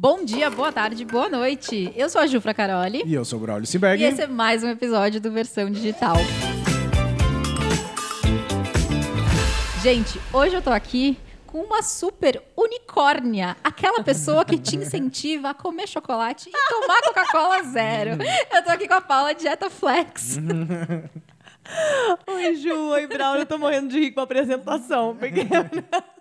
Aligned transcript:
Bom 0.00 0.24
dia, 0.24 0.48
boa 0.48 0.70
tarde, 0.70 1.04
boa 1.04 1.28
noite. 1.28 1.92
Eu 1.96 2.08
sou 2.08 2.20
a 2.20 2.26
Jufra 2.28 2.54
Caroli. 2.54 3.02
E 3.04 3.12
eu 3.12 3.24
sou 3.24 3.36
o 3.36 3.42
Braulio 3.42 3.66
Simberg. 3.66 4.00
E 4.00 4.06
esse 4.06 4.22
é 4.22 4.28
mais 4.28 4.62
um 4.62 4.68
episódio 4.68 5.20
do 5.20 5.28
Versão 5.32 5.68
Digital. 5.68 6.14
Gente, 9.82 10.20
hoje 10.32 10.54
eu 10.54 10.62
tô 10.62 10.70
aqui 10.70 11.18
com 11.44 11.62
uma 11.62 11.82
super 11.82 12.40
unicórnia. 12.56 13.56
Aquela 13.64 14.00
pessoa 14.04 14.44
que 14.44 14.56
te 14.56 14.76
incentiva 14.76 15.50
a 15.50 15.54
comer 15.54 15.88
chocolate 15.88 16.48
e 16.48 16.52
tomar 16.52 17.02
Coca-Cola 17.02 17.64
zero. 17.64 18.22
Eu 18.54 18.62
tô 18.62 18.70
aqui 18.70 18.86
com 18.86 18.94
a 18.94 19.00
Paula 19.00 19.34
Dieta 19.34 19.68
Flex. 19.68 20.38
Oi, 22.28 22.54
Ju. 22.54 22.90
Oi, 22.90 23.08
Braulio. 23.08 23.42
Eu 23.42 23.46
tô 23.46 23.58
morrendo 23.58 23.88
de 23.88 23.98
rir 23.98 24.12
com 24.12 24.20
a 24.20 24.22
apresentação. 24.22 25.16
Porque... 25.16 25.40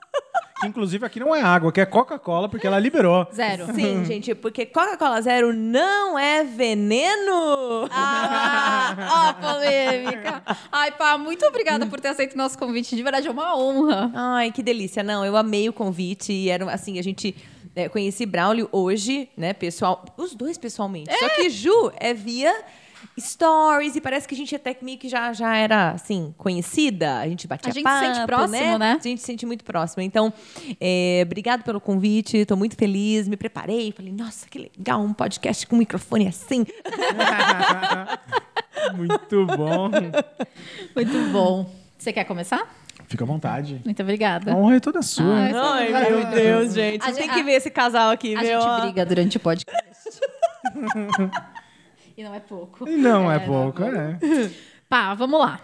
Que, 0.60 0.68
inclusive, 0.68 1.06
aqui 1.06 1.20
não 1.20 1.36
é 1.36 1.42
água, 1.42 1.72
que 1.72 1.80
é 1.80 1.86
Coca-Cola, 1.86 2.50
porque 2.50 2.66
ela 2.66 2.80
liberou. 2.80 3.28
Zero. 3.34 3.66
Sim, 3.74 4.04
gente, 4.06 4.34
porque 4.34 4.66
Coca-Cola 4.66 5.22
Zero 5.22 5.54
não 5.54 6.18
é 6.18 6.44
veneno. 6.44 7.88
Ah, 7.92 8.96
ó, 9.12 9.34
polêmica. 9.34 10.42
Ai, 10.72 10.92
pá, 10.92 11.18
muito 11.18 11.46
obrigada 11.46 11.86
por 11.86 12.00
ter 12.00 12.10
aceito 12.10 12.34
o 12.34 12.38
nosso 12.38 12.58
convite. 12.58 12.96
De 12.96 13.04
verdade, 13.04 13.28
é 13.28 13.32
uma 13.32 13.56
honra. 13.58 14.12
Ai, 14.14 14.52
que 14.52 14.64
delícia. 14.64 15.04
Não, 15.04 15.24
eu 15.24 15.38
amei 15.38 15.70
o 15.70 15.74
convite. 15.74 16.34
E 16.34 16.50
era 16.50 16.72
assim, 16.72 16.98
a 16.98 17.04
gente 17.04 17.36
é, 17.76 17.88
conheci 17.88 18.26
Braulio 18.26 18.68
hoje, 18.72 19.30
né, 19.38 19.54
pessoal. 19.54 20.04
Os 20.18 20.34
dois 20.34 20.58
pessoalmente. 20.58 21.16
Só 21.16 21.30
que 21.30 21.50
Ju 21.50 21.92
é 21.98 22.14
via 22.14 22.54
stories 23.20 23.96
e 23.96 24.02
parece 24.02 24.28
que 24.28 24.36
a 24.36 24.38
gente 24.38 24.56
até 24.56 24.76
meio 24.82 24.98
que 24.98 25.10
já, 25.10 25.34
já 25.34 25.56
era, 25.56 25.92
assim, 25.92 26.34
conhecida. 26.38 27.20
A 27.20 27.28
gente 27.28 27.48
batia 27.48 27.72
A 27.72 27.74
gente 27.74 27.84
papo, 27.84 28.06
se 28.06 28.14
sente 28.14 28.26
próximo, 28.26 28.78
né? 28.78 28.98
A 29.00 29.04
gente 29.08 29.20
se 29.20 29.26
sente 29.26 29.46
muito 29.46 29.64
próximo. 29.64 30.04
Então, 30.04 30.32
é, 30.80 31.22
obrigado 31.26 31.64
pelo 31.64 31.82
convite. 31.82 32.38
Estou 32.38 32.58
muito 32.58 32.76
feliz. 32.76 33.28
Me 33.28 33.38
preparei. 33.38 33.92
Falei, 33.92 34.12
nossa, 34.14 34.48
que 34.48 34.60
legal, 34.60 35.02
um 35.02 35.14
podcast 35.14 35.66
com 35.68 35.76
um 35.76 35.80
microfone 35.80 36.28
assim. 36.28 36.66
Muito 38.96 39.46
bom. 39.46 39.90
Muito 40.96 41.32
bom. 41.32 41.70
Você 41.98 42.14
quer 42.14 42.24
começar? 42.26 42.66
Fica 43.08 43.24
à 43.24 43.28
vontade. 43.28 43.82
Muito 43.84 44.02
obrigada. 44.02 44.52
A 44.52 44.56
honra 44.56 44.76
é 44.76 44.80
toda 44.80 45.02
sua. 45.02 45.26
Ai, 45.26 45.54
Ai, 45.94 46.10
meu 46.10 46.26
Deus, 46.26 46.74
gente. 46.74 47.04
A 47.04 47.12
Tem 47.12 47.30
que 47.30 47.44
ver 47.44 47.54
esse 47.54 47.70
casal 47.70 48.12
aqui, 48.12 48.36
A 48.36 48.42
viu? 48.42 48.62
gente 48.62 48.82
briga 48.82 49.06
durante 49.06 49.38
o 49.38 49.40
podcast. 49.40 49.78
e 52.18 52.24
não 52.24 52.34
é 52.34 52.40
pouco. 52.40 52.86
Não 52.90 53.32
é, 53.32 53.40
não 53.40 53.46
pouco, 53.46 53.84
é. 53.84 54.20
Pá, 54.90 55.14
vamos 55.14 55.40
lá. 55.40 55.62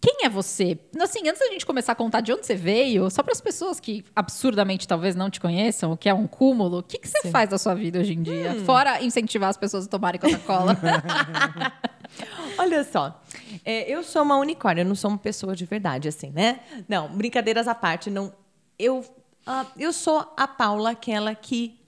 Quem 0.00 0.24
é 0.24 0.28
você? 0.28 0.76
Assim, 1.00 1.28
antes 1.28 1.38
da 1.38 1.46
gente 1.46 1.64
começar 1.64 1.92
a 1.92 1.94
contar 1.94 2.20
de 2.20 2.32
onde 2.32 2.44
você 2.44 2.56
veio, 2.56 3.08
só 3.08 3.22
para 3.22 3.30
as 3.30 3.40
pessoas 3.40 3.78
que 3.78 4.04
absurdamente 4.16 4.88
talvez 4.88 5.14
não 5.14 5.30
te 5.30 5.40
conheçam, 5.40 5.92
o 5.92 5.96
que 5.96 6.08
é 6.08 6.14
um 6.14 6.26
cúmulo, 6.26 6.78
o 6.78 6.82
que, 6.82 6.98
que 6.98 7.08
você 7.08 7.30
faz 7.30 7.48
da 7.48 7.56
sua 7.56 7.74
vida 7.74 8.00
hoje 8.00 8.14
em 8.14 8.22
dia? 8.22 8.60
Fora 8.64 9.00
incentivar 9.00 9.48
as 9.48 9.56
pessoas 9.56 9.86
a 9.86 9.88
tomarem 9.88 10.20
Coca-Cola. 10.20 10.76
Olha 12.58 12.82
só, 12.82 13.22
é, 13.64 13.88
eu 13.88 14.02
sou 14.02 14.22
uma 14.22 14.36
unicórnia, 14.36 14.82
eu 14.82 14.86
não 14.86 14.96
sou 14.96 15.10
uma 15.10 15.18
pessoa 15.18 15.54
de 15.54 15.64
verdade, 15.64 16.08
assim, 16.08 16.30
né? 16.30 16.60
Não, 16.88 17.08
brincadeiras 17.08 17.68
à 17.68 17.74
parte, 17.74 18.10
não. 18.10 18.32
Eu, 18.76 19.04
ah, 19.46 19.66
eu 19.78 19.92
sou 19.92 20.26
a 20.36 20.48
Paula, 20.48 20.90
aquela 20.90 21.32
que 21.34 21.78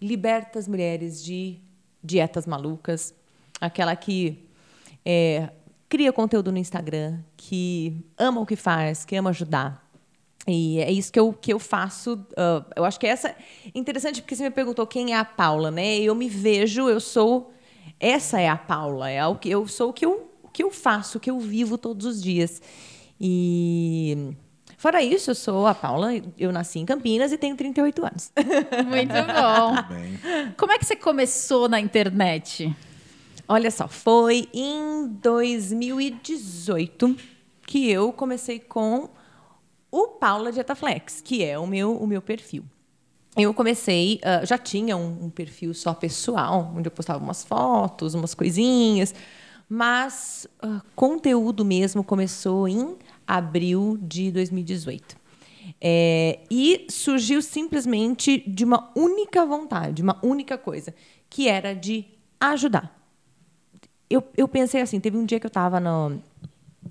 liberta 0.00 0.58
as 0.58 0.66
mulheres 0.66 1.22
de 1.22 1.60
dietas 2.02 2.46
malucas, 2.46 3.14
aquela 3.60 3.94
que 3.94 4.44
é, 5.04 5.50
cria 5.88 6.12
conteúdo 6.12 6.50
no 6.50 6.58
Instagram, 6.58 7.18
que 7.36 8.04
ama 8.18 8.40
o 8.40 8.46
que 8.46 8.56
faz, 8.56 9.04
que 9.04 9.14
ama 9.14 9.30
ajudar. 9.30 9.82
E 10.46 10.80
é 10.80 10.90
isso 10.90 11.12
que 11.12 11.20
eu, 11.20 11.32
que 11.32 11.52
eu 11.52 11.58
faço. 11.58 12.26
ah, 12.36 12.64
eu 12.74 12.84
acho 12.84 12.98
que 12.98 13.06
essa 13.06 13.34
interessante 13.74 14.20
porque 14.20 14.34
você 14.34 14.42
me 14.42 14.50
perguntou 14.50 14.86
quem 14.86 15.12
é 15.12 15.16
a 15.16 15.24
Paula, 15.24 15.70
né? 15.70 15.98
Eu 15.98 16.14
me 16.14 16.28
vejo, 16.28 16.88
eu 16.88 17.00
sou. 17.00 17.52
Essa 18.00 18.40
é 18.40 18.48
a 18.48 18.56
Paula. 18.56 19.08
É 19.08 19.24
o 19.26 19.36
que 19.36 19.48
eu 19.50 19.66
sou 19.68 19.90
o 19.90 19.92
que 19.92 20.04
eu, 20.04 20.30
o 20.42 20.48
que 20.48 20.62
eu 20.62 20.70
faço, 20.70 21.18
o 21.18 21.20
que 21.20 21.30
eu 21.30 21.38
vivo 21.38 21.78
todos 21.78 22.06
os 22.06 22.22
dias. 22.22 22.60
E 23.20 24.34
fora 24.82 25.00
isso, 25.00 25.30
eu 25.30 25.34
sou 25.36 25.64
a 25.68 25.74
Paula. 25.76 26.10
Eu 26.36 26.50
nasci 26.50 26.80
em 26.80 26.84
Campinas 26.84 27.30
e 27.30 27.38
tenho 27.38 27.54
38 27.56 28.04
anos. 28.04 28.32
Muito 28.84 29.14
bom. 29.14 29.80
Bem. 29.88 30.18
Como 30.58 30.72
é 30.72 30.78
que 30.78 30.84
você 30.84 30.96
começou 30.96 31.68
na 31.68 31.78
internet? 31.78 32.74
Olha 33.46 33.70
só, 33.70 33.86
foi 33.86 34.48
em 34.52 35.06
2018 35.22 37.16
que 37.64 37.88
eu 37.88 38.12
comecei 38.12 38.58
com 38.58 39.08
o 39.88 40.08
Paula 40.08 40.50
Dietaflex, 40.50 41.20
que 41.20 41.44
é 41.44 41.56
o 41.56 41.64
meu, 41.66 41.96
o 41.96 42.04
meu 42.04 42.20
perfil. 42.20 42.64
Eu 43.36 43.54
comecei, 43.54 44.18
ah, 44.24 44.44
já 44.44 44.58
tinha 44.58 44.96
um, 44.96 45.26
um 45.26 45.30
perfil 45.30 45.72
só 45.74 45.94
pessoal, 45.94 46.72
onde 46.76 46.88
eu 46.88 46.90
postava 46.90 47.22
umas 47.22 47.44
fotos, 47.44 48.14
umas 48.14 48.34
coisinhas, 48.34 49.14
mas 49.68 50.48
ah, 50.60 50.82
conteúdo 50.96 51.64
mesmo 51.64 52.02
começou 52.02 52.66
em 52.66 52.96
abril 53.26 53.98
de 54.00 54.30
2018. 54.30 55.16
É, 55.80 56.40
e 56.50 56.86
surgiu 56.90 57.40
simplesmente 57.40 58.42
de 58.46 58.64
uma 58.64 58.90
única 58.96 59.46
vontade, 59.46 60.02
uma 60.02 60.18
única 60.22 60.58
coisa, 60.58 60.94
que 61.30 61.48
era 61.48 61.72
de 61.72 62.04
ajudar 62.40 63.02
eu, 64.12 64.22
eu 64.36 64.46
pensei 64.46 64.82
assim, 64.82 65.00
teve 65.00 65.16
um 65.16 65.24
dia 65.24 65.40
que 65.40 65.46
eu 65.46 65.48
estava 65.48 65.80
no 65.80 66.20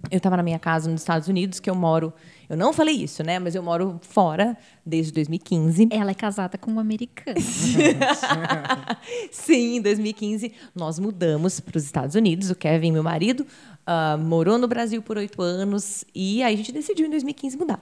eu 0.10 0.18
estava 0.18 0.36
na 0.36 0.42
minha 0.42 0.58
casa 0.58 0.90
nos 0.90 1.02
Estados 1.02 1.28
Unidos, 1.28 1.60
que 1.60 1.70
eu 1.70 1.76
moro, 1.76 2.12
eu 2.50 2.58
não 2.58 2.74
falei 2.74 2.96
isso, 2.96 3.24
né, 3.24 3.38
mas 3.38 3.54
eu 3.54 3.62
moro 3.62 4.00
fora 4.02 4.58
desde 4.86 5.12
2015. 5.12 5.90
Ela 5.92 6.12
é 6.12 6.14
casada 6.14 6.58
com 6.58 6.72
um 6.72 6.80
americano. 6.80 7.38
Sim, 9.32 9.76
em 9.76 9.82
2015 9.82 10.52
nós 10.74 10.98
mudamos 10.98 11.60
para 11.60 11.78
os 11.78 11.84
Estados 11.84 12.16
Unidos. 12.16 12.50
O 12.50 12.56
Kevin, 12.56 12.92
meu 12.92 13.04
marido, 13.04 13.46
ah, 13.86 14.18
morou 14.18 14.58
no 14.58 14.68
Brasil 14.68 15.02
por 15.02 15.18
oito 15.18 15.42
anos 15.42 16.06
e 16.14 16.42
aí 16.44 16.54
a 16.54 16.58
gente 16.58 16.72
decidiu 16.72 17.06
em 17.06 17.10
2015 17.10 17.58
mudar. 17.58 17.82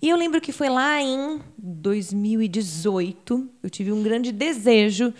E 0.00 0.08
eu 0.08 0.16
lembro 0.16 0.40
que 0.40 0.52
foi 0.52 0.68
lá 0.68 1.00
em 1.00 1.40
2018, 1.58 3.48
eu 3.62 3.70
tive 3.70 3.92
um 3.92 4.02
grande 4.02 4.32
desejo. 4.32 5.14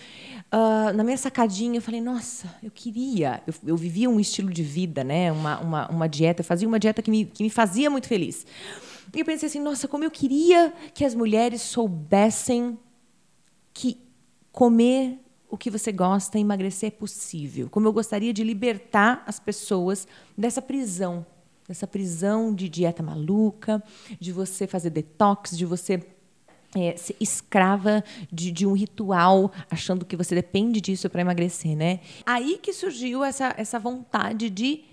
ah, 0.51 0.93
na 0.95 1.05
minha 1.05 1.17
sacadinha, 1.17 1.79
eu 1.79 1.83
falei, 1.83 2.01
nossa, 2.01 2.55
eu 2.63 2.71
queria. 2.71 3.43
Eu, 3.47 3.55
eu 3.67 3.77
vivia 3.77 4.11
um 4.11 4.19
estilo 4.19 4.51
de 4.51 4.63
vida, 4.63 5.05
né? 5.05 5.31
uma, 5.31 5.61
uma, 5.61 5.89
uma 5.89 6.09
dieta, 6.09 6.41
eu 6.41 6.45
fazia 6.45 6.67
uma 6.67 6.79
dieta 6.79 7.03
que 7.03 7.11
me, 7.11 7.25
que 7.25 7.43
me 7.43 7.51
fazia 7.51 7.89
muito 7.89 8.09
feliz. 8.09 8.47
E 9.15 9.21
eu 9.21 9.25
pensei 9.25 9.47
assim, 9.47 9.61
nossa, 9.61 9.87
como 9.87 10.05
eu 10.05 10.11
queria 10.11 10.73
que 10.95 11.05
as 11.05 11.15
mulheres 11.15 11.63
soubessem 11.63 12.79
que 13.73 13.99
comer 14.51 15.19
o 15.53 15.59
que 15.59 15.69
você 15.69 15.93
gosta, 15.93 16.39
emagrecer 16.39 16.89
é 16.89 16.91
possível. 16.91 17.69
Como 17.71 17.87
eu 17.87 17.93
gostaria 17.93 18.33
de 18.33 18.43
libertar 18.43 19.23
as 19.27 19.39
pessoas 19.39 20.09
dessa 20.37 20.63
prisão, 20.63 21.27
dessa 21.69 21.87
prisão 21.87 22.55
de 22.55 22.71
dieta 22.71 23.03
maluca, 23.03 23.83
de 24.19 24.33
você 24.33 24.67
fazer 24.67 24.89
detox, 24.89 25.55
de 25.55 25.67
você 25.67 26.03
é, 26.75 26.97
ser 26.97 27.15
escrava 27.21 28.03
de, 28.33 28.51
de 28.51 28.67
um 28.67 28.73
ritual, 28.73 29.53
achando 29.71 30.07
que 30.07 30.17
você 30.17 30.35
depende 30.35 30.81
disso 30.81 31.11
para 31.11 31.21
emagrecer, 31.21 31.77
né? 31.77 32.01
Aí 32.25 32.57
que 32.57 32.73
surgiu 32.73 33.23
essa, 33.23 33.55
essa 33.59 33.79
vontade 33.79 34.49
de 34.49 34.85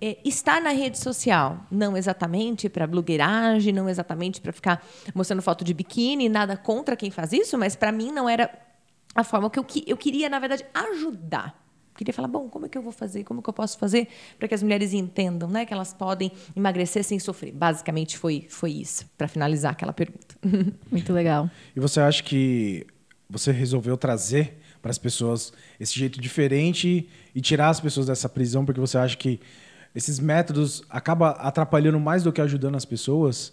é, 0.00 0.18
estar 0.24 0.62
na 0.62 0.70
rede 0.70 0.98
social, 1.00 1.66
não 1.68 1.96
exatamente 1.96 2.68
para 2.68 2.86
blogueiragem, 2.86 3.72
não 3.72 3.88
exatamente 3.88 4.40
para 4.40 4.52
ficar 4.52 4.86
mostrando 5.12 5.42
foto 5.42 5.64
de 5.64 5.74
biquíni, 5.74 6.28
nada 6.28 6.56
contra 6.56 6.94
quem 6.94 7.10
faz 7.10 7.32
isso, 7.32 7.58
mas 7.58 7.74
para 7.74 7.90
mim 7.90 8.12
não 8.12 8.28
era 8.28 8.69
a 9.14 9.24
forma 9.24 9.50
que 9.50 9.58
eu, 9.58 9.64
que 9.64 9.84
eu 9.86 9.96
queria, 9.96 10.28
na 10.28 10.38
verdade, 10.38 10.64
ajudar. 10.72 11.58
Queria 11.96 12.14
falar, 12.14 12.28
bom, 12.28 12.48
como 12.48 12.64
é 12.64 12.68
que 12.68 12.78
eu 12.78 12.82
vou 12.82 12.92
fazer? 12.92 13.24
Como 13.24 13.40
é 13.40 13.42
que 13.42 13.50
eu 13.50 13.52
posso 13.52 13.76
fazer 13.78 14.08
para 14.38 14.48
que 14.48 14.54
as 14.54 14.62
mulheres 14.62 14.94
entendam, 14.94 15.50
né, 15.50 15.66
que 15.66 15.74
elas 15.74 15.92
podem 15.92 16.32
emagrecer 16.56 17.04
sem 17.04 17.18
sofrer? 17.18 17.52
Basicamente 17.52 18.16
foi 18.16 18.46
foi 18.48 18.70
isso, 18.70 19.04
para 19.18 19.28
finalizar 19.28 19.72
aquela 19.72 19.92
pergunta. 19.92 20.34
Muito 20.90 21.12
legal. 21.12 21.50
E 21.76 21.80
você 21.80 22.00
acha 22.00 22.22
que 22.22 22.86
você 23.28 23.52
resolveu 23.52 23.98
trazer 23.98 24.58
para 24.80 24.90
as 24.90 24.96
pessoas 24.96 25.52
esse 25.78 25.98
jeito 25.98 26.18
diferente 26.20 27.06
e 27.34 27.40
tirar 27.40 27.68
as 27.68 27.80
pessoas 27.80 28.06
dessa 28.06 28.30
prisão 28.30 28.64
porque 28.64 28.80
você 28.80 28.96
acha 28.96 29.16
que 29.16 29.38
esses 29.94 30.18
métodos 30.18 30.82
acaba 30.88 31.30
atrapalhando 31.32 32.00
mais 32.00 32.22
do 32.22 32.32
que 32.32 32.40
ajudando 32.40 32.76
as 32.76 32.84
pessoas? 32.84 33.52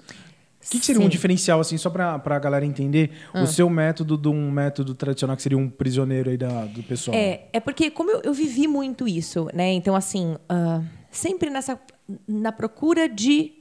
O 0.65 0.69
que, 0.69 0.79
que 0.79 0.85
seria 0.85 0.99
um 0.99 1.05
Sim. 1.05 1.09
diferencial, 1.09 1.59
assim, 1.59 1.77
só 1.77 1.89
para 1.89 2.15
a 2.23 2.39
galera 2.39 2.65
entender 2.65 3.11
o 3.33 3.45
seu 3.45 3.69
método 3.69 4.17
de 4.17 4.27
um 4.27 4.51
método 4.51 4.93
tradicional 4.93 5.35
que 5.35 5.41
seria 5.41 5.57
um 5.57 5.69
prisioneiro 5.69 6.29
aí 6.29 6.37
da, 6.37 6.65
do 6.65 6.83
pessoal? 6.83 7.15
É, 7.15 7.47
é 7.53 7.59
porque 7.59 7.89
como 7.89 8.11
eu, 8.11 8.21
eu 8.23 8.33
vivi 8.33 8.67
muito 8.67 9.07
isso, 9.07 9.47
né? 9.53 9.71
Então, 9.71 9.95
assim, 9.95 10.35
ah, 10.49 10.81
sempre 11.09 11.49
nessa 11.49 11.79
na 12.27 12.51
procura 12.51 13.07
de 13.07 13.53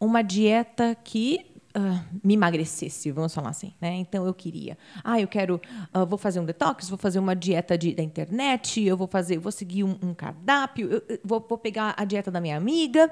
uma 0.00 0.22
dieta 0.22 0.96
que 1.04 1.49
ah, 1.74 2.04
me 2.22 2.34
emagrecesse, 2.34 3.10
vamos 3.12 3.32
falar 3.32 3.50
assim, 3.50 3.72
né? 3.80 3.94
Então 3.94 4.26
eu 4.26 4.34
queria, 4.34 4.76
ah, 5.04 5.20
eu 5.20 5.28
quero, 5.28 5.60
ah, 5.92 6.04
vou 6.04 6.18
fazer 6.18 6.40
um 6.40 6.44
detox, 6.44 6.88
vou 6.88 6.98
fazer 6.98 7.18
uma 7.18 7.36
dieta 7.36 7.78
de, 7.78 7.94
da 7.94 8.02
internet, 8.02 8.82
eu 8.82 8.96
vou 8.96 9.06
fazer, 9.06 9.38
vou 9.38 9.52
seguir 9.52 9.84
um, 9.84 9.96
um 10.02 10.12
cardápio, 10.12 10.90
eu, 10.90 11.02
eu 11.08 11.20
vou, 11.24 11.44
vou 11.48 11.58
pegar 11.58 11.94
a 11.96 12.04
dieta 12.04 12.30
da 12.30 12.40
minha 12.40 12.56
amiga 12.56 13.10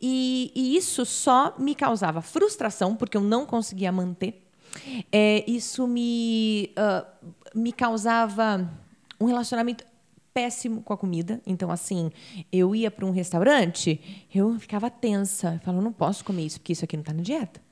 e, 0.00 0.52
e 0.54 0.76
isso 0.76 1.06
só 1.06 1.54
me 1.58 1.74
causava 1.74 2.20
frustração 2.20 2.94
porque 2.94 3.16
eu 3.16 3.22
não 3.22 3.46
conseguia 3.46 3.90
manter. 3.90 4.42
é, 5.10 5.42
isso 5.46 5.86
me, 5.86 6.74
uh, 6.76 7.28
me 7.54 7.72
causava 7.72 8.70
um 9.18 9.24
relacionamento 9.24 9.84
péssimo 10.34 10.82
com 10.82 10.92
a 10.92 10.98
comida. 10.98 11.40
Então, 11.46 11.70
assim, 11.70 12.10
eu 12.52 12.74
ia 12.74 12.90
para 12.90 13.06
um 13.06 13.10
restaurante, 13.10 14.26
eu 14.34 14.58
ficava 14.58 14.90
tensa. 14.90 15.54
Eu 15.54 15.60
falava, 15.60 15.82
não 15.82 15.94
posso 15.94 16.22
comer 16.22 16.44
isso, 16.44 16.60
porque 16.60 16.74
isso 16.74 16.84
aqui 16.84 16.94
não 16.94 17.00
está 17.00 17.14
na 17.14 17.22
dieta. 17.22 17.65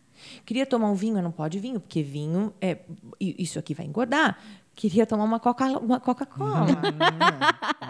Queria 0.44 0.66
tomar 0.66 0.90
um 0.90 0.94
vinho, 0.94 1.20
não 1.22 1.32
pode 1.32 1.58
vinho, 1.58 1.80
porque 1.80 2.02
vinho 2.02 2.52
é 2.60 2.78
isso 3.20 3.58
aqui 3.58 3.74
vai 3.74 3.86
engordar. 3.86 4.38
Queria 4.74 5.06
tomar 5.06 5.24
uma 5.24 5.38
Coca-Cola, 5.38 5.78
uma 5.78 6.00
Coca-Cola, 6.00 6.66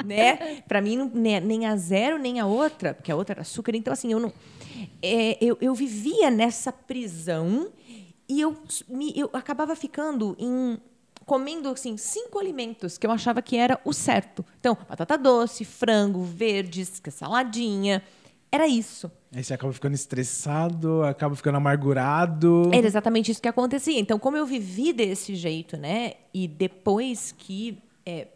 né? 0.04 0.60
Para 0.68 0.82
mim 0.82 1.10
nem 1.14 1.66
a 1.66 1.76
zero 1.76 2.18
nem 2.18 2.40
a 2.40 2.46
outra, 2.46 2.92
porque 2.92 3.10
a 3.10 3.16
outra 3.16 3.34
era 3.34 3.40
açúcar. 3.40 3.74
Então 3.74 3.92
assim, 3.92 4.12
eu 4.12 4.20
não, 4.20 4.32
é, 5.02 5.38
eu, 5.40 5.56
eu 5.60 5.74
vivia 5.74 6.30
nessa 6.30 6.70
prisão 6.70 7.70
e 8.28 8.40
eu, 8.40 8.56
me, 8.88 9.12
eu 9.16 9.30
acabava 9.32 9.74
ficando 9.74 10.36
em 10.38 10.78
comendo 11.24 11.70
assim 11.70 11.96
cinco 11.96 12.38
alimentos 12.38 12.98
que 12.98 13.06
eu 13.06 13.10
achava 13.10 13.40
que 13.40 13.56
era 13.56 13.80
o 13.84 13.92
certo. 13.92 14.44
Então, 14.60 14.76
batata 14.88 15.16
doce, 15.16 15.64
frango, 15.64 16.22
verdes, 16.22 17.00
saladinha, 17.10 18.02
era 18.54 18.68
isso. 18.68 19.10
Aí 19.34 19.42
você 19.42 19.52
acaba 19.52 19.72
ficando 19.72 19.94
estressado, 19.94 21.02
acaba 21.02 21.34
ficando 21.34 21.56
amargurado. 21.56 22.70
Era 22.72 22.86
exatamente 22.86 23.32
isso 23.32 23.42
que 23.42 23.48
acontecia. 23.48 23.98
Então, 23.98 24.16
como 24.16 24.36
eu 24.36 24.46
vivi 24.46 24.92
desse 24.92 25.34
jeito, 25.34 25.76
né? 25.76 26.12
E 26.32 26.46
depois 26.46 27.34
que 27.36 27.82
é, 28.06 28.28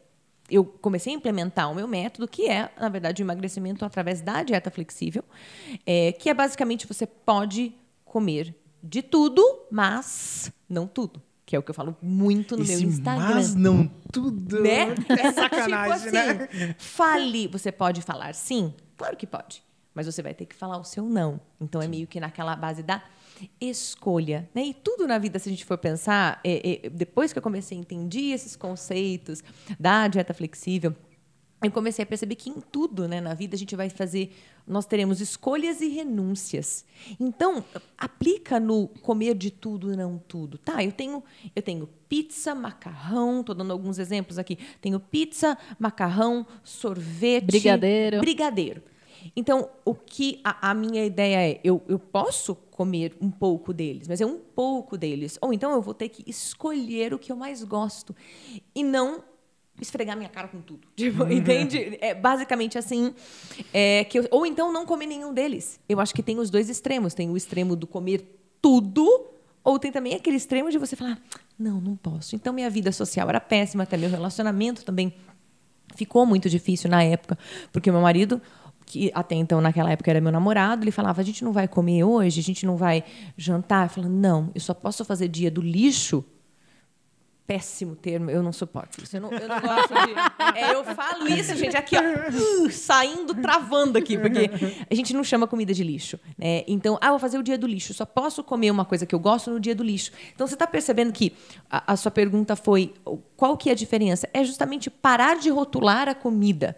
eu 0.50 0.64
comecei 0.64 1.12
a 1.12 1.16
implementar 1.16 1.70
o 1.70 1.74
meu 1.74 1.86
método, 1.86 2.26
que 2.26 2.48
é, 2.48 2.68
na 2.80 2.88
verdade, 2.88 3.22
o 3.22 3.24
emagrecimento 3.24 3.84
através 3.84 4.20
da 4.20 4.42
dieta 4.42 4.72
flexível, 4.72 5.22
é, 5.86 6.10
que 6.10 6.28
é 6.28 6.34
basicamente 6.34 6.84
você 6.84 7.06
pode 7.06 7.72
comer 8.04 8.56
de 8.82 9.02
tudo, 9.02 9.40
mas 9.70 10.50
não 10.68 10.88
tudo. 10.88 11.22
Que 11.46 11.54
é 11.54 11.60
o 11.60 11.62
que 11.62 11.70
eu 11.70 11.74
falo 11.74 11.96
muito 12.02 12.56
no 12.56 12.64
Esse 12.64 12.76
meu 12.76 12.88
Instagram. 12.88 13.34
Mas 13.34 13.54
não 13.54 13.88
tudo. 14.12 14.62
Né? 14.62 14.96
É 15.08 15.32
sacanagem, 15.32 16.10
tipo 16.10 16.18
assim, 16.18 16.56
né? 16.58 16.74
Fale. 16.76 17.46
Você 17.46 17.70
pode 17.70 18.02
falar 18.02 18.34
sim? 18.34 18.74
Claro 18.96 19.16
que 19.16 19.24
pode 19.26 19.67
mas 19.98 20.06
você 20.06 20.22
vai 20.22 20.32
ter 20.32 20.46
que 20.46 20.54
falar 20.54 20.78
o 20.78 20.84
seu 20.84 21.04
não. 21.04 21.40
Então 21.60 21.82
é 21.82 21.88
meio 21.88 22.06
que 22.06 22.20
naquela 22.20 22.54
base 22.54 22.84
da 22.84 23.02
escolha. 23.60 24.48
Né? 24.54 24.66
E 24.66 24.72
tudo 24.72 25.08
na 25.08 25.18
vida, 25.18 25.40
se 25.40 25.48
a 25.48 25.50
gente 25.50 25.64
for 25.64 25.76
pensar, 25.76 26.40
é, 26.44 26.86
é, 26.86 26.88
depois 26.88 27.32
que 27.32 27.38
eu 27.40 27.42
comecei 27.42 27.76
a 27.76 27.80
entender 27.80 28.30
esses 28.30 28.54
conceitos 28.54 29.42
da 29.76 30.06
dieta 30.06 30.32
flexível, 30.32 30.94
eu 31.60 31.72
comecei 31.72 32.04
a 32.04 32.06
perceber 32.06 32.36
que 32.36 32.48
em 32.48 32.60
tudo 32.60 33.08
né, 33.08 33.20
na 33.20 33.34
vida 33.34 33.56
a 33.56 33.58
gente 33.58 33.74
vai 33.74 33.90
fazer, 33.90 34.32
nós 34.64 34.86
teremos 34.86 35.20
escolhas 35.20 35.80
e 35.80 35.88
renúncias. 35.88 36.84
Então, 37.18 37.64
aplica 37.98 38.60
no 38.60 38.86
comer 39.02 39.34
de 39.34 39.50
tudo, 39.50 39.96
não 39.96 40.16
tudo. 40.16 40.58
Tá, 40.58 40.84
eu 40.84 40.92
tenho, 40.92 41.24
eu 41.56 41.62
tenho 41.62 41.88
pizza, 42.08 42.54
macarrão, 42.54 43.40
estou 43.40 43.52
dando 43.52 43.72
alguns 43.72 43.98
exemplos 43.98 44.38
aqui. 44.38 44.60
Tenho 44.80 45.00
pizza, 45.00 45.58
macarrão, 45.76 46.46
sorvete. 46.62 47.46
Brigadeiro. 47.46 48.20
Brigadeiro. 48.20 48.82
Então, 49.34 49.68
o 49.84 49.94
que 49.94 50.40
a, 50.44 50.70
a, 50.70 50.74
minha 50.74 51.04
ideia 51.04 51.52
é, 51.52 51.60
eu, 51.62 51.82
eu 51.88 51.98
posso 51.98 52.54
comer 52.54 53.16
um 53.20 53.30
pouco 53.30 53.72
deles, 53.72 54.06
mas 54.08 54.20
é 54.20 54.26
um 54.26 54.38
pouco 54.38 54.96
deles. 54.96 55.38
Ou 55.40 55.52
então 55.52 55.72
eu 55.72 55.82
vou 55.82 55.94
ter 55.94 56.08
que 56.08 56.28
escolher 56.28 57.12
o 57.12 57.18
que 57.18 57.32
eu 57.32 57.36
mais 57.36 57.62
gosto 57.64 58.14
e 58.74 58.82
não 58.82 59.22
esfregar 59.80 60.16
minha 60.16 60.28
cara 60.28 60.48
com 60.48 60.60
tudo. 60.60 60.86
Tipo, 60.96 61.24
uhum. 61.24 61.32
entende? 61.32 61.98
É 62.00 62.14
basicamente 62.14 62.78
assim. 62.78 63.14
É, 63.72 64.04
que 64.04 64.18
eu, 64.18 64.28
ou 64.30 64.46
então 64.46 64.72
não 64.72 64.84
comer 64.86 65.06
nenhum 65.06 65.32
deles. 65.32 65.80
Eu 65.88 66.00
acho 66.00 66.14
que 66.14 66.22
tem 66.22 66.38
os 66.38 66.50
dois 66.50 66.68
extremos. 66.68 67.14
Tem 67.14 67.30
o 67.30 67.36
extremo 67.36 67.76
do 67.76 67.86
comer 67.86 68.38
tudo, 68.60 69.26
ou 69.62 69.78
tem 69.78 69.92
também 69.92 70.14
aquele 70.14 70.36
extremo 70.36 70.70
de 70.70 70.78
você 70.78 70.96
falar, 70.96 71.20
não, 71.58 71.80
não 71.80 71.96
posso. 71.96 72.34
Então 72.34 72.52
minha 72.52 72.70
vida 72.70 72.90
social 72.92 73.28
era 73.28 73.40
péssima, 73.40 73.82
até 73.82 73.96
meu 73.96 74.10
relacionamento 74.10 74.84
também 74.84 75.14
ficou 75.94 76.26
muito 76.26 76.48
difícil 76.48 76.90
na 76.90 77.02
época, 77.02 77.38
porque 77.72 77.90
meu 77.90 78.00
marido 78.00 78.40
que 78.88 79.10
até 79.14 79.34
então 79.34 79.60
naquela 79.60 79.90
época 79.90 80.10
era 80.10 80.20
meu 80.20 80.32
namorado, 80.32 80.82
ele 80.82 80.90
falava: 80.90 81.20
"A 81.20 81.24
gente 81.24 81.44
não 81.44 81.52
vai 81.52 81.68
comer 81.68 82.04
hoje, 82.04 82.40
a 82.40 82.42
gente 82.42 82.64
não 82.64 82.76
vai 82.76 83.04
jantar". 83.36 83.86
Eu 83.86 83.90
falava: 83.90 84.12
"Não, 84.12 84.50
eu 84.54 84.60
só 84.60 84.74
posso 84.74 85.04
fazer 85.04 85.28
dia 85.28 85.50
do 85.50 85.60
lixo". 85.60 86.24
Péssimo 87.46 87.96
termo, 87.96 88.30
eu 88.30 88.42
não 88.42 88.52
suporto 88.52 89.02
isso. 89.02 89.16
Eu 89.16 89.22
não, 89.22 89.32
eu 89.32 89.48
não 89.48 89.58
gosto 89.58 89.94
de. 89.94 90.58
É, 90.58 90.74
eu 90.74 90.84
falo 90.84 91.26
isso, 91.26 91.56
gente, 91.56 91.78
aqui, 91.78 91.96
ó, 91.96 92.00
uh, 92.00 92.70
saindo, 92.70 93.34
travando 93.34 93.96
aqui, 93.96 94.18
porque 94.18 94.50
a 94.90 94.94
gente 94.94 95.14
não 95.14 95.24
chama 95.24 95.46
comida 95.46 95.72
de 95.72 95.82
lixo. 95.82 96.20
Né? 96.36 96.62
Então, 96.68 96.98
ah, 97.00 97.08
vou 97.08 97.18
fazer 97.18 97.38
o 97.38 97.42
dia 97.42 97.56
do 97.56 97.66
lixo, 97.66 97.94
só 97.94 98.04
posso 98.04 98.44
comer 98.44 98.70
uma 98.70 98.84
coisa 98.84 99.06
que 99.06 99.14
eu 99.14 99.18
gosto 99.18 99.50
no 99.50 99.58
dia 99.58 99.74
do 99.74 99.82
lixo. 99.82 100.12
Então, 100.34 100.46
você 100.46 100.54
está 100.54 100.66
percebendo 100.66 101.10
que 101.10 101.32
a, 101.70 101.94
a 101.94 101.96
sua 101.96 102.10
pergunta 102.10 102.54
foi 102.54 102.92
qual 103.34 103.56
que 103.56 103.70
é 103.70 103.72
a 103.72 103.74
diferença? 103.74 104.28
É 104.34 104.44
justamente 104.44 104.90
parar 104.90 105.38
de 105.38 105.48
rotular 105.48 106.06
a 106.06 106.14
comida. 106.14 106.76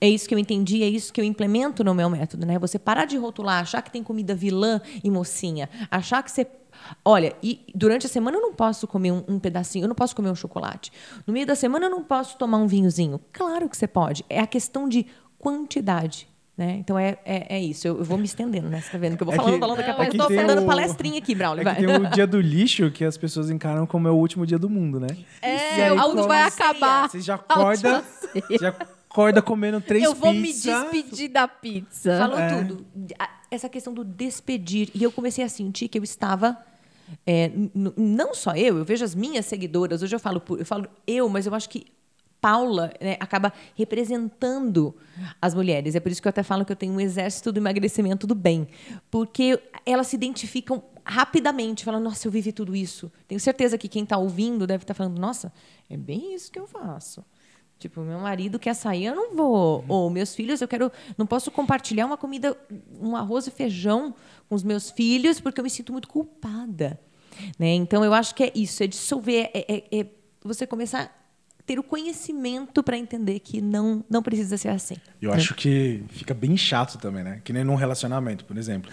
É 0.00 0.08
isso 0.08 0.28
que 0.28 0.34
eu 0.34 0.38
entendi, 0.38 0.82
é 0.82 0.88
isso 0.88 1.12
que 1.12 1.20
eu 1.20 1.24
implemento 1.24 1.82
no 1.84 1.94
meu 1.94 2.08
método, 2.08 2.46
né? 2.46 2.58
Você 2.58 2.78
parar 2.78 3.04
de 3.04 3.16
rotular, 3.16 3.60
achar 3.60 3.82
que 3.82 3.90
tem 3.90 4.02
comida 4.02 4.34
vilã 4.34 4.80
e 5.02 5.10
mocinha, 5.10 5.68
achar 5.90 6.22
que 6.22 6.30
você 6.30 6.46
Olha, 7.04 7.34
e 7.42 7.64
durante 7.74 8.06
a 8.06 8.08
semana 8.08 8.36
eu 8.36 8.42
não 8.42 8.52
posso 8.52 8.86
comer 8.86 9.10
um, 9.10 9.24
um, 9.26 9.38
pedacinho, 9.38 9.84
eu 9.84 9.88
não 9.88 9.94
posso 9.94 10.14
comer 10.14 10.30
um 10.30 10.34
chocolate. 10.34 10.92
No 11.26 11.32
meio 11.32 11.46
da 11.46 11.54
semana 11.54 11.86
eu 11.86 11.90
não 11.90 12.04
posso 12.04 12.36
tomar 12.36 12.58
um 12.58 12.66
vinhozinho. 12.66 13.18
Claro 13.32 13.68
que 13.68 13.76
você 13.76 13.86
pode. 13.86 14.24
É 14.28 14.40
a 14.40 14.46
questão 14.46 14.88
de 14.88 15.06
quantidade. 15.38 16.28
Né? 16.56 16.76
Então 16.78 16.98
é, 16.98 17.18
é, 17.22 17.56
é, 17.56 17.60
isso, 17.60 17.86
eu, 17.86 17.98
eu, 17.98 18.04
vou 18.04 18.16
me 18.16 18.24
estendendo, 18.24 18.66
né? 18.70 18.80
Você 18.80 18.90
tá 18.90 18.96
vendo 18.96 19.14
que 19.14 19.22
eu 19.22 19.26
vou 19.26 19.34
é 19.34 19.36
falando, 19.36 19.54
que, 19.54 19.60
falando, 19.60 19.76
daqui 19.76 19.90
a 19.90 19.94
pouco 19.94 20.10
é 20.10 20.14
eu 20.14 20.40
tô 20.40 20.46
dando 20.54 20.62
o... 20.62 20.66
palestrinha 20.66 21.18
aqui, 21.18 21.34
Braulio. 21.34 21.60
É 21.60 21.64
vai. 21.64 21.76
tem 21.76 21.86
o 21.86 22.08
dia 22.08 22.26
do 22.26 22.40
lixo 22.40 22.90
que 22.90 23.04
as 23.04 23.18
pessoas 23.18 23.50
encaram 23.50 23.86
como 23.86 24.08
é 24.08 24.10
o 24.10 24.14
último 24.14 24.46
dia 24.46 24.58
do 24.58 24.70
mundo, 24.70 24.98
né? 24.98 25.08
É, 25.42 25.92
o 25.92 25.98
mundo 25.98 26.26
vai 26.26 26.44
acabar. 26.44 27.10
Você 27.10 27.20
já 27.20 27.34
acorda, 27.34 28.02
já 28.58 28.74
acorda 29.16 29.40
comendo 29.40 29.80
três 29.80 30.04
pizzas. 30.04 30.14
Eu 30.14 30.20
vou 30.20 30.32
pizza. 30.42 30.84
me 30.84 30.92
despedir 30.92 31.28
da 31.30 31.48
pizza. 31.48 32.18
Falou 32.18 32.38
é. 32.38 32.62
tudo. 32.62 32.86
Essa 33.50 33.68
questão 33.68 33.94
do 33.94 34.04
despedir. 34.04 34.90
E 34.94 35.02
eu 35.02 35.10
comecei 35.10 35.42
a 35.42 35.48
sentir 35.48 35.88
que 35.88 35.98
eu 35.98 36.04
estava. 36.04 36.58
É, 37.24 37.50
não 37.96 38.34
só 38.34 38.54
eu, 38.56 38.78
eu 38.78 38.84
vejo 38.84 39.04
as 39.04 39.14
minhas 39.14 39.46
seguidoras. 39.46 40.02
Hoje 40.02 40.14
eu 40.14 40.20
falo, 40.20 40.42
eu 40.58 40.66
falo 40.66 40.88
eu, 41.06 41.28
mas 41.28 41.46
eu 41.46 41.54
acho 41.54 41.68
que 41.68 41.86
Paula 42.40 42.92
né, 43.00 43.16
acaba 43.18 43.52
representando 43.74 44.94
as 45.40 45.54
mulheres. 45.54 45.94
É 45.94 46.00
por 46.00 46.10
isso 46.10 46.20
que 46.20 46.28
eu 46.28 46.30
até 46.30 46.42
falo 46.42 46.64
que 46.64 46.72
eu 46.72 46.76
tenho 46.76 46.92
um 46.92 47.00
exército 47.00 47.52
do 47.52 47.58
emagrecimento 47.58 48.26
do 48.26 48.34
bem. 48.34 48.68
Porque 49.10 49.58
elas 49.86 50.08
se 50.08 50.16
identificam 50.16 50.82
rapidamente, 51.04 51.84
falam, 51.84 52.00
nossa, 52.00 52.26
eu 52.26 52.32
vivi 52.32 52.52
tudo 52.52 52.74
isso. 52.74 53.10
Tenho 53.28 53.40
certeza 53.40 53.78
que 53.78 53.88
quem 53.88 54.02
está 54.02 54.18
ouvindo 54.18 54.66
deve 54.66 54.82
estar 54.82 54.94
tá 54.94 54.98
falando, 54.98 55.18
nossa, 55.18 55.52
é 55.88 55.96
bem 55.96 56.34
isso 56.34 56.50
que 56.50 56.58
eu 56.58 56.66
faço. 56.66 57.24
Tipo, 57.78 58.00
meu 58.00 58.18
marido 58.18 58.58
quer 58.58 58.74
sair, 58.74 59.06
eu 59.06 59.14
não 59.14 59.34
vou. 59.34 59.80
Uhum. 59.80 59.86
Ou 59.88 60.10
meus 60.10 60.34
filhos, 60.34 60.60
eu 60.60 60.68
quero. 60.68 60.90
Não 61.18 61.26
posso 61.26 61.50
compartilhar 61.50 62.06
uma 62.06 62.16
comida, 62.16 62.56
um 63.00 63.14
arroz 63.14 63.46
e 63.46 63.50
feijão 63.50 64.14
com 64.48 64.54
os 64.54 64.62
meus 64.62 64.90
filhos, 64.90 65.40
porque 65.40 65.60
eu 65.60 65.64
me 65.64 65.70
sinto 65.70 65.92
muito 65.92 66.08
culpada. 66.08 66.98
Né? 67.58 67.74
Então, 67.74 68.02
eu 68.04 68.14
acho 68.14 68.34
que 68.34 68.44
é 68.44 68.52
isso, 68.54 68.82
é 68.82 68.86
dissolver, 68.86 69.50
é, 69.52 69.74
é, 69.92 70.00
é 70.00 70.06
você 70.42 70.66
começar 70.66 71.02
a 71.02 71.62
ter 71.66 71.78
o 71.78 71.82
conhecimento 71.82 72.82
para 72.82 72.96
entender 72.96 73.40
que 73.40 73.60
não, 73.60 74.02
não 74.08 74.22
precisa 74.22 74.56
ser 74.56 74.68
assim. 74.68 74.96
Eu 75.20 75.30
né? 75.30 75.36
acho 75.36 75.54
que 75.54 76.02
fica 76.08 76.32
bem 76.32 76.56
chato 76.56 76.96
também, 76.98 77.24
né? 77.24 77.42
Que 77.44 77.52
nem 77.52 77.64
num 77.64 77.74
relacionamento, 77.74 78.44
por 78.44 78.56
exemplo. 78.56 78.90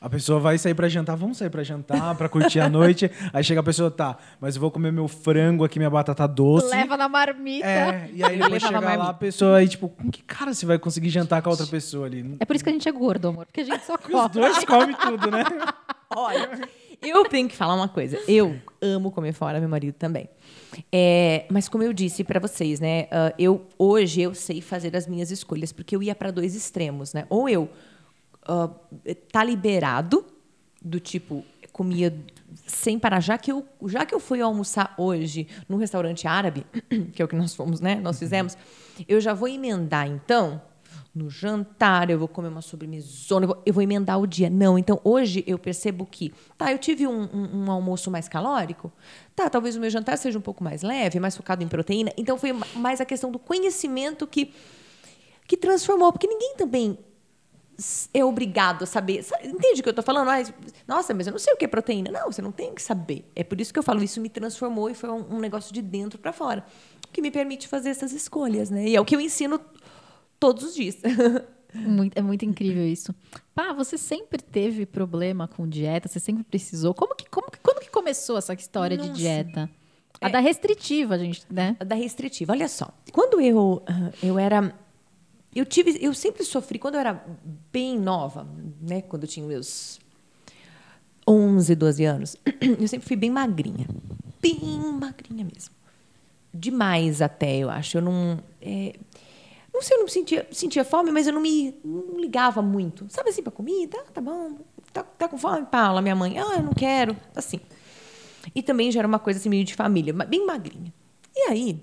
A 0.00 0.10
pessoa 0.10 0.38
vai 0.38 0.58
sair 0.58 0.74
para 0.74 0.88
jantar, 0.88 1.16
vamos 1.16 1.38
sair 1.38 1.50
para 1.50 1.62
jantar, 1.62 2.14
para 2.16 2.28
curtir 2.28 2.60
a 2.60 2.68
noite. 2.68 3.10
Aí 3.32 3.42
chega 3.42 3.60
a 3.60 3.62
pessoa, 3.62 3.90
tá, 3.90 4.16
mas 4.40 4.56
eu 4.56 4.60
vou 4.60 4.70
comer 4.70 4.92
meu 4.92 5.08
frango 5.08 5.64
aqui, 5.64 5.78
minha 5.78 5.90
batata 5.90 6.26
doce. 6.26 6.68
Leva 6.68 6.96
na 6.96 7.08
marmita. 7.08 7.66
É, 7.66 8.10
e 8.12 8.22
aí 8.22 8.36
depois 8.38 8.62
chega 8.62 8.80
lá 8.80 9.10
a 9.10 9.14
pessoa 9.14 9.58
aí, 9.58 9.68
tipo, 9.68 9.88
com 9.88 10.10
que 10.10 10.22
cara 10.22 10.52
você 10.52 10.66
vai 10.66 10.78
conseguir 10.78 11.10
jantar 11.10 11.42
com 11.42 11.48
a 11.48 11.52
outra 11.52 11.66
pessoa 11.66 12.06
ali? 12.06 12.36
É 12.38 12.44
por 12.44 12.54
isso 12.54 12.64
que 12.64 12.70
a 12.70 12.72
gente 12.72 12.88
é 12.88 12.92
gordo, 12.92 13.28
amor, 13.28 13.46
porque 13.46 13.60
a 13.60 13.64
gente 13.64 13.84
só 13.84 13.96
come. 13.98 14.14
Os 14.14 14.30
dois 14.30 14.64
comem 14.64 14.94
tudo, 14.96 15.30
né? 15.30 15.44
Olha, 16.14 16.50
eu 17.02 17.24
tenho 17.24 17.48
que 17.48 17.56
falar 17.56 17.74
uma 17.74 17.88
coisa. 17.88 18.18
Eu 18.28 18.56
amo 18.80 19.10
comer 19.10 19.32
fora, 19.32 19.58
meu 19.60 19.68
marido 19.68 19.94
também. 19.94 20.28
É, 20.92 21.46
mas 21.50 21.68
como 21.68 21.82
eu 21.82 21.92
disse 21.92 22.22
para 22.24 22.40
vocês, 22.40 22.80
né? 22.80 23.04
Uh, 23.04 23.34
eu 23.38 23.66
hoje 23.78 24.20
eu 24.20 24.34
sei 24.34 24.60
fazer 24.60 24.94
as 24.96 25.06
minhas 25.06 25.30
escolhas 25.30 25.72
porque 25.72 25.96
eu 25.96 26.02
ia 26.02 26.14
para 26.14 26.30
dois 26.30 26.54
extremos, 26.54 27.12
né? 27.12 27.26
Ou 27.28 27.48
eu 27.48 27.68
uh, 28.48 29.14
tá 29.30 29.44
liberado, 29.44 30.24
do 30.82 31.00
tipo, 31.00 31.44
comia 31.72 32.16
sem 32.66 32.98
parar. 32.98 33.20
Já 33.20 33.36
que, 33.36 33.52
eu, 33.52 33.66
já 33.86 34.06
que 34.06 34.14
eu 34.14 34.20
fui 34.20 34.40
almoçar 34.40 34.94
hoje 34.96 35.46
num 35.68 35.76
restaurante 35.76 36.26
árabe, 36.26 36.66
que 37.12 37.20
é 37.20 37.24
o 37.24 37.28
que 37.28 37.36
nós 37.36 37.54
fomos, 37.54 37.80
né? 37.80 37.96
Nós 37.96 38.18
fizemos, 38.18 38.56
eu 39.06 39.20
já 39.20 39.34
vou 39.34 39.48
emendar, 39.48 40.06
então, 40.06 40.62
no 41.14 41.30
jantar, 41.30 42.10
eu 42.10 42.18
vou 42.18 42.28
comer 42.28 42.48
uma 42.48 42.62
sobremesona, 42.62 43.44
eu 43.44 43.48
vou, 43.48 43.62
eu 43.64 43.72
vou 43.72 43.82
emendar 43.82 44.20
o 44.20 44.26
dia. 44.26 44.50
Não, 44.50 44.78
então 44.78 45.00
hoje 45.02 45.42
eu 45.46 45.58
percebo 45.58 46.06
que, 46.06 46.32
tá, 46.58 46.72
eu 46.72 46.78
tive 46.78 47.06
um, 47.06 47.22
um, 47.22 47.64
um, 47.64 47.70
almoço 47.70 48.10
mais 48.10 48.28
calórico, 48.28 48.92
tá, 49.34 49.48
talvez 49.48 49.76
o 49.76 49.80
meu 49.80 49.90
jantar 49.90 50.18
seja 50.18 50.38
um 50.38 50.42
pouco 50.42 50.62
mais 50.62 50.82
leve, 50.82 51.18
mais 51.18 51.36
focado 51.36 51.64
em 51.64 51.68
proteína. 51.68 52.12
Então 52.16 52.38
foi 52.38 52.52
mais 52.74 53.00
a 53.00 53.04
questão 53.04 53.30
do 53.30 53.38
conhecimento 53.38 54.26
que, 54.26 54.52
que 55.46 55.56
transformou, 55.56 56.12
porque 56.12 56.26
ninguém 56.26 56.54
também 56.56 56.98
é 58.12 58.24
obrigado 58.24 58.84
a 58.84 58.86
saber. 58.86 59.24
Entende 59.42 59.80
o 59.80 59.82
que 59.82 59.88
eu 59.88 59.90
estou 59.90 60.04
falando? 60.04 60.28
Ah, 60.30 60.42
nossa, 60.86 61.12
mas 61.12 61.26
eu 61.26 61.32
não 61.32 61.38
sei 61.38 61.52
o 61.52 61.56
que 61.56 61.64
é 61.64 61.68
proteína. 61.68 62.10
Não, 62.10 62.30
você 62.30 62.40
não 62.40 62.52
tem 62.52 62.74
que 62.74 62.82
saber. 62.82 63.30
É 63.34 63.44
por 63.44 63.60
isso 63.60 63.72
que 63.72 63.78
eu 63.78 63.82
falo, 63.82 64.02
isso 64.02 64.20
me 64.20 64.28
transformou 64.28 64.88
e 64.88 64.94
foi 64.94 65.10
um, 65.10 65.36
um 65.36 65.38
negócio 65.38 65.72
de 65.72 65.82
dentro 65.82 66.18
para 66.18 66.32
fora, 66.32 66.64
que 67.12 67.20
me 67.20 67.30
permite 67.30 67.68
fazer 67.68 67.90
essas 67.90 68.12
escolhas, 68.12 68.70
né? 68.70 68.88
E 68.88 68.96
é 68.96 69.00
o 69.00 69.04
que 69.04 69.14
eu 69.14 69.20
ensino 69.20 69.60
todos 70.40 70.64
os 70.64 70.74
dias. 70.74 70.96
Muito, 71.74 72.16
é 72.16 72.22
muito 72.22 72.42
incrível 72.42 72.86
isso. 72.86 73.14
Pá, 73.54 73.72
você 73.74 73.98
sempre 73.98 74.40
teve 74.40 74.86
problema 74.86 75.46
com 75.46 75.68
dieta? 75.68 76.08
Você 76.08 76.18
sempre 76.18 76.42
precisou? 76.42 76.94
Como 76.94 77.14
que, 77.14 77.28
como 77.28 77.50
que, 77.50 77.58
quando 77.58 77.80
que 77.80 77.90
começou 77.90 78.38
essa 78.38 78.54
história 78.54 78.96
Nossa. 78.96 79.10
de 79.10 79.18
dieta? 79.18 79.68
A 80.20 80.28
é, 80.28 80.32
da 80.32 80.38
restritiva, 80.38 81.18
gente, 81.18 81.44
né? 81.50 81.76
A 81.78 81.84
da 81.84 81.94
restritiva. 81.94 82.52
Olha 82.52 82.68
só. 82.68 82.88
Quando 83.12 83.40
eu, 83.40 83.82
eu 84.22 84.38
era 84.38 84.74
eu 85.58 85.64
tive, 85.64 85.98
eu 86.00 86.12
sempre 86.12 86.44
sofri 86.44 86.78
quando 86.78 86.96
eu 86.96 87.00
era 87.00 87.24
bem 87.72 87.98
nova, 87.98 88.46
né, 88.80 89.00
quando 89.02 89.22
eu 89.22 89.28
tinha 89.28 89.46
meus 89.46 89.98
11, 91.26 91.74
12 91.74 92.04
anos, 92.04 92.36
eu 92.60 92.86
sempre 92.86 93.06
fui 93.06 93.16
bem 93.16 93.30
magrinha, 93.30 93.86
bem 94.40 94.60
magrinha 95.00 95.44
mesmo, 95.44 95.74
demais 96.52 97.22
até, 97.22 97.56
eu 97.56 97.70
acho. 97.70 97.98
Eu 97.98 98.02
não, 98.02 98.38
é, 98.60 98.94
não 99.72 99.80
sei, 99.82 99.96
eu 99.96 100.00
não 100.02 100.08
sentia, 100.08 100.46
sentia 100.52 100.84
fome, 100.84 101.10
mas 101.10 101.26
eu 101.26 101.32
não 101.32 101.40
me 101.40 101.74
não 101.82 102.20
ligava 102.20 102.60
muito, 102.60 103.06
sabe 103.08 103.30
assim 103.30 103.42
para 103.42 103.52
comida, 103.52 103.96
ah, 103.98 104.10
tá 104.12 104.20
bom, 104.20 104.58
tá, 104.92 105.02
tá 105.02 105.28
com 105.28 105.38
fome, 105.38 105.66
Paula, 105.66 106.02
minha 106.02 106.14
mãe, 106.14 106.38
ah, 106.38 106.56
eu 106.56 106.62
não 106.62 106.72
quero, 106.72 107.16
assim. 107.34 107.60
E 108.54 108.62
também 108.62 108.92
já 108.92 109.00
era 109.00 109.08
uma 109.08 109.18
coisa 109.18 109.40
assim 109.40 109.48
meio 109.48 109.64
de 109.64 109.74
família, 109.74 110.12
bem 110.12 110.46
magrinha. 110.46 110.92
E 111.34 111.48
aí 111.48 111.82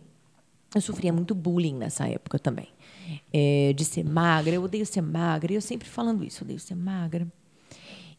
eu 0.73 0.81
sofria 0.81 1.11
muito 1.11 1.35
bullying 1.35 1.75
nessa 1.75 2.07
época 2.07 2.39
também 2.39 2.67
é, 3.31 3.73
de 3.73 3.85
ser 3.85 4.03
magra. 4.03 4.55
Eu 4.55 4.63
odeio 4.63 4.85
ser 4.85 5.01
magra. 5.01 5.53
Eu 5.53 5.61
sempre 5.61 5.87
falando 5.87 6.23
isso, 6.23 6.43
odeio 6.43 6.59
ser 6.59 6.75
magra. 6.75 7.27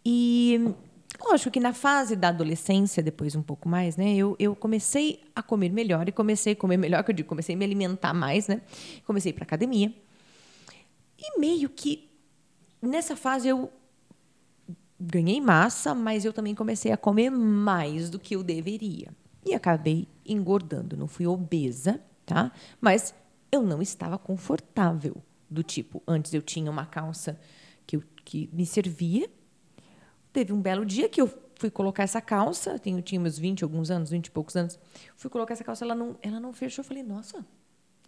E 0.05 0.75
lógico 1.25 1.51
que 1.51 1.61
na 1.61 1.73
fase 1.73 2.15
da 2.17 2.29
adolescência, 2.29 3.03
depois 3.03 3.35
um 3.35 3.43
pouco 3.43 3.69
mais, 3.69 3.97
né, 3.97 4.15
eu, 4.15 4.37
eu 4.39 4.55
comecei 4.55 5.21
a 5.35 5.43
comer 5.43 5.71
melhor 5.71 6.09
e 6.09 6.13
comecei 6.13 6.53
a 6.53 6.57
comer 6.57 6.77
melhor, 6.77 7.03
que 7.03 7.11
eu 7.11 7.15
digo, 7.15 7.29
comecei 7.29 7.55
a 7.55 7.59
me 7.59 7.65
alimentar 7.65 8.13
mais, 8.13 8.49
né? 8.49 8.63
Comecei 9.07 9.33
para 9.33 9.45
academia. 9.45 9.93
E 11.19 11.39
meio 11.39 11.69
que 11.69 12.11
nessa 12.83 13.17
fase 13.17 13.49
eu 13.49 13.73
ganhei 15.01 15.41
massa, 15.41 15.95
mas 15.95 16.25
eu 16.25 16.33
também 16.33 16.55
comecei 16.55 16.93
a 16.93 16.97
comer 16.97 17.31
mais 17.31 18.11
do 18.11 18.19
que 18.19 18.37
eu 18.37 18.43
deveria. 18.43 19.09
E 19.45 19.55
acabei 19.55 20.09
engordando. 20.25 20.97
Não 20.97 21.07
fui 21.07 21.27
obesa, 21.27 22.01
tá? 22.25 22.51
Mas 22.81 23.15
eu 23.55 23.63
não 23.63 23.81
estava 23.81 24.19
confortável. 24.19 25.17
Do 25.49 25.63
tipo, 25.63 26.03
antes 26.07 26.35
eu 26.35 26.43
tinha 26.43 26.71
uma 26.71 26.87
calça 26.87 27.39
que, 27.87 27.97
eu, 27.97 28.03
que 28.25 28.49
me 28.53 28.67
servia. 28.67 29.31
Teve 30.33 30.53
um 30.53 30.61
belo 30.61 30.85
dia 30.85 31.09
que 31.09 31.21
eu 31.21 31.31
fui 31.57 31.71
colocar 31.71 32.03
essa 32.03 32.21
calça, 32.21 32.79
tenho, 32.79 33.01
tinha 33.01 33.21
meus 33.21 33.39
20, 33.39 33.63
alguns 33.63 33.91
anos, 33.91 34.11
20 34.11 34.27
e 34.27 34.31
poucos 34.31 34.57
anos. 34.57 34.79
Fui 35.17 35.31
colocar 35.31 35.55
essa 35.55 35.63
calça, 35.63 35.85
ela 35.85 35.95
não, 35.95 36.17
ela 36.21 36.41
não 36.41 36.53
fechou. 36.53 36.83
Eu 36.83 36.87
falei, 36.87 37.03
nossa, 37.03 37.45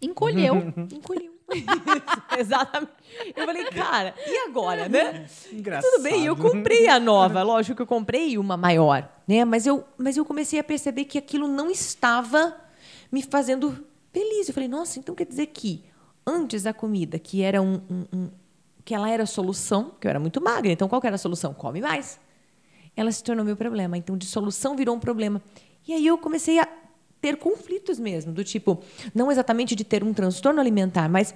Encolheu. 0.01 0.55
Encolheu. 0.91 1.33
Exatamente. 2.37 2.91
Eu 3.35 3.45
falei, 3.45 3.65
cara, 3.65 4.13
e 4.27 4.47
agora, 4.47 4.89
né? 4.89 5.25
Engraçado. 5.51 5.89
Tudo 5.91 6.03
bem, 6.03 6.25
eu 6.25 6.35
comprei 6.35 6.89
a 6.89 6.99
nova, 6.99 7.41
lógico 7.41 7.77
que 7.77 7.81
eu 7.81 7.87
comprei 7.87 8.37
uma 8.37 8.57
maior, 8.57 9.09
né? 9.25 9.45
Mas 9.45 9.65
eu, 9.65 9.85
mas 9.97 10.17
eu 10.17 10.25
comecei 10.25 10.59
a 10.59 10.63
perceber 10.63 11.05
que 11.05 11.17
aquilo 11.17 11.47
não 11.47 11.71
estava 11.71 12.55
me 13.09 13.23
fazendo 13.23 13.86
feliz. 14.17 14.47
Eu 14.47 14.53
falei, 14.53 14.67
nossa, 14.67 14.99
então 14.99 15.13
quer 15.13 15.25
dizer 15.25 15.47
que 15.47 15.83
antes 16.25 16.65
a 16.65 16.73
comida, 16.73 17.19
que 17.19 17.41
era 17.41 17.61
um, 17.61 17.81
um, 17.89 18.05
um 18.13 18.29
que 18.83 18.95
ela 18.95 19.09
era 19.09 19.23
a 19.23 19.27
solução, 19.27 19.91
que 19.99 20.07
eu 20.07 20.09
era 20.09 20.19
muito 20.19 20.41
magra, 20.41 20.71
então 20.71 20.87
qual 20.87 21.01
era 21.03 21.15
a 21.15 21.19
solução? 21.19 21.53
Come 21.53 21.81
mais. 21.81 22.19
Ela 22.95 23.11
se 23.11 23.23
tornou 23.23 23.45
meu 23.45 23.55
problema. 23.55 23.97
Então, 23.97 24.17
de 24.17 24.25
solução 24.25 24.75
virou 24.75 24.95
um 24.95 24.99
problema. 24.99 25.41
E 25.87 25.93
aí 25.93 26.05
eu 26.05 26.17
comecei 26.17 26.59
a 26.59 26.67
ter 27.21 27.37
conflitos 27.37 27.99
mesmo, 27.99 28.31
do 28.31 28.43
tipo, 28.43 28.81
não 29.13 29.31
exatamente 29.31 29.75
de 29.75 29.83
ter 29.83 30.03
um 30.03 30.13
transtorno 30.13 30.59
alimentar, 30.59 31.09
mas 31.09 31.33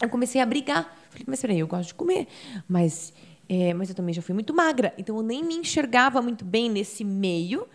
eu 0.00 0.08
comecei 0.08 0.40
a 0.40 0.46
brigar. 0.46 0.96
Falei, 1.10 1.24
mas 1.26 1.40
peraí, 1.40 1.58
eu 1.58 1.66
gosto 1.66 1.88
de 1.88 1.94
comer, 1.94 2.26
mas, 2.68 3.12
é, 3.48 3.74
mas 3.74 3.88
eu 3.88 3.94
também 3.94 4.14
já 4.14 4.22
fui 4.22 4.34
muito 4.34 4.54
magra, 4.54 4.94
então 4.96 5.16
eu 5.16 5.22
nem 5.22 5.44
me 5.44 5.54
enxergava 5.54 6.22
muito 6.22 6.44
bem 6.44 6.70
nesse 6.70 7.04
meio 7.04 7.66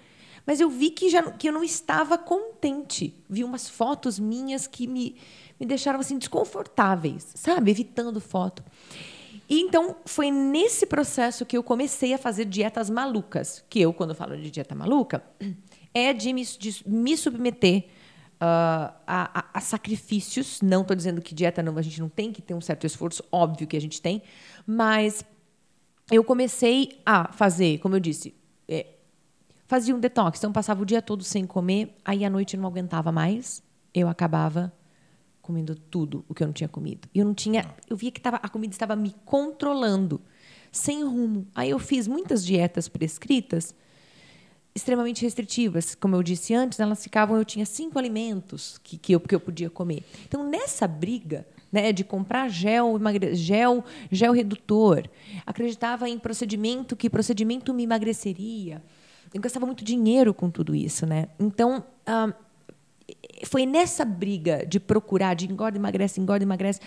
mas 0.45 0.59
eu 0.59 0.69
vi 0.69 0.91
que, 0.91 1.09
já, 1.09 1.31
que 1.31 1.49
eu 1.49 1.53
não 1.53 1.63
estava 1.63 2.17
contente. 2.17 3.13
Vi 3.29 3.43
umas 3.43 3.67
fotos 3.67 4.19
minhas 4.19 4.67
que 4.67 4.85
me, 4.87 5.15
me 5.59 5.65
deixaram 5.65 5.99
assim 5.99 6.17
desconfortáveis, 6.17 7.31
sabe? 7.35 7.71
Evitando 7.71 8.19
foto. 8.21 8.63
E 9.49 9.59
então 9.59 9.95
foi 10.05 10.31
nesse 10.31 10.85
processo 10.85 11.45
que 11.45 11.57
eu 11.57 11.63
comecei 11.63 12.13
a 12.13 12.17
fazer 12.17 12.45
dietas 12.45 12.89
malucas. 12.89 13.63
Que 13.69 13.81
eu, 13.81 13.93
quando 13.93 14.13
falo 14.13 14.37
de 14.37 14.51
dieta 14.51 14.75
maluca, 14.75 15.23
é 15.93 16.13
de 16.13 16.31
me, 16.33 16.45
de 16.45 16.83
me 16.85 17.17
submeter 17.17 17.85
Uh, 18.35 18.91
a, 19.07 19.39
a, 19.39 19.45
a, 19.53 19.61
sacrifícios. 19.61 20.61
Não 20.61 20.81
estou 20.81 20.93
dizendo 20.93 21.21
que 21.21 21.33
dieta 21.33 21.63
não, 21.63 21.77
a 21.77 21.81
gente 21.81 22.01
não 22.01 22.09
tem 22.09 22.33
que 22.33 22.41
ter 22.41 22.53
um 22.53 22.59
certo 22.59 22.85
esforço, 22.85 23.23
óbvio 23.31 23.65
que 23.65 23.77
a 23.77 23.81
gente 23.81 24.01
tem, 24.01 24.21
mas 24.67 25.23
eu 26.11 26.21
comecei 26.21 26.99
a 27.05 27.31
fazer, 27.31 27.79
como 27.79 27.95
eu 27.95 27.99
disse, 27.99 28.35
fazia 29.67 29.95
um 29.95 29.99
detox, 29.99 30.39
então 30.39 30.51
passava 30.51 30.81
o 30.81 30.85
dia 30.85 31.01
todo 31.01 31.23
sem 31.23 31.45
comer, 31.45 31.95
aí 32.03 32.23
à 32.23 32.29
noite 32.29 32.55
não 32.57 32.67
aguentava 32.67 33.11
mais, 33.11 33.63
eu 33.93 34.07
acabava 34.07 34.71
comendo 35.41 35.75
tudo 35.75 36.25
o 36.27 36.33
que 36.33 36.41
eu 36.41 36.47
não 36.47 36.53
tinha 36.53 36.67
comido. 36.67 37.07
Eu 37.13 37.23
não 37.23 37.33
tinha, 37.33 37.65
eu 37.87 37.95
via 37.95 38.11
que 38.11 38.19
tava, 38.19 38.37
a 38.37 38.49
comida 38.49 38.73
estava 38.73 38.95
me 38.95 39.15
controlando, 39.23 40.19
sem 40.71 41.03
rumo. 41.03 41.47
Aí 41.53 41.69
eu 41.69 41.77
fiz 41.77 42.07
muitas 42.07 42.43
dietas 42.43 42.87
prescritas, 42.87 43.75
extremamente 44.73 45.21
restritivas, 45.21 45.95
como 45.95 46.15
eu 46.15 46.23
disse 46.23 46.53
antes, 46.53 46.79
elas 46.79 47.01
ficavam, 47.01 47.37
eu 47.37 47.45
tinha 47.45 47.65
cinco 47.65 47.97
alimentos 47.97 48.79
que, 48.83 48.97
que, 48.97 49.13
eu, 49.13 49.19
que 49.19 49.33
eu 49.33 49.39
podia 49.39 49.69
comer. 49.69 50.03
Então 50.27 50.49
nessa 50.49 50.87
briga 50.87 51.47
né, 51.71 51.93
de 51.93 52.03
comprar 52.03 52.49
gel, 52.49 52.99
gel, 53.33 53.85
gel 54.11 54.33
redutor, 54.33 55.07
acreditava 55.45 56.09
em 56.09 56.17
procedimento 56.17 56.95
que 56.95 57.09
procedimento 57.09 57.73
me 57.73 57.83
emagreceria 57.83 58.81
eu 59.35 59.41
gastava 59.41 59.65
muito 59.65 59.83
dinheiro 59.83 60.33
com 60.33 60.49
tudo 60.49 60.73
isso, 60.73 61.05
né? 61.05 61.27
Então, 61.37 61.83
ah, 62.05 62.33
foi 63.43 63.65
nessa 63.65 64.05
briga 64.05 64.65
de 64.65 64.79
procurar, 64.79 65.33
de 65.33 65.45
engorda, 65.51 65.77
emagrece, 65.77 66.21
engorda, 66.21 66.45
emagrece, 66.45 66.79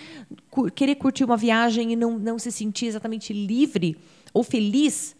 querer 0.75 0.95
curtir 0.95 1.25
uma 1.25 1.37
viagem 1.37 1.93
e 1.93 1.97
não, 1.97 2.19
não 2.19 2.39
se 2.39 2.51
sentir 2.51 2.87
exatamente 2.87 3.35
livre 3.35 3.99
ou 4.33 4.43
feliz 4.43 5.15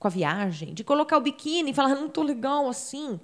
com 0.00 0.08
a 0.08 0.10
viagem, 0.10 0.74
de 0.74 0.82
colocar 0.82 1.16
o 1.16 1.20
biquíni 1.20 1.70
e 1.70 1.74
falar, 1.74 1.94
não 1.94 2.06
estou 2.06 2.24
legal 2.24 2.68
assim. 2.68 3.20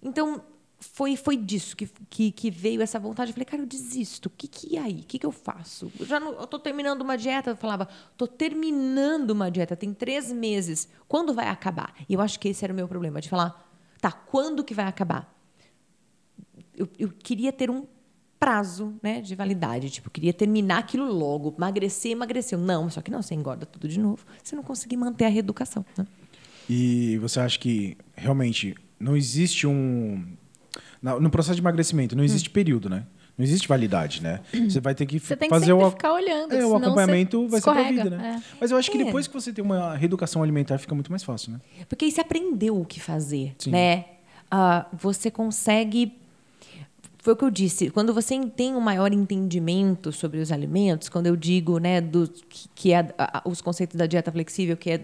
Então, 0.00 0.40
foi, 0.80 1.14
foi 1.14 1.36
disso 1.36 1.76
que, 1.76 1.86
que, 2.08 2.32
que, 2.32 2.50
veio 2.50 2.80
essa 2.80 2.98
vontade. 2.98 3.30
Eu 3.30 3.34
falei, 3.34 3.44
cara, 3.44 3.62
eu 3.62 3.66
desisto. 3.66 4.26
O 4.26 4.30
que, 4.30 4.48
que 4.48 4.76
é 4.78 4.80
aí? 4.80 5.00
O 5.00 5.04
que, 5.04 5.18
que 5.18 5.26
eu 5.26 5.30
faço? 5.30 5.92
Eu 6.00 6.06
já 6.06 6.18
estou 6.18 6.58
terminando 6.58 7.02
uma 7.02 7.18
dieta. 7.18 7.50
Eu 7.50 7.56
falava, 7.56 7.86
estou 8.10 8.26
terminando 8.26 9.30
uma 9.30 9.50
dieta, 9.50 9.76
tem 9.76 9.92
três 9.92 10.32
meses. 10.32 10.88
Quando 11.06 11.34
vai 11.34 11.48
acabar? 11.48 11.94
E 12.08 12.14
eu 12.14 12.20
acho 12.20 12.40
que 12.40 12.48
esse 12.48 12.64
era 12.64 12.72
o 12.72 12.76
meu 12.76 12.88
problema, 12.88 13.20
de 13.20 13.28
falar, 13.28 13.70
tá, 14.00 14.10
quando 14.10 14.64
que 14.64 14.72
vai 14.72 14.86
acabar? 14.86 15.30
Eu, 16.74 16.88
eu 16.98 17.10
queria 17.10 17.52
ter 17.52 17.70
um 17.70 17.86
prazo 18.38 18.94
né, 19.02 19.20
de 19.20 19.34
validade. 19.34 19.90
Tipo, 19.90 20.08
eu 20.08 20.12
queria 20.12 20.32
terminar 20.32 20.78
aquilo 20.78 21.12
logo. 21.12 21.54
Emagrecer, 21.58 22.12
emagreceu. 22.12 22.58
Não, 22.58 22.88
só 22.88 23.02
que 23.02 23.10
não, 23.10 23.20
você 23.20 23.34
engorda 23.34 23.66
tudo 23.66 23.86
de 23.86 24.00
novo. 24.00 24.24
Você 24.42 24.56
não 24.56 24.62
conseguir 24.62 24.96
manter 24.96 25.26
a 25.26 25.28
reeducação. 25.28 25.84
Né? 25.96 26.06
E 26.70 27.18
você 27.18 27.38
acha 27.38 27.58
que 27.58 27.98
realmente 28.16 28.74
não 28.98 29.14
existe 29.14 29.66
um 29.66 30.24
no 31.02 31.30
processo 31.30 31.56
de 31.56 31.62
emagrecimento 31.62 32.14
não 32.14 32.24
existe 32.24 32.48
hum. 32.48 32.52
período, 32.52 32.88
né? 32.88 33.04
Não 33.38 33.44
existe 33.44 33.66
validade, 33.66 34.22
né? 34.22 34.40
Você 34.68 34.80
vai 34.80 34.94
ter 34.94 35.06
que 35.06 35.18
você 35.18 35.34
tem 35.34 35.48
fazer 35.48 35.66
que 35.66 35.72
o 35.72 35.90
ficar 35.90 36.12
olhando, 36.12 36.54
é, 36.54 36.66
o 36.66 36.76
acompanhamento 36.76 37.48
vai 37.48 37.60
ser 37.60 37.70
pra 37.70 37.82
vida, 37.84 38.10
né? 38.10 38.36
É. 38.38 38.56
Mas 38.60 38.70
eu 38.70 38.76
acho 38.76 38.90
que 38.90 39.00
é. 39.00 39.04
depois 39.04 39.26
que 39.26 39.32
você 39.32 39.50
tem 39.50 39.64
uma 39.64 39.96
reeducação 39.96 40.42
alimentar 40.42 40.76
fica 40.76 40.94
muito 40.94 41.10
mais 41.10 41.24
fácil, 41.24 41.52
né? 41.52 41.60
Porque 41.88 42.04
aí 42.04 42.10
você 42.10 42.20
aprendeu 42.20 42.78
o 42.78 42.84
que 42.84 43.00
fazer, 43.00 43.54
Sim. 43.58 43.70
né? 43.70 44.04
Uh, 44.52 44.84
você 44.92 45.30
consegue 45.30 46.12
foi 47.22 47.34
o 47.34 47.36
que 47.36 47.44
eu 47.44 47.50
disse. 47.50 47.90
Quando 47.90 48.14
você 48.14 48.38
tem 48.46 48.74
um 48.74 48.80
maior 48.80 49.12
entendimento 49.12 50.10
sobre 50.10 50.40
os 50.40 50.50
alimentos, 50.50 51.08
quando 51.08 51.26
eu 51.26 51.36
digo, 51.36 51.78
né, 51.78 52.00
do 52.00 52.30
que 52.74 52.92
é 52.92 53.14
os 53.44 53.60
conceitos 53.60 53.96
da 53.96 54.06
dieta 54.06 54.32
flexível, 54.32 54.76
que 54.76 54.90
é 54.90 55.00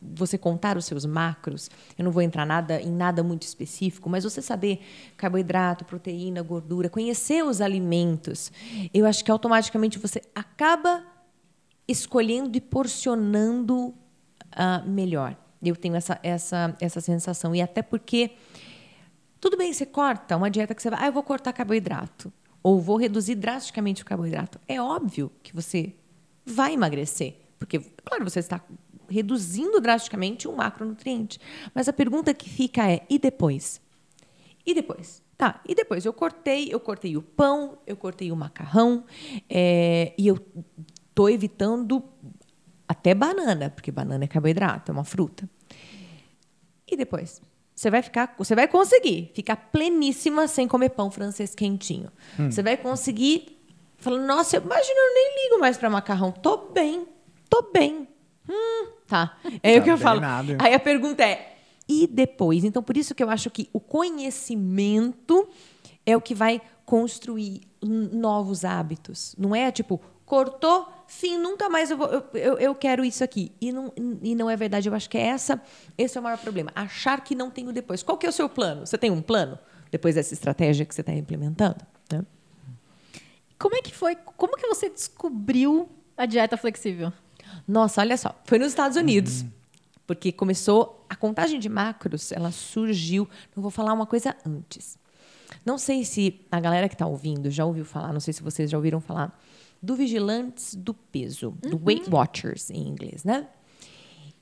você 0.00 0.36
contar 0.36 0.76
os 0.76 0.84
seus 0.84 1.04
macros, 1.04 1.70
eu 1.96 2.04
não 2.04 2.10
vou 2.10 2.22
entrar 2.22 2.44
nada 2.44 2.80
em 2.80 2.90
nada 2.90 3.22
muito 3.22 3.42
específico, 3.42 4.10
mas 4.10 4.24
você 4.24 4.42
saber 4.42 4.80
carboidrato, 5.16 5.84
proteína, 5.84 6.42
gordura, 6.42 6.88
conhecer 6.88 7.44
os 7.44 7.60
alimentos, 7.60 8.50
eu 8.92 9.06
acho 9.06 9.24
que 9.24 9.30
automaticamente 9.30 9.98
você 9.98 10.20
acaba 10.34 11.04
escolhendo 11.86 12.56
e 12.56 12.60
porcionando 12.60 13.88
uh, 13.88 14.88
melhor. 14.88 15.36
Eu 15.62 15.76
tenho 15.76 15.94
essa, 15.94 16.18
essa, 16.22 16.76
essa 16.80 17.00
sensação. 17.00 17.54
E 17.54 17.62
até 17.62 17.82
porque, 17.82 18.32
tudo 19.40 19.56
bem, 19.56 19.72
você 19.72 19.86
corta 19.86 20.36
uma 20.36 20.50
dieta 20.50 20.74
que 20.74 20.82
você 20.82 20.90
vai, 20.90 21.04
ah, 21.04 21.06
eu 21.06 21.12
vou 21.12 21.22
cortar 21.22 21.52
carboidrato, 21.52 22.32
ou 22.62 22.80
vou 22.80 22.96
reduzir 22.96 23.36
drasticamente 23.36 24.02
o 24.02 24.06
carboidrato. 24.06 24.58
É 24.66 24.80
óbvio 24.80 25.30
que 25.42 25.54
você 25.54 25.94
vai 26.44 26.74
emagrecer. 26.74 27.36
Porque, 27.58 27.78
claro, 28.04 28.24
você 28.24 28.40
está 28.40 28.60
reduzindo 29.12 29.80
drasticamente 29.80 30.48
um 30.48 30.56
macronutriente. 30.56 31.38
Mas 31.74 31.88
a 31.88 31.92
pergunta 31.92 32.34
que 32.34 32.48
fica 32.48 32.90
é: 32.90 33.06
e 33.08 33.18
depois? 33.18 33.80
E 34.64 34.74
depois? 34.74 35.22
Tá, 35.36 35.60
e 35.68 35.74
depois 35.74 36.04
eu 36.04 36.12
cortei, 36.12 36.68
eu 36.70 36.78
cortei 36.78 37.16
o 37.16 37.22
pão, 37.22 37.78
eu 37.86 37.96
cortei 37.96 38.30
o 38.30 38.36
macarrão, 38.36 39.04
é, 39.50 40.12
e 40.16 40.28
eu 40.28 40.38
tô 41.14 41.28
evitando 41.28 42.02
até 42.86 43.14
banana, 43.14 43.70
porque 43.70 43.90
banana 43.90 44.24
é 44.24 44.28
carboidrato, 44.28 44.90
é 44.90 44.94
uma 44.94 45.04
fruta. 45.04 45.48
E 46.86 46.96
depois? 46.96 47.40
Você 47.74 47.90
vai 47.90 48.02
ficar, 48.02 48.34
você 48.38 48.54
vai 48.54 48.68
conseguir 48.68 49.32
ficar 49.34 49.56
pleníssima 49.56 50.46
sem 50.46 50.68
comer 50.68 50.90
pão 50.90 51.10
francês 51.10 51.54
quentinho. 51.54 52.12
Hum. 52.38 52.50
Você 52.50 52.62
vai 52.62 52.76
conseguir 52.76 53.58
falando, 53.96 54.26
nossa, 54.26 54.58
imagina, 54.58 55.00
eu 55.00 55.14
nem 55.14 55.44
ligo 55.44 55.60
mais 55.60 55.76
para 55.76 55.88
macarrão. 55.88 56.30
Tô 56.30 56.70
bem, 56.70 57.06
tô 57.48 57.70
bem. 57.72 58.06
Hum, 58.48 58.88
tá. 59.06 59.38
É 59.62 59.74
tá 59.74 59.80
o 59.80 59.84
que 59.84 59.90
eu 59.90 59.98
falo. 59.98 60.20
Nada. 60.20 60.56
Aí 60.60 60.74
a 60.74 60.80
pergunta 60.80 61.24
é, 61.24 61.52
e 61.88 62.06
depois? 62.06 62.64
Então, 62.64 62.82
por 62.82 62.96
isso 62.96 63.14
que 63.14 63.22
eu 63.22 63.30
acho 63.30 63.50
que 63.50 63.68
o 63.72 63.80
conhecimento 63.80 65.48
é 66.06 66.16
o 66.16 66.20
que 66.20 66.34
vai 66.34 66.60
construir 66.84 67.62
novos 67.82 68.64
hábitos. 68.64 69.34
Não 69.38 69.54
é 69.54 69.70
tipo, 69.70 70.00
cortou, 70.24 70.88
fim, 71.06 71.36
nunca 71.36 71.68
mais 71.68 71.90
eu, 71.90 71.96
vou, 71.96 72.08
eu, 72.08 72.24
eu, 72.34 72.58
eu, 72.58 72.74
quero 72.74 73.04
isso 73.04 73.22
aqui. 73.22 73.52
E 73.60 73.72
não, 73.72 73.92
e 74.22 74.34
não 74.34 74.48
é 74.48 74.56
verdade. 74.56 74.88
Eu 74.88 74.94
acho 74.94 75.10
que 75.10 75.18
é 75.18 75.26
essa, 75.26 75.60
esse 75.98 76.16
é 76.16 76.20
o 76.20 76.24
maior 76.24 76.38
problema. 76.38 76.70
Achar 76.74 77.22
que 77.22 77.34
não 77.34 77.50
tem 77.50 77.68
o 77.68 77.72
depois. 77.72 78.02
Qual 78.02 78.16
que 78.16 78.26
é 78.26 78.28
o 78.28 78.32
seu 78.32 78.48
plano? 78.48 78.86
Você 78.86 78.96
tem 78.96 79.10
um 79.10 79.20
plano 79.20 79.58
depois 79.90 80.14
dessa 80.14 80.32
estratégia 80.32 80.86
que 80.86 80.94
você 80.94 81.02
está 81.02 81.12
implementando? 81.12 81.84
Né? 82.10 82.24
Como 83.58 83.76
é 83.76 83.82
que 83.82 83.94
foi? 83.94 84.16
Como 84.16 84.56
que 84.56 84.66
você 84.66 84.88
descobriu 84.88 85.88
a 86.16 86.26
dieta 86.26 86.56
flexível? 86.56 87.12
Nossa, 87.66 88.00
olha 88.00 88.16
só. 88.16 88.34
Foi 88.44 88.58
nos 88.58 88.68
Estados 88.68 88.96
Unidos. 88.96 89.42
Hum. 89.42 89.50
Porque 90.06 90.32
começou 90.32 91.04
a 91.08 91.16
contagem 91.16 91.60
de 91.60 91.68
macros, 91.68 92.32
ela 92.32 92.50
surgiu. 92.50 93.28
Não 93.54 93.62
vou 93.62 93.70
falar 93.70 93.92
uma 93.92 94.06
coisa 94.06 94.36
antes. 94.46 94.98
Não 95.64 95.78
sei 95.78 96.04
se 96.04 96.40
a 96.50 96.58
galera 96.58 96.88
que 96.88 96.94
está 96.94 97.06
ouvindo 97.06 97.50
já 97.50 97.64
ouviu 97.64 97.84
falar, 97.84 98.12
não 98.12 98.20
sei 98.20 98.32
se 98.32 98.42
vocês 98.42 98.70
já 98.70 98.76
ouviram 98.76 99.00
falar 99.00 99.38
do 99.82 99.94
Vigilantes 99.94 100.74
do 100.74 100.94
Peso, 100.94 101.54
uhum. 101.64 101.70
do 101.70 101.80
Weight 101.84 102.08
Watchers 102.08 102.70
em 102.70 102.88
inglês, 102.88 103.24
né? 103.24 103.46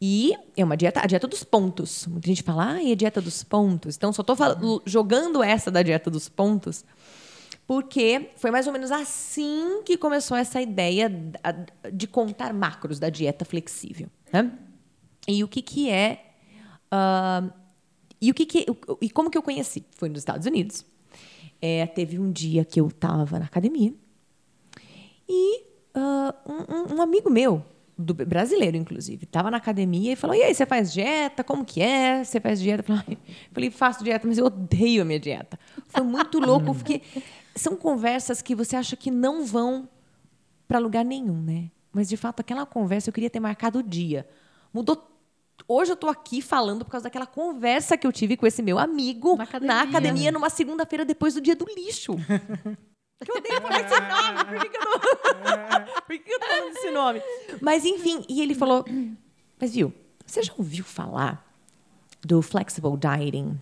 E 0.03 0.35
é 0.57 0.65
uma 0.65 0.77
dieta, 0.77 1.01
a 1.03 1.07
dieta 1.07 1.29
dos 1.29 1.45
pontos. 1.45 2.07
Muita 2.07 2.27
gente 2.27 2.43
fala, 2.43 2.73
ah, 2.73 2.83
é 2.83 2.93
a 2.93 2.95
dieta 2.95 3.21
dos 3.21 3.45
pontos. 3.45 3.97
Então, 3.97 4.13
só 4.13 4.23
estou 4.23 4.83
jogando 4.87 5.43
essa 5.43 5.71
da 5.71 5.83
dieta 5.83 6.11
dos 6.11 6.27
pontos, 6.27 6.87
porque 7.71 8.31
foi 8.35 8.51
mais 8.51 8.67
ou 8.67 8.73
menos 8.73 8.91
assim 8.91 9.81
que 9.85 9.97
começou 9.97 10.37
essa 10.37 10.61
ideia 10.61 11.09
de 11.93 12.09
contar 12.09 12.53
macros 12.53 12.99
da 12.99 13.09
dieta 13.09 13.45
flexível. 13.45 14.09
Né? 14.33 14.51
E 15.29 15.45
o 15.45 15.47
que, 15.47 15.63
que 15.63 15.89
é. 15.89 16.33
Uh, 16.93 17.53
e 18.21 18.29
o 18.29 18.35
que, 18.35 18.45
que 18.45 18.67
e 19.01 19.09
como 19.09 19.31
que 19.31 19.39
eu 19.39 19.43
conheci? 19.43 19.87
Foi 19.93 20.09
nos 20.09 20.19
Estados 20.19 20.49
Unidos. 20.49 20.85
É, 21.63 21.87
teve 21.87 22.19
um 22.19 22.33
dia 22.33 22.65
que 22.65 22.81
eu 22.81 22.89
estava 22.89 23.39
na 23.39 23.45
academia 23.45 23.95
e 25.29 25.63
uh, 25.95 26.53
um, 26.53 26.97
um, 26.97 27.01
amigo 27.01 27.31
meu, 27.31 27.65
do 27.97 28.15
brasileiro, 28.15 28.77
inclusive, 28.77 29.27
estava 29.27 29.49
na 29.49 29.59
academia 29.59 30.15
e 30.15 30.17
falou: 30.17 30.35
E 30.35 30.43
aí, 30.43 30.53
você 30.53 30.67
faz 30.67 30.93
dieta? 30.93 31.45
Como 31.45 31.65
que 31.65 31.81
é? 31.81 32.25
Você 32.25 32.41
faz 32.41 32.61
dieta? 32.61 32.85
Eu 33.09 33.17
falei, 33.53 33.71
faço 33.71 34.03
dieta, 34.03 34.27
mas 34.27 34.39
eu 34.39 34.47
odeio 34.47 35.03
a 35.03 35.05
minha 35.05 35.21
dieta. 35.21 35.57
Foi 35.87 36.03
muito 36.03 36.41
louco, 36.41 36.75
porque 36.75 37.01
são 37.61 37.77
conversas 37.77 38.43
que 38.43 38.55
você 38.55 38.77
acha 38.77 38.97
que 38.97 39.11
não 39.11 39.45
vão 39.45 39.89
para 40.67 40.79
lugar 40.79 41.05
nenhum, 41.05 41.41
né? 41.41 41.71
Mas, 41.93 42.09
de 42.09 42.17
fato, 42.17 42.41
aquela 42.41 42.65
conversa 42.65 43.09
eu 43.09 43.13
queria 43.13 43.31
ter 43.31 43.41
marcado 43.41 43.81
o 43.81 43.83
dia. 43.83 44.29
Mudou 44.73 45.11
Hoje 45.69 45.93
eu 45.93 45.95
estou 45.95 46.09
aqui 46.09 46.41
falando 46.41 46.85
por 46.85 46.91
causa 46.91 47.05
daquela 47.05 47.27
conversa 47.27 47.97
que 47.97 48.07
eu 48.07 48.13
tive 48.13 48.37
com 48.37 48.47
esse 48.47 48.63
meu 48.63 48.79
amigo 48.79 49.37
na 49.37 49.45
academia, 49.45 49.75
na 49.75 49.83
academia 49.83 50.33
numa 50.33 50.51
segunda-feira 50.51 51.05
depois 51.05 51.35
do 51.35 51.41
dia 51.41 51.55
do 51.55 51.67
lixo. 51.67 52.17
Que 53.23 53.31
eu 53.31 53.37
odeio 53.37 53.61
falar 53.61 53.81
esse 53.81 54.01
nome. 54.01 54.45
Por 54.47 54.61
que, 54.61 54.69
que 54.71 54.77
eu 54.79 54.81
não. 54.81 54.99
Por 56.07 56.19
que, 56.19 56.33
eu 56.33 56.41
tô 56.41 56.47
falando 56.47 56.69
esse 56.75 56.91
nome? 56.91 57.23
Mas, 57.61 57.85
enfim, 57.85 58.25
e 58.27 58.41
ele 58.41 58.55
falou: 58.55 58.83
Mas 59.61 59.75
viu, 59.75 59.93
você 60.25 60.43
já 60.43 60.55
ouviu 60.57 60.83
falar 60.83 61.47
do 62.23 62.41
flexible 62.41 62.97
dieting? 62.97 63.61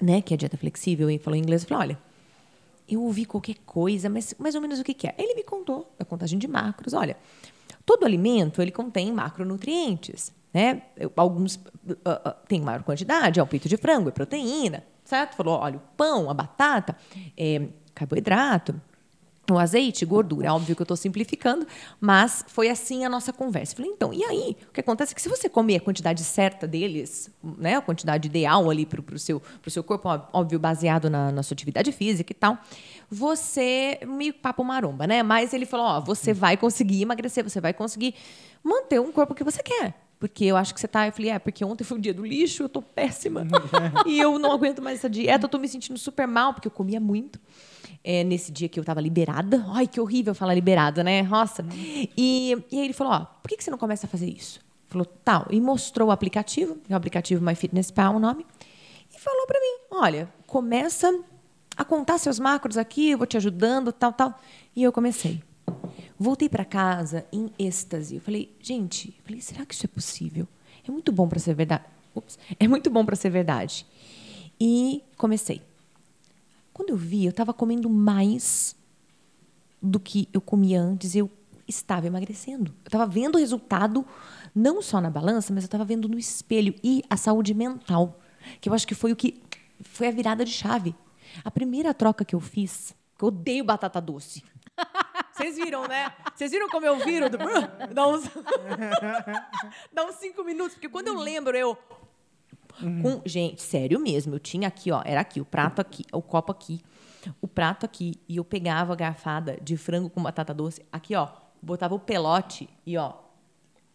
Né? 0.00 0.22
Que 0.22 0.34
é 0.34 0.36
a 0.36 0.38
dieta 0.38 0.56
flexível, 0.56 1.10
e 1.10 1.18
falou 1.18 1.36
em 1.36 1.42
inglês. 1.42 1.62
Eu 1.64 1.68
falei: 1.68 1.88
Olha, 1.88 2.02
eu 2.90 3.02
ouvi 3.02 3.24
qualquer 3.24 3.56
coisa, 3.64 4.08
mas 4.08 4.34
mais 4.38 4.54
ou 4.54 4.60
menos 4.60 4.80
o 4.80 4.84
que, 4.84 4.94
que 4.94 5.06
é. 5.06 5.14
Ele 5.18 5.34
me 5.34 5.42
contou 5.42 5.92
a 5.98 6.04
contagem 6.04 6.38
de 6.38 6.48
macros. 6.48 6.92
Olha, 6.92 7.16
todo 7.86 8.04
alimento 8.04 8.60
ele 8.60 8.70
contém 8.70 9.12
macronutrientes. 9.12 10.32
Né? 10.52 10.82
Alguns 11.16 11.54
uh, 11.54 11.92
uh, 11.92 12.46
têm 12.48 12.60
maior 12.60 12.82
quantidade, 12.82 13.38
é 13.38 13.42
o 13.42 13.46
peito 13.46 13.68
de 13.68 13.76
frango, 13.76 14.08
é 14.08 14.12
proteína, 14.12 14.82
certo? 15.04 15.36
Falou, 15.36 15.58
olha, 15.58 15.76
o 15.76 15.80
pão, 15.96 16.28
a 16.28 16.34
batata, 16.34 16.96
é, 17.36 17.68
carboidrato, 17.94 18.80
o 19.54 19.58
azeite, 19.58 20.04
gordura. 20.04 20.48
É 20.48 20.50
óbvio 20.52 20.74
que 20.74 20.82
eu 20.82 20.84
estou 20.84 20.96
simplificando, 20.96 21.66
mas 22.00 22.44
foi 22.48 22.68
assim 22.68 23.04
a 23.04 23.08
nossa 23.08 23.32
conversa. 23.32 23.74
Falei, 23.74 23.90
então, 23.90 24.12
e 24.12 24.24
aí? 24.24 24.56
O 24.68 24.72
que 24.72 24.80
acontece 24.80 25.12
é 25.12 25.14
que 25.14 25.22
se 25.22 25.28
você 25.28 25.48
comer 25.48 25.76
a 25.76 25.80
quantidade 25.80 26.22
certa 26.24 26.66
deles, 26.66 27.30
né, 27.42 27.76
a 27.76 27.80
quantidade 27.80 28.28
ideal 28.28 28.70
ali 28.70 28.86
para 28.86 29.00
o 29.00 29.18
seu, 29.18 29.40
pro 29.60 29.70
seu 29.70 29.82
corpo, 29.82 30.08
óbvio, 30.32 30.58
baseado 30.58 31.08
na, 31.08 31.30
na 31.32 31.42
sua 31.42 31.54
atividade 31.54 31.92
física 31.92 32.32
e 32.32 32.34
tal, 32.34 32.58
você. 33.10 33.98
meio 34.06 34.34
papo 34.34 34.62
maromba, 34.64 35.06
né? 35.06 35.22
Mas 35.22 35.52
ele 35.52 35.66
falou: 35.66 35.86
ó, 35.86 36.00
você 36.00 36.32
vai 36.32 36.56
conseguir 36.56 37.02
emagrecer, 37.02 37.42
você 37.42 37.60
vai 37.60 37.72
conseguir 37.72 38.14
manter 38.62 39.00
um 39.00 39.10
corpo 39.12 39.34
que 39.34 39.44
você 39.44 39.62
quer. 39.62 40.09
Porque 40.20 40.44
eu 40.44 40.56
acho 40.58 40.74
que 40.74 40.78
você 40.78 40.86
tá. 40.86 41.08
Eu 41.08 41.12
falei, 41.12 41.30
é, 41.30 41.38
porque 41.38 41.64
ontem 41.64 41.82
foi 41.82 41.96
o 41.96 42.00
dia 42.00 42.12
do 42.12 42.24
lixo, 42.24 42.62
eu 42.62 42.68
tô 42.68 42.82
péssima. 42.82 43.46
e 44.06 44.20
eu 44.20 44.38
não 44.38 44.52
aguento 44.52 44.82
mais 44.82 44.98
essa 44.98 45.08
dieta, 45.08 45.46
eu 45.46 45.48
tô 45.48 45.58
me 45.58 45.66
sentindo 45.66 45.98
super 45.98 46.28
mal, 46.28 46.52
porque 46.52 46.68
eu 46.68 46.72
comia 46.72 47.00
muito 47.00 47.40
é, 48.04 48.22
nesse 48.22 48.52
dia 48.52 48.68
que 48.68 48.78
eu 48.78 48.82
estava 48.82 49.00
liberada. 49.00 49.64
Ai, 49.68 49.86
que 49.86 49.98
horrível 49.98 50.34
falar 50.34 50.52
liberada, 50.52 51.02
né? 51.02 51.22
Nossa. 51.22 51.64
E, 51.74 52.54
e 52.70 52.78
aí 52.78 52.84
ele 52.84 52.92
falou: 52.92 53.14
ó, 53.14 53.24
por 53.24 53.48
que, 53.48 53.56
que 53.56 53.64
você 53.64 53.70
não 53.70 53.78
começa 53.78 54.06
a 54.06 54.10
fazer 54.10 54.28
isso? 54.28 54.60
Falou, 54.88 55.06
tal. 55.06 55.46
E 55.50 55.58
mostrou 55.58 56.08
o 56.08 56.10
aplicativo, 56.12 56.76
é 56.86 56.92
o 56.92 56.96
aplicativo 56.96 57.42
MyFitnessPal, 57.42 58.16
o 58.16 58.18
nome. 58.18 58.44
E 59.14 59.18
falou 59.18 59.46
para 59.46 59.58
mim: 59.58 59.78
olha, 59.90 60.28
começa 60.46 61.18
a 61.74 61.84
contar 61.84 62.18
seus 62.18 62.38
macros 62.38 62.76
aqui, 62.76 63.12
eu 63.12 63.16
vou 63.18 63.26
te 63.26 63.38
ajudando, 63.38 63.90
tal, 63.90 64.12
tal. 64.12 64.38
E 64.76 64.82
eu 64.82 64.92
comecei. 64.92 65.42
Voltei 66.22 66.50
para 66.50 66.66
casa 66.66 67.24
em 67.32 67.50
êxtase. 67.58 68.16
Eu 68.16 68.20
falei, 68.20 68.54
gente, 68.60 69.08
eu 69.08 69.24
falei, 69.24 69.40
será 69.40 69.64
que 69.64 69.72
isso 69.72 69.86
é 69.86 69.88
possível? 69.88 70.46
É 70.86 70.90
muito 70.90 71.10
bom 71.10 71.26
para 71.26 71.38
ser 71.38 71.54
verdade. 71.54 71.84
Ups, 72.14 72.38
é 72.58 72.68
muito 72.68 72.90
bom 72.90 73.06
para 73.06 73.16
ser 73.16 73.30
verdade. 73.30 73.86
E 74.60 75.02
comecei. 75.16 75.62
Quando 76.74 76.90
eu 76.90 76.96
vi, 76.98 77.24
eu 77.24 77.30
estava 77.30 77.54
comendo 77.54 77.88
mais 77.88 78.76
do 79.80 79.98
que 79.98 80.28
eu 80.30 80.42
comia 80.42 80.78
antes. 80.78 81.16
Eu 81.16 81.30
estava 81.66 82.06
emagrecendo. 82.06 82.70
Eu 82.84 82.88
estava 82.88 83.06
vendo 83.06 83.36
o 83.36 83.38
resultado 83.38 84.04
não 84.54 84.82
só 84.82 85.00
na 85.00 85.08
balança, 85.08 85.54
mas 85.54 85.64
eu 85.64 85.68
estava 85.68 85.86
vendo 85.86 86.06
no 86.06 86.18
espelho 86.18 86.74
e 86.84 87.02
a 87.08 87.16
saúde 87.16 87.54
mental, 87.54 88.20
que 88.60 88.68
eu 88.68 88.74
acho 88.74 88.86
que 88.86 88.94
foi 88.94 89.10
o 89.10 89.16
que 89.16 89.40
foi 89.80 90.08
a 90.08 90.12
virada 90.12 90.44
de 90.44 90.52
chave. 90.52 90.94
A 91.42 91.50
primeira 91.50 91.94
troca 91.94 92.26
que 92.26 92.34
eu 92.34 92.40
fiz, 92.40 92.94
que 93.16 93.24
eu 93.24 93.28
odeio 93.28 93.64
batata 93.64 94.02
doce. 94.02 94.44
Vocês 95.40 95.56
viram, 95.56 95.88
né? 95.88 96.12
Vocês 96.34 96.50
viram 96.50 96.68
como 96.68 96.86
eu 96.86 96.98
viro? 96.98 97.26
Dá 97.92 98.06
uns... 98.06 98.24
Dá 99.92 100.04
uns 100.04 100.16
cinco 100.16 100.44
minutos, 100.44 100.74
porque 100.74 100.88
quando 100.88 101.08
eu 101.08 101.14
lembro, 101.14 101.56
eu 101.56 101.76
Uhum. 102.82 103.02
Com, 103.02 103.22
gente, 103.26 103.62
sério 103.62 103.98
mesmo. 104.00 104.34
Eu 104.34 104.40
tinha 104.40 104.68
aqui, 104.68 104.90
ó, 104.90 105.02
era 105.04 105.20
aqui, 105.20 105.40
o 105.40 105.44
prato 105.44 105.80
aqui, 105.80 106.04
o 106.12 106.22
copo 106.22 106.52
aqui, 106.52 106.80
o 107.40 107.48
prato 107.48 107.84
aqui. 107.84 108.14
E 108.28 108.36
eu 108.36 108.44
pegava 108.44 108.92
a 108.92 108.96
garfada 108.96 109.58
de 109.62 109.76
frango 109.76 110.08
com 110.08 110.22
batata 110.22 110.54
doce, 110.54 110.84
aqui, 110.90 111.14
ó, 111.14 111.28
botava 111.60 111.94
o 111.94 112.00
pelote 112.00 112.68
e, 112.86 112.96
ó. 112.96 113.14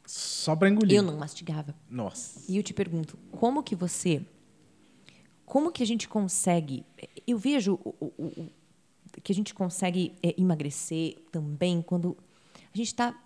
Só 0.05 0.55
pra 0.55 0.69
engolir. 0.69 0.97
Eu 0.97 1.03
não 1.03 1.17
mastigava. 1.17 1.73
Nossa. 1.89 2.39
E 2.47 2.57
eu 2.57 2.63
te 2.63 2.73
pergunto, 2.73 3.17
como 3.31 3.63
que 3.63 3.75
você. 3.75 4.23
Como 5.45 5.71
que 5.71 5.81
a 5.81 5.85
gente 5.85 6.07
consegue. 6.07 6.85
Eu 7.25 7.37
vejo 7.37 7.79
o, 7.83 8.11
o 8.17 8.49
que 9.23 9.31
a 9.31 9.35
gente 9.35 9.53
consegue 9.53 10.13
é, 10.21 10.33
emagrecer 10.39 11.17
também 11.31 11.81
quando 11.81 12.17
a 12.73 12.77
gente 12.77 12.87
está 12.87 13.17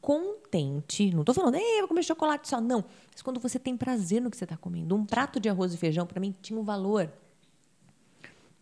contente. 0.00 1.10
Não 1.12 1.20
estou 1.20 1.34
falando, 1.34 1.54
ei, 1.54 1.78
vou 1.78 1.88
comer 1.88 2.02
chocolate 2.02 2.48
só. 2.48 2.60
Não. 2.60 2.84
Mas 3.10 3.22
quando 3.22 3.40
você 3.40 3.58
tem 3.58 3.76
prazer 3.76 4.20
no 4.20 4.30
que 4.30 4.36
você 4.36 4.44
está 4.44 4.56
comendo. 4.56 4.94
Um 4.94 5.06
prato 5.06 5.40
de 5.40 5.48
arroz 5.48 5.72
e 5.72 5.76
feijão, 5.76 6.06
para 6.06 6.20
mim, 6.20 6.34
tinha 6.42 6.58
um 6.58 6.64
valor 6.64 7.10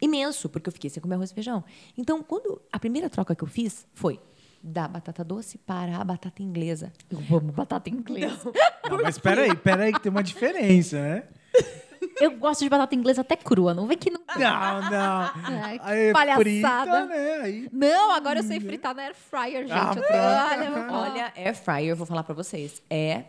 imenso, 0.01 0.49
porque 0.49 0.69
eu 0.69 0.73
fiquei 0.73 0.91
sem 0.91 1.03
comer 1.03 1.17
arroz 1.17 1.31
e 1.31 1.35
feijão. 1.35 1.65
Então, 1.97 2.23
quando 2.23 2.61
a 2.73 2.79
primeira 2.79 3.11
troca 3.11 3.35
que 3.35 3.43
eu 3.43 3.49
fiz 3.49 3.87
foi 3.93 4.21
da 4.63 4.87
batata 4.87 5.25
doce 5.25 5.59
para 5.59 5.97
a 5.97 6.05
batata 6.05 6.43
inglesa. 6.43 6.93
Eu 7.11 7.19
amo 7.37 7.53
batata 7.53 7.91
inglesa. 7.91 8.53
Não, 8.89 8.99
mas 9.03 9.17
espera 9.17 9.43
aí, 9.43 9.49
espera 9.51 9.83
aí 9.83 9.93
que 9.93 10.01
tem 10.01 10.11
uma 10.11 10.23
diferença, 10.23 11.01
né? 11.01 11.25
Eu 12.21 12.33
gosto 12.37 12.63
de 12.63 12.69
batata 12.69 12.95
inglesa 12.95 13.21
até 13.23 13.37
crua, 13.37 13.73
não 13.75 13.87
vem 13.87 13.97
que 13.99 14.11
não. 14.11 14.21
Não, 14.37 14.91
não. 14.91 15.31
Ai, 15.63 15.79
que 15.79 15.85
Aí 15.87 16.01
é 16.09 16.13
palhaçada. 16.13 16.41
frita, 16.43 17.07
né? 17.07 17.35
Aí... 17.43 17.69
Não, 17.73 18.11
agora 18.13 18.39
eu 18.41 18.43
sei 18.45 18.61
fritar 18.61 18.95
na 18.95 19.03
air 19.03 19.15
fryer, 19.15 19.63
gente. 19.67 19.73
Ah, 19.73 19.93
Eu 19.97 20.03
tô- 20.03 20.07
pronto. 20.09 20.95
olha. 20.95 21.11
Olha, 21.13 21.33
air 21.37 21.55
fryer, 21.57 21.91
eu 21.91 21.97
vou 21.97 22.07
falar 22.07 22.23
pra 22.23 22.35
vocês. 22.35 22.83
É 22.91 23.25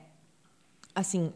assim, 0.95 1.33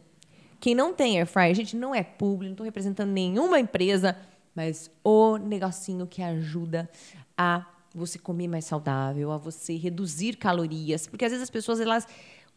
quem 0.60 0.74
não 0.74 0.92
tem 0.92 1.18
air 1.18 1.26
fryer, 1.26 1.54
gente, 1.54 1.76
não 1.76 1.94
é 1.94 2.02
público, 2.02 2.50
não 2.50 2.56
tô 2.56 2.64
representando 2.64 3.10
nenhuma 3.10 3.58
empresa, 3.58 4.16
mas 4.54 4.90
o 5.04 5.36
negocinho 5.36 6.06
que 6.06 6.22
ajuda 6.22 6.88
a 7.36 7.64
você 7.94 8.18
comer 8.18 8.48
mais 8.48 8.64
saudável, 8.66 9.32
a 9.32 9.38
você 9.38 9.76
reduzir 9.76 10.36
calorias, 10.36 11.06
porque 11.06 11.24
às 11.24 11.30
vezes 11.32 11.42
as 11.44 11.50
pessoas 11.50 11.80
elas 11.80 12.06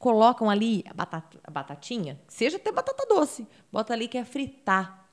colocam 0.01 0.49
ali 0.49 0.83
a, 0.89 0.93
batata, 0.93 1.39
a 1.43 1.51
batatinha, 1.51 2.19
seja 2.27 2.57
até 2.57 2.71
batata 2.71 3.05
doce, 3.07 3.47
bota 3.71 3.93
ali 3.93 4.07
que 4.07 4.17
é 4.17 4.25
fritar. 4.25 5.07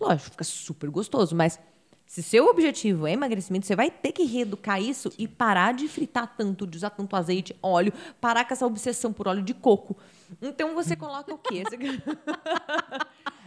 Lógico, 0.00 0.30
fica 0.30 0.44
super 0.44 0.88
gostoso, 0.88 1.34
mas 1.34 1.58
se 2.06 2.22
seu 2.22 2.46
objetivo 2.46 3.06
é 3.06 3.12
emagrecimento, 3.12 3.66
você 3.66 3.74
vai 3.76 3.90
ter 3.90 4.12
que 4.12 4.22
reeducar 4.22 4.80
isso 4.80 5.12
e 5.18 5.26
parar 5.26 5.74
de 5.74 5.88
fritar 5.88 6.36
tanto, 6.36 6.66
de 6.66 6.78
usar 6.78 6.90
tanto 6.90 7.16
azeite, 7.16 7.54
óleo, 7.60 7.92
parar 8.20 8.46
com 8.46 8.54
essa 8.54 8.64
obsessão 8.64 9.12
por 9.12 9.26
óleo 9.28 9.42
de 9.42 9.52
coco. 9.52 9.96
Então 10.40 10.74
você 10.74 10.94
coloca 10.94 11.34
o 11.34 11.38
quê? 11.38 11.64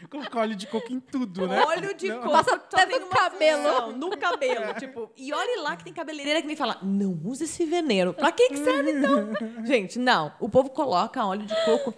Colocar 0.10 0.40
óleo 0.40 0.56
de 0.56 0.68
coco 0.68 0.92
em 0.92 1.00
tudo, 1.00 1.48
né? 1.48 1.62
óleo 1.64 1.94
de 1.96 2.08
Não. 2.10 2.18
coco. 2.22 2.32
Passa 2.32 2.56
até 2.56 2.86
no 3.00 3.08
cabelo. 3.08 3.64
função, 3.64 3.92
no 3.98 4.18
cabelo, 4.18 4.74
tipo. 4.80 5.12
E 5.18 5.34
olhe 5.34 5.62
lá 5.62 5.76
que 5.76 5.84
tem 5.84 5.94
cabeleireira 5.94 6.42
que 6.42 6.48
me 6.48 6.56
fala: 6.56 6.78
"Não 6.82 7.20
use 7.24 7.44
esse 7.44 7.66
veneno". 7.66 8.14
Pra 8.14 8.32
que 8.32 8.50
que 8.50 8.58
serve 8.58 8.92
então? 8.92 9.30
Gente, 9.66 10.00
não. 10.00 10.32
O 10.40 10.50
povo 10.50 10.70
coloca 10.70 11.24
óleo 11.26 11.46
de 11.46 11.56
coco 11.66 11.94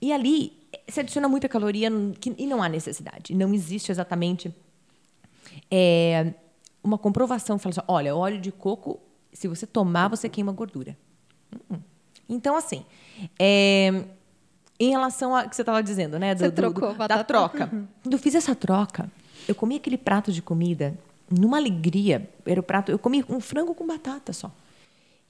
e 0.00 0.12
ali 0.12 0.58
se 0.88 1.00
adiciona 1.00 1.28
muita 1.28 1.48
caloria 1.48 1.90
que- 2.20 2.34
e 2.38 2.46
não 2.46 2.62
há 2.62 2.68
necessidade. 2.68 3.34
Não 3.34 3.52
existe 3.54 3.90
exatamente 3.90 4.54
é, 5.70 6.34
uma 6.82 6.98
comprovação 6.98 7.56
que 7.56 7.62
fala 7.62 7.70
assim, 7.72 7.80
olha, 7.88 8.14
óleo 8.14 8.40
de 8.40 8.52
coco, 8.52 9.00
se 9.32 9.48
você 9.48 9.66
tomar, 9.66 10.08
você 10.08 10.28
queima 10.28 10.52
gordura. 10.52 10.96
Hum. 11.70 11.78
Então, 12.28 12.56
assim, 12.56 12.84
é, 13.38 14.04
em 14.80 14.90
relação 14.90 15.36
a 15.36 15.46
que 15.46 15.54
você 15.54 15.62
estava 15.62 15.82
dizendo, 15.82 16.18
né? 16.18 16.34
do- 16.34 16.38
Você 16.38 16.50
do- 16.50 16.54
trocou 16.56 16.88
do- 16.92 16.94
batata. 16.96 17.18
da 17.20 17.24
troca. 17.24 17.66
Quando 18.02 18.12
eu 18.14 18.18
fiz 18.18 18.34
essa 18.34 18.54
troca, 18.54 19.08
eu 19.46 19.54
comi 19.54 19.76
aquele 19.76 19.98
prato 19.98 20.32
de 20.32 20.40
comida 20.42 20.98
numa 21.30 21.58
alegria. 21.58 22.28
Era 22.46 22.58
o 22.58 22.62
prato, 22.62 22.90
eu 22.90 22.98
comi 22.98 23.24
um 23.28 23.38
frango 23.40 23.74
com 23.74 23.86
batata 23.86 24.32
só. 24.32 24.50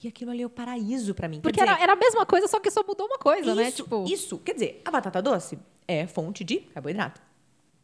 E 0.02 0.08
aquilo 0.08 0.30
ali 0.30 0.40
é 0.42 0.46
o 0.46 0.50
paraíso 0.50 1.14
para 1.14 1.28
mim. 1.28 1.40
Porque 1.40 1.60
dizer, 1.60 1.70
era, 1.72 1.82
era 1.82 1.92
a 1.92 1.96
mesma 1.96 2.24
coisa, 2.24 2.48
só 2.48 2.58
que 2.60 2.70
só 2.70 2.82
mudou 2.86 3.06
uma 3.06 3.18
coisa, 3.18 3.54
né? 3.54 3.68
isso, 3.68 3.82
Tipo, 3.82 4.04
isso, 4.08 4.38
quer 4.38 4.54
dizer, 4.54 4.80
a 4.84 4.90
batata 4.90 5.20
doce 5.20 5.58
é 5.86 6.06
fonte 6.06 6.42
de 6.44 6.60
carboidrato. 6.60 7.20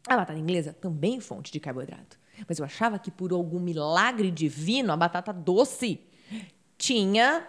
A 0.09 0.17
batata 0.17 0.39
inglesa 0.39 0.73
também 0.81 1.19
é 1.19 1.21
fonte 1.21 1.53
de 1.53 1.59
carboidrato. 1.61 2.17
Mas 2.49 2.59
eu 2.59 2.65
achava 2.65 2.99
que 2.99 3.11
por 3.11 3.33
algum 3.33 3.59
milagre 3.59 4.31
divino 4.31 4.93
a 4.93 4.97
batata 4.97 5.33
doce 5.33 6.01
tinha 6.79 7.45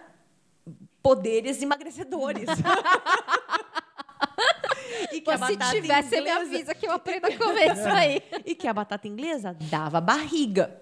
poderes 1.02 1.62
emagrecedores. 1.62 2.46
e 5.18 5.22
que 5.22 5.30
a 5.32 5.38
Pô, 5.38 5.46
se 5.46 5.56
batata 5.56 5.76
tivesse, 5.76 6.10
você 6.10 6.16
me 6.16 6.22
inglesa- 6.30 6.40
avisa 6.42 6.76
que 6.76 6.86
eu 6.88 6.92
aprendo 6.92 7.26
a 7.26 7.32
comer 7.38 7.72
isso 7.74 7.88
aí. 7.88 8.22
e 8.46 8.56
que 8.56 8.68
a 8.68 8.74
batata 8.74 9.08
inglesa 9.08 9.56
dava 9.70 10.00
barriga. 10.02 10.82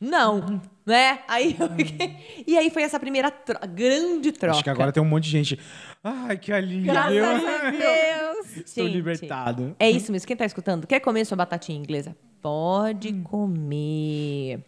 Não, 0.00 0.60
né? 0.84 1.20
Aí 1.28 1.56
eu 1.58 1.68
fiquei- 1.76 2.44
E 2.44 2.58
aí 2.58 2.70
foi 2.70 2.82
essa 2.82 2.98
primeira 2.98 3.30
tro- 3.30 3.56
grande 3.68 4.32
troca. 4.32 4.54
Acho 4.56 4.64
que 4.64 4.70
agora 4.70 4.90
tem 4.90 5.00
um 5.00 5.06
monte 5.06 5.24
de 5.24 5.30
gente. 5.30 5.58
Ai, 6.02 6.36
que 6.36 6.52
alívio. 6.52 6.92
Graças 6.92 7.44
a 7.44 7.70
Deus. 7.70 8.56
Estou 8.56 8.84
Gente, 8.86 8.94
libertado. 8.96 9.76
É 9.78 9.88
isso 9.88 10.10
mesmo. 10.10 10.26
Quem 10.26 10.36
tá 10.36 10.44
escutando, 10.44 10.88
quer 10.88 10.98
comer 10.98 11.24
sua 11.24 11.36
batatinha 11.36 11.78
inglesa? 11.78 12.16
Pode 12.40 13.12
comer. 13.22 14.64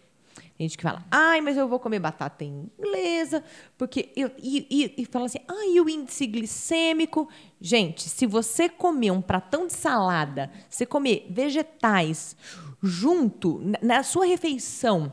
Tem 0.56 0.68
gente 0.68 0.76
que 0.76 0.84
fala, 0.84 1.04
ai, 1.10 1.40
mas 1.40 1.56
eu 1.56 1.66
vou 1.66 1.80
comer 1.80 1.98
batata 1.98 2.44
inglesa, 2.44 3.42
porque 3.76 4.12
eu. 4.14 4.30
E, 4.38 4.66
e, 4.70 5.02
e 5.02 5.04
fala 5.04 5.26
assim, 5.26 5.40
ai, 5.48 5.80
o 5.80 5.88
índice 5.88 6.26
glicêmico? 6.28 7.28
Gente, 7.60 8.08
se 8.08 8.24
você 8.24 8.68
comer 8.68 9.10
um 9.10 9.20
pratão 9.20 9.66
de 9.66 9.72
salada, 9.72 10.50
você 10.70 10.86
comer 10.86 11.26
vegetais 11.28 12.36
junto, 12.80 13.60
na, 13.82 14.04
sua 14.04 14.26
refeição, 14.26 15.12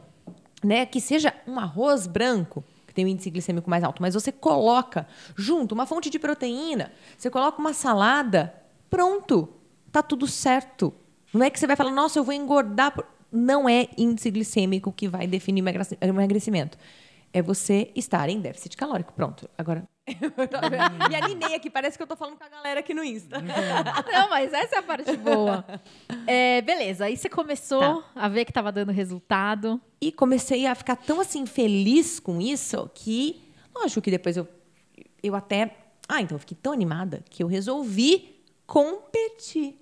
né, 0.64 0.86
que 0.86 1.02
seja 1.02 1.34
um 1.48 1.58
arroz 1.58 2.06
branco, 2.06 2.64
que 2.86 2.94
tem 2.94 3.06
um 3.06 3.08
índice 3.08 3.32
glicêmico 3.32 3.70
mais 3.70 3.84
alto, 3.84 4.00
mas 4.00 4.14
você 4.14 4.32
coloca 4.32 5.08
junto 5.36 5.74
uma 5.74 5.88
fonte 5.88 6.10
de 6.10 6.20
proteína, 6.20 6.92
você 7.18 7.32
coloca 7.32 7.60
uma 7.60 7.74
salada, 7.74 8.54
pronto, 8.92 9.50
tá 9.92 10.04
tudo 10.04 10.28
certo. 10.28 10.94
Não 11.34 11.44
é 11.44 11.50
que 11.50 11.60
você 11.60 11.66
vai 11.66 11.76
falar, 11.76 11.92
nossa, 11.92 12.20
eu 12.20 12.24
vou 12.24 12.34
engordar. 12.34 12.92
por-" 12.92 13.08
Não 13.32 13.70
é 13.70 13.88
índice 13.98 14.30
glicêmico 14.30 14.92
que 14.92 15.08
vai 15.08 15.26
definir 15.26 15.64
emagrecimento. 16.02 16.78
É 17.34 17.42
você 17.42 17.90
estar 17.96 18.28
em 18.30 18.42
déficit 18.42 18.76
calórico. 18.76 19.14
Pronto. 19.14 19.50
Agora. 19.58 19.88
Me 21.10 21.16
animei 21.16 21.56
aqui, 21.56 21.70
parece 21.70 21.96
que 21.96 22.04
eu 22.04 22.08
tô 22.08 22.18
falando 22.18 22.38
com 22.38 22.44
a 22.44 22.50
galera 22.50 22.82
aqui 22.82 22.94
no 22.94 23.04
Insta. 23.04 23.40
Não, 24.12 24.30
mas 24.30 24.52
essa 24.52 24.76
é 24.76 24.80
a 24.80 24.84
parte 24.84 25.16
boa. 25.16 25.64
É, 26.28 26.62
beleza, 26.62 27.06
aí 27.06 27.16
você 27.16 27.30
começou 27.30 28.04
a 28.14 28.28
ver 28.28 28.44
que 28.44 28.52
tava 28.52 28.72
dando 28.72 28.92
resultado. 28.92 29.80
E 30.02 30.12
comecei 30.12 30.66
a 30.66 30.76
ficar 30.76 30.98
tão 30.98 31.22
assim 31.22 31.46
feliz 31.46 32.20
com 32.20 32.42
isso 32.42 32.90
que, 32.94 33.42
lógico 33.74 34.02
que 34.02 34.12
depois 34.12 34.36
eu, 34.36 34.46
eu 35.24 35.34
até. 35.34 35.78
Ah, 36.10 36.22
então 36.22 36.36
eu 36.36 36.40
fiquei 36.40 36.58
tão 36.62 36.74
animada 36.74 37.24
que 37.30 37.42
eu 37.42 37.48
resolvi 37.48 38.42
competir. 38.66 39.81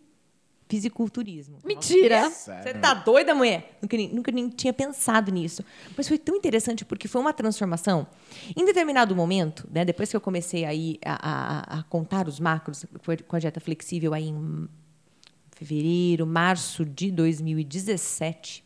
Fisiculturismo. 0.69 1.57
Mentira! 1.65 2.21
Você 2.63 2.73
tá 2.75 2.93
doida, 2.93 3.33
mulher? 3.33 3.77
Nunca, 3.81 3.97
nem- 3.97 4.13
nunca 4.13 4.31
nem 4.31 4.47
tinha 4.49 4.71
pensado 4.71 5.31
nisso. 5.31 5.65
Mas 5.97 6.07
foi 6.07 6.19
tão 6.19 6.35
interessante 6.35 6.85
porque 6.85 7.07
foi 7.07 7.19
uma 7.19 7.33
transformação. 7.33 8.05
Em 8.55 8.63
determinado 8.63 9.15
momento, 9.15 9.67
né, 9.73 9.83
depois 9.83 10.09
que 10.11 10.15
eu 10.15 10.21
comecei 10.21 10.65
aí 10.65 10.99
a, 11.03 11.73
a- 11.75 11.79
a 11.79 11.83
contar 11.83 12.27
os 12.27 12.39
macros 12.39 12.85
com 13.03 13.11
a- 13.11 13.17
com 13.17 13.35
a 13.35 13.39
dieta 13.39 13.59
flexível 13.59 14.13
aí 14.13 14.27
em 14.29 14.69
fevereiro, 15.55 16.25
março 16.27 16.85
de 16.85 17.11
2017, 17.11 18.63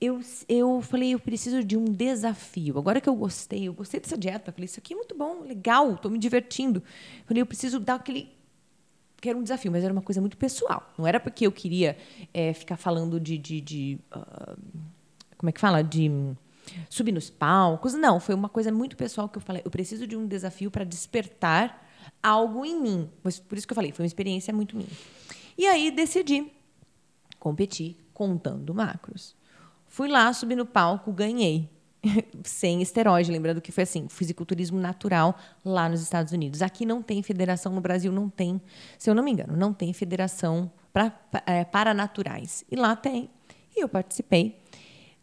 eu, 0.00 0.20
eu 0.48 0.80
falei, 0.82 1.14
eu 1.14 1.18
preciso 1.18 1.64
de 1.64 1.76
um 1.76 1.84
desafio. 1.86 2.78
Agora 2.78 3.00
que 3.00 3.08
eu 3.08 3.14
gostei, 3.14 3.66
eu 3.68 3.72
gostei 3.72 3.98
dessa 3.98 4.16
dieta, 4.16 4.50
eu 4.50 4.52
falei, 4.54 4.66
isso 4.66 4.78
aqui 4.78 4.92
é 4.92 4.96
muito 4.96 5.14
bom, 5.16 5.40
legal, 5.40 5.94
estou 5.94 6.10
me 6.10 6.18
divertindo. 6.18 6.80
Eu 7.20 7.24
falei, 7.26 7.40
eu 7.42 7.46
preciso 7.46 7.80
dar 7.80 7.94
aquele 7.96 8.28
que 9.24 9.30
era 9.30 9.38
um 9.38 9.42
desafio, 9.42 9.72
mas 9.72 9.82
era 9.82 9.90
uma 9.90 10.02
coisa 10.02 10.20
muito 10.20 10.36
pessoal. 10.36 10.92
Não 10.98 11.06
era 11.06 11.18
porque 11.18 11.46
eu 11.46 11.50
queria 11.50 11.96
eh, 12.34 12.52
ficar 12.52 12.76
falando 12.76 13.18
de, 13.18 13.38
de, 13.38 13.58
de, 13.58 13.98
ah, 14.10 14.54
como 15.38 15.48
é 15.48 15.52
que 15.52 15.58
fala, 15.58 15.82
de 15.82 16.10
subir 16.90 17.10
nos 17.10 17.30
palcos. 17.30 17.94
Não, 17.94 18.20
foi 18.20 18.34
uma 18.34 18.50
coisa 18.50 18.70
muito 18.70 18.98
pessoal 18.98 19.26
que 19.26 19.38
eu 19.38 19.40
falei. 19.40 19.62
Eu 19.64 19.70
preciso 19.70 20.06
de 20.06 20.14
um 20.14 20.26
desafio 20.26 20.70
para 20.70 20.84
despertar 20.84 21.88
algo 22.22 22.66
em 22.66 22.78
mim. 22.78 23.10
Mas 23.22 23.38
por 23.40 23.56
isso 23.56 23.66
que 23.66 23.72
eu 23.72 23.74
falei, 23.74 23.92
foi 23.92 24.02
uma 24.02 24.06
experiência 24.06 24.52
muito 24.52 24.76
minha. 24.76 24.90
E 25.56 25.66
aí 25.66 25.90
decidi 25.90 26.52
competir 27.38 27.96
contando 28.12 28.74
macros. 28.74 29.34
Fui 29.86 30.06
lá, 30.06 30.30
subi 30.34 30.54
no 30.54 30.66
palco, 30.66 31.10
ganhei. 31.14 31.70
Sem 32.44 32.82
esteroide, 32.82 33.30
lembrando 33.30 33.60
que 33.60 33.72
foi 33.72 33.84
assim, 33.84 34.08
fisiculturismo 34.08 34.78
natural 34.78 35.36
lá 35.64 35.88
nos 35.88 36.00
Estados 36.00 36.32
Unidos. 36.32 36.62
Aqui 36.62 36.84
não 36.84 37.02
tem 37.02 37.22
federação, 37.22 37.72
no 37.72 37.80
Brasil 37.80 38.12
não 38.12 38.28
tem, 38.28 38.60
se 38.98 39.10
eu 39.10 39.14
não 39.14 39.22
me 39.22 39.30
engano, 39.30 39.56
não 39.56 39.72
tem 39.72 39.92
federação 39.92 40.70
pra, 40.92 41.12
é, 41.46 41.64
para 41.64 41.94
naturais. 41.94 42.64
E 42.70 42.76
lá 42.76 42.94
tem. 42.94 43.30
E 43.76 43.82
eu 43.82 43.88
participei, 43.88 44.60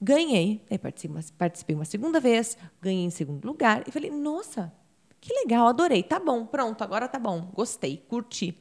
ganhei, 0.02 0.62
aí 0.70 0.78
participei 0.78 1.16
uma, 1.16 1.24
participei 1.38 1.76
uma 1.76 1.86
segunda 1.86 2.20
vez, 2.20 2.58
ganhei 2.82 3.06
em 3.06 3.10
segundo 3.10 3.46
lugar, 3.46 3.84
e 3.88 3.92
falei, 3.92 4.12
nossa, 4.12 4.74
que 5.22 5.34
legal, 5.34 5.68
adorei, 5.68 6.04
tá 6.04 6.20
bom, 6.20 6.46
pronto, 6.46 6.84
agora 6.84 7.08
tá 7.08 7.18
bom, 7.18 7.50
gostei, 7.54 8.04
curti. 8.10 8.58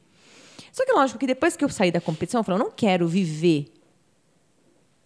Só 0.71 0.85
que 0.85 0.93
lógico 0.93 1.19
que 1.19 1.27
depois 1.27 1.57
que 1.57 1.65
eu 1.65 1.69
saí 1.69 1.91
da 1.91 1.99
competição, 1.99 2.39
eu 2.39 2.43
falei, 2.43 2.61
eu 2.61 2.63
não 2.63 2.71
quero 2.71 3.05
viver 3.07 3.73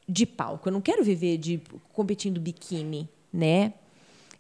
de 0.08 0.26
palco. 0.26 0.70
Eu 0.70 0.74
não 0.74 0.82
quero 0.82 1.04
viver 1.04 1.38
de 1.38 1.62
competindo 1.94 2.40
biquíni, 2.40 3.10
né? 3.32 3.74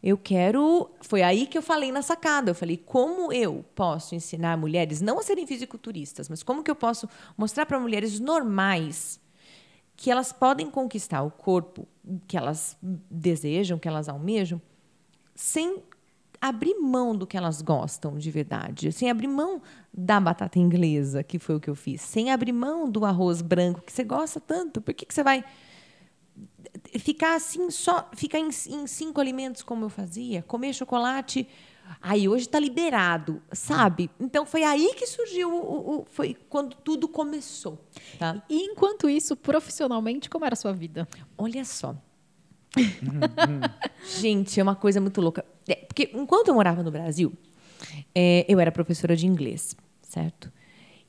Eu 0.02 0.18
quero. 0.18 0.92
Foi 1.02 1.24
aí 1.24 1.48
que 1.48 1.58
eu 1.58 1.62
falei 1.62 1.92
na 1.92 2.02
sacada. 2.02 2.52
Eu 2.52 2.56
falei 2.56 2.78
como 2.78 3.34
eu 3.34 3.66
posso 3.74 4.14
ensinar 4.14 4.58
mulheres 4.58 5.02
não 5.02 5.20
a 5.20 5.24
serem 5.24 5.48
fisiculturistas, 5.48 6.30
mas 6.30 6.44
como 6.44 6.64
que 6.64 6.70
eu 6.70 6.76
posso 6.76 7.10
mostrar 7.38 7.66
para 7.66 7.80
mulheres 7.80 8.20
normais 8.20 9.20
que 9.96 10.12
elas 10.12 10.32
podem 10.32 10.70
conquistar 10.70 11.24
o 11.24 11.32
corpo 11.32 11.88
que 12.28 12.38
elas 12.38 12.78
desejam, 12.82 13.80
que 13.80 13.88
elas 13.88 14.10
almejam, 14.10 14.62
sem 15.34 15.82
abrir 16.48 16.76
mão 16.76 17.16
do 17.16 17.28
que 17.28 17.38
elas 17.38 17.62
gostam 17.62 18.18
de 18.18 18.32
verdade, 18.32 18.92
sem 18.92 19.10
abrir 19.10 19.28
mão 19.28 19.62
da 19.94 20.20
batata 20.20 20.60
inglesa, 20.60 21.24
que 21.24 21.40
foi 21.40 21.56
o 21.56 21.60
que 21.60 21.70
eu 21.70 21.76
fiz, 21.76 22.02
sem 22.02 22.32
abrir 22.32 22.52
mão 22.52 22.90
do 22.90 23.06
arroz 23.06 23.42
branco 23.42 23.82
que 23.82 23.92
você 23.92 24.04
gosta 24.04 24.40
tanto. 24.40 24.82
Por 24.82 24.94
que, 24.94 25.06
que 25.06 25.14
você 25.14 25.24
vai 25.24 25.44
ficar 27.00 27.36
assim 27.36 27.70
só 27.70 28.10
ficar 28.14 28.40
em, 28.40 28.50
em 28.50 28.88
cinco 28.88 29.22
alimentos 29.22 29.64
como 29.64 29.86
eu 29.86 29.90
fazia, 29.90 30.42
comer 30.44 30.74
chocolate 30.74 31.48
Aí 32.02 32.28
hoje 32.28 32.46
está 32.46 32.60
liberado, 32.60 33.42
sabe? 33.52 34.10
Então 34.20 34.46
foi 34.46 34.64
aí 34.64 34.94
que 34.96 35.08
surgiu, 35.08 35.52
o, 35.52 36.02
o, 36.02 36.06
foi 36.06 36.36
quando 36.50 36.76
tudo 36.76 37.08
começou. 37.08 37.80
Tá? 38.20 38.42
E 38.50 38.64
enquanto 38.64 39.10
isso, 39.10 39.36
profissionalmente, 39.36 40.30
como 40.30 40.46
era 40.46 40.54
a 40.54 40.56
sua 40.58 40.74
vida? 40.74 41.08
Olha 41.38 41.66
só. 41.66 41.96
Gente, 44.20 44.60
é 44.60 44.64
uma 44.64 44.76
coisa 44.76 45.00
muito 45.00 45.22
louca. 45.22 45.46
É, 45.68 45.76
porque 45.76 46.12
enquanto 46.14 46.50
eu 46.50 46.54
morava 46.54 46.84
no 46.84 46.92
Brasil, 46.92 47.34
é, 48.14 48.46
eu 48.48 48.60
era 48.60 48.72
professora 48.72 49.16
de 49.16 49.26
inglês, 49.26 49.76
certo? 50.02 50.52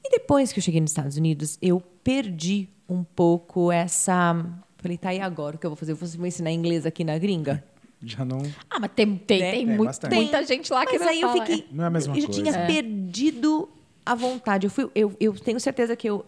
E 0.05 0.11
depois 0.11 0.53
que 0.53 0.59
eu 0.59 0.63
cheguei 0.63 0.81
nos 0.81 0.91
Estados 0.91 1.17
Unidos, 1.17 1.59
eu 1.61 1.81
perdi 2.03 2.69
um 2.89 3.03
pouco 3.03 3.73
essa. 3.73 4.45
Falei, 4.79 4.97
tá, 4.97 5.13
e 5.13 5.21
agora 5.21 5.57
o 5.57 5.59
que 5.59 5.67
eu 5.67 5.71
vou 5.71 5.77
fazer? 5.77 5.93
Eu 5.93 5.97
vou 5.97 6.27
ensinar 6.27 6.53
inglês 6.53 6.87
aqui 6.87 7.03
na 7.03 7.19
gringa? 7.19 7.65
Já 8.03 8.25
não. 8.25 8.43
Ah, 8.71 8.79
mas 8.79 8.91
tem, 8.95 9.17
tem, 9.17 9.41
né? 9.41 9.51
tem, 9.51 9.67
muito, 9.67 9.99
tem 10.01 10.23
muita 10.23 10.45
gente 10.45 10.73
lá 10.73 10.87
que 10.87 10.99
mas 10.99 11.09
aí 11.09 11.21
eu 11.21 11.33
fiquei. 11.33 11.61
É. 11.61 11.65
Não 11.75 11.85
é 11.85 11.87
a 11.87 11.91
mesma 11.91 12.17
eu 12.17 12.25
coisa. 12.25 12.41
Eu 12.41 12.45
tinha 12.45 12.57
é. 12.57 12.67
perdido 12.67 13.69
a 14.05 14.15
vontade. 14.15 14.67
Eu, 14.67 14.71
fui, 14.71 14.89
eu, 14.95 15.17
eu 15.19 15.33
tenho 15.35 15.59
certeza 15.59 15.97
que 15.97 16.09
eu 16.09 16.25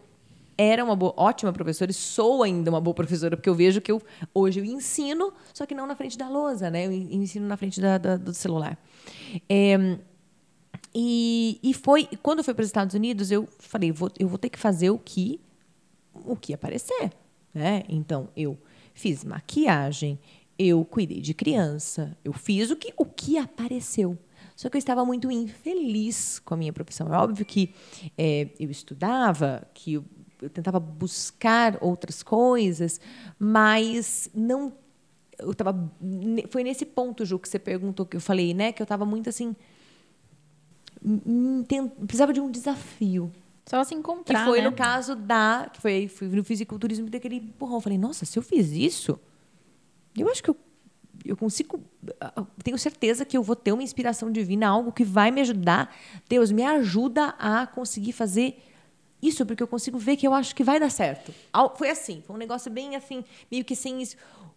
era 0.59 0.85
uma 0.85 0.97
boa, 0.97 1.15
ótima 1.17 1.53
professora 1.53 1.93
e 1.93 1.95
sou 1.95 2.43
ainda 2.43 2.69
uma 2.69 2.81
boa 2.81 2.93
professora, 2.93 3.37
porque 3.37 3.49
eu 3.49 3.55
vejo 3.55 3.81
que 3.81 3.93
eu 3.93 4.03
hoje 4.35 4.59
eu 4.59 4.65
ensino, 4.65 5.33
só 5.55 5.65
que 5.65 5.73
não 5.73 5.87
na 5.87 5.95
frente 5.95 6.19
da 6.19 6.29
lousa, 6.29 6.69
né? 6.69 6.87
Eu 6.87 6.93
ensino 6.93 7.47
na 7.47 7.57
frente 7.57 7.81
da, 7.81 7.97
da, 7.97 8.17
do 8.17 8.35
celular. 8.35 8.77
É, 9.49 9.99
e, 10.93 11.61
e 11.63 11.73
foi 11.73 12.09
quando 12.21 12.39
eu 12.39 12.45
fui 12.45 12.55
para 12.55 12.63
os 12.63 12.69
Estados 12.69 12.95
Unidos, 12.95 13.31
eu 13.31 13.49
falei, 13.61 13.93
vou, 13.93 14.11
eu 14.19 14.27
vou 14.27 14.37
ter 14.37 14.49
que 14.49 14.59
fazer 14.59 14.91
o 14.91 14.99
que 14.99 15.41
o 16.13 16.35
que 16.35 16.53
aparecer, 16.53 17.13
né? 17.55 17.85
Então 17.89 18.29
eu 18.37 18.59
fiz 18.93 19.23
maquiagem, 19.23 20.19
eu 20.59 20.85
cuidei 20.85 21.21
de 21.21 21.35
criança, 21.35 22.17
eu 22.25 22.33
fiz 22.33 22.73
o 22.73 22.77
que, 22.77 22.93
o 22.97 23.05
que 23.05 23.39
apareceu. 23.39 24.19
Só 24.57 24.69
que 24.69 24.77
eu 24.77 24.81
estava 24.81 25.05
muito 25.05 25.31
infeliz 25.31 26.41
com 26.41 26.55
a 26.55 26.57
minha 26.57 26.73
profissão. 26.73 27.15
É 27.15 27.17
óbvio 27.17 27.47
que 27.47 27.73
é, 28.17 28.49
eu 28.59 28.69
estudava, 28.69 29.65
que 29.73 29.93
eu, 29.93 30.05
eu, 30.41 30.51
tentava 30.51 30.79
buscar 30.79 31.79
outras 31.81 32.23
coisas, 32.23 33.01
mas 33.39 34.31
não. 34.35 34.73
Eu 35.39 35.55
tava, 35.55 35.91
foi 36.51 36.65
nesse 36.65 36.85
ponto, 36.85 37.25
Ju, 37.25 37.39
que 37.39 37.49
você 37.49 37.59
perguntou, 37.59 38.05
que 38.05 38.17
eu 38.17 38.21
falei, 38.21 38.53
né? 38.53 38.73
Que 38.73 38.83
eu 38.83 38.85
estava 38.85 39.05
muito 39.05 39.29
assim. 39.29 39.55
Precisava 42.07 42.33
de 42.33 42.41
um 42.41 42.51
desafio. 42.51 43.31
Só 43.65 43.85
se 43.85 43.95
encontrar. 43.95 44.41
Que 44.41 44.45
foi 44.47 44.61
né? 44.61 44.69
no 44.69 44.73
caso 44.75 45.15
da. 45.15 45.71
Que 45.73 45.81
foi, 45.81 46.09
foi 46.09 46.29
no 46.29 46.43
fisiculturismo 46.43 47.09
daquele 47.09 47.37
empurrão. 47.37 47.77
Eu 47.77 47.81
falei, 47.81 47.99
nossa, 47.99 48.25
se 48.25 48.39
eu 48.39 48.43
fiz 48.43 48.73
isso 48.73 49.21
eu 50.21 50.31
acho 50.31 50.43
que 50.43 50.51
eu, 50.51 50.57
eu 51.25 51.37
consigo. 51.37 51.81
Tenho 52.63 52.79
certeza 52.79 53.25
que 53.25 53.37
eu 53.37 53.43
vou 53.43 53.57
ter 53.57 53.73
uma 53.73 53.83
inspiração 53.83 54.31
divina, 54.31 54.69
algo 54.69 54.93
que 54.93 55.05
vai 55.05 55.31
me 55.31 55.41
ajudar. 55.41 55.95
Deus, 56.29 56.51
me 56.51 56.65
ajuda 56.65 57.35
a 57.39 57.67
conseguir 57.67 58.13
fazer 58.13 58.63
isso, 59.23 59.45
porque 59.45 59.63
eu 59.63 59.69
consigo 59.69 59.99
ver 59.99 60.17
que 60.17 60.27
eu 60.27 60.35
acho 60.35 60.55
que 60.55 60.63
vai 60.63 60.79
dar 60.79 60.91
certo. 60.91 61.33
Foi 61.77 61.91
assim, 61.91 62.23
foi 62.27 62.37
um 62.37 62.39
negócio 62.39 62.71
bem 62.71 62.97
assim, 62.97 63.25
meio 63.51 63.65
que 63.65 63.75
sem 63.75 64.03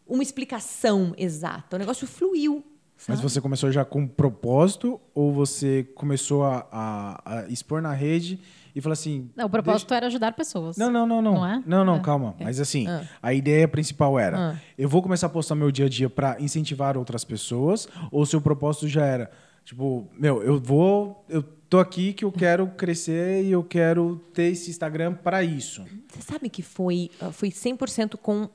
uma 0.07 0.23
explicação 0.23 1.13
exata. 1.17 1.75
O 1.75 1.79
negócio 1.79 2.05
fluiu. 2.07 2.63
Sabe? 2.97 3.17
Mas 3.17 3.21
você 3.21 3.41
começou 3.41 3.71
já 3.71 3.83
com 3.83 4.05
propósito 4.07 5.01
ou 5.15 5.33
você 5.33 5.87
começou 5.95 6.43
a, 6.43 6.67
a, 6.71 7.39
a 7.39 7.47
expor 7.47 7.81
na 7.81 7.93
rede 7.93 8.39
e 8.75 8.81
falou 8.81 8.93
assim. 8.93 9.29
Não, 9.35 9.47
o 9.47 9.49
propósito 9.49 9.89
deixa... 9.89 9.97
era 9.97 10.07
ajudar 10.07 10.33
pessoas. 10.33 10.77
Não, 10.77 10.91
não, 10.91 11.07
não, 11.07 11.19
não. 11.19 11.33
Não, 11.33 11.45
é? 11.45 11.63
não, 11.65 11.83
não 11.83 11.95
é. 11.95 11.99
calma. 11.99 12.35
É. 12.39 12.43
Mas 12.43 12.59
assim, 12.59 12.87
ah. 12.87 13.03
a 13.21 13.33
ideia 13.33 13.67
principal 13.67 14.19
era: 14.19 14.51
ah. 14.51 14.61
eu 14.77 14.87
vou 14.87 15.01
começar 15.01 15.27
a 15.27 15.29
postar 15.31 15.55
meu 15.55 15.71
dia 15.71 15.87
a 15.87 15.89
dia 15.89 16.09
para 16.11 16.39
incentivar 16.39 16.95
outras 16.95 17.23
pessoas, 17.23 17.87
ou 18.11 18.23
seu 18.23 18.39
propósito 18.39 18.87
já 18.87 19.03
era, 19.03 19.31
tipo, 19.65 20.07
meu, 20.15 20.43
eu 20.43 20.59
vou. 20.59 21.25
Eu 21.27 21.43
tô 21.71 21.79
aqui 21.79 22.11
que 22.11 22.25
eu 22.25 22.31
quero 22.33 22.67
crescer 22.71 23.45
e 23.45 23.51
eu 23.53 23.63
quero 23.63 24.17
ter 24.33 24.51
esse 24.51 24.69
Instagram 24.69 25.13
para 25.13 25.41
isso. 25.41 25.85
Você 26.09 26.21
sabe 26.21 26.49
que 26.49 26.61
foi, 26.61 27.09
ah, 27.21 27.31
foi 27.31 27.47
100% 27.47 28.17
com. 28.17 28.49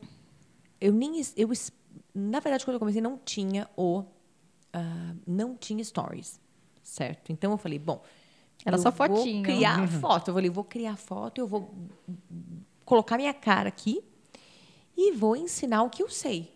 Eu 0.79 0.93
nem. 0.93 1.23
Eu, 1.35 1.51
na 2.15 2.41
verdade, 2.41 2.63
quando 2.67 2.75
eu 2.75 2.79
comecei, 2.79 3.01
não 3.01 3.17
tinha 3.17 3.67
o. 3.75 4.01
Uh, 4.01 5.17
não 5.27 5.57
tinha 5.57 5.83
stories. 5.83 6.39
Certo? 6.83 7.33
Então 7.33 7.53
eu 7.53 7.57
falei, 7.57 7.79
bom, 7.79 8.05
era 8.67 8.77
só 8.77 8.93
fotinho. 8.93 9.43
Vou 9.43 9.43
criar 9.43 9.81
uhum. 9.81 9.89
foto. 9.89 10.29
Eu 10.29 10.35
falei, 10.35 10.51
vou 10.51 10.65
criar 10.65 10.97
foto, 10.97 11.41
eu 11.41 11.47
vou 11.47 11.75
colocar 12.85 13.17
minha 13.17 13.33
cara 13.33 13.71
aqui 13.71 14.05
e 14.95 15.13
vou 15.13 15.35
ensinar 15.35 15.83
o 15.85 15.89
que 15.89 16.03
eu 16.03 16.11
sei. 16.11 16.55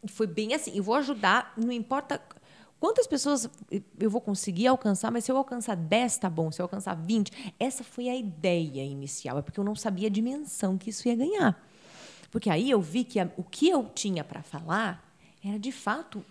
E 0.00 0.08
foi 0.08 0.28
bem 0.28 0.54
assim. 0.54 0.76
Eu 0.76 0.84
vou 0.84 0.94
ajudar, 0.94 1.52
não 1.56 1.72
importa 1.72 2.22
quantas 2.84 3.06
pessoas 3.06 3.48
eu 3.98 4.10
vou 4.10 4.20
conseguir 4.20 4.66
alcançar, 4.66 5.10
mas 5.10 5.24
se 5.24 5.32
eu 5.32 5.36
alcançar 5.38 5.74
10, 5.74 6.18
tá 6.18 6.28
bom. 6.28 6.52
Se 6.52 6.60
eu 6.60 6.64
alcançar 6.64 6.94
20, 6.94 7.54
essa 7.58 7.82
foi 7.82 8.10
a 8.10 8.14
ideia 8.14 8.84
inicial. 8.84 9.38
É 9.38 9.42
porque 9.42 9.58
eu 9.58 9.64
não 9.64 9.74
sabia 9.74 10.08
a 10.08 10.10
dimensão 10.10 10.76
que 10.76 10.90
isso 10.90 11.08
ia 11.08 11.16
ganhar. 11.16 11.66
Porque 12.30 12.50
aí 12.50 12.70
eu 12.70 12.80
vi 12.80 13.04
que 13.04 13.18
a, 13.18 13.30
o 13.36 13.42
que 13.42 13.68
eu 13.68 13.84
tinha 13.94 14.22
para 14.22 14.42
falar 14.42 15.02
era 15.42 15.58
de 15.58 15.72
fato 15.72 16.22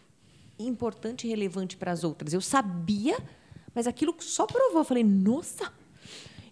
importante 0.60 1.26
e 1.26 1.30
relevante 1.30 1.76
para 1.76 1.92
as 1.92 2.04
outras. 2.04 2.34
Eu 2.34 2.42
sabia 2.42 3.18
mas 3.74 3.88
aquilo 3.88 4.16
só 4.20 4.46
provou. 4.46 4.82
Eu 4.82 4.86
falei, 4.86 5.04
nossa! 5.04 5.72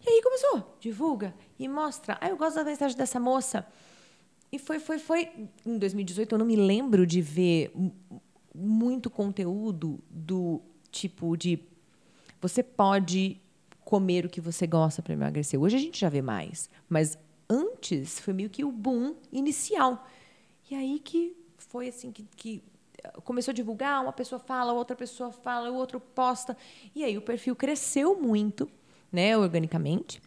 E 0.04 0.10
aí 0.10 0.22
começou, 0.24 0.78
divulga 0.80 1.34
e 1.60 1.68
mostra. 1.68 2.18
Ah, 2.20 2.30
eu 2.30 2.38
gosto 2.38 2.56
da 2.56 2.64
mensagem 2.64 2.98
dessa 2.98 3.20
moça. 3.20 3.68
E 4.52 4.58
foi, 4.58 4.80
foi, 4.80 4.98
foi. 4.98 5.30
Em 5.64 5.78
2018, 5.78 6.34
eu 6.34 6.40
não 6.40 6.46
me 6.46 6.56
lembro 6.56 7.06
de 7.06 7.22
ver 7.22 7.72
muito 8.54 9.10
conteúdo 9.10 10.00
do 10.10 10.62
tipo 10.92 11.36
de. 11.36 11.60
Você 12.42 12.64
pode 12.64 13.40
comer 13.84 14.26
o 14.26 14.30
que 14.30 14.42
você 14.42 14.66
gosta 14.66 15.02
para 15.02 15.14
emagrecer. 15.14 15.60
Hoje 15.60 15.76
a 15.76 15.80
gente 15.80 16.00
já 16.00 16.10
vê 16.10 16.22
mais. 16.22 16.70
Mas 16.88 17.18
antes 17.50 18.20
foi 18.20 18.34
meio 18.34 18.50
que 18.50 18.64
o 18.64 18.72
boom 18.72 19.16
inicial. 19.32 20.08
E 20.70 20.76
aí 20.76 21.00
que 21.00 21.36
foi 21.58 21.90
assim 21.90 22.12
que, 22.12 22.24
que 22.36 22.64
começou 23.24 23.52
a 23.52 23.56
divulgar, 23.56 24.02
uma 24.02 24.14
pessoa 24.14 24.40
fala, 24.40 24.74
outra 24.74 24.96
pessoa 24.96 25.32
fala, 25.32 25.72
o 25.72 25.76
outro 25.76 26.00
posta. 26.00 26.56
E 26.96 27.04
aí 27.04 27.18
o 27.18 27.22
perfil 27.22 27.56
cresceu 27.56 28.20
muito, 28.20 28.70
né, 29.12 29.38
organicamente. 29.38 30.22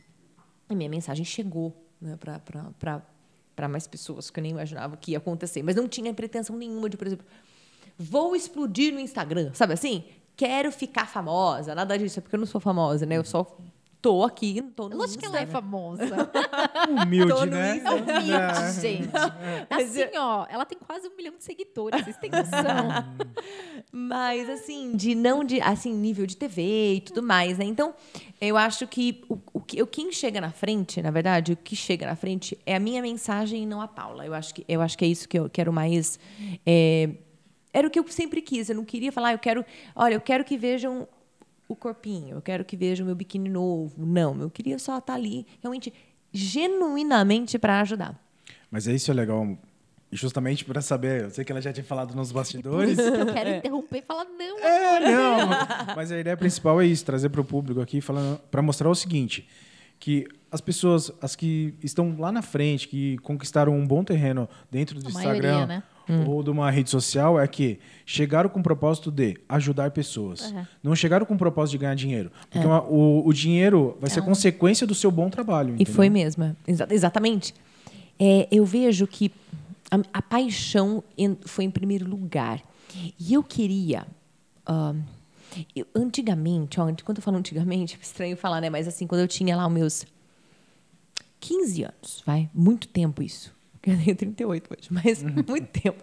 E 0.68 0.74
minha 0.74 0.88
mensagem 0.88 1.24
chegou 1.24 1.74
né, 2.00 2.16
para 2.16 3.68
mais 3.68 3.86
pessoas 3.86 4.30
que 4.30 4.40
eu 4.40 4.42
nem 4.42 4.52
imaginava 4.52 4.96
que 4.96 5.12
ia 5.12 5.18
acontecer. 5.18 5.62
Mas 5.62 5.76
não 5.76 5.88
tinha 5.88 6.12
pretensão 6.12 6.56
nenhuma 6.56 6.88
de, 6.88 6.96
por 6.96 7.06
exemplo, 7.06 7.26
vou 7.98 8.34
explodir 8.34 8.92
no 8.92 9.00
Instagram, 9.00 9.50
sabe 9.54 9.74
assim? 9.74 10.04
Quero 10.36 10.72
ficar 10.72 11.06
famosa, 11.06 11.74
nada 11.74 11.96
disso, 11.96 12.18
é 12.18 12.22
porque 12.22 12.34
eu 12.34 12.40
não 12.40 12.46
sou 12.46 12.60
famosa, 12.60 13.06
né? 13.06 13.16
Eu 13.16 13.24
só 13.24 13.44
tô 14.04 14.22
aqui, 14.22 14.60
tô 14.76 14.90
no 14.90 14.98
Lógico 14.98 15.20
que 15.20 15.24
ela 15.24 15.40
é 15.40 15.46
famosa. 15.46 16.04
Humilde, 16.90 17.46
né? 17.46 17.78
É 17.82 17.90
humilde, 17.90 18.32
é. 18.32 18.72
gente. 18.78 19.08
Assim, 19.70 20.18
ó, 20.18 20.44
ela 20.50 20.66
tem 20.66 20.76
quase 20.76 21.08
um 21.08 21.16
milhão 21.16 21.34
de 21.38 21.42
seguidores, 21.42 22.04
vocês 22.04 22.18
têm 22.18 22.30
noção. 22.30 23.16
Mas, 23.90 24.50
assim, 24.50 24.94
de 24.94 25.14
não 25.14 25.42
de, 25.42 25.58
assim, 25.62 25.94
nível 25.94 26.26
de 26.26 26.36
TV 26.36 26.96
e 26.96 27.00
tudo 27.00 27.22
mais, 27.22 27.56
né? 27.56 27.64
Então, 27.64 27.94
eu 28.38 28.58
acho 28.58 28.86
que 28.86 29.24
o, 29.26 29.36
o, 29.54 29.58
o 29.58 29.86
quem 29.86 30.12
chega 30.12 30.38
na 30.38 30.50
frente, 30.50 31.00
na 31.00 31.10
verdade, 31.10 31.54
o 31.54 31.56
que 31.56 31.74
chega 31.74 32.04
na 32.04 32.14
frente 32.14 32.58
é 32.66 32.76
a 32.76 32.80
minha 32.80 33.00
mensagem 33.00 33.62
e 33.62 33.66
não 33.66 33.80
a 33.80 33.88
Paula. 33.88 34.26
Eu 34.26 34.34
acho 34.34 34.54
que, 34.54 34.66
eu 34.68 34.82
acho 34.82 34.98
que 34.98 35.04
é 35.06 35.08
isso 35.08 35.26
que 35.26 35.38
eu 35.38 35.48
quero 35.48 35.72
mais... 35.72 36.18
É, 36.66 37.08
era 37.74 37.88
o 37.88 37.90
que 37.90 37.98
eu 37.98 38.06
sempre 38.08 38.40
quis. 38.40 38.70
Eu 38.70 38.76
não 38.76 38.84
queria 38.84 39.10
falar, 39.10 39.32
eu 39.32 39.38
quero. 39.38 39.64
Olha, 39.94 40.14
eu 40.14 40.20
quero 40.20 40.44
que 40.44 40.56
vejam 40.56 41.06
o 41.68 41.74
corpinho, 41.74 42.36
eu 42.36 42.42
quero 42.42 42.64
que 42.64 42.76
veja 42.76 43.02
o 43.02 43.06
meu 43.06 43.14
biquíni 43.14 43.50
novo. 43.50 44.06
Não, 44.06 44.40
eu 44.40 44.50
queria 44.50 44.78
só 44.78 44.98
estar 44.98 45.14
ali, 45.14 45.46
realmente, 45.60 45.92
genuinamente 46.32 47.58
para 47.58 47.80
ajudar. 47.80 48.18
Mas 48.70 48.86
é 48.86 48.92
isso 48.92 49.10
é 49.10 49.14
legal, 49.14 49.58
justamente 50.12 50.64
para 50.64 50.80
saber, 50.80 51.22
eu 51.22 51.30
sei 51.30 51.44
que 51.44 51.50
ela 51.50 51.60
já 51.60 51.72
tinha 51.72 51.84
falado 51.84 52.14
nos 52.14 52.30
bastidores. 52.30 52.98
Eu 52.98 53.32
quero 53.32 53.50
interromper 53.56 53.98
e 53.98 54.02
falar 54.02 54.24
não. 54.24 54.58
É, 54.58 55.00
não. 55.00 55.48
Mas 55.96 56.12
a 56.12 56.18
ideia 56.18 56.36
principal 56.36 56.80
é 56.80 56.86
isso, 56.86 57.04
trazer 57.04 57.28
para 57.30 57.40
o 57.40 57.44
público 57.44 57.80
aqui, 57.80 58.00
para 58.50 58.62
mostrar 58.62 58.88
o 58.88 58.94
seguinte, 58.94 59.48
que 59.98 60.28
as 60.50 60.60
pessoas, 60.60 61.10
as 61.20 61.34
que 61.34 61.74
estão 61.82 62.14
lá 62.18 62.30
na 62.30 62.42
frente, 62.42 62.86
que 62.86 63.16
conquistaram 63.18 63.74
um 63.74 63.86
bom 63.86 64.04
terreno 64.04 64.48
dentro 64.70 65.00
do 65.00 65.06
a 65.06 65.10
Instagram, 65.10 65.52
maioria, 65.52 65.66
né? 65.66 65.82
Hum. 66.08 66.28
ou 66.28 66.42
de 66.42 66.50
uma 66.50 66.70
rede 66.70 66.90
social 66.90 67.40
é 67.40 67.46
que 67.46 67.78
chegaram 68.04 68.48
com 68.48 68.60
o 68.60 68.62
propósito 68.62 69.10
de 69.10 69.38
ajudar 69.48 69.90
pessoas. 69.90 70.50
Uhum. 70.50 70.66
Não 70.82 70.96
chegaram 70.96 71.24
com 71.24 71.34
o 71.34 71.38
propósito 71.38 71.72
de 71.72 71.78
ganhar 71.78 71.94
dinheiro. 71.94 72.30
Porque 72.50 72.66
é. 72.66 72.68
uma, 72.68 72.82
o, 72.82 73.26
o, 73.26 73.32
dinheiro 73.32 73.96
vai 74.00 74.10
ser 74.10 74.20
uhum. 74.20 74.26
consequência 74.26 74.86
do 74.86 74.94
seu 74.94 75.10
bom 75.10 75.30
trabalho. 75.30 75.74
Entendeu? 75.74 75.92
E 75.92 75.94
foi 75.94 76.10
mesmo. 76.10 76.56
Exa 76.66 76.86
exatamente. 76.90 77.54
É, 78.18 78.46
eu 78.50 78.64
vejo 78.64 79.06
que 79.06 79.32
a, 79.90 80.18
a 80.18 80.22
paixão 80.22 81.02
em, 81.16 81.36
foi 81.44 81.64
em 81.64 81.70
primeiro 81.70 82.08
lugar. 82.08 82.60
E 83.18 83.34
eu 83.34 83.42
queria. 83.42 84.06
Uh, 84.68 85.00
eu, 85.74 85.86
antigamente, 85.94 86.80
ó, 86.80 86.92
quando 87.04 87.18
eu 87.18 87.22
falo 87.22 87.36
antigamente, 87.36 87.96
é 87.96 88.02
estranho 88.02 88.36
falar, 88.36 88.60
né? 88.60 88.70
Mas 88.70 88.88
assim, 88.88 89.06
quando 89.06 89.20
eu 89.20 89.28
tinha 89.28 89.56
lá 89.56 89.66
os 89.66 89.72
meus 89.72 90.06
15 91.40 91.84
anos, 91.84 92.22
vai, 92.24 92.48
muito 92.54 92.88
tempo 92.88 93.22
isso. 93.22 93.53
Eu 93.90 93.98
tenho 93.98 94.16
38 94.16 94.70
hoje, 94.72 94.88
mas 94.90 95.22
uhum. 95.22 95.34
muito 95.48 95.80
tempo. 95.80 96.02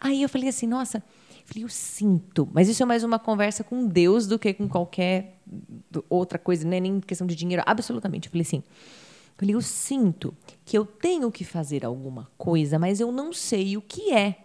Aí 0.00 0.22
eu 0.22 0.28
falei 0.28 0.48
assim, 0.48 0.66
nossa, 0.66 1.02
falei, 1.44 1.64
eu 1.64 1.68
sinto. 1.68 2.48
Mas 2.52 2.68
isso 2.68 2.82
é 2.82 2.86
mais 2.86 3.04
uma 3.04 3.18
conversa 3.18 3.64
com 3.64 3.86
Deus 3.86 4.26
do 4.26 4.38
que 4.38 4.52
com 4.54 4.68
qualquer 4.68 5.38
outra 6.08 6.38
coisa, 6.38 6.66
não 6.66 6.76
é 6.76 6.80
nem 6.80 7.00
questão 7.00 7.26
de 7.26 7.34
dinheiro, 7.34 7.62
absolutamente. 7.66 8.28
Eu 8.28 8.32
falei 8.32 8.42
assim, 8.42 8.58
eu 8.58 9.38
falei, 9.38 9.54
eu 9.54 9.60
sinto 9.60 10.34
que 10.64 10.76
eu 10.76 10.84
tenho 10.84 11.30
que 11.30 11.44
fazer 11.44 11.84
alguma 11.84 12.30
coisa, 12.36 12.78
mas 12.78 13.00
eu 13.00 13.10
não 13.10 13.32
sei 13.32 13.76
o 13.76 13.82
que 13.82 14.12
é. 14.12 14.44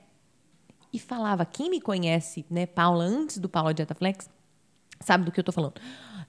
E 0.92 1.00
falava, 1.00 1.46
quem 1.46 1.70
me 1.70 1.82
conhece, 1.82 2.46
né, 2.50 2.66
Paula, 2.66 3.04
antes 3.04 3.38
do 3.38 3.50
Paula 3.50 3.74
Dieta 3.74 3.94
Flex, 3.94 4.30
sabe 5.00 5.26
do 5.26 5.32
que 5.32 5.40
eu 5.40 5.42
estou 5.42 5.54
falando. 5.54 5.80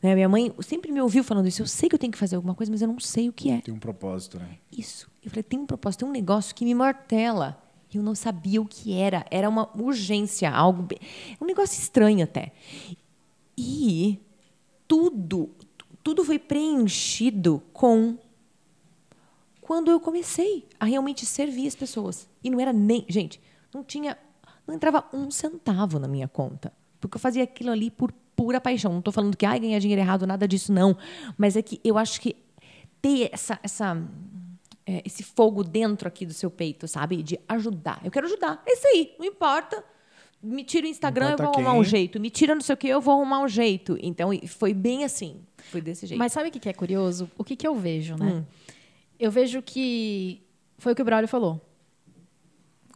Né, 0.03 0.14
minha 0.14 0.29
mãe 0.29 0.53
sempre 0.61 0.92
me 0.92 1.01
ouviu 1.01 1.25
falando 1.25 1.49
isso. 1.49 1.62
Eu 1.62 1.66
sei 1.66 1.88
que 1.88 1.94
eu 1.94 1.99
tenho 1.99 2.12
que 2.12 2.18
fazer 2.18 2.37
alguma 2.37 2.55
coisa, 2.55 2.71
mas 2.71 2.83
eu 2.83 2.88
não 2.88 3.01
sei 3.01 3.29
o 3.29 3.33
que 3.33 3.51
é. 3.51 3.61
Tem 3.61 3.75
um 3.75 3.79
propósito, 3.79 4.38
né? 4.38 4.59
Isso. 4.71 5.11
Eu 5.29 5.31
falei, 5.31 5.43
tem 5.43 5.59
um 5.59 5.67
propósito, 5.67 6.01
tem 6.01 6.09
um 6.09 6.12
negócio 6.12 6.55
que 6.55 6.64
me 6.64 6.75
martela. 6.75 7.62
Eu 7.93 8.03
não 8.03 8.14
sabia 8.14 8.62
o 8.62 8.67
que 8.67 8.95
era. 8.95 9.27
Era 9.31 9.47
uma 9.47 9.71
urgência, 9.79 10.51
algo. 10.51 10.88
Um 11.38 11.45
negócio 11.45 11.79
estranho 11.79 12.25
até. 12.25 12.53
E 13.57 14.19
tudo, 14.87 15.51
tudo 16.03 16.25
foi 16.25 16.38
preenchido 16.38 17.62
com 17.75 18.17
quando 19.61 19.91
eu 19.91 20.01
comecei 20.01 20.67
a 20.81 20.87
realmente 20.87 21.27
servir 21.27 21.67
as 21.67 21.75
pessoas. 21.75 22.27
E 22.43 22.49
não 22.49 22.59
era 22.59 22.73
nem. 22.73 23.05
Gente, 23.07 23.38
não 23.73 23.85
tinha. 23.85 24.17
Não 24.67 24.75
entrava 24.75 25.05
um 25.12 25.31
centavo 25.31 25.99
na 25.99 26.09
minha 26.09 26.27
conta. 26.27 26.73
Porque 26.99 27.19
eu 27.19 27.21
fazia 27.21 27.45
aquilo 27.45 27.71
ali 27.71 27.91
por 27.91 28.12
pura 28.35 28.62
paixão. 28.62 28.93
Não 28.93 29.01
estou 29.01 29.12
falando 29.12 29.37
que 29.37 29.45
ai, 29.45 29.61
ganhar 29.61 29.79
dinheiro 29.79 30.01
errado, 30.01 30.27
nada 30.27 30.49
disso, 30.49 30.73
não. 30.73 30.97
Mas 31.37 31.55
é 31.55 31.61
que 31.61 31.79
eu 31.85 31.99
acho 31.99 32.19
que 32.19 32.35
ter 33.03 33.31
essa, 33.33 33.59
essa 33.62 33.97
é, 34.88 35.03
esse 35.05 35.22
fogo 35.22 35.62
dentro 35.62 36.09
aqui 36.09 36.24
do 36.24 36.33
seu 36.33 36.51
peito, 36.51 36.88
sabe? 36.88 37.22
De 37.22 37.38
ajudar. 37.46 38.01
Eu 38.03 38.11
quero 38.11 38.27
ajudar. 38.27 38.62
É 38.64 38.72
isso 38.72 38.87
aí, 38.87 39.14
não 39.18 39.27
importa. 39.27 39.85
Me 40.42 40.64
tira 40.64 40.87
o 40.87 40.88
Instagram, 40.88 41.33
eu 41.33 41.37
vou 41.37 41.48
arrumar 41.48 41.72
quem. 41.72 41.81
um 41.81 41.85
jeito. 41.85 42.18
Me 42.18 42.31
tira 42.31 42.55
não 42.55 42.62
sei 42.62 42.72
o 42.72 42.77
que, 42.77 42.88
eu 42.88 43.01
vou 43.01 43.12
arrumar 43.12 43.40
um 43.40 43.48
jeito. 43.48 43.98
Então, 44.01 44.31
foi 44.46 44.72
bem 44.72 45.05
assim. 45.05 45.42
Foi 45.59 45.83
desse 45.83 46.07
jeito. 46.07 46.18
Mas 46.18 46.33
sabe 46.33 46.48
o 46.48 46.53
que 46.53 46.66
é 46.66 46.72
curioso? 46.72 47.31
O 47.37 47.44
que, 47.44 47.55
que 47.55 47.68
eu 47.68 47.74
vejo, 47.74 48.16
né? 48.16 48.33
Hum. 48.33 48.44
Eu 49.20 49.31
vejo 49.31 49.61
que 49.61 50.42
foi 50.79 50.92
o 50.92 50.96
que 50.96 51.03
o 51.03 51.05
Braulio 51.05 51.29
falou. 51.29 51.61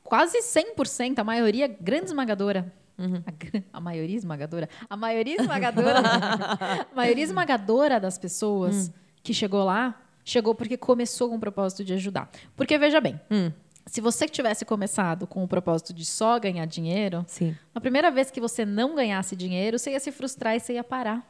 Quase 0.03 0.39
100%, 0.39 1.19
a 1.19 1.25
maioria 1.25 1.67
grande 1.67 2.07
esmagadora. 2.07 2.73
Uhum. 2.97 3.23
A, 3.27 3.77
a, 3.77 3.81
maioria 3.81 4.17
esmagadora. 4.17 4.69
A 4.89 4.97
maioria 4.97 5.37
esmagadora. 5.39 5.99
a 6.91 6.95
maioria 6.95 7.25
esmagadora 7.25 8.01
das 8.01 8.17
pessoas 8.17 8.89
hum. 8.89 8.93
que 9.23 9.35
chegou 9.35 9.65
lá 9.65 9.99
chegou 10.25 10.55
porque 10.55 10.77
começou 10.77 11.29
com 11.29 11.37
o 11.37 11.41
propósito 11.41 11.85
de 11.85 11.95
ajudar. 11.95 12.31
Porque, 12.57 12.77
veja 12.79 13.01
bem, 13.01 13.21
hum. 13.31 13.51
se 13.87 14.01
você 14.01 14.29
tivesse 14.29 14.65
começado 14.65 15.27
com 15.27 15.43
o 15.43 15.49
propósito 15.49 15.93
de 15.93 16.05
só 16.05 16.39
ganhar 16.39 16.67
dinheiro, 16.67 17.25
Sim. 17.29 17.57
a 17.75 17.81
primeira 17.81 18.11
vez 18.11 18.31
que 18.31 18.41
você 18.41 18.65
não 18.65 18.95
ganhasse 18.95 19.35
dinheiro, 19.37 19.79
você 19.79 19.93
ia 19.93 20.01
se 20.01 20.13
frustrar 20.13 20.57
e 20.57 20.61
você 20.61 20.75
ia 20.75 20.85
parar. 20.85 21.29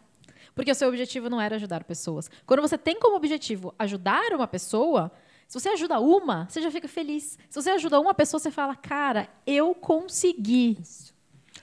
Porque 0.54 0.70
o 0.70 0.74
seu 0.74 0.88
objetivo 0.88 1.30
não 1.30 1.40
era 1.40 1.56
ajudar 1.56 1.84
pessoas. 1.84 2.30
Quando 2.46 2.60
você 2.60 2.76
tem 2.76 2.98
como 2.98 3.16
objetivo 3.16 3.74
ajudar 3.78 4.32
uma 4.34 4.46
pessoa, 4.46 5.10
se 5.48 5.58
você 5.58 5.70
ajuda 5.70 5.98
uma, 6.00 6.46
você 6.48 6.60
já 6.60 6.70
fica 6.70 6.88
feliz. 6.88 7.38
Se 7.48 7.62
você 7.62 7.70
ajuda 7.70 8.00
uma 8.00 8.14
pessoa, 8.14 8.38
você 8.40 8.50
fala, 8.50 8.74
cara, 8.74 9.28
eu 9.46 9.74
consegui. 9.74 10.78
Isso. 10.80 11.14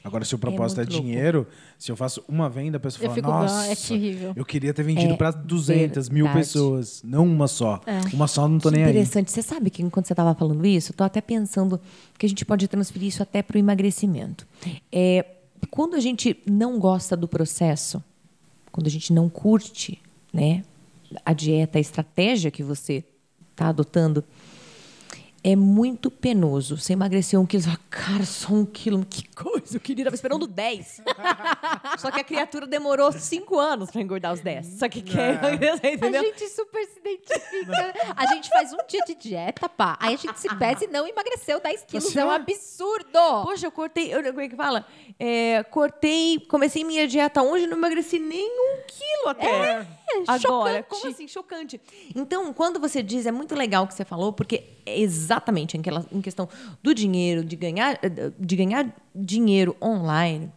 Agora, 0.04 0.24
se 0.24 0.34
o 0.34 0.40
propósito 0.40 0.80
é, 0.80 0.84
é 0.84 0.86
dinheiro, 0.86 1.46
se 1.78 1.92
eu 1.92 1.96
faço 1.96 2.24
uma 2.28 2.50
venda, 2.50 2.78
a 2.78 2.80
pessoa 2.80 3.06
eu 3.06 3.22
fala, 3.22 3.42
nossa, 3.42 3.68
é 3.68 3.76
terrível. 3.76 4.34
eu 4.36 4.46
queria 4.46 4.74
ter 4.74 4.84
vendido 4.84 5.14
é 5.14 5.18
para 5.18 5.32
200 5.32 6.08
verdade. 6.08 6.14
mil 6.14 6.32
pessoas, 6.32 7.02
não 7.04 7.26
uma 7.26 7.48
só. 7.48 7.82
É. 7.86 8.00
Uma 8.14 8.28
só 8.28 8.48
não 8.48 8.60
tô 8.60 8.70
que 8.70 8.76
nem 8.76 8.84
interessante. 8.84 8.88
aí. 8.88 9.02
Interessante. 9.02 9.32
Você 9.32 9.42
sabe 9.42 9.70
que 9.70 9.84
enquanto 9.84 10.08
você 10.08 10.14
estava 10.14 10.34
falando 10.34 10.66
isso, 10.66 10.92
estou 10.92 11.06
até 11.06 11.20
pensando 11.20 11.80
que 12.18 12.26
a 12.26 12.30
gente 12.30 12.46
pode 12.46 12.68
transferir 12.68 13.10
isso 13.10 13.22
até 13.22 13.42
para 13.42 13.56
o 13.56 13.60
emagrecimento. 13.60 14.48
É, 14.92 15.26
quando 15.70 15.96
a 15.96 16.00
gente 16.00 16.38
não 16.46 16.80
gosta 16.80 17.18
do 17.18 17.28
processo, 17.28 18.02
quando 18.72 18.88
a 18.88 18.90
gente 18.92 19.12
não 19.12 19.28
curte 19.28 20.00
né, 20.32 20.64
a 21.26 21.34
dieta, 21.34 21.78
a 21.78 21.82
estratégia 21.82 22.50
que 22.52 22.64
você 22.64 23.04
está 23.52 23.68
adotando, 23.68 24.24
é 25.44 25.56
muito 25.56 26.12
penoso. 26.12 26.78
Você 26.78 26.94
emagreceu 26.94 27.40
um 27.40 27.46
quilo, 27.46 27.64
ah, 27.72 27.80
cara, 27.90 28.26
só 28.26 28.54
um 28.54 28.66
quilo, 28.66 29.06
que 29.06 29.28
coisa, 29.30 29.78
eu 29.78 29.80
queria, 29.80 30.04
estava 30.04 30.16
esperando 30.16 30.46
10. 30.46 31.02
só 31.98 32.12
que 32.12 32.20
a 32.20 32.24
criatura 32.24 32.68
demorou 32.68 33.12
5 33.12 33.58
anos 33.58 33.90
para 33.90 34.02
engordar 34.02 34.34
os 34.34 34.42
10. 34.42 34.80
Só 34.80 34.90
que 34.90 35.02
quer 35.02 35.36
emagrecer, 35.36 35.94
entendeu? 35.94 36.22
A 36.22 36.26
gente 36.26 36.50
super 36.50 36.86
se 36.86 37.00
identifica. 37.00 37.94
A 38.16 38.26
gente 38.28 38.50
faz 38.50 38.74
um 38.74 38.78
dia 38.88 39.02
de 39.06 39.16
dieta, 39.16 39.70
pá. 39.70 39.98
Aí 40.00 40.14
a 40.14 40.18
gente 40.18 40.40
se 40.40 40.54
pesa 40.56 40.86
e 40.86 40.88
não 40.88 41.08
emagreceu 41.08 41.60
10 41.60 41.84
quilos. 41.84 42.08
Assim, 42.08 42.20
é 42.20 42.26
um 42.26 42.32
absurdo. 42.32 43.44
Poxa, 43.44 43.68
eu 43.68 43.72
cortei, 43.72 44.14
eu, 44.14 44.24
como 44.24 44.42
é 44.42 44.50
que 44.50 44.56
fala? 44.56 44.86
É, 45.18 45.64
cortei, 45.64 46.40
comecei 46.50 46.84
minha 46.84 47.08
dieta 47.08 47.42
hoje, 47.42 47.66
não 47.68 47.78
emagreci 47.78 48.20
nem 48.20 48.50
um 48.50 48.82
quilo 48.86 49.30
até. 49.30 49.50
É, 49.50 49.88
Agora, 50.28 50.40
chocante. 50.40 50.90
como 50.90 51.08
assim? 51.08 51.28
Chocante. 51.28 51.82
Então, 52.16 52.52
quando 52.52 52.80
você 52.80 53.04
diz, 53.04 53.26
é 53.26 53.32
muito 53.32 53.56
legal 53.56 53.84
o 53.84 53.88
que 53.88 53.94
você 53.94 54.04
falou, 54.04 54.34
porque 54.34 54.64
é 54.86 55.00
exatamente 55.00 55.29
em, 55.76 55.82
em 56.12 56.22
questão 56.22 56.48
do 56.82 56.94
dinheiro, 56.94 57.44
de 57.44 57.56
ganhar, 57.56 58.00
de 58.40 58.56
ganhar 58.56 58.96
dinheiro 59.14 59.76
online, 59.82 60.52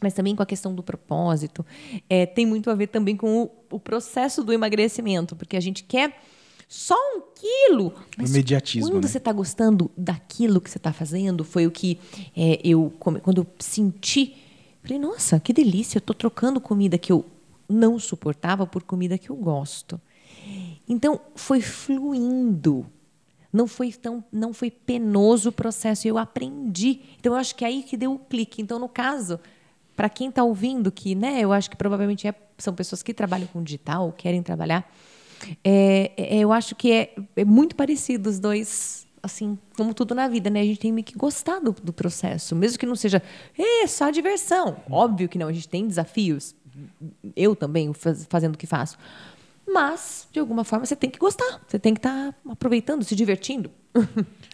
mas 0.00 0.12
também 0.12 0.34
com 0.34 0.42
a 0.42 0.46
questão 0.46 0.74
do 0.74 0.82
propósito, 0.82 1.64
é, 2.08 2.26
tem 2.26 2.44
muito 2.44 2.70
a 2.70 2.74
ver 2.74 2.88
também 2.88 3.16
com 3.16 3.42
o, 3.42 3.50
o, 3.70 3.80
processo 3.80 4.44
do 4.44 4.52
emagrecimento, 4.52 5.34
porque 5.34 5.56
a 5.56 5.60
gente 5.60 5.84
quer 5.84 6.20
só 6.68 6.94
um 6.94 7.22
quilo. 7.34 7.94
Mas 8.16 8.30
o 8.30 8.32
imediatismo. 8.34 8.88
Quando 8.88 9.02
né? 9.02 9.08
você 9.08 9.18
está 9.18 9.32
gostando 9.32 9.90
daquilo 9.96 10.60
que 10.60 10.70
você 10.70 10.78
está 10.78 10.92
fazendo, 10.92 11.44
foi 11.44 11.66
o 11.66 11.70
que 11.70 11.98
é, 12.36 12.60
eu, 12.64 12.92
quando 12.98 13.38
eu 13.38 13.46
senti, 13.58 14.36
falei, 14.82 14.98
nossa, 14.98 15.38
que 15.40 15.52
delícia, 15.52 15.98
eu 15.98 16.00
estou 16.00 16.14
trocando 16.14 16.60
comida 16.60 16.98
que 16.98 17.12
eu 17.12 17.24
não 17.68 17.98
suportava 17.98 18.66
por 18.66 18.82
comida 18.82 19.16
que 19.16 19.30
eu 19.30 19.36
gosto. 19.36 20.00
Então, 20.88 21.20
foi 21.34 21.60
fluindo 21.60 22.86
não 23.54 23.68
foi 23.68 23.92
tão 23.92 24.24
não 24.32 24.52
foi 24.52 24.68
penoso 24.68 25.50
o 25.50 25.52
processo 25.52 26.08
eu 26.08 26.18
aprendi. 26.18 27.02
Então 27.20 27.32
eu 27.32 27.38
acho 27.38 27.54
que 27.54 27.64
é 27.64 27.68
aí 27.68 27.84
que 27.84 27.96
deu 27.96 28.12
o 28.12 28.18
clique. 28.18 28.60
Então 28.60 28.80
no 28.80 28.88
caso 28.88 29.38
para 29.94 30.08
quem 30.08 30.28
está 30.28 30.42
ouvindo 30.42 30.90
que 30.90 31.14
né 31.14 31.38
eu 31.40 31.52
acho 31.52 31.70
que 31.70 31.76
provavelmente 31.76 32.26
é, 32.26 32.34
são 32.58 32.74
pessoas 32.74 33.00
que 33.00 33.14
trabalham 33.14 33.46
com 33.46 33.62
digital 33.62 34.12
querem 34.12 34.42
trabalhar 34.42 34.92
é, 35.62 36.10
é, 36.16 36.38
eu 36.38 36.52
acho 36.52 36.74
que 36.74 36.90
é, 36.90 37.14
é 37.36 37.44
muito 37.44 37.76
parecido 37.76 38.28
os 38.28 38.40
dois 38.40 39.06
assim 39.22 39.56
como 39.76 39.94
tudo 39.94 40.16
na 40.16 40.26
vida 40.26 40.50
né? 40.50 40.60
A 40.60 40.64
gente 40.64 40.80
tem 40.80 41.00
que 41.00 41.16
gostar 41.16 41.60
do, 41.60 41.70
do 41.70 41.92
processo 41.92 42.56
mesmo 42.56 42.76
que 42.76 42.86
não 42.86 42.96
seja 42.96 43.22
é 43.56 43.86
só 43.86 44.10
diversão. 44.10 44.78
Óbvio 44.90 45.28
que 45.28 45.38
não 45.38 45.46
a 45.46 45.52
gente 45.52 45.68
tem 45.68 45.86
desafios. 45.86 46.56
Eu 47.36 47.54
também 47.54 47.92
faz, 47.92 48.26
fazendo 48.28 48.56
o 48.56 48.58
que 48.58 48.66
faço 48.66 48.98
mas, 49.66 50.28
de 50.30 50.38
alguma 50.38 50.64
forma, 50.64 50.84
você 50.86 50.96
tem 50.96 51.10
que 51.10 51.18
gostar. 51.18 51.60
Você 51.66 51.78
tem 51.78 51.94
que 51.94 51.98
estar 51.98 52.32
tá 52.32 52.52
aproveitando, 52.52 53.04
se 53.04 53.14
divertindo. 53.14 53.70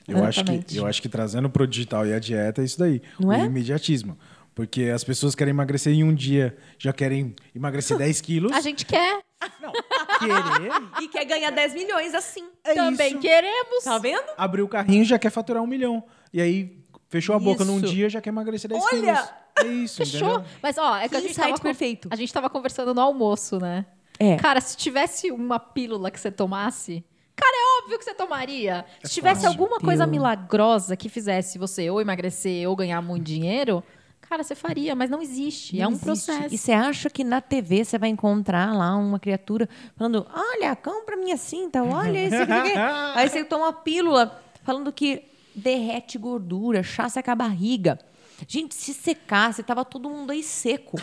Eu 0.06 0.24
acho, 0.24 0.44
que, 0.44 0.76
eu 0.76 0.86
acho 0.86 1.00
que 1.00 1.08
trazendo 1.08 1.48
para 1.48 1.62
o 1.62 1.66
digital 1.66 2.06
e 2.06 2.12
a 2.12 2.18
dieta 2.18 2.62
é 2.62 2.64
isso 2.64 2.78
daí. 2.78 3.00
Não 3.18 3.28
o 3.28 3.32
é? 3.32 3.44
imediatismo. 3.44 4.18
Porque 4.54 4.84
as 4.84 5.04
pessoas 5.04 5.34
querem 5.34 5.52
emagrecer 5.52 5.92
em 5.92 6.02
um 6.02 6.12
dia, 6.12 6.56
já 6.78 6.92
querem 6.92 7.34
emagrecer 7.54 7.96
10 7.96 8.20
quilos. 8.22 8.52
A 8.52 8.60
gente 8.60 8.84
quer. 8.84 9.20
Não. 9.60 9.72
Querer. 10.18 10.72
E 11.02 11.08
quer 11.08 11.24
ganhar 11.24 11.50
10 11.50 11.74
milhões 11.74 12.14
assim. 12.14 12.48
É 12.64 12.74
Também 12.74 13.12
isso. 13.12 13.20
queremos. 13.20 13.84
Tá 13.84 13.98
vendo? 13.98 14.24
Abriu 14.36 14.64
o 14.64 14.68
carrinho 14.68 15.04
já 15.04 15.18
quer 15.18 15.30
faturar 15.30 15.62
um 15.62 15.66
milhão. 15.66 16.02
E 16.32 16.40
aí 16.40 16.84
fechou 17.08 17.34
a 17.34 17.38
isso. 17.38 17.44
boca 17.44 17.64
num 17.64 17.80
dia 17.80 18.10
já 18.10 18.20
quer 18.20 18.30
emagrecer 18.30 18.68
10 18.68 18.82
Olha! 18.82 18.90
quilos. 18.90 19.30
É 19.56 19.66
isso. 19.66 19.96
Fechou. 19.96 20.28
Entendeu? 20.28 20.44
Mas 20.62 20.76
ó, 20.76 20.96
é 20.96 21.02
que, 21.02 21.08
que 21.10 21.16
a 21.16 21.20
gente 21.20 21.34
tava, 21.34 21.58
perfeito. 21.58 22.08
A 22.10 22.16
gente 22.16 22.32
tava 22.32 22.50
conversando 22.50 22.92
no 22.92 23.00
almoço, 23.00 23.58
né? 23.58 23.86
É. 24.20 24.36
Cara, 24.36 24.60
se 24.60 24.76
tivesse 24.76 25.30
uma 25.30 25.58
pílula 25.58 26.10
que 26.10 26.20
você 26.20 26.30
tomasse, 26.30 27.02
cara, 27.34 27.56
é 27.56 27.82
óbvio 27.82 27.98
que 27.98 28.04
você 28.04 28.14
tomaria. 28.14 28.84
É 29.02 29.06
se 29.08 29.14
tivesse 29.14 29.42
fácil. 29.42 29.48
alguma 29.48 29.80
coisa 29.80 30.06
milagrosa 30.06 30.94
que 30.94 31.08
fizesse 31.08 31.58
você 31.58 31.88
ou 31.88 32.02
emagrecer 32.02 32.68
ou 32.68 32.76
ganhar 32.76 33.00
muito 33.00 33.24
dinheiro, 33.24 33.82
cara, 34.20 34.42
você 34.42 34.54
faria, 34.54 34.94
mas 34.94 35.08
não 35.08 35.22
existe. 35.22 35.76
Não 35.78 35.84
é 35.84 35.88
um 35.88 35.90
existe. 35.92 36.04
processo. 36.04 36.54
E 36.54 36.58
você 36.58 36.72
acha 36.72 37.08
que 37.08 37.24
na 37.24 37.40
TV 37.40 37.82
você 37.82 37.96
vai 37.96 38.10
encontrar 38.10 38.76
lá 38.76 38.94
uma 38.94 39.18
criatura 39.18 39.66
falando: 39.96 40.26
olha, 40.34 40.76
compra 40.76 41.16
minha 41.16 41.38
cinta, 41.38 41.82
olha 41.82 42.18
esse 42.18 42.36
aqui. 42.36 42.72
Aí 43.16 43.26
você 43.26 43.42
toma 43.42 43.64
uma 43.68 43.72
pílula 43.72 44.38
falando 44.62 44.92
que 44.92 45.24
derrete 45.54 46.18
gordura, 46.18 46.82
chá 46.82 47.08
seca 47.08 47.32
a 47.32 47.34
barriga. 47.34 47.98
Gente, 48.46 48.74
se 48.74 48.92
secasse, 48.92 49.62
tava 49.62 49.82
todo 49.82 50.10
mundo 50.10 50.30
aí 50.30 50.42
seco. 50.42 50.98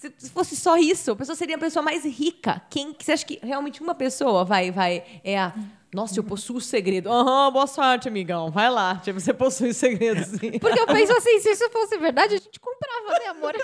Se 0.00 0.30
fosse 0.30 0.56
só 0.56 0.78
isso, 0.78 1.10
a 1.10 1.16
pessoa 1.16 1.36
seria 1.36 1.56
a 1.56 1.58
pessoa 1.58 1.82
mais 1.82 2.04
rica. 2.06 2.62
Quem 2.70 2.96
você 2.98 3.12
acha 3.12 3.26
que 3.26 3.38
realmente 3.42 3.82
uma 3.82 3.94
pessoa 3.94 4.46
vai 4.46 4.70
vai 4.70 5.04
é 5.22 5.38
a 5.38 5.52
nossa, 5.92 6.20
eu 6.20 6.22
possuo 6.22 6.58
o 6.58 6.60
segredo. 6.60 7.10
Aham, 7.10 7.46
uhum, 7.46 7.52
boa 7.52 7.66
sorte, 7.66 8.06
amigão. 8.06 8.48
Vai 8.48 8.70
lá. 8.70 8.96
Tipo, 9.02 9.18
você 9.18 9.34
possui 9.34 9.70
o 9.70 9.74
segredo, 9.74 10.22
sim. 10.24 10.52
Porque 10.60 10.78
eu 10.78 10.86
penso 10.86 11.12
assim, 11.16 11.40
se 11.40 11.50
isso 11.50 11.68
fosse 11.70 11.98
verdade, 11.98 12.36
a 12.36 12.38
gente 12.38 12.60
comprava 12.60 13.08
fazer 13.08 13.28
amor. 13.28 13.54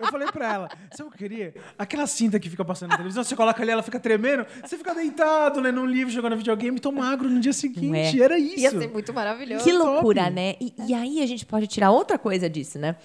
Eu 0.00 0.06
falei 0.08 0.28
pra 0.32 0.52
ela, 0.52 0.68
sabe 0.90 1.08
o 1.08 1.12
que 1.12 1.24
eu 1.24 1.28
queria? 1.28 1.54
Aquela 1.78 2.08
cinta 2.08 2.40
que 2.40 2.50
fica 2.50 2.64
passando 2.64 2.90
na 2.90 2.96
televisão, 2.96 3.22
você 3.22 3.36
coloca 3.36 3.62
ali, 3.62 3.70
ela 3.70 3.84
fica 3.84 4.00
tremendo, 4.00 4.44
você 4.64 4.76
fica 4.76 4.92
deitado, 4.92 5.60
lendo 5.60 5.80
um 5.80 5.86
livro, 5.86 6.12
jogando 6.12 6.36
videogame, 6.36 6.80
tô 6.80 6.90
magro 6.90 7.30
no 7.30 7.38
dia 7.38 7.52
seguinte. 7.52 8.20
é. 8.20 8.24
Era 8.24 8.36
isso. 8.36 8.58
Ia 8.58 8.70
ser 8.70 8.88
muito 8.88 9.12
maravilhoso. 9.14 9.62
Que 9.62 9.72
loucura, 9.72 10.24
top. 10.24 10.34
né? 10.34 10.56
E, 10.60 10.74
e 10.88 10.92
aí 10.94 11.22
a 11.22 11.26
gente 11.26 11.46
pode 11.46 11.68
tirar 11.68 11.92
outra 11.92 12.18
coisa 12.18 12.50
disso, 12.50 12.80
né? 12.80 12.96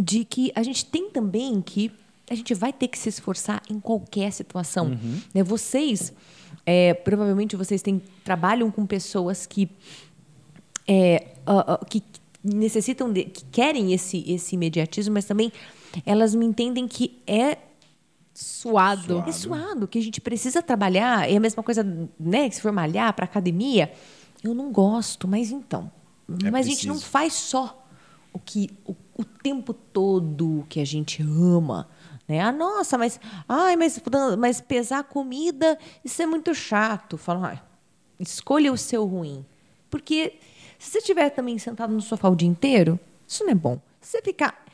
De 0.00 0.24
que 0.24 0.50
a 0.54 0.62
gente 0.62 0.86
tem 0.86 1.10
também 1.10 1.60
que 1.60 1.92
a 2.30 2.34
gente 2.34 2.54
vai 2.54 2.72
ter 2.72 2.86
que 2.86 2.96
se 2.96 3.08
esforçar 3.08 3.60
em 3.68 3.80
qualquer 3.80 4.32
situação. 4.32 4.86
Uhum. 4.86 5.20
Né? 5.34 5.42
Vocês, 5.42 6.12
é, 6.64 6.94
provavelmente 6.94 7.56
vocês 7.56 7.82
têm, 7.82 8.00
trabalham 8.24 8.70
com 8.70 8.86
pessoas 8.86 9.46
que, 9.46 9.68
é, 10.86 11.32
ah, 11.44 11.74
ah, 11.74 11.84
que 11.84 12.04
necessitam, 12.42 13.12
de, 13.12 13.24
que 13.24 13.44
querem 13.46 13.92
esse, 13.92 14.24
esse 14.30 14.54
imediatismo, 14.54 15.12
mas 15.12 15.24
também 15.24 15.52
elas 16.06 16.32
me 16.32 16.46
entendem 16.46 16.86
que 16.86 17.20
é 17.26 17.58
Suado. 18.32 19.22
é 19.26 19.32
suado, 19.32 19.88
que 19.88 19.98
a 19.98 20.02
gente 20.02 20.20
precisa 20.20 20.62
trabalhar. 20.62 21.30
É 21.30 21.36
a 21.36 21.40
mesma 21.40 21.62
coisa, 21.62 21.82
né? 22.18 22.48
Que 22.48 22.54
se 22.54 22.62
for 22.62 22.72
malhar 22.72 23.12
para 23.12 23.24
academia, 23.24 23.92
eu 24.42 24.54
não 24.54 24.72
gosto, 24.72 25.28
mas 25.28 25.50
então. 25.50 25.90
É 26.42 26.50
mas 26.50 26.66
a 26.66 26.70
gente 26.70 26.86
não 26.86 26.94
preciso. 26.94 27.10
faz 27.10 27.34
só 27.34 27.79
o 28.32 28.38
que 28.38 28.70
o, 28.84 28.94
o 29.16 29.24
tempo 29.24 29.72
todo 29.72 30.66
que 30.68 30.80
a 30.80 30.84
gente 30.84 31.22
ama. 31.22 31.88
Né? 32.26 32.40
Ah, 32.40 32.52
nossa, 32.52 32.96
mas, 32.96 33.20
ai, 33.48 33.76
mas, 33.76 34.00
mas 34.38 34.60
pesar 34.60 35.04
comida, 35.04 35.78
isso 36.04 36.22
é 36.22 36.26
muito 36.26 36.54
chato. 36.54 37.16
Fala, 37.18 37.48
ai, 37.48 37.62
escolha 38.18 38.72
o 38.72 38.78
seu 38.78 39.04
ruim. 39.04 39.44
Porque 39.90 40.34
se 40.78 40.90
você 40.90 40.98
estiver 40.98 41.30
também 41.30 41.58
sentado 41.58 41.92
no 41.92 42.00
sofá 42.00 42.28
o 42.28 42.36
dia 42.36 42.48
inteiro, 42.48 42.98
isso 43.26 43.44
não 43.44 43.50
é 43.50 43.54
bom. 43.54 43.80
Se 44.00 44.12
você 44.12 44.22
ficar. 44.22 44.64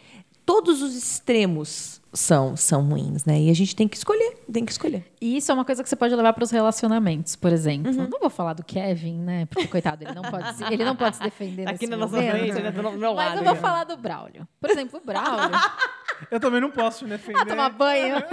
Todos 0.44 0.80
os 0.80 0.94
extremos 0.94 2.00
são, 2.16 2.56
são 2.56 2.82
ruins, 2.88 3.24
né? 3.24 3.38
E 3.40 3.50
a 3.50 3.54
gente 3.54 3.76
tem 3.76 3.86
que 3.86 3.96
escolher, 3.96 4.38
tem 4.50 4.64
que 4.64 4.72
escolher. 4.72 5.04
E 5.20 5.36
isso 5.36 5.50
é 5.52 5.54
uma 5.54 5.64
coisa 5.64 5.82
que 5.82 5.88
você 5.88 5.96
pode 5.96 6.14
levar 6.14 6.32
para 6.32 6.42
os 6.42 6.50
relacionamentos, 6.50 7.36
por 7.36 7.52
exemplo. 7.52 7.92
Uhum. 7.92 8.08
Não 8.08 8.18
vou 8.18 8.30
falar 8.30 8.54
do 8.54 8.64
Kevin, 8.64 9.18
né? 9.18 9.46
Porque, 9.46 9.68
coitado, 9.68 10.02
ele 10.02 10.14
não 10.14 10.22
pode 10.22 10.56
se, 10.56 10.64
ele 10.64 10.84
não 10.84 10.96
pode 10.96 11.16
se 11.16 11.22
defender 11.22 11.68
aqui 11.68 11.86
na 11.86 11.96
nossa 11.96 12.16
frente, 12.16 12.60
né? 12.60 12.70
Do 12.70 12.82
meu 12.92 13.14
Mas 13.14 13.26
lado, 13.28 13.38
eu 13.38 13.44
vou 13.44 13.54
né? 13.54 13.60
falar 13.60 13.84
do 13.84 13.96
Braulio. 13.96 14.48
Por 14.60 14.70
exemplo, 14.70 15.00
o 15.02 15.06
Braulio... 15.06 15.50
Eu 16.30 16.40
também 16.40 16.62
não 16.62 16.70
posso 16.70 17.04
me 17.04 17.10
defender. 17.10 17.40
ah, 17.42 17.44
tomar 17.44 17.68
banho. 17.68 18.16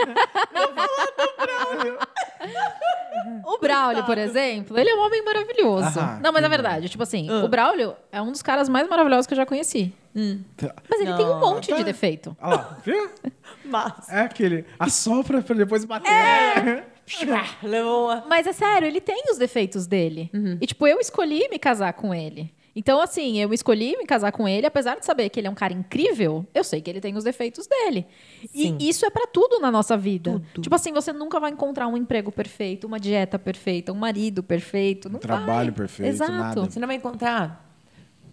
O 3.45 3.57
Braulio, 3.59 4.03
por 4.05 4.17
exemplo, 4.17 4.77
ele 4.77 4.89
é 4.89 4.95
um 4.95 5.01
homem 5.05 5.23
maravilhoso. 5.23 5.99
Aham, 5.99 6.19
não, 6.23 6.31
mas 6.31 6.41
na 6.41 6.47
que 6.49 6.55
verdade, 6.55 6.89
tipo 6.89 7.03
assim, 7.03 7.27
Ah. 7.29 7.43
o 7.43 7.47
Braulio 7.47 7.95
é 8.11 8.21
um 8.21 8.31
dos 8.31 8.41
caras 8.41 8.67
mais 8.69 8.87
maravilhosos 8.87 9.27
que 9.27 9.33
eu 9.33 9.37
já 9.37 9.45
conheci. 9.45 9.93
Mas 10.15 10.99
ele 11.01 11.13
tem 11.15 11.25
um 11.25 11.39
monte 11.39 11.69
Tá. 11.69 11.75
de 11.77 11.83
defeito. 11.83 12.35
Olha 12.41 12.55
lá, 12.55 12.77
viu? 12.85 13.09
Mas. 13.65 14.09
É 14.09 14.19
aquele, 14.21 14.65
assopra 14.77 15.41
pra 15.41 15.55
depois 15.55 15.85
bater. 15.85 16.11
É. 16.11 16.83
Levou 17.63 18.05
uma. 18.05 18.23
Mas 18.27 18.47
é 18.47 18.53
sério, 18.53 18.87
ele 18.87 19.01
tem 19.01 19.23
os 19.31 19.37
defeitos 19.37 19.85
dele. 19.87 20.29
Uhum. 20.33 20.57
E, 20.61 20.65
tipo, 20.67 20.87
eu 20.87 20.99
escolhi 20.99 21.47
me 21.49 21.59
casar 21.59 21.91
com 21.93 22.13
ele. 22.13 22.53
Então, 22.75 22.99
assim, 22.99 23.39
eu 23.39 23.53
escolhi 23.53 23.95
me 23.97 24.05
casar 24.05 24.31
com 24.31 24.47
ele, 24.47 24.65
apesar 24.65 24.95
de 24.95 25.05
saber 25.05 25.29
que 25.29 25.39
ele 25.39 25.47
é 25.47 25.49
um 25.49 25.55
cara 25.55 25.73
incrível, 25.73 26.45
eu 26.53 26.63
sei 26.63 26.81
que 26.81 26.89
ele 26.89 26.99
tem 26.99 27.15
os 27.15 27.23
defeitos 27.23 27.67
dele. 27.67 28.07
Sim. 28.51 28.77
E 28.79 28.89
isso 28.89 29.05
é 29.05 29.11
pra 29.11 29.27
tudo 29.27 29.59
na 29.59 29.71
nossa 29.71 29.95
vida. 29.95 30.41
Tudo. 30.53 30.63
Tipo 30.63 30.75
assim, 30.75 30.91
você 30.91 31.13
nunca 31.13 31.39
vai 31.39 31.51
encontrar 31.51 31.87
um 31.87 31.95
emprego 31.95 32.31
perfeito, 32.31 32.87
uma 32.87 32.99
dieta 32.99 33.37
perfeita, 33.37 33.91
um 33.91 33.95
marido 33.95 34.41
perfeito. 34.41 35.07
Não 35.07 35.19
trabalho 35.19 35.71
vai. 35.71 35.77
perfeito, 35.85 36.09
Exato. 36.09 36.31
nada. 36.31 36.61
Você 36.61 36.79
não 36.79 36.87
vai 36.87 36.95
encontrar 36.95 37.77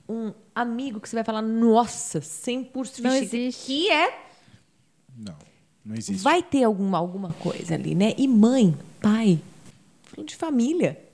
um 0.08 0.32
amigo 0.54 1.00
que 1.00 1.08
você 1.08 1.16
vai 1.16 1.24
falar, 1.24 1.42
nossa, 1.42 2.20
100% 2.20 3.00
Não 3.02 3.10
fixe", 3.10 3.36
existe. 3.36 3.66
Que 3.66 3.90
é. 3.90 4.24
Não, 5.16 5.36
não 5.84 5.94
existe. 5.94 6.22
Vai 6.22 6.42
ter 6.42 6.64
alguma, 6.64 6.96
alguma 6.96 7.28
coisa 7.34 7.74
ali, 7.74 7.94
né? 7.94 8.14
E 8.16 8.26
mãe, 8.26 8.74
pai, 9.02 9.38
falando 10.02 10.28
de 10.28 10.36
família. 10.36 11.09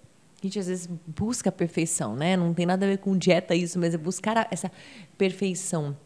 A 0.47 0.49
gente 0.49 0.61
às 0.61 0.69
vezes 0.69 0.89
busca 1.09 1.49
a 1.49 1.53
perfeição, 1.53 2.15
né? 2.15 2.37
Não 2.37 2.55
tem 2.55 2.65
nada 2.65 2.87
a 2.87 2.89
ver 2.89 2.99
com 2.99 3.19
dieta 3.19 3.53
isso, 3.53 3.81
mas 3.81 3.93
é 3.95 3.99
buscar 3.99 4.39
a- 4.39 4.47
essa 4.49 4.71
perfeição 5.19 5.97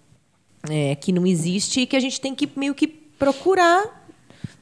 é, 0.71 0.95
que 0.95 1.13
não 1.13 1.27
existe 1.27 1.81
e 1.83 1.87
que 1.87 1.95
a 1.95 2.01
gente 2.01 2.19
tem 2.19 2.35
que 2.35 2.49
meio 2.57 2.75
que 2.75 2.87
procurar. 2.87 4.03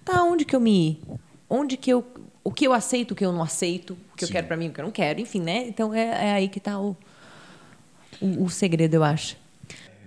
Tá, 0.04 0.24
onde 0.24 0.44
que 0.44 0.56
eu 0.56 0.58
me. 0.60 1.00
Onde 1.48 1.76
que 1.76 1.90
eu. 1.92 2.04
O 2.42 2.50
que 2.50 2.66
eu 2.66 2.72
aceito, 2.72 3.12
o 3.12 3.14
que 3.14 3.24
eu 3.24 3.30
não 3.30 3.40
aceito, 3.40 3.96
o 4.12 4.16
que 4.16 4.24
eu 4.24 4.26
Sim. 4.28 4.32
quero 4.32 4.48
pra 4.48 4.56
mim, 4.56 4.68
o 4.68 4.72
que 4.72 4.80
eu 4.80 4.84
não 4.84 4.90
quero, 4.90 5.20
enfim, 5.20 5.40
né? 5.40 5.68
Então 5.68 5.94
é, 5.94 6.30
é 6.30 6.32
aí 6.32 6.48
que 6.48 6.58
tá 6.58 6.80
o, 6.80 6.96
o, 8.20 8.44
o 8.44 8.50
segredo, 8.50 8.94
eu 8.94 9.04
acho. 9.04 9.36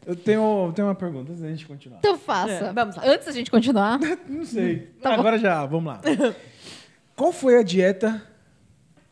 Eu 0.06 0.18
tenho, 0.18 0.74
tenho 0.76 0.88
uma 0.90 0.96
pergunta 0.96 1.32
antes 1.32 1.42
da 1.42 1.50
gente 1.50 1.66
continuar. 1.66 2.00
Então 2.00 2.18
faça. 2.18 2.52
É, 2.52 2.74
vamos 2.74 2.98
lá. 2.98 3.04
Antes 3.06 3.26
da 3.28 3.32
gente 3.32 3.50
continuar. 3.50 4.00
Não 4.28 4.44
sei. 4.44 4.90
Tá 5.02 5.12
bom. 5.14 5.20
agora 5.22 5.38
já, 5.38 5.66
vamos 5.66 5.94
lá. 5.94 6.02
Qual 7.16 7.32
foi 7.32 7.58
a 7.58 7.64
dieta 7.64 8.22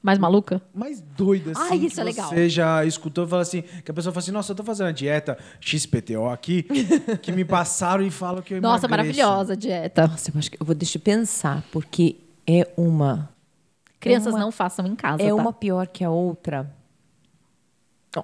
Mais 0.01 0.17
maluca? 0.17 0.61
mais 0.73 1.01
doida 1.01 1.51
assim 1.51 1.61
Ai, 1.71 1.77
isso 1.77 1.95
que 1.95 2.01
é 2.01 2.03
legal. 2.05 2.29
você 2.29 2.47
já 2.49 2.85
escutou 2.85 3.25
e 3.25 3.27
fala 3.27 3.41
assim, 3.41 3.61
que 3.61 3.91
a 3.91 3.93
pessoa 3.93 4.13
fala 4.13 4.21
assim, 4.23 4.31
nossa, 4.31 4.51
eu 4.53 4.55
tô 4.55 4.63
fazendo 4.63 4.87
a 4.87 4.91
dieta 4.93 5.37
XPTO 5.59 6.29
aqui, 6.29 6.63
que 7.21 7.31
me 7.33 7.43
passaram 7.43 8.01
e 8.05 8.09
falam 8.09 8.41
que 8.41 8.53
eu 8.53 8.61
Nossa, 8.61 8.85
emagreço. 8.87 9.19
maravilhosa 9.19 9.53
a 9.53 9.55
dieta. 9.57 10.07
Nossa, 10.07 10.31
eu 10.33 10.39
acho 10.39 10.51
que 10.51 10.61
eu 10.61 10.65
vou 10.65 10.73
deixa 10.73 10.97
eu 10.97 11.01
pensar, 11.01 11.63
porque 11.71 12.15
é 12.47 12.65
uma. 12.77 13.29
Crianças 13.99 14.27
é 14.27 14.29
uma- 14.37 14.39
não 14.39 14.51
façam 14.53 14.87
em 14.87 14.95
casa, 14.95 15.21
É 15.21 15.27
tá? 15.27 15.35
uma 15.35 15.51
pior 15.51 15.85
que 15.87 16.01
a 16.05 16.09
outra. 16.09 16.73
Ó, 18.15 18.23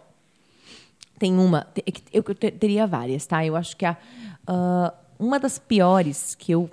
Tem 1.19 1.37
uma. 1.37 1.67
é 1.75 1.83
Eu 2.13 2.23
eu 2.25 2.35
te- 2.35 2.51
teria 2.51 2.87
várias, 2.87 3.25
tá? 3.25 3.45
Eu 3.45 3.55
acho 3.57 3.75
que 3.75 3.85
a, 3.85 3.97
ah, 4.47 4.93
uma 5.19 5.37
das 5.39 5.59
piores 5.59 6.35
que 6.35 6.53
eu 6.53 6.69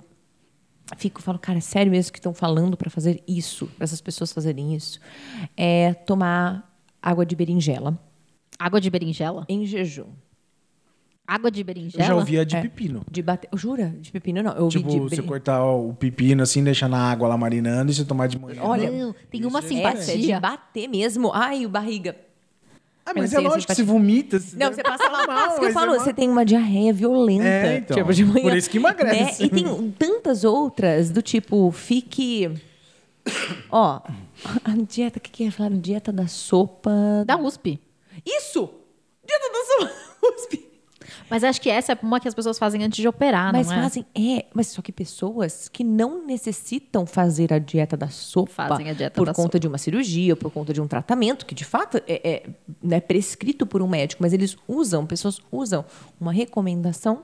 fico 0.97 1.21
falo, 1.21 1.39
cara, 1.39 1.57
é 1.57 1.61
sério 1.61 1.91
mesmo 1.91 2.11
que 2.11 2.19
estão 2.19 2.33
falando 2.33 2.75
para 2.77 2.89
fazer 2.89 3.23
isso, 3.27 3.67
para 3.77 3.83
essas 3.85 4.01
pessoas 4.01 4.31
fazerem 4.31 4.75
isso, 4.75 4.99
é 5.57 5.93
tomar 5.93 6.71
água 7.01 7.25
de 7.25 7.35
berinjela 7.35 7.97
Água 8.59 8.79
de 8.79 8.89
berinjela? 8.89 9.45
em 9.49 9.65
jejum. 9.65 10.07
Água 11.25 11.49
de 11.49 11.61
Eu 11.61 11.65
berinjela? 11.65 12.03
já 12.03 12.15
ouvi 12.15 12.37
a 12.37 12.43
de 12.43 12.55
É. 12.57 12.61
pepino. 12.61 13.01
De 13.09 13.21
bater. 13.21 13.49
Jura? 13.55 13.95
De 13.99 14.11
pepino 14.11 14.43
não. 14.43 14.51
Eu 14.51 14.65
ouvi 14.65 14.77
Tipo, 14.79 14.89
de 14.91 14.99
você 14.99 15.21
cortar 15.21 15.63
o 15.63 15.93
pepino 15.93 16.43
assim, 16.43 16.61
deixar 16.61 16.89
na 16.89 16.97
água 17.11 17.29
lá 17.29 17.37
marinando 17.37 17.91
e 17.91 17.95
você 17.95 18.03
tomar 18.03 18.27
de 18.27 18.37
manhã. 18.37 18.61
Olha, 18.61 18.91
Não, 18.91 19.15
tem 19.31 19.45
uma 19.45 19.59
Isso 19.59 19.73
é 19.73 19.81
Essa 19.83 20.11
é 20.11 20.15
de 20.17 20.21
simpatia. 20.23 20.39
bater 20.41 20.87
mesmo. 20.89 21.31
Ai, 21.33 21.65
o 21.65 21.69
barriga. 21.69 22.15
Ah, 23.05 23.11
mas 23.15 23.33
é 23.33 23.35
sei, 23.37 23.45
lógico 23.45 23.65
que 23.65 23.71
assim, 23.73 23.81
você 23.85 23.91
vomita. 23.91 24.41
Não, 24.53 24.71
você 24.73 24.81
passa 24.81 25.09
mal. 25.11 25.27
mal, 25.27 25.47
Isso 25.47 25.55
que 25.55 25.59
eu 25.59 25.63
mas 25.65 25.73
falo, 25.73 25.91
é 25.93 25.95
mal. 25.97 26.05
você 26.05 26.13
tem 26.13 26.29
uma 26.29 26.45
diarreia 26.45 26.93
violenta. 26.93 27.43
É, 27.45 27.77
então. 27.77 27.97
Tipo, 27.97 28.13
de 28.13 28.23
manhã, 28.23 28.41
Por 28.43 28.55
isso 28.57 28.69
que 28.69 28.77
emagrece. 28.77 29.41
né? 29.41 29.47
E 29.47 29.49
tem 29.49 29.91
tantas 29.91 30.43
outras 30.45 31.09
do 31.11 31.21
tipo, 31.21 31.69
fique. 31.71 32.49
Ó, 33.69 33.99
a 34.63 34.71
dieta, 34.87 35.17
o 35.17 35.21
que, 35.21 35.29
que 35.31 35.43
é 35.45 35.51
falar? 35.51 35.71
Dieta 35.71 36.11
da 36.11 36.27
sopa. 36.27 36.91
Da 37.25 37.37
USP. 37.37 37.79
Isso! 38.25 38.69
Dieta 39.25 39.45
da 39.51 39.65
sopa. 39.87 39.93
USP. 40.35 40.72
Mas 41.33 41.43
acho 41.43 41.59
que 41.59 41.67
essa 41.67 41.93
é 41.93 41.97
uma 42.03 42.19
que 42.19 42.27
as 42.27 42.35
pessoas 42.35 42.59
fazem 42.59 42.83
antes 42.83 43.01
de 43.01 43.07
operar, 43.07 43.51
mas 43.51 43.65
não 43.65 43.73
é? 43.73 43.81
fazem, 43.81 44.05
é, 44.13 44.45
mas 44.53 44.67
só 44.67 44.83
que 44.83 44.91
pessoas 44.91 45.67
que 45.67 45.83
não 45.83 46.23
necessitam 46.23 47.07
fazer 47.07 47.51
a 47.51 47.57
dieta 47.57 47.97
da 47.97 48.07
sopa 48.07 48.67
Fazem 48.67 48.91
a 48.91 48.93
dieta 48.93 49.15
por 49.15 49.25
da 49.25 49.33
conta 49.33 49.47
sopa. 49.47 49.59
de 49.59 49.67
uma 49.67 49.79
cirurgia, 49.79 50.35
por 50.35 50.51
conta 50.51 50.71
de 50.71 50.79
um 50.79 50.87
tratamento 50.87 51.47
que 51.47 51.55
de 51.55 51.65
fato 51.65 51.97
é, 52.07 52.21
é 52.23 52.49
né, 52.83 53.01
prescrito 53.01 53.65
por 53.65 53.81
um 53.81 53.87
médico, 53.87 54.21
mas 54.21 54.31
eles 54.31 54.55
usam, 54.67 55.07
pessoas 55.07 55.41
usam 55.51 55.83
uma 56.21 56.31
recomendação 56.31 57.23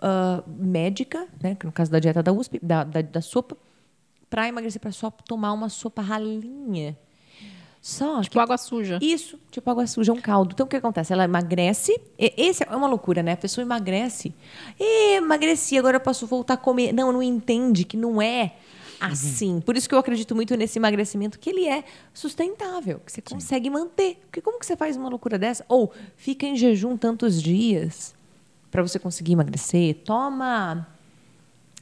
ah, 0.00 0.44
médica, 0.46 1.26
né, 1.42 1.56
que 1.56 1.66
no 1.66 1.72
caso 1.72 1.90
da 1.90 1.98
dieta 1.98 2.22
da 2.22 2.32
USP, 2.32 2.60
da, 2.62 2.84
da, 2.84 3.02
da 3.02 3.20
sopa, 3.20 3.56
para 4.30 4.46
emagrecer, 4.46 4.80
para 4.80 4.92
só 4.92 5.10
tomar 5.10 5.52
uma 5.52 5.68
sopa 5.68 6.00
ralinha. 6.00 6.96
Só 7.86 8.22
Tipo 8.22 8.40
água 8.40 8.56
suja. 8.56 8.98
isso, 9.02 9.38
tipo 9.50 9.70
água 9.70 9.86
suja, 9.86 10.10
um 10.10 10.18
caldo. 10.18 10.52
Então, 10.54 10.64
o 10.64 10.68
que 10.68 10.76
acontece? 10.76 11.12
Ela 11.12 11.24
emagrece. 11.24 11.92
e- 12.18 12.32
Esse 12.34 12.64
é 12.64 12.74
uma 12.74 12.86
loucura, 12.86 13.22
né? 13.22 13.32
A 13.32 13.36
pessoa 13.36 13.62
emagrece. 13.62 14.34
E, 14.80 15.16
emagreci, 15.16 15.76
agora 15.76 15.98
eu 15.98 16.00
posso 16.00 16.26
voltar 16.26 16.54
a 16.54 16.56
comer. 16.56 16.94
Não, 16.94 17.12
não 17.12 17.22
entende 17.22 17.84
que 17.84 17.94
não 17.94 18.22
é 18.22 18.54
assim. 18.98 19.60
Por 19.60 19.76
isso 19.76 19.86
que 19.86 19.94
eu 19.94 19.98
acredito 19.98 20.34
muito 20.34 20.56
nesse 20.56 20.78
emagrecimento, 20.78 21.38
que 21.38 21.50
ele 21.50 21.66
é 21.68 21.84
sustentável, 22.14 23.00
que 23.04 23.12
você 23.12 23.20
consegue 23.20 23.68
manter. 23.68 24.16
Porque 24.22 24.40
como 24.40 24.58
que 24.58 24.64
você 24.64 24.76
faz 24.78 24.96
uma 24.96 25.10
loucura 25.10 25.38
dessa? 25.38 25.62
Ou 25.68 25.92
fica 26.16 26.46
em 26.46 26.56
jejum 26.56 26.96
tantos 26.96 27.42
dias 27.42 28.14
para 28.70 28.80
você 28.80 28.98
conseguir 28.98 29.32
emagrecer. 29.34 29.96
Toma 30.06 30.88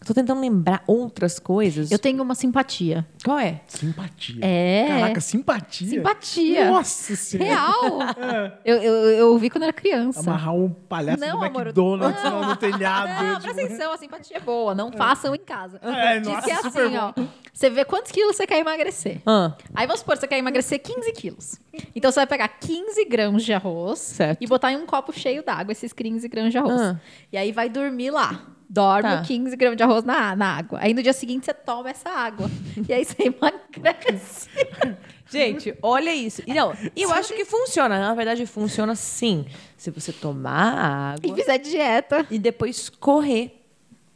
Tô 0.04 0.12
tentando 0.14 0.40
lembrar 0.40 0.82
outras 0.86 1.38
coisas. 1.38 1.90
Eu 1.90 1.98
tenho 1.98 2.22
uma 2.22 2.34
simpatia. 2.34 3.06
Qual 3.24 3.38
é? 3.38 3.60
Simpatia. 3.68 4.44
É. 4.44 4.86
Caraca, 4.88 5.20
simpatia. 5.20 5.88
Simpatia. 5.88 6.70
Nossa 6.70 7.16
senhora. 7.16 7.48
Real. 7.50 8.52
Eu, 8.64 8.76
eu, 8.76 8.92
eu 9.10 9.28
ouvi 9.32 9.50
quando 9.50 9.64
era 9.64 9.72
criança. 9.72 10.20
Amarrar 10.20 10.54
um 10.54 10.70
palhaço 10.70 11.20
Não, 11.20 11.38
do 11.38 11.44
amor, 11.44 11.62
McDonald's 11.62 12.22
no, 12.24 12.44
no 12.46 12.56
telhado. 12.56 13.08
Não, 13.08 13.40
tipo- 13.40 13.42
presta 13.42 13.62
atenção, 13.64 13.92
a 13.92 13.98
simpatia 13.98 14.36
é 14.36 14.40
boa. 14.40 14.74
Não 14.74 14.92
façam 14.92 15.34
em 15.34 15.38
casa. 15.38 15.78
É, 15.82 16.20
Diz 16.20 16.28
nossa, 16.28 16.42
que 16.42 16.50
é 16.50 16.56
super 16.56 16.86
assim, 16.86 16.96
ó. 16.96 17.12
Você 17.52 17.70
vê 17.70 17.84
quantos 17.84 18.12
quilos 18.12 18.36
você 18.36 18.46
quer 18.46 18.58
emagrecer. 18.58 19.20
Ah. 19.26 19.52
Aí 19.74 19.86
vamos 19.86 20.00
supor, 20.00 20.16
você 20.16 20.26
quer 20.26 20.38
emagrecer 20.38 20.80
15 20.80 21.12
quilos. 21.12 21.60
Então 21.94 22.10
você 22.10 22.20
vai 22.20 22.26
pegar 22.26 22.48
15 22.48 23.04
grãos 23.06 23.44
de 23.44 23.52
arroz 23.52 23.98
Certo. 23.98 24.38
e 24.42 24.46
botar 24.46 24.72
em 24.72 24.76
um 24.76 24.86
copo 24.86 25.12
cheio 25.12 25.42
d'água 25.44 25.72
esses 25.72 25.92
15 25.92 26.26
grãos 26.28 26.50
de 26.50 26.58
arroz. 26.58 26.80
Ah. 26.80 27.00
E 27.32 27.36
aí 27.36 27.52
vai 27.52 27.68
dormir 27.68 28.10
lá. 28.10 28.46
Dorme 28.72 29.02
Tá. 29.02 29.22
15 29.22 29.54
gramas 29.54 29.76
de 29.76 29.82
arroz 29.82 30.02
na, 30.02 30.34
na 30.34 30.56
água. 30.56 30.78
Aí 30.80 30.94
no 30.94 31.02
dia 31.02 31.12
seguinte 31.12 31.44
você 31.44 31.52
toma 31.52 31.90
essa 31.90 32.08
água. 32.08 32.50
e 32.88 32.90
aí 32.90 33.04
você 33.04 33.24
emagrece. 33.24 34.48
Gente, 35.30 35.76
olha 35.82 36.14
isso. 36.14 36.42
E 36.46 36.54
não, 36.54 36.72
e 36.96 37.02
eu 37.02 37.12
acho 37.12 37.34
que 37.34 37.44
funciona. 37.44 37.98
Na 37.98 38.14
verdade, 38.14 38.46
funciona 38.46 38.94
sim. 38.94 39.44
Se 39.76 39.90
você 39.90 40.10
tomar 40.10 41.16
e 41.22 41.26
água 41.26 41.36
fizer 41.36 41.58
dieta. 41.58 42.26
e 42.30 42.38
depois 42.38 42.88
correr 42.88 43.58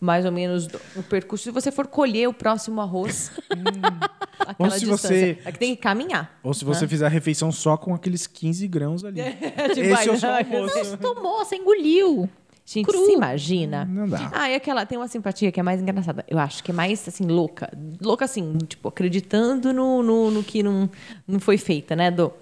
mais 0.00 0.24
ou 0.24 0.32
menos 0.32 0.68
o 0.94 1.02
percurso. 1.02 1.44
Se 1.44 1.50
você 1.50 1.70
for 1.70 1.86
colher 1.86 2.26
o 2.28 2.32
próximo 2.32 2.80
arroz, 2.80 3.30
aquela 4.40 4.54
Ou 4.59 4.70
se 4.70 4.80
distância. 4.80 5.09
você- 5.09 5.38
É 5.44 5.52
que 5.52 5.59
tem 5.59 5.74
que 5.76 5.82
caminhar. 5.82 6.38
Ou 6.42 6.54
se 6.54 6.64
você 6.64 6.88
fizer 6.88 7.04
a 7.04 7.11
refeição 7.11 7.52
só 7.52 7.76
com 7.76 7.94
aqueles 7.94 8.26
15 8.26 8.66
grãos 8.68 9.04
ali. 9.04 9.20
Tipo, 9.74 9.80
Esse 9.88 10.09
é 10.09 10.12
o 10.12 10.18
seu 10.18 10.30
almoço. 10.34 10.74
Você 10.78 10.96
tomou, 10.96 11.44
você 11.44 11.57
engoliu. 11.57 12.28
Gente, 12.66 12.86
Cru. 12.86 13.06
se 13.06 13.12
imagina. 13.12 13.84
Não 13.84 14.08
dá. 14.08 14.28
Ah, 14.34 14.50
e 14.50 14.56
aquela, 14.56 14.84
tem 14.84 14.98
uma 14.98 15.06
simpatia 15.06 15.52
que 15.52 15.60
é 15.60 15.62
mais 15.62 15.80
engraçada. 15.80 16.24
Eu 16.28 16.36
acho 16.36 16.64
que 16.64 16.72
é 16.72 16.74
mais, 16.74 17.06
assim, 17.06 17.24
louca. 17.24 17.70
Louca, 18.02 18.24
assim, 18.24 18.58
tipo, 18.66 18.88
acreditando 18.88 19.72
no, 19.72 20.02
no, 20.02 20.32
no 20.32 20.42
que 20.42 20.64
não, 20.64 20.90
não 21.28 21.38
foi 21.38 21.58
feita, 21.58 21.94
né, 21.94 22.10
Do 22.10 22.32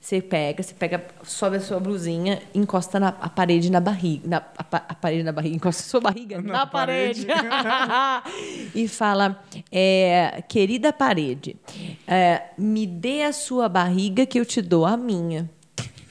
Você 0.00 0.20
pega, 0.20 0.64
você 0.64 0.74
pega, 0.74 1.06
sobe 1.22 1.58
a 1.58 1.60
sua 1.60 1.78
blusinha, 1.78 2.42
encosta 2.52 2.98
na 2.98 3.10
a 3.20 3.28
parede 3.28 3.70
na 3.70 3.78
barriga. 3.78 4.28
Na, 4.28 4.38
a, 4.38 4.76
a 4.76 4.94
parede 4.96 5.22
na 5.22 5.30
barriga, 5.30 5.54
encosta 5.54 5.80
a 5.80 5.86
sua 5.86 6.00
barriga 6.00 6.42
na, 6.42 6.66
parede. 6.66 7.28
e 8.74 8.88
fala: 8.88 9.40
é, 9.70 10.42
querida 10.48 10.92
parede, 10.92 11.54
é, 12.04 12.46
me 12.58 12.84
dê 12.84 13.22
a 13.22 13.32
sua 13.32 13.68
barriga 13.68 14.26
que 14.26 14.40
eu 14.40 14.44
te 14.44 14.60
dou 14.60 14.84
a 14.84 14.96
minha. 14.96 15.48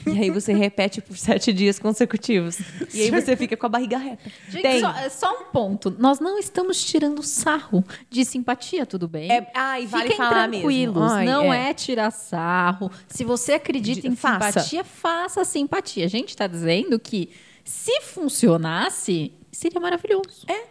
E 0.10 0.20
aí 0.20 0.30
você 0.32 0.53
repete 0.53 1.01
por 1.01 1.18
sete 1.18 1.51
dias 1.53 1.78
consecutivos. 1.80 2.58
E 2.93 3.01
aí 3.03 3.12
você 3.12 3.36
fica 3.36 3.55
com 3.58 3.66
a 3.66 3.70
barriga 3.70 3.97
reta. 3.97 4.30
Gente, 4.49 4.62
Tem. 4.62 4.80
só, 4.82 4.93
só 5.10 5.41
um 5.41 5.45
ponto. 5.51 5.95
Nós 5.99 6.20
não 6.20 6.38
estamos 6.39 6.84
tirando 6.84 7.22
sarro 7.24 7.84
de 8.10 8.24
simpatia, 8.26 8.86
tudo 8.86 9.08
bem? 9.08 9.32
É, 9.32 9.51
ah, 9.55 9.80
e 9.80 9.86
vale 9.86 10.03
Fiquem 10.03 10.18
falar 10.18 10.47
mesmo. 10.47 10.64
tranquilos, 10.64 11.12
Ai, 11.12 11.26
não 11.26 11.53
é. 11.53 11.70
é. 11.70 11.74
tirar 11.74 12.12
sarro. 12.12 12.91
Se 13.08 13.24
você 13.24 13.53
acredita 13.53 14.01
De- 14.01 14.08
em 14.08 14.16
faça. 14.16 14.51
simpatia, 14.62 14.84
faça 14.84 15.43
simpatia. 15.45 16.05
A 16.05 16.10
gente 16.10 16.30
está 16.30 16.47
dizendo 16.47 16.99
que 16.99 17.30
se 17.64 18.01
funcionasse, 18.01 19.34
seria 19.51 19.80
maravilhoso. 19.80 20.45
É, 20.47 20.64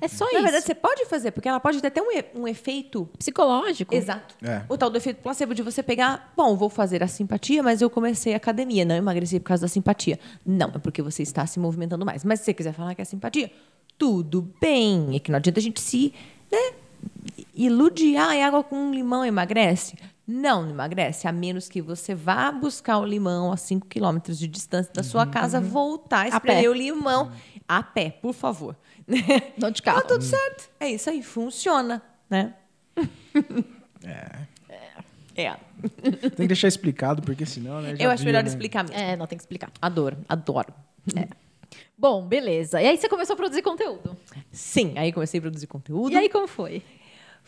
é, 0.00 0.08
só 0.08 0.24
Na 0.26 0.32
isso. 0.32 0.42
verdade, 0.42 0.64
você 0.64 0.74
pode 0.74 1.04
fazer, 1.06 1.30
porque 1.30 1.48
ela 1.48 1.60
pode 1.60 1.80
ter 1.80 1.88
até 1.88 2.00
um, 2.02 2.10
e- 2.12 2.24
um 2.34 2.46
efeito 2.48 3.08
Psicológico. 3.18 3.94
Exato. 3.94 4.34
É. 4.42 4.62
O 4.68 4.76
tal 4.76 4.90
do 4.90 4.96
efeito 4.96 5.20
placebo 5.22 5.54
de 5.54 5.62
você 5.62 5.82
pegar, 5.82 6.32
bom, 6.36 6.56
vou 6.56 6.68
fazer 6.70 7.02
a 7.02 7.08
simpatia, 7.08 7.62
mas 7.62 7.80
eu 7.82 7.88
comecei 7.90 8.34
a 8.34 8.36
academia, 8.36 8.84
não 8.84 8.94
emagreci 8.94 9.38
por 9.40 9.46
causa 9.46 9.62
da 9.62 9.68
simpatia. 9.68 10.18
Não, 10.44 10.68
é 10.74 10.78
porque 10.78 11.02
você 11.02 11.22
está 11.22 11.46
se 11.46 11.58
movimentando 11.60 12.04
mais. 12.04 12.24
Mas 12.24 12.40
se 12.40 12.46
você 12.46 12.54
quiser 12.54 12.72
falar 12.72 12.94
que 12.94 13.02
é 13.02 13.04
simpatia, 13.04 13.50
tudo 13.98 14.50
bem. 14.60 15.14
É 15.16 15.18
que 15.18 15.30
não 15.30 15.36
adianta 15.38 15.60
a 15.60 15.62
gente 15.62 15.80
se 15.80 16.12
né, 16.50 16.72
iludir. 17.54 18.16
Ah, 18.16 18.34
é 18.34 18.42
água 18.44 18.62
com 18.62 18.90
limão 18.92 19.24
emagrece? 19.24 19.96
Não, 20.26 20.62
não 20.62 20.70
emagrece, 20.70 21.26
a 21.26 21.32
menos 21.32 21.68
que 21.68 21.82
você 21.82 22.14
vá 22.14 22.52
buscar 22.52 22.98
o 22.98 23.04
limão 23.04 23.50
a 23.50 23.56
5 23.56 23.88
quilômetros 23.88 24.38
de 24.38 24.46
distância 24.46 24.92
da 24.94 25.02
sua 25.02 25.26
casa, 25.26 25.60
voltar, 25.60 26.26
A 26.26 26.28
espremer 26.28 26.62
pé. 26.62 26.68
o 26.70 26.72
limão. 26.72 27.32
A 27.66 27.82
pé, 27.82 28.10
por 28.10 28.32
favor. 28.32 28.76
Não 29.58 29.70
de 29.70 29.82
carro. 29.82 30.02
Tá 30.02 30.08
tudo 30.08 30.24
certo. 30.24 30.70
É 30.78 30.88
isso 30.88 31.10
aí, 31.10 31.22
funciona, 31.22 32.02
né? 32.28 32.54
É. 34.02 34.50
Tem 36.02 36.30
que 36.30 36.46
deixar 36.48 36.68
explicado, 36.68 37.22
porque 37.22 37.46
senão, 37.46 37.80
né? 37.80 37.96
já 37.96 38.04
Eu 38.04 38.10
acho 38.10 38.22
viu, 38.22 38.26
melhor 38.26 38.42
né? 38.42 38.48
explicar 38.48 38.82
mesmo. 38.84 38.98
É, 38.98 39.16
não 39.16 39.26
tem 39.26 39.36
que 39.38 39.42
explicar. 39.42 39.70
Adoro, 39.80 40.18
adoro. 40.28 40.72
Bom, 41.96 42.26
beleza. 42.26 42.80
E 42.82 42.86
aí 42.86 42.96
você 42.98 43.08
começou 43.08 43.34
a 43.34 43.36
produzir 43.36 43.62
conteúdo. 43.62 44.16
Sim, 44.50 44.94
aí 44.96 45.12
comecei 45.12 45.38
a 45.38 45.40
produzir 45.40 45.66
conteúdo. 45.66 46.12
E 46.12 46.16
aí 46.16 46.28
como 46.28 46.46
foi? 46.46 46.82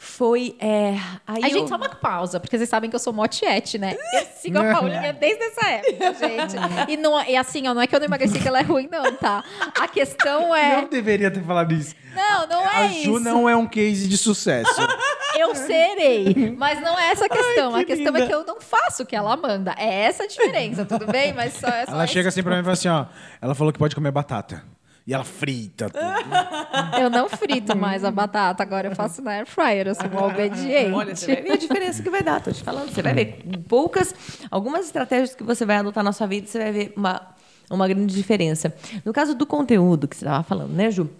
Foi. 0.04 0.56
É, 0.58 0.94
aí 1.24 1.44
A 1.44 1.48
eu- 1.48 1.52
gente, 1.52 1.68
só 1.68 1.76
uma 1.76 1.88
pausa, 1.88 2.40
porque 2.40 2.58
vocês 2.58 2.68
sabem 2.68 2.90
que 2.90 2.96
eu 2.96 3.00
sou 3.00 3.12
motiete, 3.12 3.78
né? 3.78 3.96
Eu 4.12 4.26
sigo 4.34 4.58
a 4.58 4.72
Paulinha 4.74 5.12
desde 5.14 5.40
essa 5.44 5.64
época, 5.70 6.14
gente. 6.14 6.90
E, 6.90 6.96
não, 6.96 7.22
e 7.24 7.36
assim, 7.36 7.68
ó, 7.68 7.72
não 7.72 7.80
é 7.80 7.86
que 7.86 7.94
eu 7.94 8.00
não 8.00 8.06
emagreci 8.06 8.40
que 8.40 8.48
ela 8.48 8.58
é 8.58 8.62
ruim, 8.62 8.88
não, 8.90 9.14
tá? 9.14 9.44
A 9.80 9.86
questão 9.86 10.52
é. 10.54 10.82
Não 10.82 10.88
deveria 10.88 11.30
ter 11.30 11.40
falado 11.44 11.72
isso. 11.72 11.94
Não, 12.16 12.46
não 12.48 12.62
é 12.68 12.76
a 12.78 12.88
Ju 12.88 12.98
isso. 12.98 13.20
não 13.20 13.48
é 13.48 13.54
um 13.54 13.64
case 13.66 14.08
de 14.08 14.18
sucesso. 14.18 14.74
Eu 15.38 15.54
serei. 15.54 16.52
Mas 16.58 16.80
não 16.80 16.98
é 16.98 17.10
essa 17.12 17.26
a 17.26 17.28
questão. 17.28 17.74
Ai, 17.74 17.82
a 17.82 17.84
que 17.84 17.94
questão 17.94 18.14
é 18.14 18.18
linda. 18.18 18.26
que 18.26 18.34
eu 18.34 18.44
não 18.44 18.60
faço 18.60 19.02
o 19.04 19.06
que 19.06 19.16
ela 19.16 19.34
manda. 19.36 19.74
É 19.78 20.02
essa 20.02 20.24
a 20.24 20.26
diferença, 20.26 20.84
tudo 20.84 21.06
bem? 21.06 21.32
Mas 21.32 21.54
só 21.54 21.68
é 21.68 21.86
só 21.86 21.92
ela 21.92 22.04
esse 22.04 22.12
chega 22.12 22.28
assim 22.28 22.42
pra 22.42 22.54
mim 22.54 22.60
e 22.60 22.64
fala 22.64 22.72
assim, 22.74 22.88
ó. 22.88 23.06
Ela 23.40 23.54
falou 23.54 23.72
que 23.72 23.78
pode 23.78 23.94
comer 23.94 24.10
batata. 24.10 24.62
E 25.06 25.12
ela 25.12 25.24
frita 25.24 25.90
tudo. 25.90 27.00
Eu 27.00 27.10
não 27.10 27.28
frito 27.28 27.76
mais 27.76 28.04
a 28.04 28.10
batata, 28.10 28.62
agora 28.62 28.88
eu 28.88 28.94
faço 28.94 29.20
na 29.20 29.32
air 29.32 29.46
fryer, 29.46 29.88
eu 29.88 29.94
sou 29.94 30.06
uma 30.06 30.26
obediente. 30.26 30.92
Olha, 30.92 31.16
você 31.16 31.34
vai 31.34 31.42
ver 31.42 31.52
a 31.52 31.56
diferença 31.56 32.02
que 32.02 32.08
vai 32.10 32.22
dar, 32.22 32.40
tô 32.40 32.52
te 32.52 32.62
falando. 32.62 32.90
Você 32.92 33.02
vai 33.02 33.12
ver 33.14 33.42
poucas, 33.68 34.14
algumas 34.50 34.86
estratégias 34.86 35.34
que 35.34 35.42
você 35.42 35.64
vai 35.64 35.76
adotar 35.76 36.04
na 36.04 36.12
sua 36.12 36.26
vida, 36.28 36.46
você 36.46 36.58
vai 36.58 36.70
ver 36.72 36.92
uma, 36.96 37.20
uma 37.68 37.88
grande 37.88 38.14
diferença. 38.14 38.72
No 39.04 39.12
caso 39.12 39.34
do 39.34 39.44
conteúdo 39.44 40.06
que 40.06 40.16
você 40.16 40.24
estava 40.24 40.44
falando, 40.44 40.70
né, 40.72 40.90
Ju? 40.90 41.10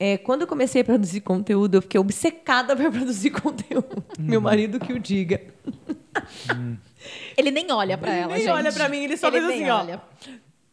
É, 0.00 0.16
quando 0.16 0.42
eu 0.42 0.46
comecei 0.46 0.82
a 0.82 0.84
produzir 0.84 1.20
conteúdo, 1.22 1.74
eu 1.74 1.82
fiquei 1.82 1.98
obcecada 2.00 2.76
para 2.76 2.88
produzir 2.88 3.30
conteúdo. 3.42 4.04
Meu 4.16 4.40
marido 4.40 4.78
que 4.78 4.92
o 4.92 4.98
diga. 5.00 5.40
Ele 7.36 7.50
nem 7.50 7.70
olha 7.72 7.98
pra 7.98 8.12
Ele 8.12 8.20
ela, 8.20 8.32
nem 8.34 8.42
gente. 8.42 8.52
olha 8.52 8.72
pra 8.72 8.88
mim, 8.88 8.98
ele 9.04 9.16
só 9.16 9.30
fez 9.30 9.42
nem 9.44 9.54
assim, 9.64 9.70
ó. 9.70 9.78
olha. 9.80 10.00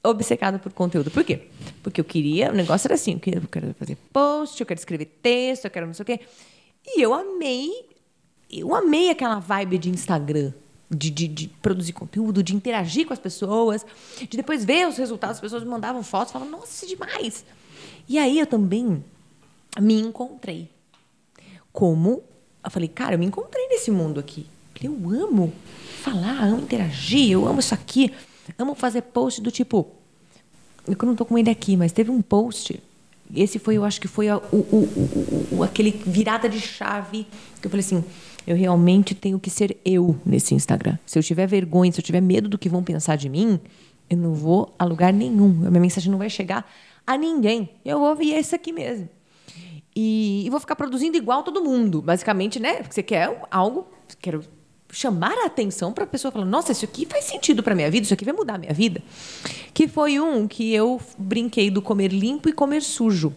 obcecada 0.03 0.59
por 0.59 0.71
conteúdo. 0.73 1.09
Por 1.09 1.23
quê? 1.23 1.47
Porque 1.86 2.01
eu 2.01 2.05
queria, 2.05 2.49
o 2.49 2.55
negócio 2.55 2.88
era 2.88 2.95
assim, 2.95 3.13
eu 3.13 3.19
queria- 3.19 3.39
eu 3.39 3.47
quero 3.47 3.75
fazer 3.77 3.95
post, 4.11 4.59
eu 4.59 4.65
quero 4.65 4.79
escrever 4.79 5.05
texto, 5.21 5.65
eu 5.65 5.69
quero 5.71 5.86
não 5.86 5.93
sei 5.93 6.01
o 6.01 6.05
quê. 6.07 6.19
E 6.83 6.99
eu 6.99 7.13
amei, 7.13 7.69
eu 8.51 8.73
amei 8.73 9.11
aquela 9.11 9.38
vibe 9.38 9.77
de 9.77 9.89
Instagram. 9.91 10.51
De, 10.89 11.09
de, 11.09 11.27
de 11.27 11.47
produzir 11.47 11.93
conteúdo, 11.93 12.41
de 12.43 12.55
interagir 12.55 13.05
com 13.07 13.13
as 13.13 13.17
pessoas, 13.19 13.83
de 14.19 14.38
depois 14.38 14.63
ver 14.65 14.88
os 14.88 14.97
resultados, 14.97 15.38
as 15.38 15.41
pessoas 15.41 15.63
me 15.63 15.69
mandavam 15.69 16.01
fotos, 16.03 16.31
falavam, 16.31 16.59
nossa, 16.59 16.71
isso 16.71 16.86
é 16.86 16.88
demais. 16.88 17.45
E 18.07 18.17
aí 18.19 18.39
eu 18.39 18.45
também 18.47 19.03
me 19.79 19.99
encontrei. 19.99 20.69
Como, 21.71 22.23
eu 22.63 22.71
falei, 22.71 22.88
cara, 22.88 23.15
eu 23.15 23.19
me 23.19 23.25
encontrei 23.25 23.67
nesse 23.67 23.89
mundo 23.91 24.19
aqui. 24.19 24.45
Eu 24.81 24.93
amo 25.09 25.51
falar, 26.01 26.43
amo 26.43 26.61
interagir, 26.61 27.31
eu 27.31 27.47
amo 27.47 27.59
isso 27.59 27.73
aqui. 27.73 28.13
Amo 28.57 28.75
fazer 28.75 29.01
post 29.01 29.41
do 29.41 29.51
tipo. 29.51 29.91
Eu 30.88 30.95
não 31.05 31.15
tô 31.15 31.25
com 31.25 31.38
ele 31.38 31.49
aqui, 31.49 31.75
mas 31.77 31.91
teve 31.91 32.11
um 32.11 32.21
post. 32.21 32.81
Esse 33.36 33.57
foi, 33.57 33.75
eu 33.77 33.83
acho 33.83 33.99
que 33.99 34.07
foi 34.07 34.29
a- 34.29 34.38
o, 34.38 34.57
o, 34.57 35.47
o- 35.57 35.63
aquele 35.63 35.91
virada 36.05 36.47
de 36.47 36.59
chave 36.61 37.25
que 37.59 37.65
eu 37.67 37.71
falei 37.71 37.83
assim: 37.83 38.03
eu 38.45 38.55
realmente 38.55 39.15
tenho 39.15 39.39
que 39.39 39.49
ser 39.49 39.77
eu 39.83 40.15
nesse 40.25 40.53
Instagram. 40.53 40.97
Se 41.05 41.17
eu 41.17 41.23
tiver 41.23 41.47
vergonha, 41.47 41.91
se 41.91 41.99
eu 41.99 42.03
tiver 42.03 42.21
medo 42.21 42.47
do 42.47 42.57
que 42.57 42.69
vão 42.69 42.83
pensar 42.83 43.15
de 43.15 43.27
mim, 43.27 43.59
eu 44.09 44.17
não 44.17 44.33
vou 44.33 44.73
a 44.77 44.86
lugar 44.86 45.11
nenhum. 45.11 45.65
A 45.65 45.69
minha 45.71 45.81
mensagem 45.81 46.11
não 46.11 46.19
vai 46.19 46.29
chegar 46.29 46.69
a 47.07 47.17
ninguém. 47.17 47.69
Eu 47.83 47.97
vou 47.99 48.09
ouvir 48.09 48.33
esse 48.33 48.53
aqui 48.53 48.71
mesmo. 48.71 49.09
E, 49.95 50.43
e 50.45 50.49
vou 50.49 50.59
ficar 50.59 50.75
produzindo 50.75 51.17
igual 51.17 51.41
todo 51.41 51.63
mundo, 51.63 52.01
basicamente, 52.01 52.59
né? 52.59 52.75
Porque 52.81 52.93
você 52.93 53.01
quer 53.03 53.41
algo, 53.49 53.88
quero 54.21 54.43
chamar 54.95 55.37
a 55.39 55.47
atenção 55.47 55.91
para 55.91 56.05
a 56.05 56.07
pessoa 56.07 56.31
falar: 56.31 56.45
"Nossa, 56.45 56.71
isso 56.71 56.85
aqui 56.85 57.05
faz 57.05 57.25
sentido 57.25 57.61
para 57.61 57.75
minha 57.75 57.91
vida, 57.91 58.05
isso 58.05 58.13
aqui 58.13 58.23
vai 58.23 58.33
mudar 58.33 58.55
a 58.55 58.57
minha 58.57 58.73
vida". 58.73 59.03
Que 59.73 59.87
foi 59.89 60.19
um 60.19 60.47
que 60.47 60.73
eu 60.73 61.01
brinquei 61.17 61.69
do 61.69 61.81
comer 61.81 62.13
limpo 62.13 62.47
e 62.47 62.53
comer 62.53 62.81
sujo. 62.81 63.35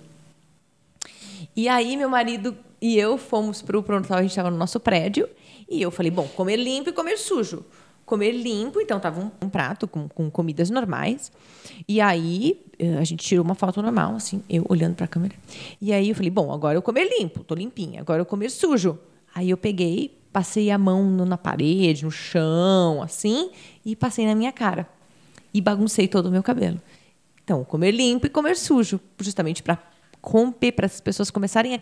E 1.57 1.69
aí 1.69 1.97
meu 1.97 2.09
marido 2.09 2.57
e 2.81 2.97
eu 2.97 3.19
fomos 3.19 3.61
para 3.61 3.77
o 3.77 3.83
pronto, 3.83 4.13
a 4.15 4.23
gente 4.23 4.31
estava 4.31 4.51
no 4.51 4.57
nosso 4.57 4.79
prédio, 4.79 5.29
e 5.69 5.83
eu 5.83 5.91
falei: 5.91 6.13
"Bom, 6.13 6.29
comer 6.29 6.57
limpo 6.57 6.91
e 6.91 6.93
comer 6.93 7.19
sujo". 7.19 7.65
Comer 8.07 8.33
limpo, 8.33 8.81
então 8.81 8.99
tava 8.99 9.21
um, 9.21 9.31
um 9.43 9.51
prato 9.51 9.87
com, 9.87 10.09
com 10.09 10.31
comidas 10.31 10.71
normais. 10.71 11.31
E 11.87 12.01
aí 12.01 12.65
eh, 12.79 12.97
a 12.97 13.05
gente 13.05 13.23
tirou 13.23 13.45
uma 13.45 13.55
foto 13.55 13.83
normal, 13.83 14.15
assim, 14.15 14.43
eu 14.49 14.65
olhando 14.67 14.95
para 14.95 15.05
a 15.05 15.09
câmera. 15.09 15.35
E 15.79 15.93
aí 15.93 16.09
eu 16.09 16.15
falei: 16.15 16.31
"Bom, 16.31 16.51
agora 16.51 16.79
eu 16.79 16.81
comer 16.81 17.07
limpo, 17.19 17.45
tô 17.45 17.55
limpinha. 17.55 18.01
Agora 18.01 18.23
eu 18.23 18.25
comer 18.25 18.49
sujo". 18.49 18.99
Aí 19.35 19.51
eu 19.51 19.59
peguei, 19.59 20.18
passei 20.33 20.71
a 20.71 20.79
mão 20.79 21.05
na 21.25 21.37
parede, 21.37 22.05
no 22.05 22.11
chão, 22.11 23.03
assim, 23.03 23.51
e 23.85 23.97
passei 23.97 24.27
na 24.27 24.35
minha 24.35 24.53
cara. 24.53 24.89
E 25.53 25.61
baguncei 25.61 26.07
todo 26.07 26.27
o 26.27 26.31
meu 26.31 26.43
cabelo. 26.43 26.81
Então, 27.43 27.65
comer 27.65 27.93
limpo 27.93 28.27
e 28.27 28.29
comer 28.29 28.57
sujo, 28.57 29.01
justamente 29.19 29.63
para 29.63 29.79
romper, 30.23 30.73
para 30.73 30.87
as 30.87 31.01
pessoas 31.01 31.31
começarem 31.31 31.75
a, 31.75 31.79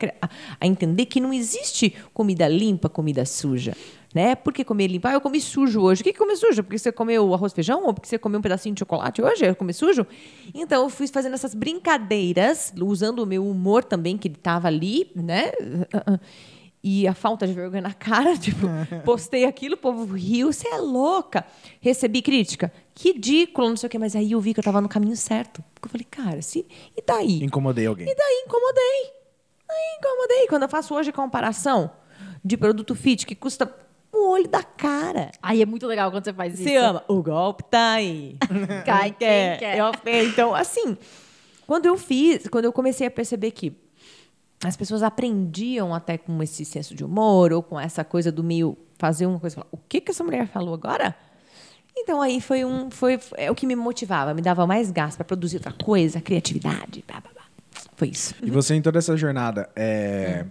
a, 0.60 0.66
entender 0.66 1.06
que 1.06 1.20
não 1.20 1.32
existe 1.32 1.94
comida 2.12 2.46
limpa, 2.46 2.88
comida 2.88 3.24
suja. 3.24 3.74
Né? 4.14 4.34
Por 4.34 4.52
que 4.52 4.64
comer 4.64 4.86
limpo? 4.86 5.08
Ah, 5.08 5.12
eu 5.12 5.20
comi 5.20 5.40
sujo 5.40 5.80
hoje. 5.80 6.00
O 6.00 6.04
que, 6.04 6.12
que 6.12 6.18
comer 6.18 6.36
sujo? 6.36 6.62
Porque 6.62 6.78
você 6.78 6.90
comeu 6.90 7.34
arroz 7.34 7.52
feijão? 7.52 7.84
Ou 7.84 7.92
porque 7.92 8.08
você 8.08 8.18
comeu 8.18 8.38
um 8.38 8.42
pedacinho 8.42 8.74
de 8.74 8.78
chocolate 8.78 9.20
hoje? 9.20 9.44
Eu 9.44 9.54
comi 9.54 9.74
sujo? 9.74 10.06
Então, 10.54 10.84
eu 10.84 10.88
fui 10.88 11.06
fazendo 11.08 11.34
essas 11.34 11.54
brincadeiras, 11.54 12.72
usando 12.80 13.18
o 13.18 13.26
meu 13.26 13.46
humor 13.46 13.84
também, 13.84 14.16
que 14.16 14.28
estava 14.28 14.68
ali, 14.68 15.10
né? 15.14 15.52
E 16.88 17.08
a 17.08 17.14
falta 17.14 17.48
de 17.48 17.52
vergonha 17.52 17.82
na 17.82 17.92
cara, 17.92 18.38
tipo, 18.38 18.68
postei 19.04 19.44
aquilo, 19.44 19.74
o 19.74 19.76
povo 19.76 20.14
riu, 20.14 20.52
você 20.52 20.68
é 20.68 20.78
louca. 20.78 21.44
Recebi 21.80 22.22
crítica, 22.22 22.72
que 22.94 23.10
ridículo, 23.10 23.70
não 23.70 23.76
sei 23.76 23.88
o 23.88 23.90
quê, 23.90 23.98
mas 23.98 24.14
aí 24.14 24.30
eu 24.30 24.40
vi 24.40 24.54
que 24.54 24.60
eu 24.60 24.62
estava 24.62 24.80
no 24.80 24.88
caminho 24.88 25.16
certo. 25.16 25.64
Porque 25.74 25.88
eu 25.88 25.90
falei, 25.90 26.06
cara, 26.08 26.40
se, 26.40 26.64
e 26.96 27.02
daí? 27.04 27.42
Incomodei 27.42 27.86
alguém. 27.86 28.08
E 28.08 28.14
daí 28.14 28.44
incomodei. 28.46 29.12
Aí 29.68 29.98
incomodei. 29.98 30.46
Quando 30.46 30.62
eu 30.62 30.68
faço 30.68 30.94
hoje 30.94 31.10
comparação 31.10 31.90
de 32.44 32.56
produto 32.56 32.94
fit 32.94 33.26
que 33.26 33.34
custa 33.34 33.68
o 34.12 34.30
olho 34.30 34.46
da 34.46 34.62
cara. 34.62 35.32
Aí 35.42 35.60
é 35.60 35.66
muito 35.66 35.88
legal 35.88 36.12
quando 36.12 36.22
você 36.22 36.32
faz 36.32 36.54
isso. 36.54 36.62
Você 36.62 36.76
ama. 36.76 37.02
O 37.08 37.20
golpe 37.20 37.64
tá 37.64 37.94
aí. 37.94 38.36
Cai 38.86 39.10
quem 39.10 39.18
quer. 39.18 39.58
quer. 39.58 39.78
Eu, 39.78 39.90
então, 40.24 40.54
assim, 40.54 40.96
quando 41.66 41.86
eu 41.86 41.98
fiz, 41.98 42.46
quando 42.46 42.66
eu 42.66 42.72
comecei 42.72 43.08
a 43.08 43.10
perceber 43.10 43.50
que 43.50 43.76
as 44.64 44.76
pessoas 44.76 45.02
aprendiam 45.02 45.94
até 45.94 46.16
com 46.16 46.42
esse 46.42 46.64
senso 46.64 46.94
de 46.94 47.04
humor 47.04 47.52
ou 47.52 47.62
com 47.62 47.78
essa 47.78 48.04
coisa 48.04 48.32
do 48.32 48.42
meio 48.42 48.76
fazer 48.98 49.26
uma 49.26 49.38
coisa, 49.38 49.56
falar, 49.56 49.68
o 49.70 49.78
que 49.88 50.00
que 50.00 50.10
essa 50.10 50.24
mulher 50.24 50.48
falou 50.48 50.74
agora? 50.74 51.14
Então 51.96 52.20
aí 52.20 52.40
foi 52.40 52.64
um 52.64 52.90
foi 52.90 53.18
é 53.36 53.50
o 53.50 53.54
que 53.54 53.66
me 53.66 53.74
motivava, 53.74 54.34
me 54.34 54.42
dava 54.42 54.66
mais 54.66 54.90
gás 54.90 55.16
para 55.16 55.24
produzir 55.24 55.56
outra 55.56 55.72
coisa, 55.72 56.20
criatividade, 56.20 57.04
blá, 57.06 57.20
blá, 57.20 57.30
blá. 57.32 57.42
Foi 57.96 58.08
isso. 58.08 58.34
E 58.42 58.50
você 58.50 58.74
em 58.74 58.82
toda 58.82 58.98
essa 58.98 59.16
jornada, 59.16 59.68
é... 59.74 60.44
Hum. 60.44 60.50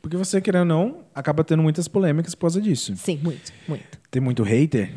porque 0.00 0.16
você 0.16 0.40
querendo 0.40 0.60
ou 0.60 0.66
não, 0.66 1.04
acaba 1.14 1.42
tendo 1.42 1.62
muitas 1.62 1.88
polêmicas 1.88 2.34
por 2.34 2.42
causa 2.42 2.60
disso. 2.60 2.96
Sim, 2.96 3.18
muito, 3.22 3.52
muito. 3.66 3.98
Tem 4.10 4.22
muito 4.22 4.42
hater? 4.42 4.92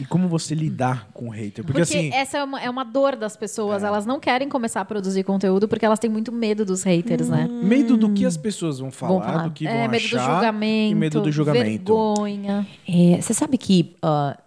E 0.00 0.06
como 0.06 0.26
você 0.28 0.54
lidar 0.54 1.10
com 1.12 1.28
o 1.28 1.30
hater? 1.30 1.62
Porque, 1.62 1.78
porque 1.78 1.80
assim, 1.82 2.10
essa 2.14 2.38
é 2.38 2.44
uma, 2.44 2.60
é 2.60 2.70
uma 2.70 2.84
dor 2.84 3.16
das 3.16 3.36
pessoas. 3.36 3.82
É. 3.82 3.86
Elas 3.86 4.06
não 4.06 4.18
querem 4.18 4.48
começar 4.48 4.80
a 4.80 4.84
produzir 4.84 5.24
conteúdo 5.24 5.68
porque 5.68 5.84
elas 5.84 5.98
têm 5.98 6.08
muito 6.08 6.32
medo 6.32 6.64
dos 6.64 6.82
haters, 6.82 7.28
hum. 7.28 7.32
né? 7.32 7.46
Medo 7.46 7.98
do 7.98 8.10
que 8.14 8.24
as 8.24 8.36
pessoas 8.36 8.78
vão 8.78 8.90
falar, 8.90 9.12
vão 9.12 9.22
falar. 9.22 9.48
do 9.48 9.50
que 9.50 9.66
é, 9.66 9.72
vão 9.72 9.88
medo 9.88 9.96
achar. 9.96 10.26
Do 10.26 10.34
julgamento, 10.34 10.92
e 10.92 10.94
medo 10.94 11.20
do 11.20 11.30
julgamento. 11.30 11.94
Vergonha. 11.94 12.66
É, 12.88 13.20
você 13.20 13.34
sabe 13.34 13.58
que 13.58 13.94
uh, 14.02 14.40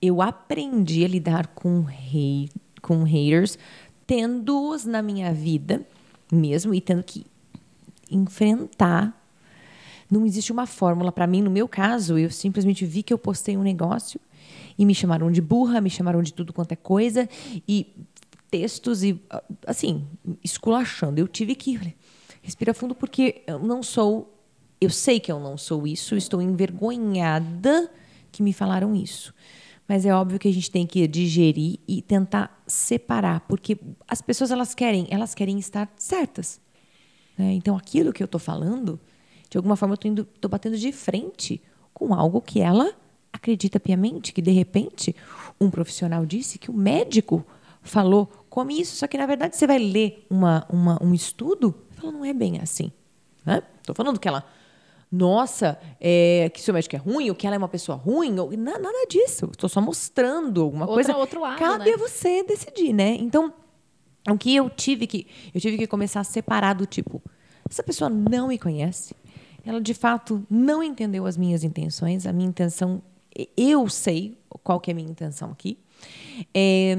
eu 0.00 0.22
aprendi 0.22 1.04
a 1.04 1.08
lidar 1.08 1.48
com, 1.48 1.86
hate, 1.88 2.52
com 2.80 3.02
haters 3.02 3.58
tendo-os 4.06 4.84
na 4.84 5.02
minha 5.02 5.32
vida 5.32 5.82
mesmo 6.30 6.72
e 6.72 6.80
tendo 6.80 7.02
que 7.02 7.26
enfrentar 8.08 9.16
não 10.10 10.26
existe 10.26 10.50
uma 10.50 10.66
fórmula 10.66 11.12
para 11.12 11.26
mim. 11.26 11.40
No 11.40 11.50
meu 11.50 11.68
caso, 11.68 12.18
eu 12.18 12.30
simplesmente 12.30 12.84
vi 12.84 13.02
que 13.02 13.12
eu 13.12 13.18
postei 13.18 13.56
um 13.56 13.62
negócio 13.62 14.20
e 14.80 14.86
me 14.86 14.94
chamaram 14.94 15.30
de 15.30 15.42
burra, 15.42 15.78
me 15.78 15.90
chamaram 15.90 16.22
de 16.22 16.32
tudo 16.32 16.54
quanto 16.54 16.72
é 16.72 16.76
coisa 16.76 17.28
e 17.68 17.94
textos 18.50 19.04
e 19.04 19.20
assim, 19.66 20.06
esculachando. 20.42 21.20
Eu 21.20 21.28
tive 21.28 21.54
que 21.54 21.94
respirar 22.40 22.74
fundo 22.74 22.94
porque 22.94 23.42
eu 23.46 23.58
não 23.58 23.82
sou, 23.82 24.42
eu 24.80 24.88
sei 24.88 25.20
que 25.20 25.30
eu 25.30 25.38
não 25.38 25.58
sou 25.58 25.86
isso, 25.86 26.16
estou 26.16 26.40
envergonhada 26.40 27.92
que 28.32 28.42
me 28.42 28.54
falaram 28.54 28.94
isso. 28.94 29.34
Mas 29.86 30.06
é 30.06 30.14
óbvio 30.14 30.38
que 30.38 30.48
a 30.48 30.52
gente 30.52 30.70
tem 30.70 30.86
que 30.86 31.06
digerir 31.06 31.78
e 31.86 32.00
tentar 32.00 32.62
separar, 32.66 33.40
porque 33.40 33.76
as 34.08 34.22
pessoas 34.22 34.50
elas 34.50 34.74
querem, 34.74 35.06
elas 35.10 35.34
querem 35.34 35.58
estar 35.58 35.92
certas. 35.98 36.58
Né? 37.36 37.52
Então 37.52 37.76
aquilo 37.76 38.14
que 38.14 38.22
eu 38.22 38.26
estou 38.26 38.40
falando, 38.40 38.98
de 39.50 39.58
alguma 39.58 39.76
forma 39.76 39.94
eu 40.02 40.22
estou 40.22 40.50
batendo 40.50 40.78
de 40.78 40.90
frente 40.90 41.60
com 41.92 42.14
algo 42.14 42.40
que 42.40 42.60
ela 42.60 42.94
acredita 43.32 43.78
piamente 43.78 44.32
que, 44.32 44.42
de 44.42 44.50
repente, 44.50 45.14
um 45.60 45.70
profissional 45.70 46.24
disse 46.26 46.58
que 46.58 46.70
o 46.70 46.74
médico 46.74 47.44
falou, 47.82 48.30
come 48.48 48.80
isso, 48.80 48.96
só 48.96 49.06
que, 49.06 49.16
na 49.16 49.26
verdade, 49.26 49.56
você 49.56 49.66
vai 49.66 49.78
ler 49.78 50.26
uma, 50.28 50.66
uma 50.68 51.02
um 51.02 51.14
estudo 51.14 51.74
e 51.90 52.00
fala, 52.00 52.12
não 52.12 52.24
é 52.24 52.32
bem 52.32 52.58
assim. 52.60 52.92
Estou 53.80 53.94
falando 53.94 54.20
que 54.20 54.28
ela, 54.28 54.44
nossa, 55.10 55.78
é, 56.00 56.50
que 56.52 56.60
seu 56.60 56.72
médico 56.74 56.94
é 56.94 56.98
ruim, 56.98 57.30
ou 57.30 57.34
que 57.34 57.46
ela 57.46 57.56
é 57.56 57.58
uma 57.58 57.68
pessoa 57.68 57.96
ruim, 57.96 58.38
ou, 58.38 58.50
nada, 58.56 58.78
nada 58.78 59.06
disso. 59.08 59.48
Estou 59.50 59.68
só 59.68 59.80
mostrando 59.80 60.62
alguma 60.62 60.86
Outra, 60.86 60.94
coisa. 60.94 61.16
Outro 61.16 61.40
lado, 61.40 61.58
Cabe 61.58 61.90
né? 61.90 61.94
a 61.94 61.96
você 61.96 62.42
decidir, 62.42 62.92
né? 62.92 63.16
Então, 63.18 63.52
o 64.28 64.36
que 64.36 64.54
eu 64.54 64.68
tive 64.68 65.06
que 65.06 65.26
eu 65.54 65.60
tive 65.60 65.78
que 65.78 65.86
começar 65.86 66.20
a 66.20 66.24
separar 66.24 66.74
do 66.74 66.86
tipo, 66.86 67.22
essa 67.68 67.82
pessoa 67.82 68.10
não 68.10 68.48
me 68.48 68.58
conhece, 68.58 69.14
ela 69.64 69.80
de 69.80 69.94
fato 69.94 70.44
não 70.48 70.82
entendeu 70.82 71.26
as 71.26 71.36
minhas 71.36 71.64
intenções, 71.64 72.26
a 72.26 72.32
minha 72.32 72.48
intenção 72.48 73.02
eu 73.56 73.88
sei 73.88 74.38
qual 74.62 74.80
que 74.80 74.90
é 74.90 74.92
a 74.92 74.94
minha 74.94 75.10
intenção 75.10 75.50
aqui. 75.50 75.78
É, 76.54 76.96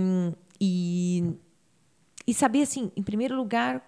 e, 0.59 1.33
e 2.27 2.33
saber, 2.33 2.61
assim, 2.61 2.91
em 2.95 3.03
primeiro 3.03 3.35
lugar, 3.35 3.85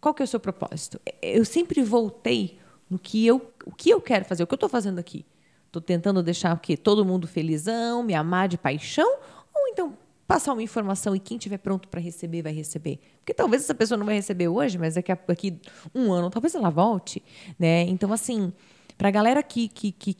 qual 0.00 0.14
que 0.14 0.22
é 0.22 0.24
o 0.24 0.28
seu 0.28 0.40
propósito. 0.40 1.00
Eu 1.20 1.44
sempre 1.44 1.82
voltei 1.82 2.58
no 2.88 2.98
que 2.98 3.26
eu, 3.26 3.52
o 3.64 3.72
que 3.72 3.90
eu 3.90 4.00
quero 4.00 4.24
fazer, 4.24 4.42
o 4.42 4.46
que 4.46 4.54
eu 4.54 4.56
estou 4.56 4.68
fazendo 4.68 4.98
aqui. 4.98 5.24
Estou 5.66 5.82
tentando 5.82 6.22
deixar 6.22 6.54
o 6.54 6.58
quê? 6.58 6.76
todo 6.76 7.04
mundo 7.04 7.26
felizão, 7.26 8.02
me 8.02 8.14
amar 8.14 8.48
de 8.48 8.56
paixão, 8.56 9.18
ou 9.52 9.68
então 9.68 9.96
passar 10.26 10.52
uma 10.52 10.62
informação 10.62 11.14
e 11.14 11.20
quem 11.20 11.36
estiver 11.36 11.58
pronto 11.58 11.88
para 11.88 12.00
receber 12.00 12.42
vai 12.42 12.52
receber. 12.52 12.98
Porque 13.18 13.34
talvez 13.34 13.62
essa 13.62 13.74
pessoa 13.74 13.96
não 13.98 14.06
vai 14.06 14.16
receber 14.16 14.48
hoje, 14.48 14.78
mas 14.78 14.94
daqui 14.94 15.12
a 15.12 15.18
daqui 15.26 15.60
um 15.94 16.12
ano 16.12 16.30
talvez 16.30 16.54
ela 16.54 16.70
volte, 16.70 17.22
né? 17.58 17.82
Então 17.82 18.12
assim, 18.12 18.52
para 18.96 19.08
a 19.08 19.10
galera 19.10 19.42
que, 19.42 19.68
que, 19.68 19.92
que 19.92 20.16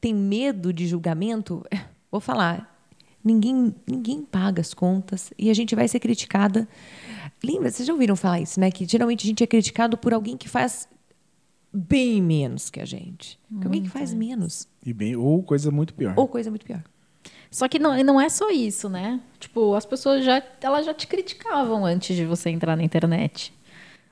tem 0.00 0.14
medo 0.14 0.72
de 0.72 0.86
julgamento, 0.86 1.64
vou 2.10 2.20
falar, 2.20 2.78
ninguém, 3.24 3.74
ninguém 3.86 4.22
paga 4.22 4.60
as 4.60 4.74
contas 4.74 5.32
e 5.38 5.50
a 5.50 5.54
gente 5.54 5.74
vai 5.74 5.88
ser 5.88 6.00
criticada. 6.00 6.68
Lembra, 7.42 7.70
vocês 7.70 7.86
já 7.86 7.92
ouviram 7.92 8.16
falar 8.16 8.40
isso, 8.40 8.60
né? 8.60 8.70
Que 8.70 8.86
geralmente 8.86 9.24
a 9.24 9.28
gente 9.28 9.42
é 9.42 9.46
criticado 9.46 9.96
por 9.96 10.12
alguém 10.12 10.36
que 10.36 10.48
faz 10.48 10.88
bem 11.72 12.20
menos 12.20 12.68
que 12.68 12.80
a 12.80 12.84
gente. 12.84 13.38
Que 13.60 13.66
alguém 13.66 13.82
que 13.82 13.88
faz 13.88 14.12
menos. 14.12 14.68
E 14.84 14.92
bem, 14.92 15.16
ou 15.16 15.42
coisa 15.42 15.70
muito 15.70 15.94
pior. 15.94 16.14
Ou 16.16 16.28
coisa 16.28 16.50
muito 16.50 16.66
pior. 16.66 16.82
Só 17.50 17.66
que 17.66 17.78
não, 17.78 17.96
não 18.04 18.20
é 18.20 18.28
só 18.28 18.50
isso, 18.50 18.88
né? 18.88 19.20
Tipo, 19.38 19.74
as 19.74 19.84
pessoas 19.84 20.24
já, 20.24 20.42
elas 20.60 20.86
já 20.86 20.94
te 20.94 21.06
criticavam 21.06 21.84
antes 21.84 22.14
de 22.14 22.24
você 22.24 22.50
entrar 22.50 22.76
na 22.76 22.84
internet. 22.84 23.52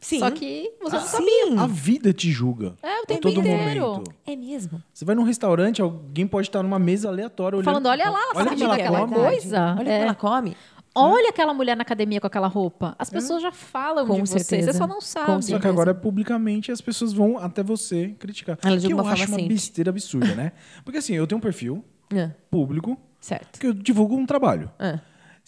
Sim. 0.01 0.21
Só 0.21 0.31
que 0.31 0.73
você 0.81 0.97
não 0.97 1.03
Ah, 1.03 1.07
sabia. 1.07 1.47
sim. 1.47 1.59
A 1.59 1.67
vida 1.67 2.13
te 2.13 2.31
julga. 2.31 2.75
É, 2.83 3.01
o 3.01 3.07
tempo 3.07 3.21
todo 3.23 3.41
inteiro. 3.41 3.87
momento. 3.87 4.13
É 4.27 4.37
mesmo. 4.37 4.83
Você 4.95 5.05
vai 5.05 5.15
num 5.15 5.25
restaurante, 5.25 5.83
alguém 5.83 6.27
pode 6.27 6.49
estar 6.49 6.63
numa 6.63 6.79
mesa 6.79 7.09
aleatória 7.09 7.57
olhando. 7.57 7.65
Falando, 7.65 7.87
olha 7.87 8.09
lá, 8.11 8.21
olha 8.35 8.49
sabe 8.51 8.63
ela 8.63 8.75
aquela 8.75 9.01
come. 9.01 9.15
coisa? 9.15 9.77
Olha 9.79 9.89
É. 9.91 9.93
como 9.99 10.05
ela 10.05 10.15
come. 10.15 10.57
Olha 10.95 11.29
aquela 11.29 11.55
mulher 11.55 11.77
na 11.77 11.83
academia 11.83 12.21
com 12.21 12.27
aquela 12.27 12.49
roupa. 12.49 12.97
As 12.99 13.09
pessoas 13.11 13.41
já 13.43 13.53
falam 13.53 14.07
Com 14.07 14.15
de 14.15 14.21
você, 14.29 14.39
certeza. 14.41 14.73
você 14.73 14.79
só 14.79 14.87
não 14.87 14.97
Com 14.97 15.01
sabe. 15.01 15.45
Só 15.45 15.59
que 15.59 15.67
agora, 15.69 15.95
publicamente, 15.95 16.73
as 16.73 16.81
pessoas 16.81 17.13
vão 17.13 17.39
até 17.39 17.63
você 17.63 18.17
criticar. 18.19 18.59
Elas 18.65 18.83
de 18.83 18.89
que 18.89 18.95
eu 18.95 19.01
acho 19.07 19.27
forma 19.27 19.37
uma 19.43 19.49
besteira 19.49 19.91
absurda, 19.91 20.35
né? 20.35 20.53
Porque 20.85 20.99
assim, 20.99 21.15
eu 21.15 21.27
tenho 21.27 21.39
um 21.39 21.43
perfil 21.43 21.85
É, 22.13 22.31
público 22.51 22.99
certo. 23.21 23.61
que 23.61 23.67
eu 23.69 23.73
divulgo 23.73 24.17
um 24.17 24.27
trabalho. 24.27 24.71
É. 24.79 24.99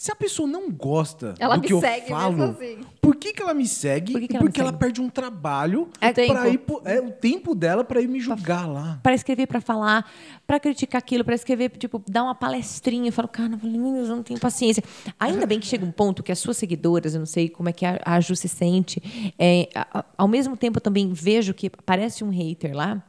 Se 0.00 0.10
a 0.10 0.16
pessoa 0.16 0.48
não 0.48 0.70
gosta 0.70 1.34
Ela 1.38 1.56
do 1.58 1.60
que 1.62 1.74
eu 1.74 1.78
segue 1.78 2.08
falo, 2.08 2.42
assim. 2.42 2.78
por 3.02 3.14
que, 3.16 3.34
que 3.34 3.42
ela 3.42 3.52
me 3.52 3.68
segue? 3.68 4.12
Por 4.12 4.20
que 4.22 4.28
que 4.28 4.34
ela 4.34 4.44
porque 4.46 4.58
ela 4.58 4.72
perde 4.72 4.98
um 4.98 5.10
trabalho 5.10 5.90
É 6.00 6.10
pra 6.10 6.42
tempo. 6.44 6.80
ir 6.86 6.90
é 6.90 7.00
o 7.02 7.10
tempo 7.12 7.54
dela 7.54 7.84
para 7.84 8.00
ir 8.00 8.08
me 8.08 8.18
julgar 8.18 8.66
lá. 8.66 8.98
Para 9.02 9.12
escrever, 9.14 9.46
para 9.46 9.60
falar, 9.60 10.10
para 10.46 10.58
criticar 10.58 11.00
aquilo, 11.00 11.22
para 11.22 11.34
escrever, 11.34 11.68
tipo, 11.76 12.02
dar 12.08 12.22
uma 12.24 12.34
palestrinha. 12.34 13.08
Eu 13.10 13.12
falo, 13.12 13.28
cara, 13.28 13.60
eu 13.62 14.06
não 14.08 14.22
tenho 14.22 14.40
paciência. 14.40 14.82
Ainda 15.18 15.44
bem 15.44 15.60
que 15.60 15.66
chega 15.66 15.84
um 15.84 15.92
ponto 15.92 16.22
que 16.22 16.32
as 16.32 16.38
suas 16.38 16.56
seguidoras, 16.56 17.12
eu 17.12 17.18
não 17.18 17.26
sei 17.26 17.50
como 17.50 17.68
é 17.68 17.72
que 17.74 17.84
a, 17.84 18.00
a 18.02 18.18
Ju 18.20 18.34
se 18.34 18.48
sente, 18.48 19.02
é, 19.38 19.68
a- 19.74 20.02
ao 20.16 20.26
mesmo 20.28 20.56
tempo 20.56 20.78
eu 20.78 20.82
também 20.82 21.12
vejo 21.12 21.52
que 21.52 21.66
aparece 21.66 22.24
um 22.24 22.30
hater 22.30 22.74
lá 22.74 23.04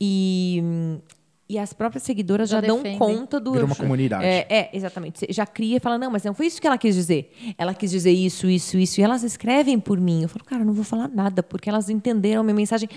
e, 0.00 0.62
e 1.48 1.58
as 1.58 1.72
próprias 1.72 2.02
seguidoras 2.02 2.48
Já 2.48 2.60
já, 2.60 2.66
dão 2.66 2.82
conta 2.98 3.38
do. 3.38 3.52
Vira 3.52 3.64
uma 3.64 3.74
comunidade. 3.76 4.24
É, 4.24 4.46
é, 4.48 4.70
exatamente. 4.72 5.20
Você 5.20 5.26
já 5.30 5.46
cria 5.46 5.76
e 5.76 5.80
fala, 5.80 5.96
não, 5.96 6.10
mas 6.10 6.24
não 6.24 6.34
foi 6.34 6.46
isso 6.46 6.60
que 6.60 6.66
ela 6.66 6.76
quis 6.76 6.94
dizer. 6.94 7.32
Ela 7.56 7.72
quis 7.72 7.90
dizer 7.90 8.10
isso, 8.10 8.48
isso, 8.48 8.76
isso. 8.76 9.00
E 9.00 9.04
elas 9.04 9.22
escrevem 9.22 9.78
por 9.78 10.00
mim. 10.00 10.22
Eu 10.22 10.28
falo, 10.28 10.44
cara, 10.44 10.62
eu 10.62 10.66
não 10.66 10.72
vou 10.72 10.84
falar 10.84 11.08
nada, 11.08 11.42
porque 11.42 11.68
elas 11.68 11.88
entenderam 11.88 12.40
a 12.40 12.44
minha 12.44 12.54
mensagem. 12.54 12.88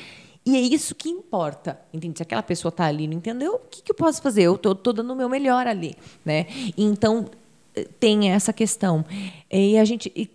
E 0.46 0.56
é 0.56 0.60
isso 0.60 0.96
que 0.96 1.10
importa. 1.10 1.80
Entende? 1.94 2.18
Se 2.18 2.24
aquela 2.24 2.42
pessoa 2.42 2.70
está 2.70 2.86
ali 2.86 3.04
e 3.04 3.08
não 3.08 3.18
entendeu, 3.18 3.56
o 3.56 3.70
que, 3.70 3.84
que 3.84 3.92
eu 3.92 3.96
posso 3.96 4.22
fazer? 4.22 4.44
Eu 4.44 4.58
tô, 4.58 4.74
tô 4.74 4.92
dando 4.92 5.14
o 5.14 5.16
meu 5.16 5.30
melhor 5.30 5.68
ali. 5.68 5.96
Né? 6.26 6.48
Então, 6.76 7.30
eh, 7.76 7.88
tem 8.00 8.32
essa 8.32 8.52
questão. 8.52 9.06
E 9.52 9.78
a 9.78 9.86
gente. 9.86 10.12
e, 10.16 10.28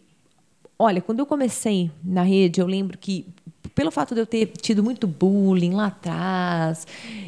olha, 0.79 1.01
quando 1.01 1.19
eu 1.19 1.27
comecei 1.27 1.91
na 2.05 2.23
rede, 2.23 2.61
eu 2.61 2.67
lembro 2.67 2.97
que 2.97 3.27
pelo 3.75 3.91
fato 3.91 4.15
de 4.15 4.21
eu 4.21 4.27
ter 4.27 4.47
tido 4.47 4.83
muito 4.83 5.07
bullying 5.07 5.73
lá 5.73 5.87
atrás, 5.87 6.87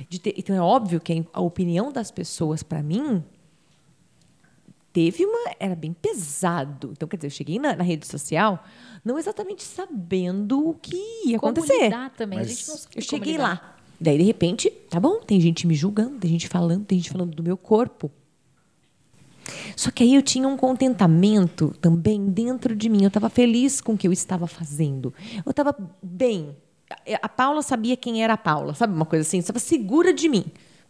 de 0.08 0.18
ter, 0.18 0.34
então 0.36 0.54
é 0.54 0.60
óbvio 0.60 1.00
que 1.00 1.24
a 1.32 1.40
opinião 1.40 1.90
das 1.92 2.10
pessoas 2.10 2.62
para 2.62 2.82
mim 2.82 3.22
teve 4.92 5.24
uma. 5.24 5.52
Era 5.60 5.74
bem 5.74 5.92
pesado. 5.92 6.90
Então, 6.92 7.06
quer 7.08 7.16
dizer, 7.16 7.26
eu 7.26 7.30
cheguei 7.30 7.58
na, 7.58 7.76
na 7.76 7.84
rede 7.84 8.06
social 8.06 8.64
não 9.04 9.18
exatamente 9.18 9.62
sabendo 9.62 10.68
o 10.70 10.74
que 10.74 10.96
ia 11.26 11.38
Como 11.38 11.52
acontecer. 11.52 11.84
lidar 11.84 12.10
também. 12.10 12.38
Mas 12.38 12.48
a 12.48 12.50
gente 12.50 12.68
não 12.68 12.76
sabe 12.76 12.88
Eu 12.96 13.02
como 13.02 13.10
cheguei 13.10 13.32
lidar. 13.32 13.42
lá. 13.48 13.76
Daí, 14.00 14.18
de 14.18 14.24
repente, 14.24 14.70
tá 14.90 15.00
bom, 15.00 15.20
tem 15.20 15.40
gente 15.40 15.66
me 15.66 15.74
julgando, 15.74 16.18
tem 16.18 16.30
gente 16.30 16.48
falando, 16.48 16.84
tem 16.84 16.98
gente 16.98 17.10
falando 17.10 17.34
do 17.34 17.42
meu 17.42 17.56
corpo. 17.56 18.10
Só 19.76 19.90
que 19.90 20.02
aí 20.02 20.14
eu 20.14 20.22
tinha 20.22 20.46
um 20.48 20.56
contentamento 20.56 21.74
também 21.80 22.26
dentro 22.26 22.74
de 22.74 22.88
mim. 22.88 23.02
Eu 23.02 23.08
estava 23.08 23.28
feliz 23.28 23.80
com 23.80 23.92
o 23.94 23.98
que 23.98 24.08
eu 24.08 24.12
estava 24.12 24.46
fazendo. 24.46 25.12
Eu 25.44 25.50
estava 25.50 25.74
bem. 26.02 26.56
A- 27.22 27.28
Paula 27.28 27.62
sabia 27.62 27.96
quem 27.96 28.22
era 28.22 28.32
a 28.34 28.36
Paula, 28.36 28.74
sabe 28.74 28.94
uma 28.94 29.04
coisa 29.06 29.22
assim? 29.26 29.38
Estava 29.38 29.58
segura 29.58 30.12
de 30.12 30.28
mim. 30.28 30.44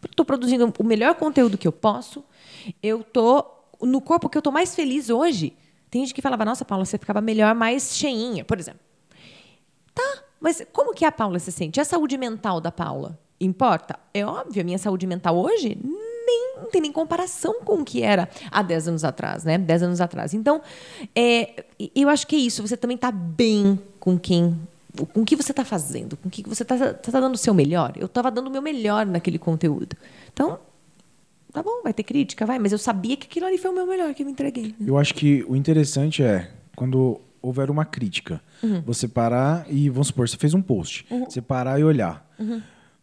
Estou 0.09 0.25
produzindo 0.25 0.71
o 0.79 0.83
melhor 0.83 1.15
conteúdo 1.15 1.57
que 1.57 1.67
eu 1.67 1.71
posso. 1.71 2.23
Eu 2.81 3.03
tô 3.03 3.45
no 3.81 3.99
corpo 4.01 4.29
que 4.29 4.37
eu 4.37 4.41
tô 4.41 4.51
mais 4.51 4.75
feliz 4.75 5.09
hoje. 5.09 5.53
Tem 5.89 6.01
gente 6.03 6.13
que 6.13 6.21
falava: 6.21 6.45
"Nossa, 6.45 6.63
Paula, 6.65 6.85
você 6.85 6.97
ficava 6.97 7.21
melhor 7.21 7.53
mais 7.55 7.95
cheinha", 7.95 8.43
por 8.45 8.59
exemplo. 8.59 8.79
Tá, 9.93 10.23
mas 10.39 10.65
como 10.71 10.93
que 10.93 11.03
a 11.05 11.11
Paula 11.11 11.39
se 11.39 11.51
sente? 11.51 11.79
A 11.79 11.85
saúde 11.85 12.17
mental 12.17 12.61
da 12.61 12.71
Paula 12.71 13.17
importa? 13.39 13.99
É 14.13 14.25
óbvio, 14.25 14.61
a 14.61 14.65
minha 14.65 14.77
saúde 14.77 15.07
mental 15.07 15.37
hoje 15.37 15.77
nem, 16.27 16.55
não 16.61 16.69
tem 16.69 16.81
nem 16.81 16.91
comparação 16.91 17.61
com 17.63 17.75
o 17.81 17.85
que 17.85 18.03
era 18.03 18.27
há 18.51 18.61
10 18.61 18.89
anos 18.89 19.03
atrás, 19.03 19.43
né? 19.43 19.57
10 19.57 19.83
anos 19.83 20.01
atrás. 20.01 20.33
Então, 20.33 20.61
é, 21.15 21.63
eu 21.95 22.09
acho 22.09 22.27
que 22.27 22.35
é 22.35 22.39
isso. 22.39 22.61
Você 22.67 22.75
também 22.77 22.95
está 22.95 23.11
bem 23.11 23.79
com 23.99 24.19
quem 24.19 24.59
com 25.13 25.21
o 25.21 25.25
que 25.25 25.35
você 25.35 25.51
está 25.51 25.63
fazendo, 25.63 26.17
com 26.17 26.27
o 26.27 26.31
que 26.31 26.41
você 26.41 26.63
está 26.63 26.75
tá 26.93 27.19
dando 27.19 27.35
o 27.35 27.37
seu 27.37 27.53
melhor. 27.53 27.93
Eu 27.97 28.07
estava 28.07 28.31
dando 28.31 28.47
o 28.47 28.49
meu 28.49 28.63
melhor 28.63 29.05
naquele 29.05 29.37
conteúdo. 29.37 29.95
Então, 30.33 30.57
tá 31.53 31.61
bom, 31.61 31.83
vai 31.83 31.93
ter 31.93 32.01
crítica, 32.01 32.47
vai, 32.47 32.57
mas 32.57 32.71
eu 32.71 32.79
sabia 32.79 33.15
que 33.15 33.27
aquilo 33.27 33.45
ali 33.45 33.59
foi 33.59 33.69
o 33.69 33.75
meu 33.75 33.85
melhor 33.85 34.11
que 34.15 34.23
eu 34.23 34.25
me 34.25 34.31
entreguei. 34.31 34.69
né? 34.69 34.87
Eu 34.87 34.97
acho 34.97 35.13
que 35.13 35.45
o 35.47 35.55
interessante 35.55 36.23
é 36.23 36.49
quando 36.75 37.21
houver 37.41 37.69
uma 37.69 37.85
crítica, 37.85 38.41
Uhum. 38.63 38.81
você 38.81 39.07
parar 39.07 39.67
e, 39.69 39.87
vamos 39.87 40.07
supor, 40.07 40.27
você 40.27 40.35
fez 40.35 40.55
um 40.55 40.61
post, 40.63 41.05
você 41.29 41.41
parar 41.43 41.79
e 41.79 41.83
olhar. 41.83 42.27
Uhum. 42.39 42.59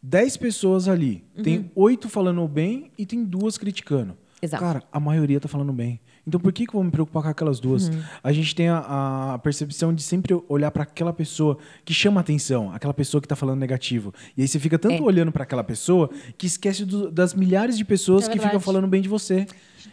Dez 0.07 0.37
pessoas 0.37 0.87
ali, 0.87 1.25
tem 1.43 1.71
oito 1.75 2.11
falando 2.11 2.47
bem 2.47 2.91
e 2.99 3.07
tem 3.07 3.25
duas 3.25 3.57
criticando. 3.57 4.15
Exato. 4.43 4.63
Cara, 4.63 4.83
a 4.93 5.01
maioria 5.01 5.41
tá 5.41 5.49
falando 5.49 5.73
bem. 5.73 5.99
Então 6.27 6.39
por 6.39 6.53
que, 6.53 6.65
que 6.67 6.71
eu 6.71 6.75
vou 6.75 6.85
me 6.85 6.91
preocupar 6.91 7.23
com 7.23 7.29
aquelas 7.31 7.59
duas? 7.59 7.89
Uhum. 7.89 8.03
A 8.23 8.31
gente 8.31 8.55
tem 8.55 8.69
a, 8.69 9.33
a 9.35 9.39
percepção 9.39 9.95
de 9.95 10.03
sempre 10.03 10.39
olhar 10.47 10.71
para 10.71 10.83
aquela 10.83 11.13
pessoa 11.13 11.57
que 11.87 11.95
chama 11.95 12.21
atenção, 12.21 12.71
aquela 12.71 12.93
pessoa 12.93 13.21
que 13.23 13.27
tá 13.29 13.35
falando 13.35 13.59
negativo. 13.61 14.13
E 14.37 14.43
aí 14.43 14.49
você 14.49 14.59
fica 14.59 14.79
tanto 14.79 14.95
É. 14.97 15.01
olhando 15.03 15.33
para 15.33 15.45
aquela 15.45 15.65
pessoa 15.65 16.11
que 16.37 16.47
esquece 16.47 16.85
do- 16.85 17.11
das 17.11 17.33
milhares 17.33 17.77
de 17.79 17.85
pessoas 17.85 18.29
É 18.29 18.33
que 18.33 18.39
ficam 18.39 18.61
falando 18.61 18.87
bem 18.87 19.01
de 19.01 19.09
você. 19.09 19.47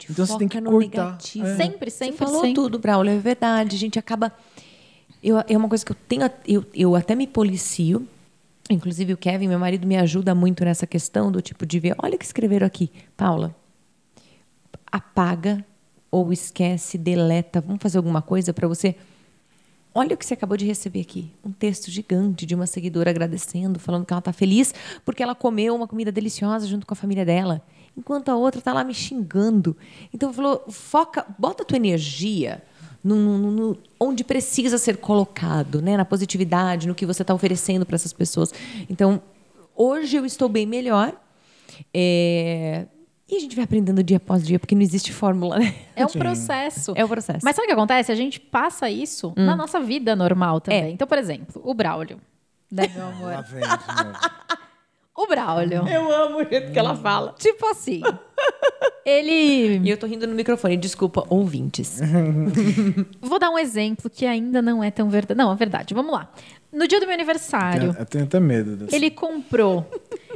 Então 0.10 0.26
você 0.26 0.38
tem 0.38 0.48
que 0.50 0.62
cortar. 0.62 1.18
É. 1.18 1.56
Sempre, 1.56 1.90
Você 1.90 1.98
sempre, 2.06 2.18
falou 2.18 2.42
sempre. 2.42 2.56
tudo, 2.56 2.78
Braulio, 2.80 3.14
é 3.14 3.18
verdade. 3.18 3.76
A 3.78 3.80
gente 3.80 3.98
acaba. 3.98 4.34
Eu, 5.24 5.38
é 5.48 5.56
uma 5.58 5.70
coisa 5.70 5.86
que 5.86 5.92
eu 5.94 5.98
tenho. 6.08 6.30
Eu, 6.46 6.66
eu 6.74 6.96
até 6.98 7.16
me 7.16 7.28
policio. 7.28 8.06
Inclusive, 8.72 9.14
o 9.14 9.18
Kevin, 9.18 9.48
meu 9.48 9.60
marido, 9.60 9.86
me 9.86 9.98
ajuda 9.98 10.34
muito 10.34 10.64
nessa 10.64 10.88
questão 10.88 11.32
do 11.32 11.42
tipo 11.42 11.66
de 11.66 11.80
ver. 11.80 11.96
Olha 11.98 12.16
o 12.16 12.18
que 12.18 12.26
escreveram 12.26 12.66
aqui. 12.66 12.92
Paula, 13.18 13.56
apaga 14.92 15.66
ou 16.10 16.32
esquece, 16.32 16.98
deleta. 16.98 17.62
Vamos 17.62 17.82
fazer 17.82 17.98
alguma 17.98 18.22
coisa 18.22 18.54
para 18.54 18.68
você. 18.68 18.96
Olha 19.94 20.16
o 20.16 20.18
que 20.18 20.26
você 20.26 20.34
acabou 20.34 20.56
de 20.56 20.66
receber 20.66 21.02
aqui. 21.02 21.32
Um 21.44 21.52
texto 21.52 21.92
gigante 21.92 22.46
de 22.46 22.56
uma 22.56 22.66
seguidora 22.66 23.10
agradecendo, 23.10 23.78
falando 23.78 24.06
que 24.06 24.14
ela 24.14 24.20
está 24.20 24.32
feliz 24.32 24.74
porque 25.04 25.22
ela 25.22 25.36
comeu 25.36 25.76
uma 25.76 25.88
comida 25.88 26.12
deliciosa 26.12 26.66
junto 26.66 26.88
com 26.88 26.94
a 26.94 26.96
família 26.96 27.26
dela. 27.26 27.62
Enquanto 27.98 28.30
a 28.30 28.36
outra 28.38 28.60
está 28.60 28.72
lá 28.72 28.86
me 28.86 28.94
xingando. 28.94 29.76
Então 30.14 30.32
falou, 30.32 30.64
foca, 30.70 31.26
bota 31.38 31.64
a 31.64 31.66
tua 31.66 31.76
energia 31.76 32.64
no, 33.04 33.16
no- 33.16 33.52
no- 33.52 33.78
onde 34.00 34.24
precisa 34.24 34.78
ser 34.78 34.98
colocado, 34.98 35.82
né? 35.82 35.98
na 35.98 36.06
positividade, 36.06 36.88
no 36.88 36.96
que 36.96 37.06
você 37.06 37.22
está 37.24 37.34
oferecendo 37.34 37.86
para 37.86 37.96
essas 37.96 38.14
pessoas. 38.14 38.54
Então, 38.90 39.22
hoje 39.76 40.18
eu 40.18 40.26
estou 40.26 40.48
bem 40.50 40.66
melhor. 40.66 41.14
É, 41.94 42.86
E 43.30 43.38
a 43.38 43.40
gente 43.40 43.56
vai 43.56 43.64
aprendendo 43.64 44.04
dia 44.04 44.18
após 44.18 44.46
dia, 44.46 44.60
porque 44.60 44.76
não 44.76 44.82
existe 44.82 45.12
fórmula, 45.14 45.58
né? 45.58 45.74
É 45.96 46.06
um 46.06 46.10
Sim. 46.10 46.20
processo. 46.20 46.92
É 46.96 47.04
o 47.06 47.08
processo. 47.08 47.40
Mas 47.44 47.56
sabe 47.56 47.66
o 47.66 47.68
que 47.68 47.74
acontece? 47.74 48.12
A 48.12 48.16
gente 48.16 48.40
passa 48.42 48.90
isso 48.90 49.34
na 49.38 49.56
nossa 49.56 49.80
vida 49.80 50.16
normal 50.18 50.60
também. 50.60 50.84
É. 50.84 50.90
Então, 50.90 51.08
por 51.08 51.18
exemplo, 51.18 51.62
o 51.64 51.74
Braulio. 51.74 52.20
Né, 52.70 52.90
meu 52.94 53.06
amor? 53.08 53.32
Lá 53.34 53.42
vem. 53.42 53.64
O 55.22 55.28
Braulio. 55.28 55.88
Eu 55.88 56.12
amo 56.12 56.40
o 56.40 56.44
jeito 56.44 56.72
que 56.72 56.80
ela 56.80 56.96
fala. 56.96 57.36
Tipo 57.38 57.68
assim. 57.68 58.02
Ele. 59.06 59.78
E 59.84 59.90
eu 59.90 59.98
tô 59.98 60.08
rindo 60.08 60.26
no 60.26 60.34
microfone, 60.34 60.76
desculpa, 60.76 61.24
ouvintes. 61.30 62.00
Vou 63.22 63.38
dar 63.38 63.52
um 63.52 63.58
exemplo 63.58 64.10
que 64.10 64.26
ainda 64.26 64.62
não 64.62 64.84
é 64.84 64.90
tão 64.90 65.10
verdade. 65.10 65.38
Não, 65.38 65.52
é 65.52 65.56
verdade. 65.56 65.94
Vamos 65.94 66.12
lá. 66.12 66.32
No 66.72 66.88
dia 66.88 67.00
do 67.00 67.06
meu 67.06 67.14
aniversário, 67.14 67.96
Eu 68.00 68.06
tenho 68.06 68.24
até 68.24 68.40
medo 68.40 68.88
ele 68.94 69.12
comprou. 69.12 69.86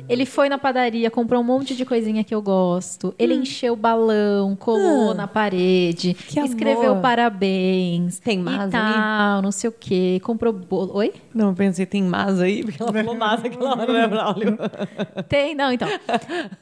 Ele 0.10 0.26
foi 0.26 0.50
na 0.50 0.58
padaria, 0.58 1.10
comprou 1.10 1.42
um 1.42 1.44
monte 1.44 1.76
de 1.76 1.86
coisinha 1.86 2.24
que 2.24 2.36
eu 2.36 2.42
gosto. 2.42 3.16
Ele 3.18 3.34
encheu 3.34 3.74
o 3.74 3.76
balão, 3.78 4.56
colou 4.56 5.12
Ah, 5.12 5.14
na 5.14 5.28
parede, 5.28 6.14
que 6.14 6.40
escreveu 6.42 6.92
amor. 6.92 7.02
parabéns. 7.02 8.20
Tem 8.20 8.38
e 8.40 8.44
mais 8.44 8.70
tal, 8.70 9.42
não 9.42 9.52
sei 9.52 9.70
o 9.70 9.74
quê. 9.74 10.20
Comprou 10.24 10.52
bolo. 10.52 10.92
Oi? 10.96 11.14
Não, 11.34 11.50
eu 11.50 11.54
pensei, 11.56 11.86
tem 11.86 12.04
mas 12.04 12.40
aí? 12.42 12.64
Porque 12.64 12.84
ela 12.84 12.92
falou 12.92 13.16
mas 13.16 13.46
aquela 13.46 13.72
hora, 13.72 13.94
né, 13.94 14.08
Braulio? 14.08 14.58
Tem, 15.30 15.56
não, 15.56 15.72
então. 15.72 15.88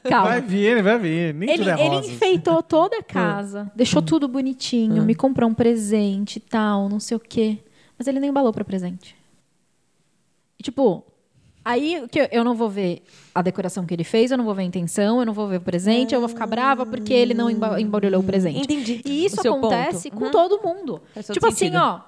Calma. 0.04 0.28
Vai 0.30 0.40
vir, 0.40 0.82
vai 0.82 0.98
vir. 0.98 1.34
Nem 1.34 1.50
Ele, 1.50 1.58
tudo 1.64 1.70
é 1.70 1.86
ele 1.86 1.96
enfeitou 2.06 2.62
toda 2.62 2.98
a 2.98 3.02
casa, 3.04 3.70
deixou 3.74 4.00
tudo 4.00 4.28
bonitinho, 4.28 5.02
me 5.02 5.14
comprou 5.14 5.50
um 5.50 5.54
presente 5.54 6.36
e 6.36 6.40
tal, 6.40 6.88
não 6.88 7.00
sei 7.00 7.16
o 7.16 7.20
quê. 7.20 7.58
Mas 7.98 8.06
ele 8.06 8.20
nem 8.20 8.30
embalou 8.30 8.52
pra 8.52 8.64
presente. 8.64 9.14
Tipo, 10.64 11.04
aí 11.62 12.06
que 12.10 12.26
eu, 12.32 12.42
não 12.42 12.54
vou 12.54 12.70
ver 12.70 13.02
a 13.34 13.42
decoração 13.42 13.84
que 13.84 13.92
ele 13.94 14.02
fez, 14.02 14.30
eu 14.30 14.38
não 14.38 14.44
vou 14.46 14.54
ver 14.54 14.62
a 14.62 14.64
intenção, 14.64 15.20
eu 15.20 15.26
não 15.26 15.32
vou 15.34 15.46
ver 15.46 15.58
o 15.58 15.60
presente, 15.60 16.14
eu 16.14 16.20
vou 16.20 16.28
ficar 16.28 16.46
brava 16.46 16.86
porque 16.86 17.12
ele 17.12 17.34
não 17.34 17.50
emba- 17.50 17.78
embarulhou 17.78 18.20
o 18.22 18.24
presente. 18.24 18.60
Entendi 18.60 19.02
E 19.04 19.26
isso 19.26 19.40
acontece 19.46 20.10
ponto. 20.10 20.18
com 20.20 20.24
Uhum. 20.26 20.30
todo 20.30 20.62
mundo. 20.66 21.02
Faz 21.12 21.26
Tipo 21.26 21.50
sentido. 21.52 21.76
assim, 21.76 21.84
ó, 21.84 22.00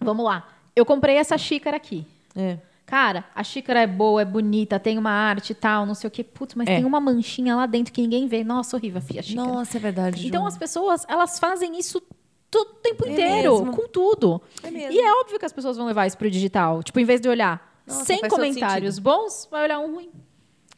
vamos 0.00 0.22
lá. 0.24 0.46
Eu 0.76 0.84
comprei 0.84 1.16
essa 1.16 1.38
xícara 1.38 1.76
aqui. 1.78 2.06
É. 2.36 2.58
Cara, 2.84 3.24
a 3.34 3.42
xícara 3.42 3.80
é 3.80 3.86
boa, 3.86 4.20
é 4.20 4.24
bonita, 4.26 4.78
tem 4.78 4.98
uma 4.98 5.10
arte 5.10 5.50
e 5.52 5.54
tal, 5.54 5.86
não 5.86 5.94
sei 5.94 6.08
o 6.08 6.10
quê. 6.10 6.22
Putz, 6.22 6.54
mas 6.54 6.68
É. 6.68 6.76
tem 6.76 6.84
uma 6.84 7.00
manchinha 7.00 7.56
lá 7.56 7.64
dentro 7.64 7.90
que 7.90 8.02
ninguém 8.02 8.26
vê. 8.28 8.44
Nossa, 8.44 8.76
horrível 8.76 9.00
a 9.18 9.22
xícara. 9.22 9.48
Nossa, 9.48 9.78
é 9.78 9.80
verdade. 9.80 10.26
Então 10.26 10.46
as 10.46 10.58
pessoas, 10.58 11.06
elas 11.08 11.38
fazem 11.38 11.78
isso 11.78 12.02
todo 12.50 12.68
o 12.68 12.74
tempo 12.74 13.06
É 13.06 13.12
inteiro, 13.12 13.58
mesmo. 13.60 13.72
com 13.74 13.88
tudo. 13.88 14.40
É 14.62 14.70
mesmo. 14.70 14.92
E 14.92 15.00
é 15.00 15.12
óbvio 15.20 15.38
que 15.38 15.46
as 15.46 15.52
pessoas 15.52 15.76
vão 15.78 15.86
levar 15.86 16.06
isso 16.06 16.18
pro 16.18 16.30
digital. 16.30 16.82
Tipo, 16.82 17.00
em 17.00 17.04
vez 17.04 17.20
de 17.22 17.28
olhar 17.28 17.73
Nossa, 17.86 18.04
100 18.04 18.18
faz 18.20 18.30
todo 18.30 18.40
comentários 18.40 18.98
bons, 18.98 19.48
vai 19.50 19.64
olhar 19.64 19.78
um 19.78 19.94
ruim. 19.94 20.10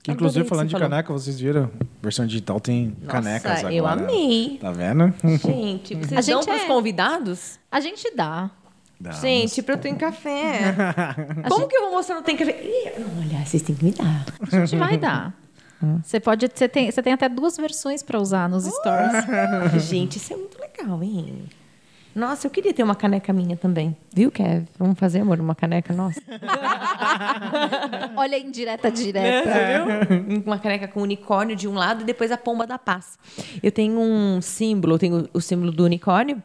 Que, 0.02 0.12
inclusive, 0.12 0.46
falando 0.46 0.68
de 0.68 0.72
falou. 0.72 0.88
caneca, 0.88 1.12
vocês 1.12 1.38
viram? 1.40 1.68
Versão 2.00 2.26
digital 2.26 2.60
tem 2.60 2.96
canecas 3.08 3.58
agora. 3.58 3.74
eu 3.74 3.86
amei. 3.86 4.56
Tá 4.60 4.70
vendo? 4.70 5.12
Gente, 5.44 5.94
vocês 5.98 6.12
A 6.12 6.20
gente 6.20 6.34
dão 6.34 6.44
pros 6.44 6.62
é- 6.62 6.66
convidados? 6.66 7.58
A 7.70 7.80
gente 7.80 8.14
dá. 8.14 8.50
Dá. 9.00 9.10
Gente, 9.10 9.62
pra 9.62 9.74
eu 9.74 9.78
ter 9.78 9.94
café. 9.96 10.74
Como 11.50 11.66
que 11.68 11.76
eu 11.76 11.82
vou 11.82 11.90
mostrar 11.92 12.14
no 12.14 12.22
tem 12.22 12.36
café? 12.36 12.52
Ih, 12.62 12.92
olha, 13.20 13.44
vocês 13.44 13.62
têm 13.62 13.74
que 13.74 13.84
me 13.84 13.90
dar. 13.90 14.24
A 14.52 14.64
gente 14.64 14.76
vai 14.76 14.96
dar. 14.96 15.34
Você 16.02 16.18
pode, 16.18 16.48
você 16.52 16.68
tem, 16.68 16.90
você 16.90 17.02
tem 17.02 17.12
até 17.12 17.28
duas 17.28 17.56
versões 17.56 18.02
pra 18.02 18.18
usar 18.18 18.48
nos 18.48 18.64
stories. 18.64 19.84
Gente, 19.84 20.16
isso 20.16 20.32
é 20.32 20.36
muito 20.36 20.56
legal, 20.58 21.02
hein? 21.02 21.44
Nossa, 22.16 22.46
eu 22.46 22.50
queria 22.50 22.72
ter 22.72 22.82
uma 22.82 22.94
caneca 22.94 23.30
minha 23.30 23.58
também. 23.58 23.94
Viu, 24.10 24.30
Kev? 24.30 24.64
Vamos 24.78 24.98
fazer, 24.98 25.20
amor, 25.20 25.38
uma 25.38 25.54
caneca 25.54 25.92
nossa? 25.92 26.18
Olha 28.16 28.38
a 28.38 28.40
indireta 28.40 28.90
direta. 28.90 29.50
uma 30.46 30.58
caneca 30.58 30.88
com 30.88 31.02
unicórnio 31.02 31.54
de 31.54 31.68
um 31.68 31.74
lado 31.74 32.00
e 32.00 32.04
depois 32.04 32.32
a 32.32 32.38
pomba 32.38 32.66
da 32.66 32.78
paz. 32.78 33.18
Eu 33.62 33.70
tenho 33.70 34.00
um 34.00 34.40
símbolo, 34.40 34.94
eu 34.94 34.98
tenho 34.98 35.28
o 35.34 35.42
símbolo 35.42 35.70
do 35.70 35.84
unicórnio. 35.84 36.42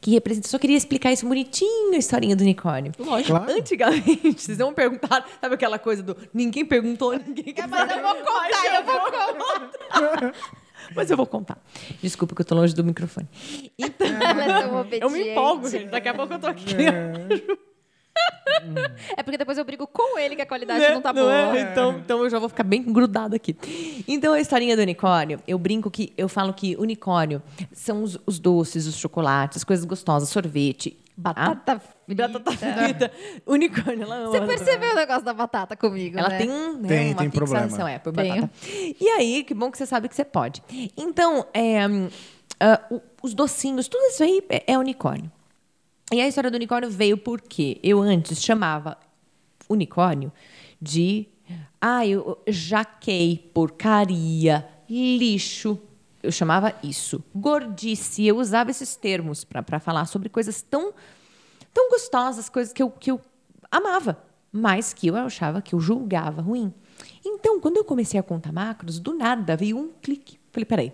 Que 0.00 0.12
representa. 0.12 0.48
Só 0.48 0.58
queria 0.58 0.78
explicar 0.78 1.12
isso 1.12 1.26
bonitinho, 1.26 1.92
a 1.92 1.98
historinha 1.98 2.34
do 2.34 2.40
unicórnio. 2.40 2.92
Lógico. 2.98 3.36
Claro. 3.36 3.52
Antigamente, 3.52 4.32
vocês 4.40 4.56
não 4.56 4.72
perguntaram. 4.72 5.26
Sabe 5.42 5.56
aquela 5.56 5.78
coisa 5.78 6.02
do 6.02 6.16
ninguém 6.32 6.64
perguntou, 6.64 7.12
ninguém 7.12 7.52
quer 7.52 7.68
Mas 7.68 7.90
eu 7.90 8.00
vou 8.02 8.14
contar, 8.14 8.74
eu 8.76 8.84
vou 8.84 9.00
contar. 9.00 10.34
Mas 10.94 11.10
eu 11.10 11.16
vou 11.16 11.26
contar. 11.26 11.58
Desculpa 12.02 12.34
que 12.34 12.40
eu 12.42 12.44
tô 12.46 12.54
longe 12.54 12.74
do 12.74 12.82
microfone. 12.84 13.28
Então, 13.78 14.06
é 14.40 14.60
tão 14.60 14.86
eu 15.00 15.10
me 15.10 15.30
empolgo, 15.30 15.68
gente. 15.68 15.86
Daqui 15.86 16.08
a 16.08 16.14
pouco 16.14 16.32
eu 16.34 16.38
tô 16.38 16.46
aqui. 16.46 16.74
É 19.16 19.22
porque 19.22 19.38
depois 19.38 19.56
eu 19.56 19.64
brigo 19.64 19.86
com 19.86 20.18
ele 20.18 20.36
que 20.36 20.42
a 20.42 20.46
qualidade 20.46 20.80
Né? 20.80 20.90
não 20.90 21.00
tá 21.00 21.12
Não 21.12 21.22
boa. 21.22 21.56
é? 21.56 21.60
Então, 21.62 21.98
então 21.98 22.22
eu 22.24 22.28
já 22.30 22.38
vou 22.38 22.48
ficar 22.48 22.64
bem 22.64 22.82
grudada 22.82 23.36
aqui. 23.36 23.56
Então, 24.06 24.32
a 24.34 24.40
historinha 24.40 24.76
do 24.76 24.82
unicórnio, 24.82 25.40
eu 25.46 25.58
brinco 25.58 25.90
que 25.90 26.12
eu 26.18 26.28
falo 26.28 26.52
que 26.52 26.76
unicórnio 26.76 27.42
são 27.72 28.02
os, 28.02 28.18
os 28.26 28.38
doces, 28.38 28.86
os 28.86 28.96
chocolates, 28.96 29.58
as 29.58 29.64
coisas 29.64 29.84
gostosas, 29.84 30.28
sorvete. 30.28 30.96
Batata 31.16 31.80
frita. 32.16 32.28
Batata 32.38 32.56
frita. 32.56 33.12
Unicórnio, 33.46 34.02
ela 34.02 34.16
ama. 34.16 34.28
Você 34.30 34.40
percebeu 34.40 34.92
o 34.92 34.94
negócio 34.94 35.24
da 35.24 35.34
batata 35.34 35.76
comigo, 35.76 36.18
Ela 36.18 36.28
né? 36.28 36.38
tem, 36.38 36.48
né, 36.48 36.88
Tem- 36.88 37.12
uma 37.12 37.16
tem 37.22 37.30
fixação 37.30 37.68
problema. 37.68 37.90
é, 37.90 37.98
por 37.98 38.12
Tenho. 38.12 38.34
batata. 38.34 38.52
E 39.00 39.08
aí, 39.08 39.44
que 39.44 39.54
bom 39.54 39.70
que 39.70 39.78
você 39.78 39.86
sabe 39.86 40.08
que 40.08 40.14
você 40.14 40.24
pode. 40.24 40.62
Então, 40.96 41.46
é, 41.54 41.80
Uh, 42.62 43.00
os 43.22 43.32
docinhos, 43.32 43.88
tudo 43.88 44.02
isso 44.08 44.22
aí 44.22 44.42
é, 44.50 44.72
é 44.74 44.78
unicórnio. 44.78 45.32
E 46.12 46.20
a 46.20 46.28
história 46.28 46.50
do 46.50 46.56
unicórnio 46.56 46.90
veio 46.90 47.16
porque 47.16 47.80
eu 47.82 48.02
antes 48.02 48.42
chamava 48.42 48.98
unicórnio 49.66 50.30
de 50.78 51.26
ah, 51.80 52.06
eu 52.06 52.36
jaquei, 52.46 53.50
porcaria, 53.54 54.68
lixo. 54.90 55.78
Eu 56.22 56.30
chamava 56.30 56.74
isso. 56.82 57.24
Gordice. 57.34 58.26
Eu 58.26 58.36
usava 58.36 58.70
esses 58.70 58.94
termos 58.94 59.42
para 59.42 59.80
falar 59.80 60.04
sobre 60.04 60.28
coisas 60.28 60.60
tão, 60.60 60.92
tão 61.72 61.90
gostosas, 61.90 62.48
coisas 62.48 62.72
que 62.72 62.82
eu, 62.82 62.90
que 62.90 63.10
eu 63.10 63.20
amava, 63.70 64.22
mas 64.52 64.92
que 64.92 65.06
eu 65.06 65.16
achava 65.16 65.62
que 65.62 65.74
eu 65.74 65.80
julgava 65.80 66.42
ruim. 66.42 66.72
Então, 67.24 67.60
quando 67.60 67.76
eu 67.76 67.84
comecei 67.84 68.18
a 68.18 68.22
contar 68.22 68.52
macros, 68.52 68.98
do 68.98 69.14
nada 69.14 69.56
veio 69.56 69.78
um 69.78 69.90
clique. 70.02 70.38
Falei, 70.52 70.64
peraí. 70.64 70.92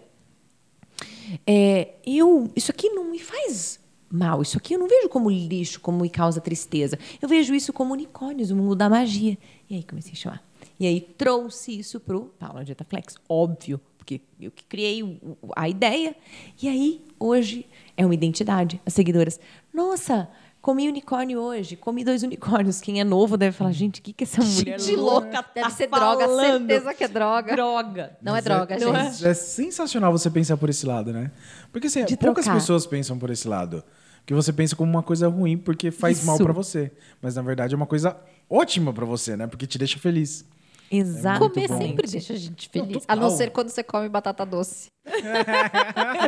É, 1.46 1.94
eu, 2.06 2.50
isso 2.54 2.70
aqui 2.70 2.90
não 2.90 3.04
me 3.04 3.18
faz 3.18 3.80
mal. 4.10 4.42
Isso 4.42 4.56
aqui 4.58 4.74
eu 4.74 4.78
não 4.78 4.88
vejo 4.88 5.08
como 5.08 5.30
lixo, 5.30 5.80
como 5.80 6.00
me 6.00 6.10
causa 6.10 6.40
tristeza. 6.40 6.98
Eu 7.20 7.28
vejo 7.28 7.54
isso 7.54 7.72
como 7.72 7.92
unicórnios, 7.92 8.50
o 8.50 8.56
mundo 8.56 8.74
da 8.74 8.88
magia. 8.88 9.36
E 9.68 9.76
aí 9.76 9.82
comecei 9.82 10.12
a 10.12 10.16
chamar. 10.16 10.46
E 10.78 10.86
aí 10.86 11.00
trouxe 11.00 11.78
isso 11.78 11.98
para 11.98 12.16
o 12.16 12.26
Paula 12.26 12.64
Dieta 12.64 12.84
Flex, 12.84 13.16
óbvio, 13.28 13.80
porque 13.96 14.20
eu 14.40 14.50
que 14.50 14.64
criei 14.64 15.20
a 15.54 15.68
ideia. 15.68 16.14
E 16.62 16.68
aí, 16.68 17.04
hoje, 17.18 17.66
é 17.96 18.04
uma 18.04 18.14
identidade. 18.14 18.80
As 18.84 18.92
seguidoras, 18.92 19.40
nossa, 19.72 20.28
comi 20.66 20.88
unicórnio 20.88 21.38
hoje, 21.38 21.76
comi 21.76 22.02
dois 22.02 22.24
unicórnios. 22.24 22.80
Quem 22.80 23.00
é 23.00 23.04
novo 23.04 23.36
deve 23.36 23.56
falar, 23.56 23.70
gente, 23.70 24.00
o 24.00 24.02
que, 24.02 24.12
que 24.12 24.24
essa 24.24 24.42
mulher 24.42 24.80
gente 24.80 24.96
louca 24.96 25.40
tá 25.40 25.50
Deve 25.54 25.70
ser 25.70 25.88
falando? 25.88 26.18
droga, 26.18 26.42
certeza 26.42 26.92
que 26.92 27.04
é 27.04 27.08
droga. 27.08 27.52
Droga. 27.54 28.18
Não 28.20 28.32
é 28.32 28.38
Mas 28.38 28.46
é 28.46 28.48
droga, 28.48 28.74
é, 28.74 28.78
gente. 28.80 29.26
É, 29.26 29.30
é 29.30 29.34
sensacional 29.34 30.10
você 30.10 30.28
pensar 30.28 30.56
por 30.56 30.68
esse 30.68 30.84
lado, 30.84 31.12
né? 31.12 31.30
Porque 31.70 31.86
assim, 31.86 32.00
poucas 32.16 32.46
trocar. 32.46 32.54
pessoas 32.54 32.84
pensam 32.84 33.16
por 33.16 33.30
esse 33.30 33.46
lado. 33.46 33.84
Que 34.26 34.34
você 34.34 34.52
pensa 34.52 34.74
como 34.74 34.90
uma 34.90 35.04
coisa 35.04 35.28
ruim 35.28 35.56
porque 35.56 35.92
faz 35.92 36.18
Isso. 36.18 36.26
mal 36.26 36.36
para 36.36 36.52
você. 36.52 36.90
Mas 37.22 37.36
na 37.36 37.42
verdade 37.42 37.72
é 37.72 37.76
uma 37.76 37.86
coisa 37.86 38.16
ótima 38.50 38.92
para 38.92 39.04
você, 39.04 39.36
né? 39.36 39.46
Porque 39.46 39.68
te 39.68 39.78
deixa 39.78 40.00
feliz. 40.00 40.44
Exato. 40.90 41.44
É 41.44 41.48
Comer 41.48 41.68
sempre 41.68 42.06
deixa 42.08 42.32
a 42.32 42.36
gente 42.36 42.68
feliz. 42.68 42.96
Não, 42.96 43.02
a 43.08 43.16
não 43.16 43.30
ser 43.30 43.50
quando 43.50 43.68
você 43.68 43.82
come 43.82 44.08
batata 44.08 44.44
doce. 44.46 44.88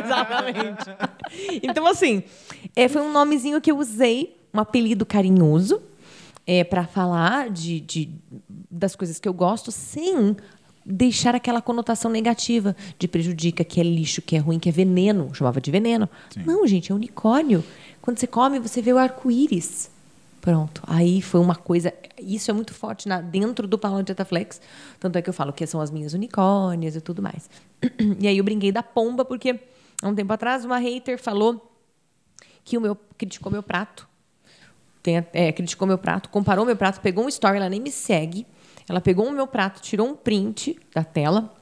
Exatamente. 0.03 0.89
Então, 1.61 1.85
assim, 1.85 2.23
é, 2.75 2.87
foi 2.87 3.03
um 3.03 3.11
nomezinho 3.11 3.61
que 3.61 3.71
eu 3.71 3.77
usei, 3.77 4.35
um 4.51 4.59
apelido 4.59 5.05
carinhoso, 5.05 5.79
é, 6.45 6.63
para 6.63 6.87
falar 6.87 7.51
de, 7.51 7.79
de, 7.79 8.09
das 8.71 8.95
coisas 8.95 9.19
que 9.19 9.29
eu 9.29 9.33
gosto, 9.33 9.71
sem 9.71 10.35
deixar 10.83 11.35
aquela 11.35 11.61
conotação 11.61 12.09
negativa 12.09 12.75
de 12.97 13.07
prejudica, 13.07 13.63
que 13.63 13.79
é 13.79 13.83
lixo, 13.83 14.23
que 14.23 14.35
é 14.35 14.39
ruim, 14.39 14.57
que 14.57 14.69
é 14.69 14.71
veneno. 14.71 15.27
Eu 15.29 15.33
chamava 15.35 15.61
de 15.61 15.69
veneno. 15.69 16.09
Sim. 16.31 16.43
Não, 16.45 16.65
gente, 16.65 16.91
é 16.91 16.95
unicórnio. 16.95 17.63
Quando 18.01 18.17
você 18.17 18.25
come, 18.25 18.57
você 18.59 18.81
vê 18.81 18.91
o 18.91 18.97
arco-íris. 18.97 19.91
Pronto. 20.41 20.81
Aí 20.87 21.21
foi 21.21 21.39
uma 21.39 21.55
coisa. 21.55 21.93
Isso 22.17 22.49
é 22.49 22.53
muito 22.53 22.73
forte 22.73 23.07
na, 23.07 23.21
dentro 23.21 23.67
do 23.67 23.77
Paulão 23.77 24.03
de 24.03 24.13
Flex. 24.25 24.61
Tanto 24.99 25.17
é 25.17 25.21
que 25.21 25.29
eu 25.29 25.33
falo 25.33 25.51
que 25.51 25.65
são 25.67 25.81
as 25.81 25.91
minhas 25.91 26.13
unicórnias 26.13 26.95
e 26.95 27.01
tudo 27.01 27.21
mais. 27.21 27.49
E 28.19 28.27
aí 28.27 28.37
eu 28.37 28.43
brinquei 28.43 28.71
da 28.71 28.83
pomba, 28.83 29.23
porque 29.23 29.59
há 30.01 30.07
um 30.07 30.15
tempo 30.15 30.31
atrás 30.31 30.65
uma 30.65 30.77
hater 30.77 31.21
falou 31.21 31.71
que 32.63 32.77
o 32.77 32.81
meu 32.81 32.97
criticou 33.17 33.51
meu 33.51 33.63
prato. 33.63 34.07
Tem, 35.01 35.25
é, 35.33 35.51
criticou 35.51 35.87
meu 35.87 35.97
prato, 35.97 36.29
comparou 36.29 36.65
meu 36.65 36.75
prato, 36.75 36.99
pegou 36.99 37.23
um 37.25 37.29
story, 37.29 37.57
ela 37.57 37.69
nem 37.69 37.79
me 37.79 37.91
segue. 37.91 38.45
Ela 38.87 38.99
pegou 38.99 39.27
o 39.27 39.31
meu 39.31 39.47
prato, 39.47 39.81
tirou 39.81 40.07
um 40.07 40.15
print 40.15 40.77
da 40.93 41.03
tela 41.03 41.53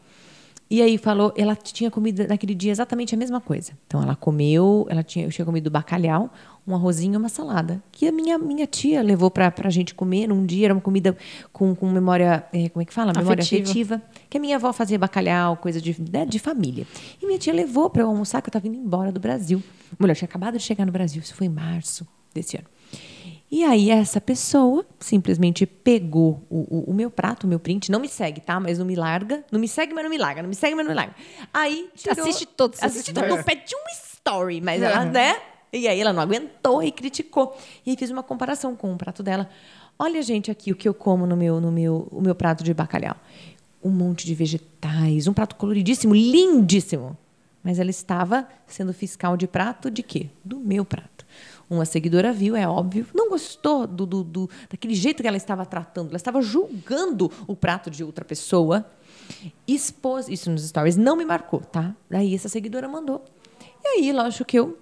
e 0.70 0.82
aí 0.82 0.98
falou, 0.98 1.34
ela 1.38 1.56
tinha 1.56 1.90
comido 1.90 2.28
naquele 2.28 2.54
dia 2.54 2.72
exatamente 2.72 3.16
a 3.16 3.18
mesma 3.18 3.40
coisa. 3.40 3.72
Então 3.88 4.04
ela 4.04 4.16
comeu, 4.16 4.86
ela 4.90 5.02
tinha, 5.02 5.26
eu 5.26 5.32
tinha 5.32 5.46
comido 5.46 5.72
bacalhau, 5.72 6.30
um 6.68 6.76
arrozinho 6.76 7.14
e 7.14 7.18
uma 7.18 7.30
salada. 7.30 7.82
Que 7.92 8.08
a 8.08 8.12
minha, 8.12 8.38
minha 8.38 8.68
tia 8.68 9.02
levou 9.02 9.32
para 9.32 9.54
a 9.64 9.70
gente 9.70 9.96
comer 9.96 10.28
num 10.28 10.46
dia, 10.46 10.68
era 10.68 10.74
uma 10.74 10.82
comida 10.82 11.16
com, 11.54 11.74
com 11.74 11.90
memória, 11.90 12.46
é, 12.52 12.68
como 12.68 12.82
é 12.82 12.86
que 12.86 12.94
fala? 12.94 13.14
Memória 13.16 13.42
afetiva. 13.42 13.96
afetiva. 13.96 14.02
Que 14.30 14.38
a 14.38 14.42
minha 14.42 14.58
avó 14.58 14.74
fazia 14.74 15.00
bacalhau, 15.00 15.56
coisa 15.56 15.80
de, 15.80 15.96
né, 16.12 16.26
de 16.26 16.38
família. 16.38 16.86
E 17.22 17.26
minha 17.26 17.40
tia 17.40 17.54
levou 17.54 17.90
para 17.90 18.04
eu 18.04 18.08
almoçar, 18.08 18.42
que 18.42 18.48
eu 18.48 18.52
estava 18.52 18.68
indo 18.68 18.76
embora 18.76 19.10
do 19.12 19.22
Brasil. 19.22 19.64
Mulher, 19.98 20.16
tinha 20.16 20.28
acabado 20.28 20.58
de 20.58 20.64
chegar 20.64 20.86
no 20.86 20.92
Brasil, 20.92 21.22
isso 21.22 21.34
foi 21.34 21.48
em 21.48 21.52
março 21.52 22.06
desse 22.34 22.58
ano. 22.58 22.68
E 23.50 23.64
aí 23.64 23.90
essa 23.90 24.20
pessoa 24.20 24.86
simplesmente 25.00 25.66
pegou 25.66 26.46
o, 26.50 26.60
o, 26.60 26.92
o, 26.92 26.94
meu 26.94 27.10
prato, 27.10 27.46
o 27.46 27.48
meu 27.48 27.60
print, 27.60 27.90
não 27.90 28.00
me 28.00 28.10
segue, 28.10 28.42
tá? 28.42 28.60
Mas 28.60 28.78
não 28.78 28.86
me 28.86 28.96
larga. 28.96 29.44
Não 29.50 29.60
me 29.60 29.70
segue, 29.70 29.94
mas 29.94 30.04
não 30.04 30.10
me 30.10 30.18
larga. 30.18 30.42
Não 30.42 30.50
me 30.50 30.56
segue, 30.56 30.76
mas 30.76 30.86
não 30.86 30.92
me 30.92 30.96
larga. 30.96 31.16
Aí 31.54 31.90
tirou, 31.96 32.24
assiste 32.24 32.46
todos. 32.46 32.84
Assiste 32.84 33.14
todo. 33.14 33.44
Pede 33.44 33.74
um 33.74 33.90
story, 33.94 34.60
mas 34.60 34.82
ela, 34.82 35.06
né? 35.06 35.38
E 35.72 35.88
aí 35.88 36.00
ela 36.00 36.12
não 36.12 36.22
aguentou 36.22 36.84
e 36.84 36.92
criticou. 36.92 37.58
E 37.86 37.92
aí 37.92 37.98
fiz 37.98 38.12
uma 38.12 38.24
comparação 38.24 38.76
com 38.76 38.94
o 38.94 38.98
prato 38.98 39.24
dela. 39.24 39.50
Olha, 39.98 40.22
gente, 40.22 40.52
aqui 40.52 40.72
o 40.72 40.76
que 40.76 40.88
eu 40.88 40.94
como 40.94 41.26
no 41.26 41.38
meu, 41.38 41.62
no 41.62 41.72
meu, 41.72 42.08
o 42.12 42.22
meu 42.22 42.36
prato 42.36 42.64
de 42.64 42.74
bacalhau. 42.74 43.16
Um 43.82 43.92
monte 43.92 44.26
de 44.26 44.36
vegetais, 44.36 45.26
um 45.26 45.34
prato 45.34 45.56
coloridíssimo, 45.56 46.14
lindíssimo. 46.14 47.18
Mas 47.64 47.80
ela 47.80 47.90
estava 47.90 48.48
sendo 48.66 48.94
fiscal 48.94 49.38
de 49.38 49.48
prato 49.48 49.90
de 49.90 50.04
quê? 50.04 50.30
Do 50.44 50.60
meu 50.60 50.84
prato. 50.86 51.26
Uma 51.70 51.86
seguidora 51.86 52.32
viu, 52.32 52.56
é 52.56 52.68
óbvio, 52.68 53.06
não 53.14 53.30
gostou 53.30 53.86
do, 53.86 54.06
do, 54.06 54.24
do, 54.24 54.50
daquele 54.70 54.96
jeito 54.96 55.22
que 55.22 55.28
ela 55.28 55.36
estava 55.36 55.66
tratando. 55.66 56.10
Ela 56.10 56.18
estava 56.18 56.42
julgando 56.42 57.32
o 57.46 57.56
prato 57.56 57.90
de 57.90 58.04
outra 58.04 58.24
pessoa. 58.24 58.86
Expôs 59.68 60.30
isso 60.30 60.50
nos 60.50 60.66
stories, 60.66 60.96
não 60.96 61.18
me 61.18 61.26
marcou, 61.26 61.60
tá? 61.60 61.94
Daí 62.10 62.34
essa 62.34 62.48
seguidora 62.48 62.88
mandou. 62.88 63.24
E 63.84 63.88
aí, 63.88 64.14
lógico 64.14 64.46
que 64.46 64.58
eu 64.58 64.78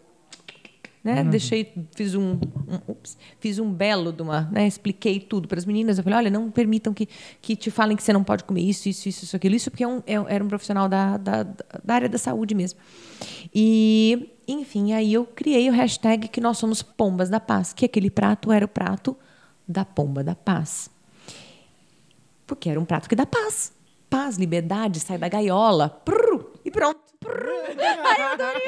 né? 1.06 1.22
Uhum. 1.22 1.30
Deixei, 1.30 1.72
fiz 1.96 2.16
um, 2.16 2.32
um 2.32 2.92
ups, 2.92 3.16
fiz 3.40 3.60
um 3.60 3.72
belo 3.72 4.12
de 4.12 4.24
uma, 4.24 4.50
né? 4.52 4.66
Expliquei 4.66 5.20
tudo 5.20 5.48
para 5.48 5.60
as 5.60 5.64
meninas. 5.64 6.00
Eu 6.00 6.04
falei, 6.04 6.18
olha, 6.18 6.32
não 6.32 6.50
permitam 6.50 6.96
que, 6.96 7.08
que 7.40 7.56
te 7.56 7.70
falem 7.70 7.96
que 7.96 8.02
você 8.02 8.12
não 8.12 8.24
pode 8.24 8.44
comer 8.44 8.62
isso, 8.62 8.90
isso, 8.90 9.08
isso, 9.08 9.24
isso 9.24 9.36
aquilo, 9.36 9.54
isso 9.54 9.70
porque 9.70 9.84
é 9.84 9.88
um, 9.88 10.00
é, 10.08 10.14
era 10.28 10.44
um 10.44 10.48
profissional 10.48 10.90
da, 10.90 11.16
da, 11.18 11.44
da 11.44 11.94
área 11.94 12.10
da 12.10 12.18
saúde 12.18 12.56
mesmo. 12.56 12.80
E, 13.54 14.32
enfim, 14.48 14.94
aí 14.94 15.14
eu 15.14 15.28
criei 15.28 15.70
o 15.70 15.74
hashtag 15.74 16.28
que 16.28 16.42
nós 16.42 16.58
somos 16.58 16.82
pombas 16.82 17.30
da 17.30 17.40
paz, 17.40 17.72
que 17.72 17.86
aquele 17.86 18.10
prato 18.10 18.52
era 18.52 18.66
o 18.66 18.68
prato 18.68 19.16
da 19.68 19.86
pomba 19.86 20.24
da 20.24 20.34
paz, 20.34 20.90
porque 22.48 22.68
era 22.68 22.80
um 22.80 22.86
prato 22.86 23.08
que 23.08 23.16
dá 23.16 23.28
paz, 23.28 23.72
paz, 24.10 24.38
liberdade, 24.38 25.00
sai 25.00 25.20
da 25.20 25.30
gaiola, 25.30 25.88
prrr, 25.88 26.46
e 26.66 26.72
pronto. 26.72 27.00
Prrr. 27.20 27.78
Ai, 27.78 28.22
eu 28.22 28.28
adorei 28.34 28.66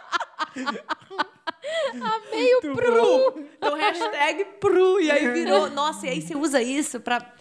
Amei 1.92 2.54
o 2.56 2.60
pru. 2.60 3.46
Então, 3.56 3.74
hashtag 3.76 4.44
pru. 4.60 5.00
E 5.00 5.10
aí 5.10 5.28
virou. 5.32 5.70
Nossa, 5.70 6.06
e 6.06 6.10
aí 6.10 6.22
você 6.22 6.36
usa 6.36 6.62
isso 6.62 7.00
para. 7.00 7.34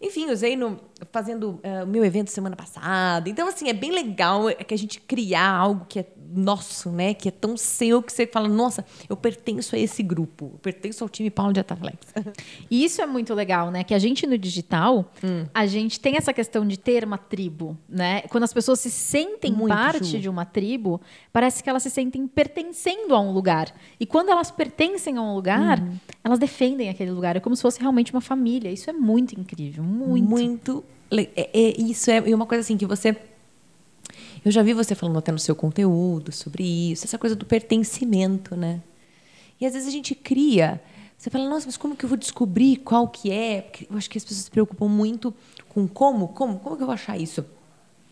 Enfim, 0.00 0.30
usei 0.30 0.56
no, 0.56 0.78
fazendo 1.10 1.58
eh, 1.62 1.80
o 1.80 1.84
uh, 1.84 1.86
meu 1.86 2.04
evento 2.04 2.30
semana 2.30 2.54
passada. 2.54 3.30
Então, 3.30 3.48
assim, 3.48 3.70
é 3.70 3.72
bem 3.72 3.90
legal 3.90 4.44
que 4.66 4.74
a 4.74 4.76
gente 4.76 5.00
criar 5.00 5.50
algo 5.50 5.86
que 5.88 6.00
é 6.00 6.06
nosso, 6.34 6.90
né? 6.90 7.14
Que 7.14 7.28
é 7.28 7.30
tão 7.30 7.56
seu 7.56 8.02
que 8.02 8.12
você 8.12 8.26
fala, 8.26 8.48
nossa, 8.48 8.84
eu 9.08 9.16
pertenço 9.16 9.74
a 9.74 9.78
esse 9.78 10.02
grupo, 10.02 10.50
eu 10.54 10.58
pertenço 10.58 11.04
ao 11.04 11.08
time 11.08 11.30
Paulo 11.30 11.52
de 11.52 11.60
Ataflex. 11.60 11.98
E 12.70 12.84
isso 12.84 13.00
é 13.00 13.06
muito 13.06 13.32
legal, 13.34 13.70
né? 13.70 13.84
Que 13.84 13.94
a 13.94 13.98
gente 13.98 14.26
no 14.26 14.36
digital, 14.36 15.10
hum. 15.22 15.46
a 15.54 15.66
gente 15.66 16.00
tem 16.00 16.16
essa 16.16 16.32
questão 16.32 16.66
de 16.66 16.76
ter 16.76 17.04
uma 17.04 17.18
tribo, 17.18 17.76
né? 17.88 18.22
Quando 18.22 18.44
as 18.44 18.52
pessoas 18.52 18.80
se 18.80 18.90
sentem 18.90 19.52
muito 19.52 19.74
parte 19.74 20.18
de 20.18 20.28
uma 20.28 20.44
tribo, 20.44 21.00
parece 21.32 21.62
que 21.62 21.70
elas 21.70 21.82
se 21.82 21.90
sentem 21.90 22.26
pertencendo 22.26 23.14
a 23.14 23.20
um 23.20 23.32
lugar. 23.32 23.72
E 24.00 24.06
quando 24.06 24.30
elas 24.30 24.50
pertencem 24.50 25.16
a 25.16 25.22
um 25.22 25.34
lugar, 25.34 25.80
hum. 25.80 25.96
elas 26.24 26.38
defendem 26.38 26.88
aquele 26.88 27.10
lugar. 27.10 27.36
É 27.36 27.40
como 27.40 27.54
se 27.54 27.62
fosse 27.62 27.80
realmente 27.80 28.12
uma 28.12 28.20
família. 28.20 28.70
Isso 28.70 28.90
é 28.90 28.92
muito 28.92 29.38
incrível, 29.38 29.84
muito. 29.84 30.28
Muito. 30.28 30.84
É, 31.10 31.50
é, 31.52 31.80
isso 31.80 32.10
é 32.10 32.20
uma 32.34 32.46
coisa 32.46 32.62
assim 32.62 32.76
que 32.76 32.86
você 32.86 33.16
eu 34.46 34.52
já 34.52 34.62
vi 34.62 34.72
você 34.72 34.94
falando 34.94 35.18
até 35.18 35.32
no 35.32 35.40
seu 35.40 35.56
conteúdo 35.56 36.30
sobre 36.30 36.62
isso, 36.92 37.04
essa 37.04 37.18
coisa 37.18 37.34
do 37.34 37.44
pertencimento, 37.44 38.54
né? 38.54 38.80
E 39.60 39.66
às 39.66 39.72
vezes 39.72 39.88
a 39.88 39.90
gente 39.90 40.14
cria, 40.14 40.80
você 41.18 41.28
fala, 41.28 41.50
nossa, 41.50 41.66
mas 41.66 41.76
como 41.76 41.96
que 41.96 42.04
eu 42.04 42.08
vou 42.08 42.16
descobrir 42.16 42.76
qual 42.76 43.08
que 43.08 43.28
é? 43.28 43.62
Porque 43.62 43.88
eu 43.90 43.96
acho 43.96 44.08
que 44.08 44.16
as 44.16 44.22
pessoas 44.22 44.44
se 44.44 44.50
preocupam 44.50 44.86
muito 44.86 45.34
com 45.68 45.88
como, 45.88 46.28
como, 46.28 46.60
como 46.60 46.76
que 46.76 46.82
eu 46.84 46.86
vou 46.86 46.94
achar 46.94 47.20
isso? 47.20 47.44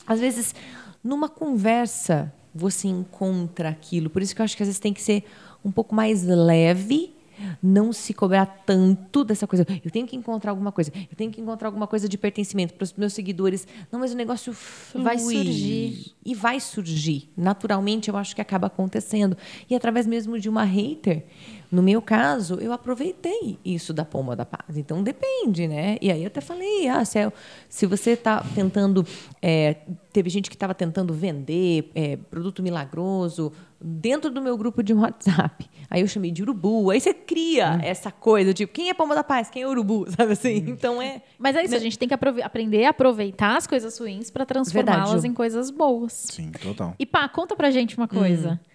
Às 0.05 0.19
vezes, 0.19 0.57
numa 1.05 1.29
conversa, 1.29 2.35
você 2.53 2.89
encontra 2.89 3.69
aquilo. 3.69 4.11
Por 4.11 4.21
isso 4.21 4.35
que 4.35 4.41
eu 4.41 4.45
acho 4.45 4.57
que 4.57 4.63
às 4.65 4.69
vezes 4.69 4.81
tem 4.81 4.93
que 4.93 5.03
ser 5.03 5.23
um 5.65 5.71
pouco 5.71 5.95
mais 5.95 6.25
leve 6.25 7.14
não 7.63 7.93
se 7.93 8.15
cobrar 8.15 8.47
tanto 8.47 9.25
dessa 9.25 9.47
coisa. 9.47 9.67
Eu 9.85 9.91
tenho 9.91 10.07
que 10.07 10.17
encontrar 10.17 10.51
alguma 10.51 10.73
coisa. 10.73 10.93
Eu 10.95 11.17
tenho 11.17 11.31
que 11.31 11.41
encontrar 11.41 11.69
alguma 11.69 11.87
coisa 11.87 12.09
de 12.09 12.17
pertencimento 12.19 12.75
para 12.75 12.85
os 12.85 12.93
meus 12.93 13.13
seguidores. 13.13 13.67
Não, 13.91 14.01
mas 14.01 14.13
o 14.13 14.17
negócio 14.17 14.53
flui. 14.53 15.05
vai 15.05 15.19
surgir 15.19 16.15
e 16.25 16.35
vai 16.35 16.61
surgir. 16.61 17.31
Naturalmente, 17.37 18.09
eu 18.09 18.17
acho 18.17 18.35
que 18.35 18.41
acaba 18.41 18.67
acontecendo. 18.67 19.37
E 19.69 19.75
através 19.75 20.07
mesmo 20.07 20.39
de 20.39 20.49
uma 20.49 20.65
hater, 20.65 21.25
no 21.71 21.83
meu 21.83 22.01
caso, 22.01 22.57
eu 22.61 22.73
aproveitei 22.73 23.59
isso 23.65 23.93
da 23.93 24.05
pomba 24.05 24.35
da 24.37 24.45
paz. 24.45 24.77
Então 24.77 25.03
depende, 25.03 25.67
né? 25.67 25.97
E 26.01 26.11
aí 26.11 26.23
eu 26.23 26.29
até 26.29 26.41
falei, 26.41 26.89
ah, 26.89 27.05
se, 27.05 27.19
é, 27.19 27.33
se 27.69 27.87
você 27.87 28.11
está 28.11 28.45
tentando 28.55 29.07
é, 29.43 29.77
teve 30.15 30.31
gente 30.31 30.49
que 30.49 30.55
estava 30.55 30.73
tentando 30.73 31.13
vender 31.13 31.91
é, 31.93 32.17
produto 32.17 32.63
milagroso 32.63 33.53
dentro 33.81 34.31
do 34.31 34.41
meu 34.41 34.57
grupo 34.57 34.81
de 34.81 34.95
WhatsApp. 34.95 35.69
Aí 35.91 36.01
eu 36.01 36.07
chamei 36.07 36.31
de 36.31 36.41
urubu. 36.41 36.89
Aí 36.91 37.01
você 37.01 37.13
cria 37.13 37.73
hum. 37.73 37.81
essa 37.83 38.13
coisa, 38.13 38.55
tipo, 38.55 38.73
quem 38.73 38.89
é 38.89 38.95
Pomba 38.95 39.17
da 39.17 39.25
Paz? 39.25 39.51
Quem 39.51 39.63
é 39.65 39.69
urubu? 39.69 40.07
Sabe 40.17 40.33
assim? 40.33 40.61
Hum. 40.61 40.69
Então 40.69 41.03
é. 41.03 41.21
Mas 41.37 41.57
é 41.57 41.65
isso, 41.65 41.75
a 41.75 41.81
gente 41.81 41.99
tem 41.99 42.07
que 42.07 42.15
aprender 42.15 42.85
a 42.85 42.91
aproveitar 42.91 43.57
as 43.57 43.67
coisas 43.67 43.99
ruins 43.99 44.31
para 44.31 44.47
transformá-las 44.47 45.25
em 45.25 45.35
coisas 45.35 45.69
boas. 45.69 46.13
Sim, 46.13 46.53
total. 46.53 46.95
E 46.97 47.05
pá, 47.05 47.29
conta 47.29 47.57
pra 47.57 47.73
gente 47.73 47.97
uma 47.97 48.09
coisa. 48.09 48.53
Hum. 48.53 48.74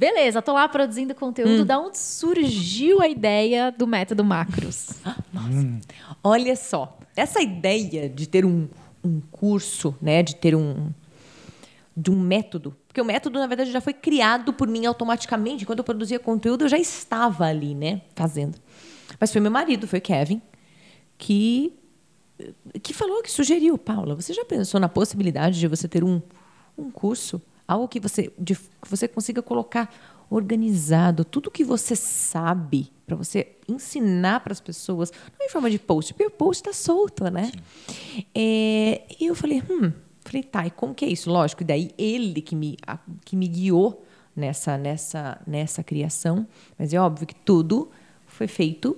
Beleza, 0.00 0.40
tô 0.40 0.54
lá 0.54 0.66
produzindo 0.66 1.14
conteúdo. 1.14 1.60
Hum. 1.60 1.66
Da 1.66 1.78
onde 1.78 1.98
surgiu 1.98 3.02
a 3.02 3.06
ideia 3.06 3.70
do 3.70 3.86
método 3.86 4.24
macros? 4.24 4.92
Nossa. 5.30 5.50
Hum. 5.50 5.78
Olha 6.24 6.56
só, 6.56 6.98
essa 7.14 7.42
ideia 7.42 8.08
de 8.08 8.26
ter 8.26 8.46
um, 8.46 8.66
um 9.04 9.20
curso, 9.30 9.94
né, 10.00 10.22
de 10.22 10.36
ter 10.36 10.56
um 10.56 10.88
de 11.94 12.10
um 12.10 12.18
método, 12.18 12.74
porque 12.88 12.98
o 12.98 13.04
método 13.04 13.38
na 13.38 13.46
verdade 13.46 13.70
já 13.70 13.80
foi 13.80 13.92
criado 13.92 14.54
por 14.54 14.66
mim 14.68 14.86
automaticamente. 14.86 15.66
Quando 15.66 15.80
eu 15.80 15.84
produzia 15.84 16.18
conteúdo, 16.18 16.64
eu 16.64 16.68
já 16.70 16.78
estava 16.78 17.44
ali, 17.44 17.74
né, 17.74 18.00
fazendo. 18.14 18.56
Mas 19.20 19.30
foi 19.30 19.40
meu 19.42 19.50
marido, 19.50 19.86
foi 19.86 20.00
Kevin, 20.00 20.40
que 21.18 21.74
que 22.82 22.94
falou, 22.94 23.22
que 23.22 23.30
sugeriu, 23.30 23.76
Paula, 23.76 24.14
você 24.14 24.32
já 24.32 24.46
pensou 24.46 24.80
na 24.80 24.88
possibilidade 24.88 25.60
de 25.60 25.68
você 25.68 25.86
ter 25.86 26.02
um, 26.02 26.22
um 26.78 26.90
curso, 26.90 27.42
algo 27.70 27.86
que 27.86 28.00
você 28.00 28.32
de, 28.38 28.56
que 28.56 28.88
você 28.88 29.06
consiga 29.06 29.40
colocar 29.40 29.92
organizado, 30.28 31.24
tudo 31.24 31.50
que 31.50 31.64
você 31.64 31.94
sabe 31.94 32.92
para 33.06 33.16
você 33.16 33.56
ensinar 33.68 34.40
para 34.40 34.52
as 34.52 34.60
pessoas, 34.60 35.12
não 35.38 35.46
em 35.46 35.48
forma 35.48 35.70
de 35.70 35.78
post, 35.78 36.12
porque 36.12 36.26
o 36.26 36.30
post 36.30 36.60
está 36.60 36.72
solto, 36.72 37.24
né? 37.24 37.50
É, 38.34 39.02
e 39.18 39.26
eu 39.26 39.34
falei, 39.34 39.62
hum, 39.68 39.92
falei, 40.20 40.42
tá, 40.44 40.66
e 40.66 40.70
como 40.70 40.94
que 40.94 41.04
é 41.04 41.08
isso? 41.08 41.30
Lógico, 41.30 41.62
e 41.62 41.66
daí 41.66 41.90
ele 41.98 42.40
que 42.40 42.54
me, 42.54 42.76
a, 42.86 42.98
que 43.24 43.34
me 43.34 43.48
guiou 43.48 44.04
nessa, 44.34 44.78
nessa, 44.78 45.40
nessa 45.46 45.82
criação, 45.82 46.46
mas 46.78 46.94
é 46.94 47.00
óbvio 47.00 47.26
que 47.26 47.34
tudo 47.34 47.90
foi 48.26 48.46
feito 48.46 48.96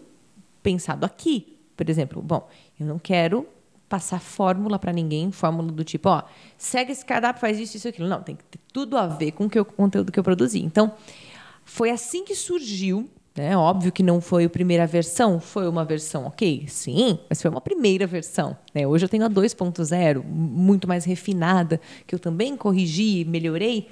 pensado 0.62 1.06
aqui. 1.06 1.58
Por 1.74 1.88
exemplo, 1.88 2.20
bom, 2.20 2.46
eu 2.78 2.86
não 2.86 2.98
quero 2.98 3.46
passar 3.92 4.20
fórmula 4.20 4.78
para 4.78 4.90
ninguém, 4.90 5.30
fórmula 5.30 5.70
do 5.70 5.84
tipo, 5.84 6.08
ó, 6.08 6.22
segue 6.56 6.92
esse 6.92 7.04
cardápio, 7.04 7.38
faz 7.38 7.60
isso, 7.60 7.76
isso, 7.76 7.86
aquilo. 7.86 8.08
Não, 8.08 8.22
tem 8.22 8.34
que 8.34 8.42
ter 8.44 8.58
tudo 8.72 8.96
a 8.96 9.06
ver 9.06 9.32
com 9.32 9.44
o, 9.44 9.50
que 9.50 9.58
eu, 9.58 9.64
o 9.64 9.66
conteúdo 9.66 10.10
que 10.10 10.18
eu 10.18 10.24
produzi. 10.24 10.62
Então, 10.62 10.94
foi 11.62 11.90
assim 11.90 12.24
que 12.24 12.34
surgiu 12.34 13.06
né? 13.34 13.56
Óbvio 13.56 13.90
que 13.90 14.02
não 14.02 14.20
foi 14.20 14.44
a 14.44 14.50
primeira 14.50 14.86
versão, 14.86 15.40
foi 15.40 15.66
uma 15.66 15.86
versão 15.86 16.26
ok, 16.26 16.66
sim, 16.68 17.18
mas 17.30 17.40
foi 17.40 17.50
uma 17.50 17.62
primeira 17.62 18.06
versão. 18.06 18.54
Né? 18.74 18.86
Hoje 18.86 19.06
eu 19.06 19.08
tenho 19.08 19.24
a 19.24 19.30
2.0, 19.30 20.22
muito 20.22 20.86
mais 20.86 21.06
refinada, 21.06 21.80
que 22.06 22.14
eu 22.14 22.18
também 22.18 22.54
corrigi, 22.58 23.24
melhorei, 23.24 23.88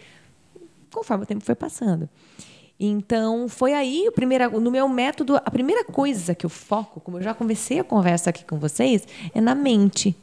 conforme 0.93 1.25
o 1.25 1.27
tempo 1.27 1.43
foi 1.43 1.55
passando. 1.55 2.07
Então, 2.83 3.47
foi 3.47 3.75
aí, 3.75 4.09
o 4.09 4.13
primeiro, 4.13 4.59
no 4.59 4.71
meu 4.71 4.89
método, 4.89 5.37
a 5.37 5.51
primeira 5.51 5.85
coisa 5.85 6.35
que 6.35 6.47
eu 6.47 6.51
foco, 6.51 6.99
como 6.99 7.19
eu 7.19 7.23
já 7.23 7.35
comecei 7.35 7.79
a 7.79 7.85
conversa 7.85 8.31
aqui 8.31 8.43
com 8.43 8.59
vocês, 8.59 9.07
é 9.35 9.41
na 9.41 9.55
mente. 9.55 10.17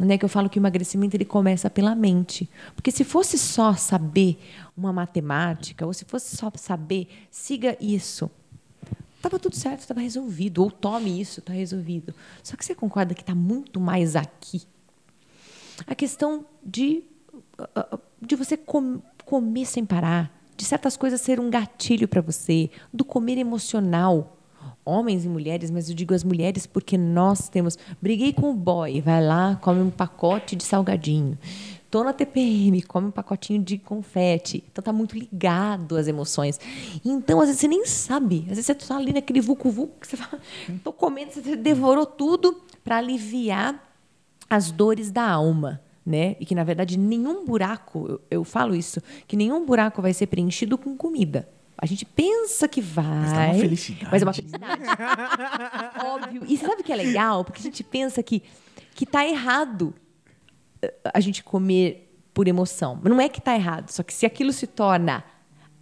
Né, 0.00 0.16
que 0.16 0.24
eu 0.24 0.28
falo 0.28 0.48
que 0.48 0.58
o 0.58 0.60
emagrecimento 0.60 1.14
ele 1.14 1.24
começa 1.24 1.68
pela 1.68 1.94
mente. 1.94 2.48
Porque 2.74 2.90
se 2.90 3.04
fosse 3.04 3.36
só 3.36 3.74
saber 3.74 4.38
uma 4.74 4.90
matemática, 4.90 5.84
ou 5.84 5.92
se 5.92 6.06
fosse 6.06 6.34
só 6.34 6.50
saber, 6.56 7.08
siga 7.30 7.76
isso, 7.78 8.30
Estava 9.22 9.38
tudo 9.38 9.54
certo, 9.54 9.78
estava 9.78 10.00
resolvido. 10.00 10.64
Ou 10.64 10.68
tome 10.68 11.20
isso, 11.20 11.38
está 11.38 11.52
resolvido. 11.52 12.12
Só 12.42 12.56
que 12.56 12.64
você 12.64 12.74
concorda 12.74 13.14
que 13.14 13.20
está 13.20 13.36
muito 13.36 13.78
mais 13.78 14.16
aqui. 14.16 14.62
A 15.86 15.94
questão 15.94 16.44
de, 16.64 17.04
ah, 17.56 17.86
ah, 17.92 17.98
de 18.20 18.34
você 18.34 18.56
com, 18.56 19.00
comer 19.24 19.64
sem 19.64 19.86
parar, 19.86 20.41
de 20.56 20.64
certas 20.64 20.96
coisas 20.96 21.20
ser 21.20 21.40
um 21.40 21.50
gatilho 21.50 22.08
para 22.08 22.20
você, 22.20 22.70
do 22.92 23.04
comer 23.04 23.38
emocional. 23.38 24.38
Homens 24.84 25.24
e 25.24 25.28
mulheres, 25.28 25.70
mas 25.70 25.88
eu 25.88 25.94
digo 25.94 26.12
as 26.12 26.24
mulheres 26.24 26.66
porque 26.66 26.98
nós 26.98 27.48
temos. 27.48 27.78
Briguei 28.00 28.32
com 28.32 28.50
o 28.50 28.54
boy, 28.54 29.00
vai 29.00 29.24
lá, 29.24 29.56
come 29.62 29.80
um 29.80 29.90
pacote 29.90 30.56
de 30.56 30.64
salgadinho 30.64 31.38
tô 31.92 32.02
na 32.02 32.14
TPM, 32.14 32.80
come 32.84 33.08
um 33.08 33.10
pacotinho 33.10 33.62
de 33.62 33.76
confete. 33.76 34.64
Então 34.72 34.82
tá 34.82 34.94
muito 34.94 35.14
ligado 35.14 35.94
às 35.94 36.08
emoções. 36.08 36.58
Então, 37.04 37.38
às 37.38 37.48
vezes, 37.48 37.60
você 37.60 37.68
nem 37.68 37.84
sabe. 37.84 38.46
Às 38.48 38.56
vezes 38.56 38.66
você 38.66 38.74
tá 38.74 38.96
ali 38.96 39.12
naquele 39.12 39.42
vucu-vucu 39.42 40.00
que 40.00 40.06
você 40.06 40.16
fala, 40.16 40.40
tô 40.82 40.90
comendo, 40.90 41.32
você 41.32 41.54
devorou 41.54 42.06
tudo 42.06 42.62
para 42.82 42.96
aliviar 42.96 43.78
as 44.48 44.70
dores 44.70 45.10
da 45.10 45.28
alma. 45.28 45.82
Né? 46.04 46.36
E 46.40 46.44
que, 46.44 46.54
na 46.54 46.64
verdade, 46.64 46.98
nenhum 46.98 47.44
buraco, 47.44 48.06
eu, 48.08 48.20
eu 48.30 48.44
falo 48.44 48.74
isso, 48.74 49.00
que 49.28 49.36
nenhum 49.36 49.64
buraco 49.64 50.02
vai 50.02 50.12
ser 50.12 50.26
preenchido 50.26 50.76
com 50.76 50.96
comida. 50.96 51.48
A 51.78 51.86
gente 51.86 52.04
pensa 52.04 52.68
que 52.68 52.80
vai. 52.80 53.04
Mas 53.04 53.32
é 53.32 53.46
uma 53.46 53.54
felicidade. 53.54 54.08
Mas 54.10 54.22
é 54.22 54.24
uma 54.24 54.32
felicidade. 54.32 54.82
Óbvio. 56.04 56.42
E 56.48 56.56
sabe 56.56 56.82
o 56.82 56.84
que 56.84 56.92
é 56.92 56.96
legal? 56.96 57.44
Porque 57.44 57.60
a 57.60 57.62
gente 57.62 57.84
pensa 57.84 58.22
que, 58.22 58.42
que 58.94 59.06
tá 59.06 59.26
errado 59.26 59.94
a 61.12 61.20
gente 61.20 61.42
comer 61.42 62.08
por 62.32 62.48
emoção. 62.48 62.98
Não 63.02 63.20
é 63.20 63.28
que 63.28 63.38
está 63.38 63.54
errado, 63.54 63.90
só 63.90 64.02
que 64.02 64.12
se 64.12 64.24
aquilo 64.26 64.52
se 64.52 64.66
torna 64.66 65.24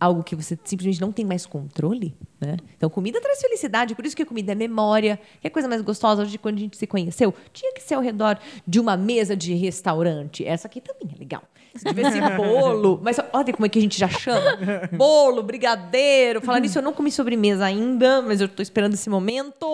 algo 0.01 0.25
que 0.25 0.35
você 0.35 0.59
simplesmente 0.65 1.01
não 1.01 1.13
tem 1.13 1.25
mais 1.25 1.45
controle, 1.45 2.17
né? 2.41 2.57
Então, 2.77 2.89
comida 2.89 3.21
traz 3.21 3.41
felicidade, 3.41 3.95
por 3.95 4.07
isso 4.07 4.17
que 4.17 4.25
comida 4.25 4.53
é 4.53 4.55
memória, 4.55 5.21
que 5.41 5.47
é 5.47 5.51
coisa 5.51 5.69
mais 5.69 5.83
gostosa 5.83 6.25
de 6.25 6.39
quando 6.39 6.57
a 6.57 6.61
gente 6.61 6.77
se 6.77 6.87
conheceu. 6.87 7.35
Tinha 7.53 7.73
que 7.75 7.83
ser 7.83 7.95
ao 7.95 8.01
redor 8.01 8.39
de 8.67 8.81
uma 8.81 8.97
mesa 8.97 9.37
de 9.37 9.53
restaurante. 9.55 10.45
Essa 10.45 10.67
aqui 10.67 10.81
também 10.81 11.15
é 11.15 11.19
legal. 11.19 11.43
Se 11.75 11.85
tivesse 11.85 12.21
bolo, 12.37 13.01
mas 13.03 13.19
olha 13.33 13.53
como 13.53 13.67
é 13.67 13.69
que 13.69 13.79
a 13.79 13.83
gente 13.83 13.99
já 13.99 14.09
chama. 14.09 14.59
Bolo, 14.93 15.43
brigadeiro. 15.43 16.41
Falar 16.41 16.61
nisso, 16.61 16.79
eu 16.79 16.83
não 16.83 16.93
comi 16.93 17.11
sobremesa 17.11 17.65
ainda, 17.65 18.23
mas 18.23 18.41
eu 18.41 18.47
estou 18.47 18.63
esperando 18.63 18.95
esse 18.95 19.09
momento. 19.09 19.67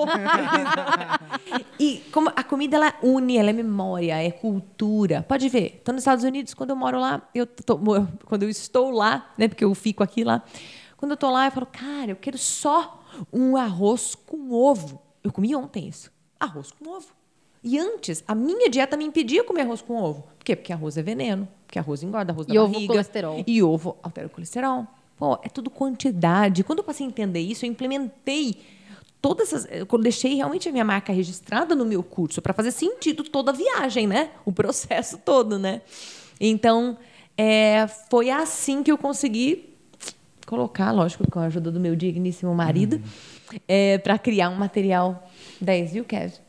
e 1.80 2.02
como 2.12 2.30
a 2.34 2.42
comida 2.42 2.76
ela 2.76 2.94
une, 3.02 3.38
ela 3.38 3.50
é 3.50 3.52
memória, 3.52 4.22
é 4.22 4.30
cultura. 4.30 5.24
Pode 5.26 5.48
ver. 5.48 5.76
Estou 5.76 5.92
nos 5.94 6.02
Estados 6.02 6.24
Unidos, 6.24 6.54
quando 6.54 6.70
eu 6.70 6.76
moro 6.76 6.98
lá, 6.98 7.22
eu 7.34 7.46
tô, 7.46 7.78
quando 8.24 8.42
eu 8.42 8.50
estou 8.50 8.90
lá, 8.90 9.30
né, 9.38 9.48
porque 9.48 9.64
eu 9.64 9.74
fico 9.74 10.02
aqui 10.02 10.24
lá, 10.24 10.42
quando 10.96 11.12
eu 11.12 11.16
estou 11.16 11.30
lá, 11.30 11.46
eu 11.46 11.52
falo, 11.52 11.66
cara, 11.66 12.10
eu 12.10 12.16
quero 12.16 12.38
só 12.38 13.02
um 13.32 13.56
arroz 13.56 14.14
com 14.14 14.52
ovo. 14.52 15.00
Eu 15.22 15.32
comi 15.32 15.54
ontem 15.54 15.88
isso. 15.88 16.10
Arroz 16.38 16.70
com 16.70 16.90
ovo. 16.90 17.08
E 17.62 17.78
antes, 17.78 18.22
a 18.28 18.34
minha 18.34 18.70
dieta 18.70 18.96
me 18.96 19.04
impedia 19.04 19.42
comer 19.42 19.62
arroz 19.62 19.82
com 19.82 19.96
ovo. 19.96 20.22
Por 20.38 20.44
quê? 20.44 20.54
Porque 20.54 20.72
arroz 20.72 20.96
é 20.96 21.02
veneno, 21.02 21.48
porque 21.66 21.78
arroz 21.78 22.02
engorda, 22.02 22.32
arroz 22.32 22.46
da 22.46 22.54
e 22.54 22.56
barriga. 22.56 22.78
ovo 22.78 22.86
colesterol. 22.86 23.44
E 23.46 23.62
ovo 23.62 23.96
altera 24.02 24.26
o 24.26 24.30
colesterol. 24.30 24.86
Pô, 25.16 25.38
é 25.42 25.48
tudo 25.48 25.68
quantidade. 25.70 26.62
Quando 26.62 26.78
eu 26.78 26.84
passei 26.84 27.06
a 27.06 27.08
entender 27.08 27.40
isso, 27.40 27.64
eu 27.64 27.70
implementei 27.70 28.56
todas 29.20 29.52
essas. 29.52 29.68
Eu 29.70 29.86
deixei 29.98 30.34
realmente 30.34 30.68
a 30.68 30.72
minha 30.72 30.84
marca 30.84 31.12
registrada 31.12 31.74
no 31.74 31.84
meu 31.84 32.02
curso 32.02 32.40
para 32.40 32.52
fazer 32.52 32.70
sentido 32.70 33.24
toda 33.24 33.50
a 33.50 33.54
viagem, 33.54 34.06
né? 34.06 34.30
O 34.44 34.52
processo 34.52 35.18
todo, 35.18 35.58
né? 35.58 35.82
Então, 36.40 36.96
é, 37.36 37.86
foi 38.10 38.30
assim 38.30 38.82
que 38.82 38.92
eu 38.92 38.98
consegui 38.98 39.74
colocar, 40.46 40.92
lógico, 40.92 41.28
com 41.28 41.40
a 41.40 41.44
ajuda 41.44 41.72
do 41.72 41.80
meu 41.80 41.96
digníssimo 41.96 42.54
marido, 42.54 42.96
uhum. 42.96 43.58
é, 43.66 43.98
para 43.98 44.16
criar 44.16 44.48
um 44.50 44.54
material 44.54 45.28
10, 45.60 45.92
viu, 45.92 46.04
Kevin? 46.04 46.45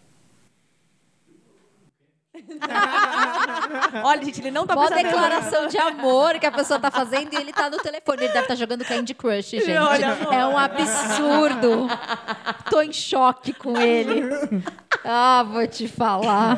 Olha, 4.03 4.23
gente, 4.23 4.41
ele 4.41 4.51
não 4.51 4.65
tá 4.65 4.75
Uma 4.75 4.89
declaração 4.89 5.67
de 5.67 5.77
amor 5.77 6.39
que 6.39 6.45
a 6.45 6.51
pessoa 6.51 6.79
tá 6.79 6.91
fazendo 6.91 7.33
e 7.33 7.35
ele 7.37 7.51
tá 7.51 7.69
no 7.69 7.77
telefone. 7.77 8.17
Ele 8.17 8.27
deve 8.27 8.39
estar 8.39 8.47
tá 8.47 8.55
jogando 8.55 8.85
Candy 8.85 9.13
Crush, 9.13 9.49
gente. 9.49 9.71
é 9.71 10.45
um 10.45 10.57
absurdo. 10.57 11.87
Tô 12.69 12.81
em 12.81 12.93
choque 12.93 13.53
com 13.53 13.77
ele. 13.77 14.23
Ah, 15.09 15.43
vou 15.43 15.65
te 15.65 15.87
falar. 15.87 16.57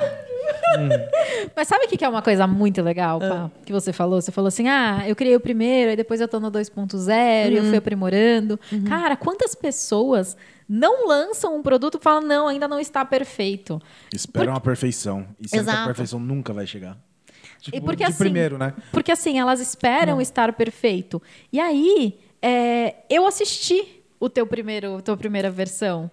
Mas 1.56 1.68
sabe 1.68 1.86
o 1.86 1.88
que 1.88 2.04
é 2.04 2.10
uma 2.10 2.22
coisa 2.22 2.46
muito 2.48 2.82
legal, 2.82 3.20
Pá, 3.20 3.28
ah. 3.28 3.52
que 3.66 3.72
você 3.72 3.92
falou? 3.92 4.22
Você 4.22 4.32
falou 4.32 4.48
assim: 4.48 4.68
ah, 4.68 5.04
eu 5.08 5.16
criei 5.16 5.36
o 5.36 5.40
primeiro, 5.40 5.92
e 5.92 5.96
depois 5.96 6.22
eu 6.22 6.28
tô 6.28 6.40
no 6.40 6.52
2.0 6.52 6.76
uhum. 6.76 7.52
e 7.52 7.56
eu 7.56 7.64
fui 7.64 7.72
uhum. 7.72 7.78
aprimorando. 7.78 8.60
Uhum. 8.72 8.84
Cara, 8.84 9.16
quantas 9.16 9.56
pessoas 9.56 10.38
não 10.70 11.08
lançam 11.08 11.58
um 11.58 11.64
produto 11.64 11.98
e 12.00 12.04
falam, 12.04 12.22
não, 12.22 12.48
ainda 12.48 12.68
não 12.68 12.80
está 12.80 13.04
perfeito. 13.04 13.82
Esperam 14.14 14.54
Por... 14.54 14.58
a 14.58 14.62
perfeição. 14.62 15.28
E 15.40 15.48
sempre 15.50 15.72
a 15.72 15.86
perfeição 15.86 16.20
nunca 16.20 16.54
vai 16.54 16.68
chegar. 16.68 16.96
Tipo, 17.60 17.76
e 17.76 17.82
porque, 17.82 18.04
de 18.04 18.10
assim, 18.10 18.18
primeiro, 18.20 18.58
né? 18.58 18.74
Porque 18.92 19.12
assim, 19.12 19.40
elas 19.40 19.60
esperam 19.60 20.16
não. 20.16 20.22
estar 20.22 20.54
perfeito. 20.54 21.22
E 21.52 21.60
aí, 21.60 22.20
é, 22.42 22.98
eu 23.10 23.26
assisti 23.26 24.04
o 24.20 24.30
teu 24.30 24.46
primeiro, 24.46 25.02
tua 25.02 25.18
primeira 25.18 25.50
versão. 25.50 26.10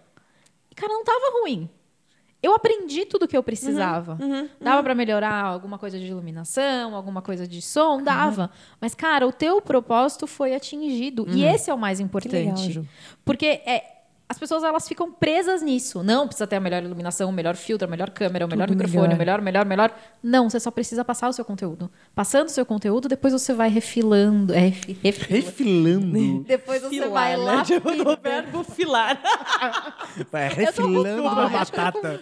E, 0.70 0.74
cara, 0.74 0.92
não 0.92 1.04
tava 1.04 1.40
ruim. 1.40 1.68
Eu 2.46 2.54
aprendi 2.54 3.04
tudo 3.04 3.24
o 3.24 3.28
que 3.28 3.36
eu 3.36 3.42
precisava. 3.42 4.16
Uhum, 4.20 4.30
uhum, 4.30 4.48
dava 4.60 4.76
uhum. 4.76 4.84
para 4.84 4.94
melhorar 4.94 5.42
alguma 5.42 5.80
coisa 5.80 5.98
de 5.98 6.06
iluminação, 6.06 6.94
alguma 6.94 7.20
coisa 7.20 7.44
de 7.44 7.60
som, 7.60 8.00
dava. 8.00 8.42
Uhum. 8.42 8.48
Mas, 8.80 8.94
cara, 8.94 9.26
o 9.26 9.32
teu 9.32 9.60
propósito 9.60 10.28
foi 10.28 10.54
atingido. 10.54 11.26
E 11.28 11.42
uhum. 11.42 11.52
esse 11.52 11.70
é 11.70 11.74
o 11.74 11.78
mais 11.78 11.98
importante. 11.98 12.68
Legal, 12.68 12.84
porque 13.24 13.46
é, 13.46 13.95
as 14.28 14.38
pessoas 14.38 14.64
elas 14.64 14.88
ficam 14.88 15.12
presas 15.12 15.62
nisso. 15.62 16.02
Não 16.02 16.26
precisa 16.26 16.46
ter 16.46 16.56
a 16.56 16.60
melhor 16.60 16.82
iluminação, 16.82 17.28
o 17.30 17.32
melhor 17.32 17.54
filtro, 17.54 17.86
a 17.86 17.90
melhor 17.90 18.10
câmera, 18.10 18.44
o 18.44 18.48
melhor 18.48 18.68
microfone, 18.68 19.14
o 19.14 19.16
melhor, 19.16 19.40
melhor, 19.40 19.64
melhor. 19.64 19.90
Não, 20.22 20.50
você 20.50 20.58
só 20.58 20.70
precisa 20.70 21.04
passar 21.04 21.28
o 21.28 21.32
seu 21.32 21.44
conteúdo. 21.44 21.90
Passando 22.14 22.48
o 22.48 22.50
seu 22.50 22.66
conteúdo, 22.66 23.08
depois 23.08 23.32
você 23.32 23.54
vai 23.54 23.68
refilando. 23.68 24.52
É, 24.52 24.58
refi- 24.68 24.92
refilando. 25.00 25.46
Refilando. 25.46 26.44
Depois 26.44 26.82
você 26.82 26.88
Filar, 26.88 27.10
vai 27.10 27.30
né? 27.36 27.44
lá. 27.44 27.62
Tipo, 27.62 27.90
do 27.92 28.16
verbo 28.20 28.64
filar. 28.64 29.20
Vai 30.32 30.46
Eu 30.46 30.50
tô 30.50 30.54
com 30.56 30.60
refilando 30.88 31.22
fome, 31.22 31.34
uma 31.34 31.42
eu 31.42 31.50
batata. 31.50 32.20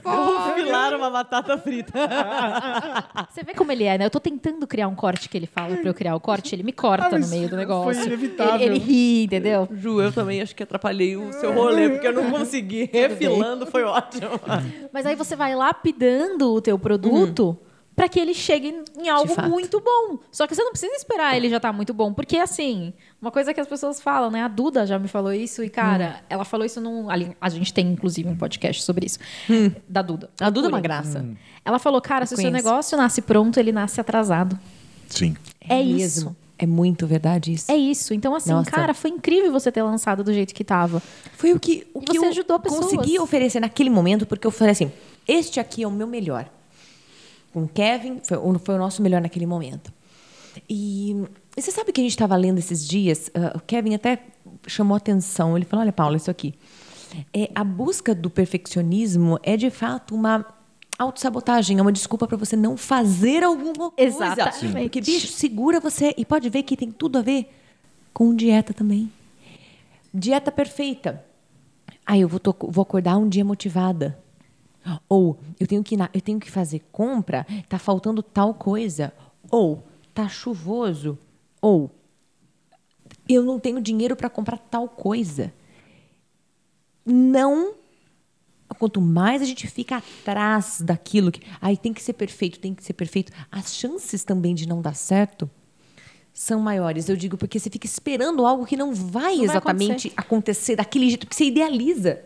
filar 0.54 0.94
uma 0.94 1.10
batata 1.10 1.58
frita. 1.58 1.92
Você 3.30 3.42
vê 3.42 3.54
como 3.54 3.70
ele 3.72 3.84
é, 3.84 3.96
né? 3.98 4.04
Eu 4.06 4.10
tô 4.10 4.20
tentando 4.20 4.66
criar 4.66 4.88
um 4.88 4.94
corte 4.94 5.28
que 5.28 5.36
ele 5.36 5.46
fala 5.46 5.76
pra 5.76 5.88
eu 5.88 5.94
criar 5.94 6.14
o 6.16 6.20
corte, 6.20 6.54
ele 6.54 6.62
me 6.62 6.72
corta 6.72 7.14
Ah, 7.14 7.18
no 7.18 7.26
meio 7.28 7.44
do 7.44 7.50
foi 7.50 7.58
negócio. 7.58 8.04
inevitável. 8.06 8.54
Ele, 8.60 8.76
ele 8.76 8.78
ri, 8.78 9.24
entendeu? 9.24 9.68
Ju, 9.72 10.00
eu 10.00 10.12
também 10.12 10.40
acho 10.42 10.54
que 10.54 10.62
atrapalhei 10.62 11.16
o 11.16 11.32
seu 11.34 11.52
rolê, 11.52 11.93
porque 11.94 12.06
eu 12.06 12.12
não 12.12 12.30
consegui. 12.38 12.88
Refilando 12.92 13.66
foi 13.66 13.82
ótimo. 13.84 14.30
Mas 14.92 15.06
aí 15.06 15.14
você 15.14 15.34
vai 15.34 15.54
lapidando 15.54 16.52
o 16.52 16.60
teu 16.60 16.78
produto 16.78 17.58
pra 17.96 18.08
que 18.08 18.18
ele 18.18 18.34
chegue 18.34 18.82
em 18.98 19.08
algo 19.08 19.34
muito 19.48 19.80
bom. 19.80 20.18
Só 20.32 20.46
que 20.46 20.54
você 20.54 20.62
não 20.62 20.72
precisa 20.72 20.92
esperar 20.94 21.36
ele 21.36 21.48
já 21.48 21.60
tá 21.60 21.72
muito 21.72 21.94
bom, 21.94 22.12
porque 22.12 22.36
assim, 22.36 22.92
uma 23.22 23.30
coisa 23.30 23.54
que 23.54 23.60
as 23.60 23.68
pessoas 23.68 24.00
falam, 24.00 24.30
né? 24.30 24.42
A 24.42 24.48
Duda 24.48 24.84
já 24.86 24.98
me 24.98 25.08
falou 25.08 25.32
isso 25.32 25.62
e 25.62 25.70
cara, 25.70 26.20
ela 26.28 26.44
falou 26.44 26.66
isso 26.66 26.80
num, 26.80 27.08
ali, 27.08 27.36
a 27.40 27.48
gente 27.48 27.72
tem 27.72 27.86
inclusive 27.86 28.28
um 28.28 28.36
podcast 28.36 28.82
sobre 28.82 29.06
isso 29.06 29.18
da 29.88 30.02
Duda. 30.02 30.30
A 30.40 30.50
Duda 30.50 30.66
é 30.66 30.70
uma 30.70 30.80
Procurem. 30.80 30.82
graça. 30.82 31.24
Ela 31.64 31.78
falou, 31.78 32.00
cara, 32.00 32.26
se 32.26 32.34
o 32.34 32.36
seu 32.36 32.50
negócio 32.50 32.98
nasce 32.98 33.22
pronto, 33.22 33.58
ele 33.58 33.72
nasce 33.72 34.00
atrasado. 34.00 34.58
Sim. 35.08 35.36
É, 35.60 35.80
isso. 35.80 35.96
mesmo. 36.26 36.36
É 36.64 36.66
muito 36.66 37.06
verdade 37.06 37.52
isso. 37.52 37.70
É 37.70 37.76
isso. 37.76 38.12
Então, 38.14 38.34
assim, 38.34 38.50
Nossa. 38.50 38.70
cara, 38.70 38.92
foi 38.94 39.10
incrível 39.10 39.52
você 39.52 39.70
ter 39.70 39.82
lançado 39.82 40.24
do 40.24 40.32
jeito 40.32 40.54
que 40.54 40.64
tava. 40.64 41.00
Foi 41.36 41.52
o 41.52 41.60
que, 41.60 41.86
o 41.94 42.00
que 42.00 42.18
você 42.18 42.26
eu 42.26 42.28
ajudou 42.30 42.58
pessoas. 42.58 42.84
consegui 42.92 43.18
oferecer 43.18 43.60
naquele 43.60 43.90
momento, 43.90 44.26
porque 44.26 44.46
eu 44.46 44.50
falei 44.50 44.72
assim: 44.72 44.90
este 45.28 45.60
aqui 45.60 45.82
é 45.82 45.86
o 45.86 45.90
meu 45.90 46.06
melhor. 46.06 46.48
Com 47.52 47.68
Kevin, 47.68 48.20
foi, 48.24 48.36
o- 48.36 48.58
foi 48.58 48.74
o 48.74 48.78
nosso 48.78 49.00
melhor 49.02 49.20
naquele 49.20 49.46
momento. 49.46 49.92
E, 50.68 51.12
e 51.56 51.60
você 51.62 51.70
sabe 51.70 51.92
que 51.92 52.00
a 52.00 52.04
gente 52.04 52.12
estava 52.12 52.36
lendo 52.36 52.58
esses 52.58 52.86
dias? 52.86 53.30
ah, 53.34 53.52
o 53.56 53.60
Kevin 53.60 53.94
até 53.94 54.18
chamou 54.66 54.96
atenção. 54.96 55.56
Ele 55.56 55.64
falou: 55.64 55.82
Olha, 55.82 55.92
Paula, 55.92 56.16
isso 56.16 56.30
aqui. 56.30 56.54
É, 57.32 57.48
a 57.54 57.62
busca 57.62 58.12
do 58.14 58.28
perfeccionismo 58.28 59.38
é 59.42 59.56
de 59.56 59.70
fato 59.70 60.14
uma 60.14 60.44
autossabotagem, 60.98 61.78
é 61.78 61.82
uma 61.82 61.92
desculpa 61.92 62.26
para 62.26 62.36
você 62.36 62.56
não 62.56 62.76
fazer 62.76 63.42
alguma 63.42 63.90
coisa. 63.90 64.26
Exatamente. 64.26 64.82
Porque, 64.82 65.00
bicho, 65.00 65.28
segura 65.28 65.80
você. 65.80 66.14
E 66.16 66.24
pode 66.24 66.48
ver 66.48 66.62
que 66.62 66.76
tem 66.76 66.90
tudo 66.90 67.18
a 67.18 67.22
ver 67.22 67.48
com 68.12 68.34
dieta 68.34 68.72
também. 68.72 69.10
Dieta 70.12 70.52
perfeita. 70.52 71.24
Aí 72.06 72.20
eu 72.20 72.28
vou, 72.28 72.40
vou 72.68 72.82
acordar 72.82 73.16
um 73.16 73.28
dia 73.28 73.44
motivada. 73.44 74.18
Ou 75.08 75.38
eu 75.58 75.66
tenho 75.66 75.82
que 75.82 75.94
eu 75.94 76.20
tenho 76.20 76.38
que 76.38 76.50
fazer 76.50 76.82
compra, 76.92 77.46
tá 77.68 77.78
faltando 77.78 78.22
tal 78.22 78.54
coisa. 78.54 79.12
Ou 79.50 79.82
tá 80.12 80.28
chuvoso. 80.28 81.18
Ou 81.60 81.90
eu 83.28 83.42
não 83.42 83.58
tenho 83.58 83.80
dinheiro 83.80 84.14
para 84.14 84.28
comprar 84.28 84.58
tal 84.58 84.88
coisa. 84.88 85.52
Não 87.04 87.74
quanto 88.78 89.00
mais 89.00 89.42
a 89.42 89.44
gente 89.44 89.66
fica 89.66 89.98
atrás 89.98 90.80
daquilo 90.80 91.30
que 91.30 91.42
aí 91.60 91.76
tem 91.76 91.92
que 91.92 92.02
ser 92.02 92.14
perfeito, 92.14 92.58
tem 92.58 92.74
que 92.74 92.82
ser 92.82 92.94
perfeito, 92.94 93.32
as 93.50 93.74
chances 93.74 94.24
também 94.24 94.54
de 94.54 94.66
não 94.66 94.80
dar 94.80 94.94
certo 94.94 95.48
são 96.32 96.60
maiores. 96.60 97.08
Eu 97.08 97.16
digo 97.16 97.36
porque 97.36 97.60
você 97.60 97.70
fica 97.70 97.86
esperando 97.86 98.44
algo 98.44 98.66
que 98.66 98.76
não 98.76 98.92
vai 98.92 99.36
Não 99.36 99.38
vai 99.38 99.44
exatamente 99.44 100.12
acontecer 100.16 100.76
daquele 100.76 101.08
jeito 101.08 101.26
que 101.26 101.36
você 101.36 101.44
idealiza. 101.44 102.20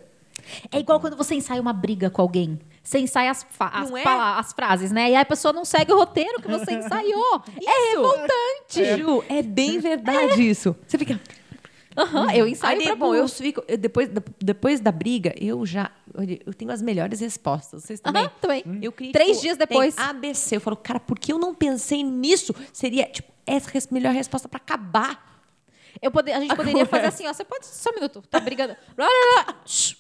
É 0.73 0.79
igual 0.79 0.99
quando 0.99 1.17
você 1.17 1.35
ensaia 1.35 1.61
uma 1.61 1.75
briga 1.75 2.09
com 2.09 2.23
alguém. 2.23 2.59
Você 2.83 2.99
ensaia 3.01 3.31
as, 3.31 3.47
as, 3.61 3.91
é? 3.91 4.03
as 4.07 4.53
frases, 4.55 4.91
né? 4.91 5.11
E 5.11 5.15
aí 5.15 5.17
a 5.17 5.25
pessoa 5.27 5.53
não 5.53 5.63
segue 5.63 5.93
o 5.93 5.99
roteiro 5.99 6.41
que 6.41 6.49
você 6.49 6.73
ensaiou. 6.79 7.43
é 7.63 7.91
revoltante. 7.91 8.97
Ju, 8.97 9.23
é 9.29 9.43
bem 9.43 9.79
verdade 9.79 10.49
isso. 10.49 10.75
Você 10.87 10.97
fica. 10.97 11.21
Aham, 11.99 12.33
eu 12.33 12.47
ensaio 12.47 12.81
Aí, 12.81 12.95
bom, 12.97 13.15
eu 13.15 13.27
fico. 13.29 13.63
eu- 13.67 13.77
depois, 13.77 14.09
da- 14.09 14.23
depois 14.41 14.79
da 14.81 14.93
briga, 14.93 15.35
eu 15.41 15.67
já. 15.67 15.91
Eu 16.47 16.55
tenho 16.55 16.71
as 16.71 16.81
melhores 16.81 17.21
respostas. 17.21 17.83
Vocês 17.85 17.99
também? 18.01 18.23
Aham, 18.25 18.33
também. 18.41 18.65
Eu 18.81 18.93
crio, 18.93 19.13
Três 19.13 19.31
tipo, 19.31 19.41
dias 19.43 19.57
depois. 19.57 19.99
ABC. 19.99 20.57
Eu 20.57 20.61
falo, 20.61 20.77
cara, 20.77 21.01
por 21.01 21.19
que 21.19 21.33
eu 21.33 21.39
não 21.39 21.55
pensei 21.55 22.03
nisso? 22.05 22.55
Seria, 22.73 23.05
tipo, 23.07 23.33
essa 23.47 23.71
melhor 23.93 24.13
resposta 24.15 24.49
pra 24.49 24.59
acabar. 24.59 25.43
Eu 26.01 26.11
pode- 26.13 26.31
a 26.31 26.39
gente 26.41 26.55
poderia 26.55 26.87
fazer 26.87 27.07
assim, 27.07 27.27
ó. 27.27 27.33
Você 27.33 27.45
pode. 27.45 27.67
Só 27.67 27.91
um 27.91 27.95
minuto, 27.95 28.23
tá 28.31 28.39
brigando. 28.39 28.77
Blá, 28.97 29.07
blá, 29.07 29.45
blá. 29.45 29.63
Shh. 29.67 29.97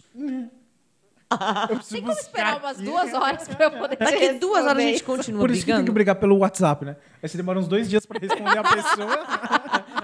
Tem 1.91 2.01
como 2.01 2.13
esperar 2.13 2.59
umas 2.59 2.79
duas 2.79 3.13
horas 3.13 3.47
pra 3.49 3.67
eu 3.67 3.71
poder 3.73 3.97
te 3.97 4.05
Daqui 4.05 4.33
duas 4.35 4.65
horas 4.65 4.79
a 4.79 4.81
gente 4.81 5.05
continua 5.05 5.41
Por 5.41 5.51
isso 5.51 5.65
que 5.65 5.73
tem 5.75 5.85
que 5.85 5.91
brigar 5.91 6.17
pelo 6.17 6.37
WhatsApp, 6.39 6.85
né? 6.87 6.97
Aí 7.23 7.29
você 7.29 7.37
demora 7.37 7.59
uns 7.59 7.69
dois 7.69 7.89
dias 7.89 8.07
pra 8.07 8.19
responder 8.19 8.59
a 8.59 8.63
pessoa. 8.65 9.27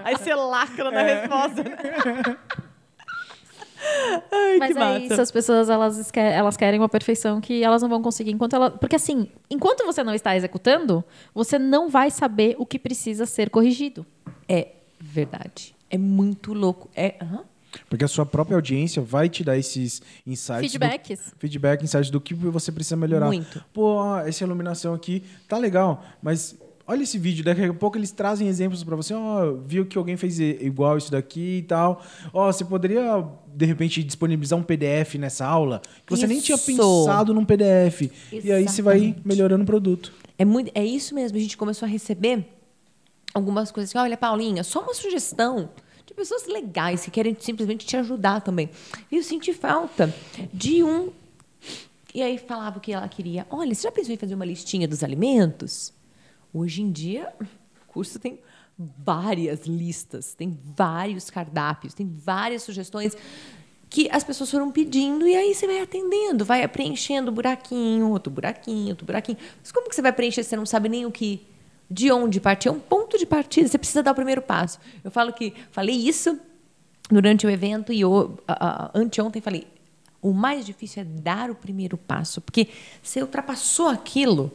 Aí 0.05 0.17
você 0.17 0.35
lacra 0.35 0.91
na 0.91 1.03
resposta. 1.03 1.63
né? 1.63 2.37
Mas 4.59 4.75
é 4.77 4.99
isso, 5.01 5.21
as 5.21 5.31
pessoas 5.31 5.69
elas, 5.69 5.99
esque- 5.99 6.19
elas 6.19 6.57
querem 6.57 6.81
uma 6.81 6.89
perfeição 6.89 7.41
que 7.41 7.63
elas 7.63 7.83
não 7.83 7.89
vão 7.89 8.01
conseguir 8.03 8.31
enquanto 8.31 8.55
ela. 8.57 8.71
Porque 8.71 8.97
assim, 8.97 9.31
enquanto 9.51 9.85
você 9.85 10.03
não 10.03 10.15
está 10.15 10.35
executando, 10.37 11.05
você 11.35 11.59
não 11.59 11.89
vai 11.91 12.11
saber 12.11 12.57
o 12.59 12.65
que 12.65 12.79
precisa 12.79 13.27
ser 13.27 13.51
corrigido. 13.51 14.07
É 14.49 14.69
verdade. 14.99 15.75
É 15.91 15.99
muito 15.99 16.55
louco. 16.55 16.89
É. 16.95 17.17
aham. 17.21 17.45
Porque 17.89 18.05
a 18.05 18.09
sua 18.09 18.25
própria 18.27 18.57
audiência 18.57 19.01
vai 19.03 19.29
te 19.29 19.43
dar 19.45 19.57
esses 19.59 20.01
insights. 20.27 20.73
do- 20.73 20.79
Feedbacks. 20.79 21.35
feedback, 21.39 21.83
insights 21.85 22.11
do 22.11 22.21
que 22.21 22.35
você 22.35 22.71
precisa 22.73 22.97
melhorar. 22.97 23.27
Muito. 23.27 23.65
Pô, 23.73 24.17
essa 24.19 24.45
iluminação 24.45 24.95
aqui 24.95 25.23
tá 25.49 25.57
legal, 25.59 26.05
mas 26.23 26.57
olha 26.87 27.03
esse 27.03 27.19
vídeo, 27.19 27.43
daqui 27.45 27.65
a 27.65 27.73
pouco 27.75 27.97
eles 27.97 28.11
trazem 28.11 28.47
exemplos 28.47 28.85
pra 28.85 28.95
você, 28.95 29.15
ó, 29.15 29.53
viu 29.65 29.87
que 29.87 29.97
alguém 29.97 30.17
fez 30.17 30.39
igual 30.39 30.99
isso 30.99 31.11
daqui 31.11 31.59
e 31.59 31.63
tal. 31.63 32.03
Ó, 32.33 32.51
você 32.53 32.65
poderia 32.65 33.25
de 33.55 33.65
repente 33.67 34.03
disponibilizar 34.03 34.59
um 34.59 34.63
PDF 34.63 35.15
nessa 35.17 35.47
aula 35.47 35.81
que 36.05 36.15
você 36.17 36.27
nem 36.27 36.41
tinha 36.41 36.57
Isso. 36.57 36.67
pensado 36.67 37.33
num 37.33 37.45
PDF. 37.45 38.11
E 38.33 38.51
aí 38.53 38.69
você 38.69 38.83
vai 38.83 38.97
Exatamente. 38.97 39.27
melhorando 39.29 39.63
o 39.63 39.67
produto. 39.67 40.13
É, 40.37 40.45
muito, 40.45 40.71
é 40.75 40.85
isso 40.85 41.15
mesmo. 41.15 41.39
A 41.39 41.41
gente 41.41 41.57
começou 41.57 41.87
a 41.87 41.89
receber 41.89 42.45
algumas 43.33 43.71
coisas 43.71 43.91
assim. 43.91 43.99
Olha, 43.99 44.17
Paulinha, 44.17 44.63
só 44.65 44.81
uma 44.81 44.93
sugestão 44.95 45.71
de 46.07 46.15
pessoas 46.15 46.47
legais 46.47 47.05
que 47.05 47.11
querem 47.11 47.37
simplesmente 47.39 47.87
te 47.87 47.97
ajudar 47.97 48.41
também. 48.41 48.71
E 49.11 49.17
eu 49.17 49.23
senti 49.23 49.53
falta 49.53 50.15
de 50.53 50.83
um. 50.83 51.11
E 52.15 52.23
aí 52.23 52.39
falava 52.39 52.79
o 52.79 52.81
que 52.81 52.93
ela 52.93 53.09
queria. 53.09 53.47
Olha, 53.51 53.75
você 53.75 53.83
já 53.83 53.93
pensou 53.93 54.15
em 54.15 54.19
fazer 54.19 54.35
uma 54.35 54.45
listinha 54.45 54.87
dos 54.87 55.03
alimentos? 55.03 55.93
Hoje 56.53 56.83
em 56.83 56.93
dia, 56.93 57.33
o 57.41 57.93
curso 57.93 58.19
tem 58.19 58.39
várias 58.79 59.67
listas, 59.67 60.35
tem 60.35 60.59
vários 60.77 61.31
cardápios, 61.31 61.95
tem 61.95 62.07
várias 62.07 62.63
sugestões 62.63 63.17
que 63.89 64.09
as 64.11 64.25
pessoas 64.25 64.51
foram 64.51 64.73
pedindo 64.73 65.27
e 65.27 65.37
aí 65.37 65.55
você 65.55 65.67
vai 65.67 65.81
atendendo, 65.81 66.45
vai 66.45 66.67
preenchendo 66.67 67.31
buraquinho, 67.31 68.11
outro 68.11 68.33
buraquinho, 68.33 68.91
outro 68.91 69.07
buraquinho. 69.07 69.39
Mas 69.61 69.71
como 69.71 69.89
que 69.89 69.95
você 69.95 70.03
vai 70.03 70.13
preencher 70.13 70.43
se 70.43 70.51
você 70.51 70.57
não 70.57 70.67
sabe 70.67 70.89
nem 70.89 71.07
o 71.07 71.13
que, 71.13 71.47
de 71.95 72.11
onde 72.13 72.41
partir? 72.41 72.69
É 72.69 72.73
um 72.73 72.81
ponto 72.81 73.17
de 73.19 73.25
partida, 73.27 73.69
você 73.69 73.79
precisa 73.79 74.03
dar 74.03 74.13
o 74.13 74.15
primeiro 74.15 74.43
passo. 74.43 74.79
Eu 75.03 75.11
falo 75.11 75.33
que 75.33 75.55
falei 75.71 75.95
isso 75.97 76.39
durante 77.11 77.47
o 77.47 77.51
evento 77.51 77.93
e 77.93 78.01
eu, 78.01 78.39
a- 78.49 78.87
a- 78.87 78.91
anteontem 78.95 79.41
falei, 79.41 79.67
o 80.21 80.33
mais 80.33 80.65
difícil 80.67 81.03
é 81.03 81.05
dar 81.05 81.51
o 81.51 81.55
primeiro 81.55 81.97
passo, 81.97 82.41
porque 82.41 82.69
você 83.03 83.21
ultrapassou 83.21 83.89
aquilo, 83.89 84.51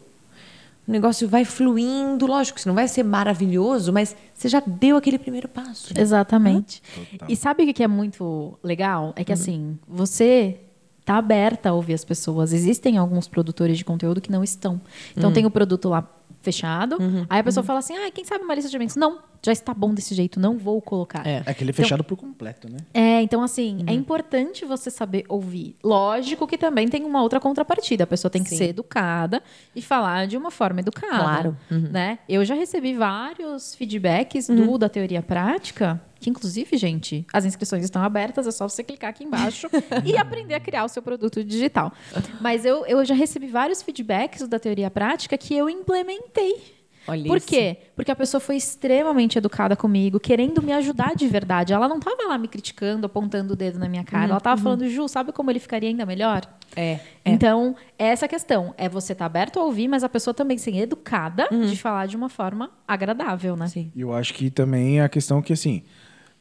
o 0.87 0.91
negócio 0.91 1.27
vai 1.29 1.45
fluindo, 1.45 2.25
lógico 2.25 2.57
isso 2.57 2.67
não 2.67 2.73
vai 2.75 2.87
ser 2.87 3.03
maravilhoso, 3.03 3.93
mas 3.93 4.15
você 4.33 4.49
já 4.49 4.59
deu 4.65 4.97
aquele 4.97 5.19
primeiro 5.19 5.47
passo. 5.47 5.93
Exatamente. 5.95 6.81
Total. 7.11 7.29
E 7.29 7.35
sabe 7.35 7.63
o 7.63 7.73
que 7.73 7.83
é 7.83 7.87
muito 7.87 8.57
legal? 8.63 9.13
É 9.15 9.23
que 9.23 9.31
assim, 9.31 9.77
você 9.87 10.57
tá 11.05 11.17
aberta 11.17 11.69
a 11.69 11.73
ouvir 11.73 11.93
as 11.93 12.03
pessoas. 12.03 12.51
Existem 12.53 12.97
alguns 12.97 13.27
produtores 13.27 13.77
de 13.77 13.85
conteúdo 13.85 14.19
que 14.19 14.31
não 14.31 14.43
estão. 14.43 14.81
Então 15.15 15.31
tem 15.31 15.45
o 15.45 15.51
produto 15.51 15.87
lá 15.89 16.01
fechado, 16.41 16.97
aí 17.29 17.39
a 17.39 17.43
pessoa 17.43 17.63
fala 17.63 17.79
assim: 17.79 17.95
"Ah, 17.95 18.09
quem 18.11 18.23
sabe 18.23 18.43
uma 18.43 18.55
lista 18.55 18.69
de 18.69 18.75
eventos?" 18.75 18.95
Não, 18.95 19.19
já 19.43 19.51
está 19.51 19.73
bom 19.73 19.93
desse 19.93 20.13
jeito, 20.13 20.39
não 20.39 20.57
vou 20.57 20.81
colocar. 20.81 21.25
É. 21.25 21.43
É 21.45 21.51
aquele 21.51 21.71
fechado 21.71 22.03
por 22.03 22.17
completo, 22.17 22.69
né? 22.69 22.77
É, 22.93 23.21
então 23.21 23.41
assim, 23.41 23.83
é 23.87 23.93
importante 23.93 24.65
você 24.65 24.89
saber 24.91 25.25
ouvir. 25.29 25.75
Lógico 25.83 26.45
que 26.45 26.57
também 26.57 26.87
tem 26.87 27.05
uma 27.05 27.21
outra 27.21 27.39
contrapartida. 27.39 28.03
A 28.03 28.07
pessoa 28.07 28.29
tem 28.29 28.43
que 28.43 28.49
Sim. 28.49 28.57
ser 28.57 28.69
educada 28.69 29.41
e 29.75 29.81
falar 29.81 30.27
de 30.27 30.37
uma 30.37 30.51
forma 30.51 30.79
educada. 30.81 31.17
Claro. 31.17 31.57
Uhum. 31.71 31.89
Né? 31.91 32.19
Eu 32.27 32.43
já 32.43 32.55
recebi 32.55 32.93
vários 32.93 33.75
feedbacks 33.75 34.47
do 34.47 34.77
da 34.77 34.89
teoria 34.89 35.21
prática, 35.21 36.01
que 36.19 36.29
inclusive, 36.29 36.77
gente, 36.77 37.25
as 37.33 37.45
inscrições 37.45 37.83
estão 37.83 38.03
abertas, 38.03 38.45
é 38.47 38.51
só 38.51 38.67
você 38.67 38.83
clicar 38.83 39.09
aqui 39.09 39.23
embaixo 39.23 39.67
e 40.05 40.17
aprender 40.17 40.53
a 40.53 40.59
criar 40.59 40.83
o 40.83 40.89
seu 40.89 41.01
produto 41.01 41.43
digital. 41.43 41.93
Mas 42.41 42.65
eu, 42.65 42.85
eu 42.85 43.03
já 43.05 43.15
recebi 43.15 43.47
vários 43.47 43.81
feedbacks 43.81 44.47
da 44.47 44.59
teoria 44.59 44.89
prática 44.89 45.37
que 45.37 45.55
eu 45.55 45.69
implementei. 45.69 46.79
Olha 47.09 47.25
Por 47.25 47.37
isso. 47.37 47.47
quê? 47.47 47.77
Porque 47.95 48.11
a 48.11 48.15
pessoa 48.15 48.39
foi 48.39 48.55
extremamente 48.55 49.37
educada 49.37 49.75
comigo, 49.75 50.19
querendo 50.19 50.61
me 50.61 50.71
ajudar 50.73 51.15
de 51.15 51.27
verdade. 51.27 51.73
Ela 51.73 51.87
não 51.87 51.97
estava 51.97 52.27
lá 52.27 52.37
me 52.37 52.47
criticando, 52.47 53.05
apontando 53.05 53.53
o 53.53 53.55
dedo 53.55 53.79
na 53.79 53.89
minha 53.89 54.03
cara. 54.03 54.25
Uhum, 54.25 54.29
ela 54.29 54.37
estava 54.37 54.59
uhum. 54.59 54.63
falando, 54.63 54.87
Ju, 54.87 55.07
sabe 55.07 55.31
como 55.31 55.49
ele 55.49 55.59
ficaria 55.59 55.89
ainda 55.89 56.05
melhor? 56.05 56.41
É. 56.75 56.91
é. 56.91 57.01
Então, 57.25 57.75
é 57.97 58.07
essa 58.07 58.27
questão. 58.27 58.75
É 58.77 58.87
você 58.87 59.13
estar 59.13 59.23
tá 59.23 59.25
aberto 59.25 59.59
a 59.59 59.63
ouvir, 59.63 59.87
mas 59.87 60.03
a 60.03 60.09
pessoa 60.09 60.33
também 60.33 60.57
ser 60.57 60.75
educada 60.75 61.47
uhum. 61.51 61.65
de 61.65 61.75
falar 61.75 62.05
de 62.05 62.15
uma 62.15 62.29
forma 62.29 62.71
agradável, 62.87 63.55
né? 63.55 63.67
Sim. 63.67 63.91
E 63.95 64.01
eu 64.01 64.13
acho 64.13 64.33
que 64.33 64.51
também 64.51 64.99
é 64.99 65.03
a 65.03 65.09
questão 65.09 65.41
que, 65.41 65.53
assim, 65.53 65.83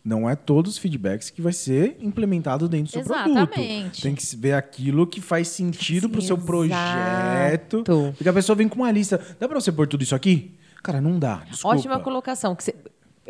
não 0.09 0.29
é 0.29 0.35
todos 0.35 0.73
os 0.73 0.79
feedbacks 0.79 1.29
que 1.29 1.43
vai 1.43 1.53
ser 1.53 1.99
implementado 2.01 2.67
dentro 2.67 2.87
do 2.87 2.91
seu 2.93 3.03
Exatamente. 3.03 3.53
produto. 3.53 4.03
Tem 4.03 4.15
que 4.15 4.37
ver 4.37 4.55
aquilo 4.55 5.07
que 5.07 5.21
faz 5.21 5.49
sentido 5.49 6.09
para 6.09 6.19
o 6.19 6.23
seu 6.23 6.39
projeto. 6.39 7.85
Porque 7.85 8.29
a 8.29 8.33
pessoa 8.33 8.57
vem 8.57 8.67
com 8.69 8.77
uma 8.77 8.91
lista. 8.91 9.21
Dá 9.39 9.47
para 9.47 9.61
você 9.61 9.71
pôr 9.71 9.87
tudo 9.87 10.03
isso 10.03 10.15
aqui? 10.15 10.55
Cara, 10.83 10.99
não 10.99 11.19
dá. 11.19 11.45
Desculpa. 11.51 11.77
Ótima 11.77 12.01
colocação. 12.01 12.57
Que 12.57 12.65
você... 12.65 12.75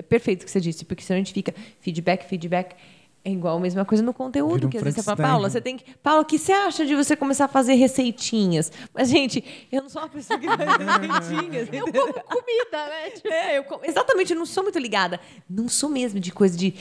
Perfeito 0.09 0.43
o 0.43 0.45
que 0.45 0.51
você 0.53 0.61
disse, 0.61 0.85
porque 0.85 1.03
senão 1.03 1.17
a 1.17 1.19
gente 1.19 1.33
fica 1.33 1.53
feedback, 1.81 2.25
feedback. 2.29 2.77
É 3.25 3.31
igual 3.31 3.57
a 3.57 3.61
mesma 3.61 3.85
coisa 3.85 4.03
no 4.03 4.15
conteúdo, 4.15 4.69
um 4.69 4.71
que 4.71 4.77
às 4.79 4.83
vezes 4.83 4.97
você 4.97 5.03
fala, 5.03 5.17
Paula, 5.17 5.51
você 5.51 5.61
tem 5.61 5.77
que. 5.77 5.85
Paula, 5.97 6.23
o 6.23 6.25
que 6.25 6.39
você 6.39 6.53
acha 6.53 6.87
de 6.87 6.95
você 6.95 7.17
começar 7.17 7.47
a 7.47 7.49
fazer 7.49 7.75
receitinhas? 7.75 8.73
Mas, 8.95 9.11
gente, 9.11 9.45
eu 9.71 9.83
não 9.83 9.89
sou 9.89 10.01
uma 10.01 10.09
pessoa 10.09 10.39
que 10.39 10.47
faz 10.47 10.59
receitinhas. 11.29 11.69
eu 11.73 11.85
como 11.85 12.15
comida, 12.15 12.87
né? 12.89 13.11
Tipo... 13.11 13.29
É, 13.39 13.59
eu 13.59 13.65
como... 13.65 13.85
exatamente, 13.85 14.33
eu 14.33 14.39
não 14.39 14.47
sou 14.47 14.63
muito 14.63 14.79
ligada. 14.79 15.21
Não 15.49 15.69
sou 15.69 15.91
mesmo 15.91 16.19
de 16.19 16.33
coisa 16.33 16.57
de. 16.57 16.75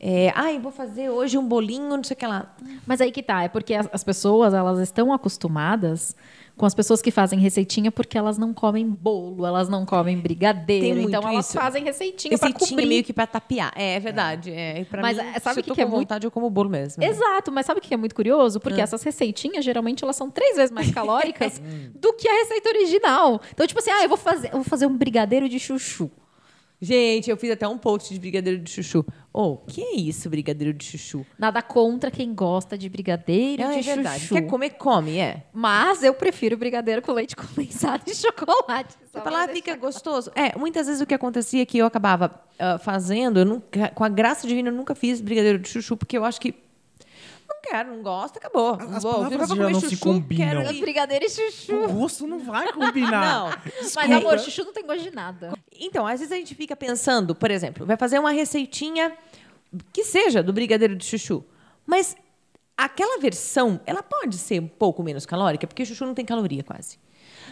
É, 0.00 0.32
Ai, 0.34 0.58
vou 0.58 0.72
fazer 0.72 1.10
hoje 1.10 1.36
um 1.36 1.46
bolinho, 1.46 1.96
não 1.96 2.04
sei 2.04 2.14
o 2.14 2.18
que 2.18 2.26
lá. 2.26 2.54
Mas 2.86 3.00
aí 3.00 3.12
que 3.12 3.22
tá, 3.22 3.42
é 3.42 3.48
porque 3.48 3.74
as, 3.74 3.88
as 3.92 4.02
pessoas, 4.02 4.54
elas 4.54 4.78
estão 4.80 5.12
acostumadas 5.12 6.16
com 6.56 6.66
as 6.66 6.74
pessoas 6.74 7.00
que 7.00 7.10
fazem 7.10 7.38
receitinha 7.38 7.90
porque 7.90 8.16
elas 8.16 8.38
não 8.38 8.52
comem 8.52 8.88
bolo, 8.88 9.46
elas 9.46 9.68
não 9.68 9.84
comem 9.86 10.18
brigadeiro. 10.18 11.00
Então 11.00 11.22
elas 11.28 11.46
isso. 11.46 11.58
fazem 11.58 11.84
receitinha, 11.84 12.38
para 12.38 12.52
cobrir. 12.52 12.86
meio 12.86 13.04
que 13.04 13.12
para 13.12 13.26
tapear. 13.26 13.72
É, 13.74 13.94
é 13.94 14.00
verdade. 14.00 14.50
É. 14.50 14.80
é 14.80 14.86
mas 15.00 15.16
mim, 15.16 15.24
sabe 15.40 15.60
o 15.60 15.64
que, 15.64 15.74
que 15.74 15.80
é 15.80 15.84
vontade, 15.84 16.24
muito... 16.24 16.26
eu 16.26 16.30
como 16.30 16.50
bolo 16.50 16.70
mesmo. 16.70 17.02
Exato, 17.02 17.50
mas 17.50 17.66
sabe 17.66 17.78
o 17.78 17.82
que 17.82 17.92
é 17.92 17.96
muito 17.96 18.14
curioso? 18.14 18.60
Porque 18.60 18.80
ah. 18.80 18.84
essas 18.84 19.02
receitinhas, 19.02 19.64
geralmente, 19.64 20.04
elas 20.04 20.16
são 20.16 20.30
três 20.30 20.56
vezes 20.56 20.70
mais 20.70 20.90
calóricas 20.92 21.60
do 21.94 22.12
que 22.12 22.28
a 22.28 22.32
receita 22.32 22.68
original. 22.68 23.40
Então, 23.52 23.66
tipo 23.66 23.80
assim, 23.80 23.90
ah, 23.90 24.02
eu 24.02 24.08
vou 24.08 24.18
fazer, 24.18 24.48
eu 24.48 24.54
vou 24.54 24.64
fazer 24.64 24.86
um 24.86 24.96
brigadeiro 24.96 25.48
de 25.48 25.58
chuchu. 25.58 26.10
Gente, 26.84 27.30
eu 27.30 27.36
fiz 27.36 27.52
até 27.52 27.68
um 27.68 27.78
post 27.78 28.12
de 28.12 28.18
brigadeiro 28.18 28.58
de 28.58 28.68
chuchu. 28.68 29.06
Oh, 29.32 29.56
que 29.56 29.80
é 29.80 29.94
isso, 29.94 30.28
brigadeiro 30.28 30.74
de 30.74 30.84
chuchu? 30.84 31.24
Nada 31.38 31.62
contra 31.62 32.10
quem 32.10 32.34
gosta 32.34 32.76
de 32.76 32.88
brigadeiro 32.88 33.62
Não, 33.62 33.70
de 33.70 33.78
é 33.78 33.82
verdade. 33.82 34.18
chuchu. 34.18 34.34
Quer 34.34 34.42
comer, 34.42 34.70
come, 34.70 35.16
é. 35.16 35.44
Mas 35.52 36.02
eu 36.02 36.12
prefiro 36.12 36.56
brigadeiro 36.56 37.00
com 37.00 37.12
leite 37.12 37.36
condensado 37.36 38.02
e 38.08 38.10
chocolate. 38.16 38.96
Você 39.04 39.20
fala, 39.20 39.46
fica 39.46 39.76
gostoso. 39.76 40.32
É, 40.34 40.58
muitas 40.58 40.88
vezes 40.88 41.00
o 41.00 41.06
que 41.06 41.14
acontecia 41.14 41.62
é 41.62 41.64
que 41.64 41.78
eu 41.78 41.86
acabava 41.86 42.42
uh, 42.54 42.76
fazendo, 42.80 43.38
eu 43.38 43.44
nunca, 43.44 43.88
com 43.90 44.02
a 44.02 44.08
graça 44.08 44.48
divina, 44.48 44.68
eu 44.70 44.74
nunca 44.74 44.96
fiz 44.96 45.20
brigadeiro 45.20 45.60
de 45.60 45.68
chuchu, 45.68 45.96
porque 45.96 46.18
eu 46.18 46.24
acho 46.24 46.40
que 46.40 46.52
quero, 47.62 47.94
não 47.94 48.02
gosto, 48.02 48.36
acabou. 48.36 48.74
As 48.74 49.02
vou. 49.02 49.14
palavras 49.14 49.48
já 49.48 49.54
não 49.54 49.74
chuchu, 49.74 49.88
se 49.88 49.96
combinam. 49.96 50.64
Quero 50.64 50.80
brigadeiro 50.80 51.24
e 51.24 51.30
chuchu. 51.30 51.84
O 51.84 51.92
gosto 51.92 52.26
não 52.26 52.38
vai 52.40 52.72
combinar. 52.72 53.24
não. 53.24 53.50
Mas, 53.94 54.10
amor, 54.10 54.38
chuchu 54.38 54.64
não 54.64 54.72
tem 54.72 54.84
gosto 54.84 55.02
de 55.02 55.10
nada. 55.10 55.52
Então, 55.78 56.06
às 56.06 56.20
vezes 56.20 56.32
a 56.32 56.36
gente 56.36 56.54
fica 56.54 56.76
pensando, 56.76 57.34
por 57.34 57.50
exemplo, 57.50 57.86
vai 57.86 57.96
fazer 57.96 58.18
uma 58.18 58.32
receitinha 58.32 59.12
que 59.92 60.04
seja 60.04 60.42
do 60.42 60.52
brigadeiro 60.52 60.96
de 60.96 61.04
chuchu. 61.04 61.44
Mas 61.86 62.16
aquela 62.76 63.18
versão, 63.18 63.80
ela 63.86 64.02
pode 64.02 64.36
ser 64.36 64.60
um 64.60 64.68
pouco 64.68 65.02
menos 65.02 65.24
calórica, 65.24 65.66
porque 65.66 65.84
chuchu 65.84 66.04
não 66.04 66.14
tem 66.14 66.24
caloria 66.24 66.62
quase. 66.62 66.98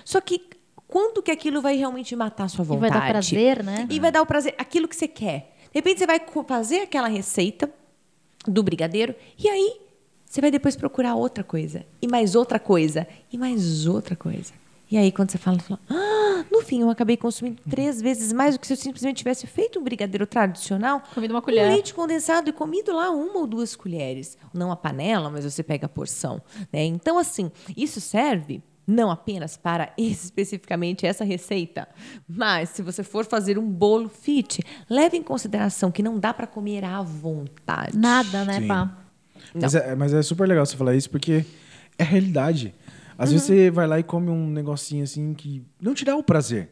Só 0.04 0.20
que 0.20 0.42
quanto 0.86 1.22
que 1.22 1.30
aquilo 1.30 1.62
vai 1.62 1.76
realmente 1.76 2.14
matar 2.16 2.44
a 2.44 2.48
sua 2.48 2.64
vontade? 2.64 2.86
E 2.86 2.90
vai 2.90 3.00
dar 3.00 3.08
prazer, 3.08 3.62
né? 3.62 3.86
E 3.88 4.00
vai 4.00 4.10
dar 4.10 4.22
o 4.22 4.26
prazer, 4.26 4.54
aquilo 4.58 4.88
que 4.88 4.96
você 4.96 5.08
quer. 5.08 5.56
De 5.72 5.78
repente 5.78 5.98
você 5.98 6.06
vai 6.06 6.20
fazer 6.46 6.80
aquela 6.80 7.08
receita 7.08 7.72
do 8.46 8.62
brigadeiro 8.62 9.14
e 9.38 9.48
aí 9.48 9.80
você 10.30 10.40
vai 10.40 10.52
depois 10.52 10.76
procurar 10.76 11.16
outra 11.16 11.42
coisa, 11.42 11.84
e 12.00 12.06
mais 12.06 12.36
outra 12.36 12.60
coisa, 12.60 13.04
e 13.32 13.36
mais 13.36 13.84
outra 13.88 14.14
coisa. 14.14 14.52
E 14.88 14.96
aí, 14.96 15.10
quando 15.10 15.32
você 15.32 15.38
fala, 15.38 15.58
você 15.58 15.66
fala 15.66 15.80
ah, 15.90 16.44
no 16.52 16.62
fim, 16.62 16.82
eu 16.82 16.88
acabei 16.88 17.16
consumindo 17.16 17.60
três 17.68 18.00
vezes 18.00 18.32
mais 18.32 18.54
do 18.54 18.60
que 18.60 18.66
se 18.68 18.72
eu 18.72 18.76
simplesmente 18.76 19.16
tivesse 19.16 19.48
feito 19.48 19.80
um 19.80 19.82
brigadeiro 19.82 20.24
tradicional. 20.28 21.02
Comido 21.12 21.32
uma 21.32 21.42
colher. 21.42 21.66
Com 21.66 21.72
leite 21.72 21.92
condensado 21.92 22.48
e 22.48 22.52
comido 22.52 22.92
lá 22.92 23.10
uma 23.10 23.40
ou 23.40 23.46
duas 23.46 23.74
colheres. 23.74 24.38
Não 24.54 24.70
a 24.70 24.76
panela, 24.76 25.30
mas 25.30 25.44
você 25.44 25.64
pega 25.64 25.86
a 25.86 25.88
porção. 25.88 26.40
Né? 26.72 26.84
Então, 26.84 27.18
assim, 27.18 27.50
isso 27.76 28.00
serve 28.00 28.62
não 28.86 29.10
apenas 29.10 29.56
para 29.56 29.92
especificamente 29.98 31.06
essa 31.06 31.24
receita, 31.24 31.88
mas 32.28 32.68
se 32.68 32.82
você 32.82 33.02
for 33.02 33.24
fazer 33.24 33.58
um 33.58 33.68
bolo 33.68 34.08
fit, 34.08 34.62
leve 34.88 35.16
em 35.16 35.22
consideração 35.24 35.90
que 35.90 36.04
não 36.04 36.20
dá 36.20 36.32
para 36.32 36.46
comer 36.46 36.84
à 36.84 37.02
vontade. 37.02 37.96
Nada, 37.96 38.44
né, 38.44 38.60
Sim. 38.60 38.68
Pá? 38.68 38.99
Mas 39.54 39.74
é, 39.74 39.94
mas 39.94 40.14
é, 40.14 40.22
super 40.22 40.48
legal 40.48 40.64
você 40.64 40.76
falar 40.76 40.94
isso, 40.94 41.10
porque 41.10 41.44
é 41.98 42.04
realidade. 42.04 42.74
Às 43.18 43.28
uhum. 43.28 43.34
vezes 43.34 43.46
você 43.46 43.70
vai 43.70 43.86
lá 43.86 43.98
e 43.98 44.02
come 44.02 44.30
um 44.30 44.48
negocinho 44.50 45.04
assim 45.04 45.34
que 45.34 45.62
não 45.80 45.94
te 45.94 46.04
dá 46.04 46.16
o 46.16 46.22
prazer. 46.22 46.70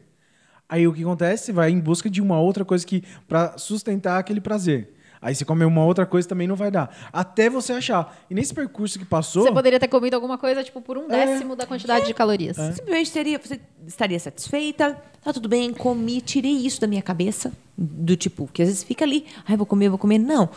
Aí 0.67 0.87
o 0.87 0.93
que 0.93 1.01
acontece? 1.01 1.45
Você 1.45 1.51
vai 1.53 1.71
em 1.71 1.79
busca 1.79 2.09
de 2.09 2.21
uma 2.21 2.39
outra 2.39 2.63
coisa 2.63 2.85
que 2.85 3.03
para 3.27 3.57
sustentar 3.57 4.19
aquele 4.19 4.39
prazer. 4.41 4.93
Aí 5.21 5.35
você 5.35 5.43
come 5.43 5.65
uma 5.65 5.83
outra 5.83 6.05
coisa 6.05 6.27
também 6.27 6.47
não 6.47 6.55
vai 6.55 6.71
dar. 6.71 6.95
Até 7.11 7.49
você 7.49 7.73
achar. 7.73 8.17
E 8.29 8.33
nesse 8.33 8.53
percurso 8.53 8.97
que 8.97 9.03
passou. 9.03 9.43
Você 9.43 9.51
poderia 9.51 9.79
ter 9.79 9.89
comido 9.89 10.13
alguma 10.13 10.37
coisa, 10.37 10.63
tipo, 10.63 10.81
por 10.81 10.97
um 10.97 11.05
é. 11.11 11.25
décimo 11.25 11.55
da 11.55 11.65
quantidade 11.65 12.03
é. 12.03 12.07
de 12.07 12.13
calorias. 12.13 12.57
É. 12.57 12.71
Simplesmente 12.71 13.11
teria, 13.11 13.37
você 13.37 13.59
estaria 13.85 14.17
satisfeita. 14.17 14.97
Tá 15.21 15.33
tudo 15.33 15.49
bem, 15.49 15.73
comi, 15.73 16.21
tirei 16.21 16.53
isso 16.65 16.79
da 16.79 16.87
minha 16.87 17.01
cabeça. 17.01 17.51
Do 17.77 18.15
tipo, 18.15 18.47
que 18.53 18.61
às 18.61 18.69
vezes 18.69 18.83
fica 18.83 19.03
ali. 19.03 19.25
Ai, 19.45 19.57
vou 19.57 19.65
comer, 19.65 19.89
vou 19.89 19.97
comer. 19.97 20.19
Não. 20.19 20.49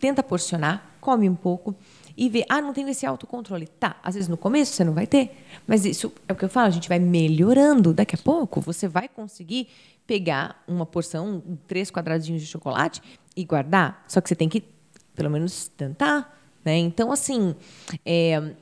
Tenta 0.00 0.20
porcionar 0.22 0.91
come 1.02 1.28
um 1.28 1.34
pouco 1.34 1.74
e 2.16 2.28
vê, 2.28 2.46
ah, 2.48 2.62
não 2.62 2.72
tenho 2.72 2.88
esse 2.88 3.04
autocontrole. 3.04 3.66
Tá, 3.66 3.96
às 4.02 4.14
vezes 4.14 4.28
no 4.28 4.36
começo 4.36 4.72
você 4.72 4.84
não 4.84 4.94
vai 4.94 5.06
ter, 5.06 5.36
mas 5.66 5.84
isso 5.84 6.12
é 6.28 6.32
o 6.32 6.36
que 6.36 6.44
eu 6.44 6.48
falo, 6.48 6.68
a 6.68 6.70
gente 6.70 6.88
vai 6.88 7.00
melhorando. 7.00 7.92
Daqui 7.92 8.14
a 8.14 8.18
pouco 8.18 8.60
você 8.60 8.86
vai 8.86 9.08
conseguir 9.08 9.66
pegar 10.06 10.62
uma 10.68 10.86
porção, 10.86 11.42
três 11.66 11.90
quadradinhos 11.90 12.40
de 12.40 12.46
chocolate 12.46 13.02
e 13.36 13.44
guardar. 13.44 14.04
Só 14.06 14.20
que 14.20 14.28
você 14.28 14.36
tem 14.36 14.48
que, 14.48 14.62
pelo 15.14 15.28
menos, 15.28 15.68
tentar. 15.76 16.38
Né? 16.64 16.78
Então, 16.78 17.10
assim, 17.10 17.56
é, 18.06 18.54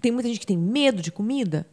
tem 0.00 0.10
muita 0.10 0.28
gente 0.28 0.40
que 0.40 0.46
tem 0.46 0.56
medo 0.56 1.02
de 1.02 1.12
comida. 1.12 1.66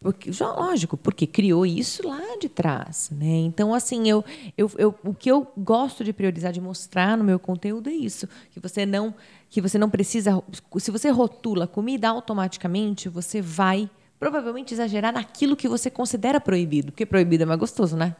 Porque, 0.00 0.32
já, 0.32 0.50
lógico, 0.50 0.96
porque 0.96 1.26
criou 1.26 1.66
isso 1.66 2.08
lá 2.08 2.38
de 2.40 2.48
trás, 2.48 3.10
né? 3.12 3.36
Então, 3.40 3.74
assim, 3.74 4.08
eu, 4.08 4.24
eu, 4.56 4.70
eu, 4.78 4.94
o 5.04 5.12
que 5.12 5.30
eu 5.30 5.46
gosto 5.58 6.02
de 6.02 6.10
priorizar, 6.10 6.52
de 6.52 6.60
mostrar 6.60 7.18
no 7.18 7.24
meu 7.24 7.38
conteúdo 7.38 7.90
é 7.90 7.92
isso, 7.92 8.26
que 8.50 8.58
você 8.58 8.86
não, 8.86 9.14
que 9.50 9.60
você 9.60 9.76
não 9.76 9.90
precisa, 9.90 10.42
se 10.78 10.90
você 10.90 11.10
rotula 11.10 11.66
comida 11.66 12.08
automaticamente, 12.08 13.10
você 13.10 13.42
vai 13.42 13.90
provavelmente 14.18 14.72
exagerar 14.72 15.12
naquilo 15.12 15.54
que 15.54 15.68
você 15.68 15.90
considera 15.90 16.40
proibido, 16.40 16.92
porque 16.92 17.04
proibido 17.04 17.42
é 17.42 17.46
mais 17.46 17.60
gostoso, 17.60 17.94
né? 17.94 18.16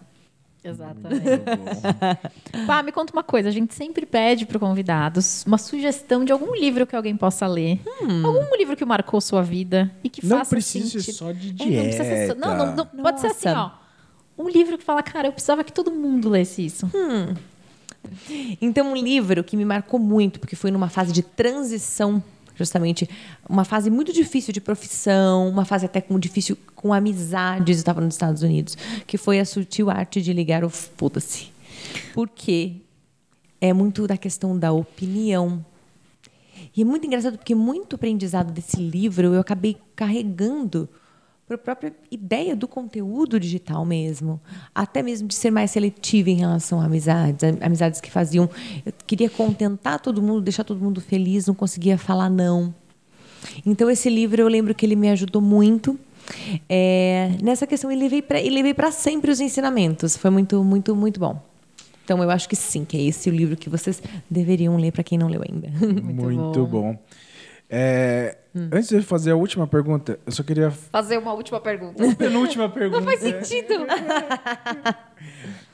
Exatamente. 0.62 1.22
Pá, 2.66 2.82
me 2.82 2.92
conta 2.92 3.12
uma 3.12 3.22
coisa. 3.22 3.48
A 3.48 3.52
gente 3.52 3.74
sempre 3.74 4.04
pede 4.04 4.44
para 4.44 4.58
convidados 4.58 5.44
uma 5.46 5.56
sugestão 5.56 6.24
de 6.24 6.32
algum 6.32 6.54
livro 6.54 6.86
que 6.86 6.94
alguém 6.94 7.16
possa 7.16 7.46
ler. 7.46 7.80
Hum. 8.02 8.26
Algum 8.26 8.56
livro 8.56 8.76
que 8.76 8.84
marcou 8.84 9.20
sua 9.20 9.42
vida 9.42 9.90
e 10.04 10.08
que 10.08 10.24
não 10.24 10.38
faça 10.38 10.50
precisa 10.50 10.84
sentido. 10.84 11.02
ser 11.02 11.12
só 11.12 11.32
de 11.32 11.52
dieta. 11.52 11.72
É, 11.72 11.76
não 11.76 11.82
precisa 11.84 12.04
ser 12.04 12.26
só... 12.28 12.34
Não, 12.34 12.56
não, 12.56 12.88
não 12.92 13.02
pode 13.02 13.20
ser 13.20 13.28
assim, 13.28 13.48
ó. 13.48 13.70
Um 14.36 14.48
livro 14.48 14.78
que 14.78 14.84
fala, 14.84 15.02
cara, 15.02 15.28
eu 15.28 15.32
precisava 15.32 15.64
que 15.64 15.72
todo 15.72 15.90
mundo 15.90 16.28
lesse 16.28 16.64
isso. 16.64 16.90
Hum. 16.94 17.34
Então, 18.60 18.92
um 18.92 18.96
livro 18.96 19.44
que 19.44 19.56
me 19.56 19.64
marcou 19.64 20.00
muito, 20.00 20.40
porque 20.40 20.56
foi 20.56 20.70
numa 20.70 20.88
fase 20.88 21.12
de 21.12 21.22
transição 21.22 22.22
justamente 22.64 23.08
uma 23.48 23.64
fase 23.64 23.90
muito 23.90 24.12
difícil 24.12 24.52
de 24.52 24.60
profissão, 24.60 25.48
uma 25.48 25.64
fase 25.64 25.86
até 25.86 26.00
com 26.00 26.18
difícil 26.18 26.56
com 26.74 26.92
amizades, 26.92 27.78
eu 27.78 27.80
estava 27.80 28.00
nos 28.00 28.14
Estados 28.14 28.42
Unidos, 28.42 28.76
que 29.06 29.18
foi 29.18 29.40
a 29.40 29.44
sutil 29.44 29.90
arte 29.90 30.22
de 30.22 30.32
ligar 30.32 30.64
o 30.64 30.70
foda-se. 30.70 31.48
Porque 32.14 32.76
é 33.60 33.72
muito 33.72 34.06
da 34.06 34.16
questão 34.16 34.58
da 34.58 34.72
opinião. 34.72 35.64
E 36.76 36.82
é 36.82 36.84
muito 36.84 37.06
engraçado 37.06 37.36
porque 37.36 37.54
muito 37.54 37.96
aprendizado 37.96 38.52
desse 38.52 38.76
livro 38.76 39.34
eu 39.34 39.40
acabei 39.40 39.76
carregando 39.96 40.88
para 41.50 41.56
a 41.56 41.58
própria 41.58 41.92
ideia 42.10 42.54
do 42.54 42.68
conteúdo 42.68 43.40
digital 43.40 43.84
mesmo, 43.84 44.40
até 44.72 45.02
mesmo 45.02 45.26
de 45.26 45.34
ser 45.34 45.50
mais 45.50 45.72
seletiva 45.72 46.30
em 46.30 46.36
relação 46.36 46.80
a 46.80 46.84
amizades, 46.84 47.42
amizades 47.60 48.00
que 48.00 48.10
faziam, 48.10 48.48
eu 48.86 48.92
queria 49.04 49.28
contentar 49.28 49.98
todo 49.98 50.22
mundo, 50.22 50.40
deixar 50.40 50.62
todo 50.62 50.80
mundo 50.80 51.00
feliz, 51.00 51.46
não 51.46 51.54
conseguia 51.54 51.98
falar 51.98 52.30
não. 52.30 52.72
Então 53.66 53.90
esse 53.90 54.08
livro 54.08 54.40
eu 54.40 54.46
lembro 54.46 54.74
que 54.74 54.86
ele 54.86 54.94
me 54.94 55.08
ajudou 55.10 55.42
muito 55.42 55.98
é, 56.68 57.32
nessa 57.42 57.66
questão 57.66 57.90
e 57.90 57.96
levei 57.96 58.22
para 58.22 58.38
levei 58.38 58.74
para 58.74 58.92
sempre 58.92 59.30
os 59.30 59.40
ensinamentos. 59.40 60.16
Foi 60.16 60.30
muito 60.30 60.62
muito 60.62 60.94
muito 60.94 61.18
bom. 61.18 61.42
Então 62.04 62.22
eu 62.22 62.30
acho 62.30 62.48
que 62.48 62.54
sim, 62.54 62.84
que 62.84 62.96
é 62.96 63.02
esse 63.02 63.28
o 63.28 63.32
livro 63.32 63.56
que 63.56 63.68
vocês 63.68 64.00
deveriam 64.28 64.76
ler 64.76 64.92
para 64.92 65.02
quem 65.02 65.18
não 65.18 65.26
leu 65.26 65.42
ainda. 65.48 65.68
muito, 65.68 66.12
muito 66.22 66.66
bom. 66.66 66.92
bom. 66.92 66.98
É, 67.68 68.36
hum. 68.54 68.68
Antes 68.72 68.88
de 68.88 69.02
fazer 69.02 69.32
a 69.32 69.36
última 69.36 69.66
pergunta, 69.66 70.18
eu 70.24 70.32
só 70.32 70.42
queria. 70.42 70.70
Fazer 70.70 71.18
uma 71.18 71.32
última 71.32 71.60
pergunta. 71.60 72.02
Uma 72.02 72.14
penúltima 72.14 72.68
pergunta. 72.68 73.00
Não 73.04 73.06
faz 73.06 73.20
sentido. 73.20 73.86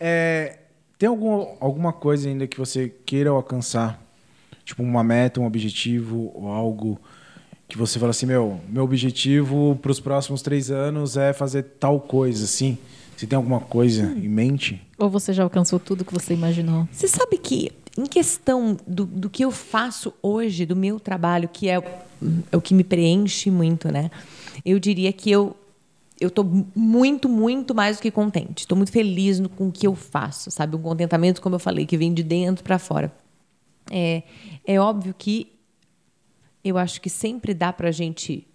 é, 0.00 0.58
tem 0.98 1.08
algum, 1.08 1.56
alguma 1.60 1.92
coisa 1.92 2.28
ainda 2.28 2.46
que 2.46 2.58
você 2.58 2.92
queira 3.04 3.30
alcançar? 3.30 4.02
Tipo, 4.64 4.82
uma 4.82 5.04
meta, 5.04 5.40
um 5.40 5.46
objetivo 5.46 6.32
ou 6.34 6.48
algo 6.48 7.00
que 7.68 7.78
você 7.78 7.98
fala 7.98 8.10
assim: 8.10 8.26
meu, 8.26 8.60
meu 8.68 8.84
objetivo 8.84 9.78
para 9.80 9.90
os 9.90 10.00
próximos 10.00 10.42
três 10.42 10.70
anos 10.70 11.16
é 11.16 11.32
fazer 11.32 11.62
tal 11.78 12.00
coisa, 12.00 12.44
assim? 12.44 12.78
Você 13.16 13.26
tem 13.26 13.36
alguma 13.36 13.60
coisa 13.60 14.04
hum. 14.04 14.18
em 14.18 14.28
mente? 14.28 14.86
Ou 14.98 15.08
você 15.08 15.32
já 15.32 15.42
alcançou 15.42 15.78
tudo 15.78 16.04
que 16.04 16.12
você 16.12 16.34
imaginou? 16.34 16.86
Você 16.92 17.08
sabe 17.08 17.38
que 17.38 17.70
em 17.96 18.04
questão 18.04 18.76
do, 18.86 19.06
do 19.06 19.30
que 19.30 19.44
eu 19.44 19.50
faço 19.50 20.12
hoje, 20.22 20.66
do 20.66 20.76
meu 20.76 21.00
trabalho, 21.00 21.48
que 21.48 21.68
é, 21.68 21.74
é 22.52 22.56
o 22.56 22.60
que 22.60 22.74
me 22.74 22.84
preenche 22.84 23.50
muito, 23.50 23.90
né? 23.90 24.10
Eu 24.64 24.78
diria 24.78 25.12
que 25.12 25.30
eu 25.30 25.56
eu 26.18 26.28
estou 26.28 26.44
muito, 26.74 27.28
muito 27.28 27.74
mais 27.74 27.98
do 27.98 28.02
que 28.02 28.10
contente. 28.10 28.60
Estou 28.60 28.76
muito 28.76 28.90
feliz 28.90 29.38
no, 29.38 29.48
com 29.48 29.68
o 29.68 29.72
que 29.72 29.86
eu 29.86 29.94
faço, 29.94 30.50
sabe? 30.50 30.74
Um 30.74 30.80
contentamento, 30.80 31.42
como 31.42 31.56
eu 31.56 31.58
falei, 31.58 31.84
que 31.84 31.96
vem 31.96 32.12
de 32.12 32.22
dentro 32.22 32.64
para 32.64 32.78
fora. 32.78 33.12
É, 33.90 34.22
é 34.64 34.80
óbvio 34.80 35.14
que 35.16 35.52
eu 36.64 36.78
acho 36.78 37.00
que 37.00 37.10
sempre 37.10 37.52
dá 37.52 37.72
para 37.72 37.88
a 37.88 37.92
gente 37.92 38.46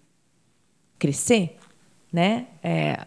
crescer, 0.98 1.58
né? 2.12 2.48
É, 2.64 3.06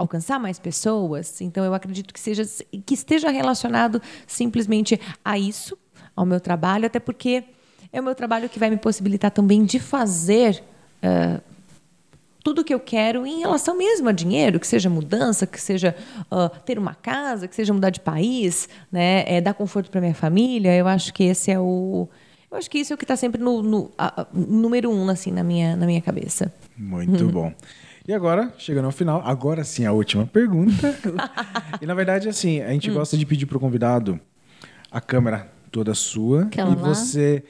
alcançar 0.00 0.38
mais 0.38 0.58
pessoas. 0.58 1.40
Então, 1.40 1.64
eu 1.64 1.74
acredito 1.74 2.12
que, 2.12 2.20
seja, 2.20 2.42
que 2.84 2.94
esteja 2.94 3.30
relacionado 3.30 4.00
simplesmente 4.26 5.00
a 5.24 5.38
isso, 5.38 5.76
ao 6.16 6.26
meu 6.26 6.40
trabalho, 6.40 6.86
até 6.86 6.98
porque 6.98 7.44
é 7.92 8.00
o 8.00 8.04
meu 8.04 8.14
trabalho 8.14 8.48
que 8.48 8.58
vai 8.58 8.70
me 8.70 8.76
possibilitar 8.76 9.30
também 9.30 9.64
de 9.64 9.78
fazer 9.78 10.62
uh, 11.02 11.40
tudo 12.42 12.62
o 12.62 12.64
que 12.64 12.72
eu 12.72 12.80
quero 12.80 13.26
em 13.26 13.40
relação 13.40 13.76
mesmo 13.76 14.08
a 14.08 14.12
dinheiro, 14.12 14.58
que 14.58 14.66
seja 14.66 14.88
mudança, 14.88 15.46
que 15.46 15.60
seja 15.60 15.94
uh, 16.30 16.48
ter 16.64 16.78
uma 16.78 16.94
casa, 16.94 17.46
que 17.46 17.54
seja 17.54 17.72
mudar 17.72 17.90
de 17.90 18.00
país, 18.00 18.68
né, 18.90 19.24
é, 19.26 19.40
dar 19.40 19.54
conforto 19.54 19.90
para 19.90 20.00
minha 20.00 20.14
família. 20.14 20.74
Eu 20.74 20.88
acho 20.88 21.12
que 21.12 21.24
esse 21.24 21.50
é 21.50 21.60
o 21.60 22.08
eu 22.50 22.58
acho 22.58 22.68
que 22.68 22.78
isso 22.78 22.92
é 22.92 22.94
o 22.94 22.98
que 22.98 23.04
está 23.04 23.14
sempre 23.14 23.40
no, 23.40 23.62
no 23.62 23.92
a, 23.96 24.26
número 24.32 24.90
um 24.90 25.08
assim 25.08 25.30
na 25.30 25.44
minha 25.44 25.76
na 25.76 25.86
minha 25.86 26.00
cabeça. 26.00 26.52
Muito 26.76 27.24
uhum. 27.24 27.30
bom. 27.30 27.54
E 28.06 28.12
agora, 28.12 28.52
chegando 28.58 28.86
ao 28.86 28.92
final, 28.92 29.22
agora 29.24 29.62
sim 29.62 29.84
a 29.84 29.92
última 29.92 30.26
pergunta. 30.26 30.96
e 31.80 31.86
na 31.86 31.94
verdade, 31.94 32.28
assim, 32.28 32.60
a 32.60 32.70
gente 32.70 32.90
hum. 32.90 32.94
gosta 32.94 33.16
de 33.16 33.26
pedir 33.26 33.46
para 33.46 33.56
o 33.56 33.60
convidado 33.60 34.18
a 34.90 35.00
câmera 35.00 35.50
toda 35.70 35.94
sua 35.94 36.42
Aquela 36.42 36.72
e 36.72 36.74
você 36.74 37.44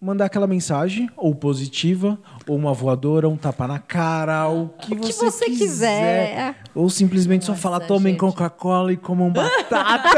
mandar 0.00 0.26
aquela 0.26 0.46
mensagem, 0.46 1.08
ou 1.16 1.34
positiva, 1.34 2.18
ou 2.46 2.56
uma 2.56 2.72
voadora, 2.72 3.28
um 3.28 3.36
tapa 3.36 3.66
na 3.66 3.78
cara, 3.78 4.48
o 4.48 4.68
que, 4.68 4.94
o 4.94 5.00
que 5.00 5.12
você, 5.12 5.30
você 5.30 5.44
quiser. 5.46 6.28
quiser. 6.28 6.56
Ou 6.74 6.90
simplesmente 6.90 7.48
Nossa, 7.48 7.60
só 7.60 7.68
falar, 7.68 7.80
tomem 7.86 8.16
Coca-Cola 8.16 8.92
e 8.92 8.96
comam 8.96 9.30
batata. 9.32 10.10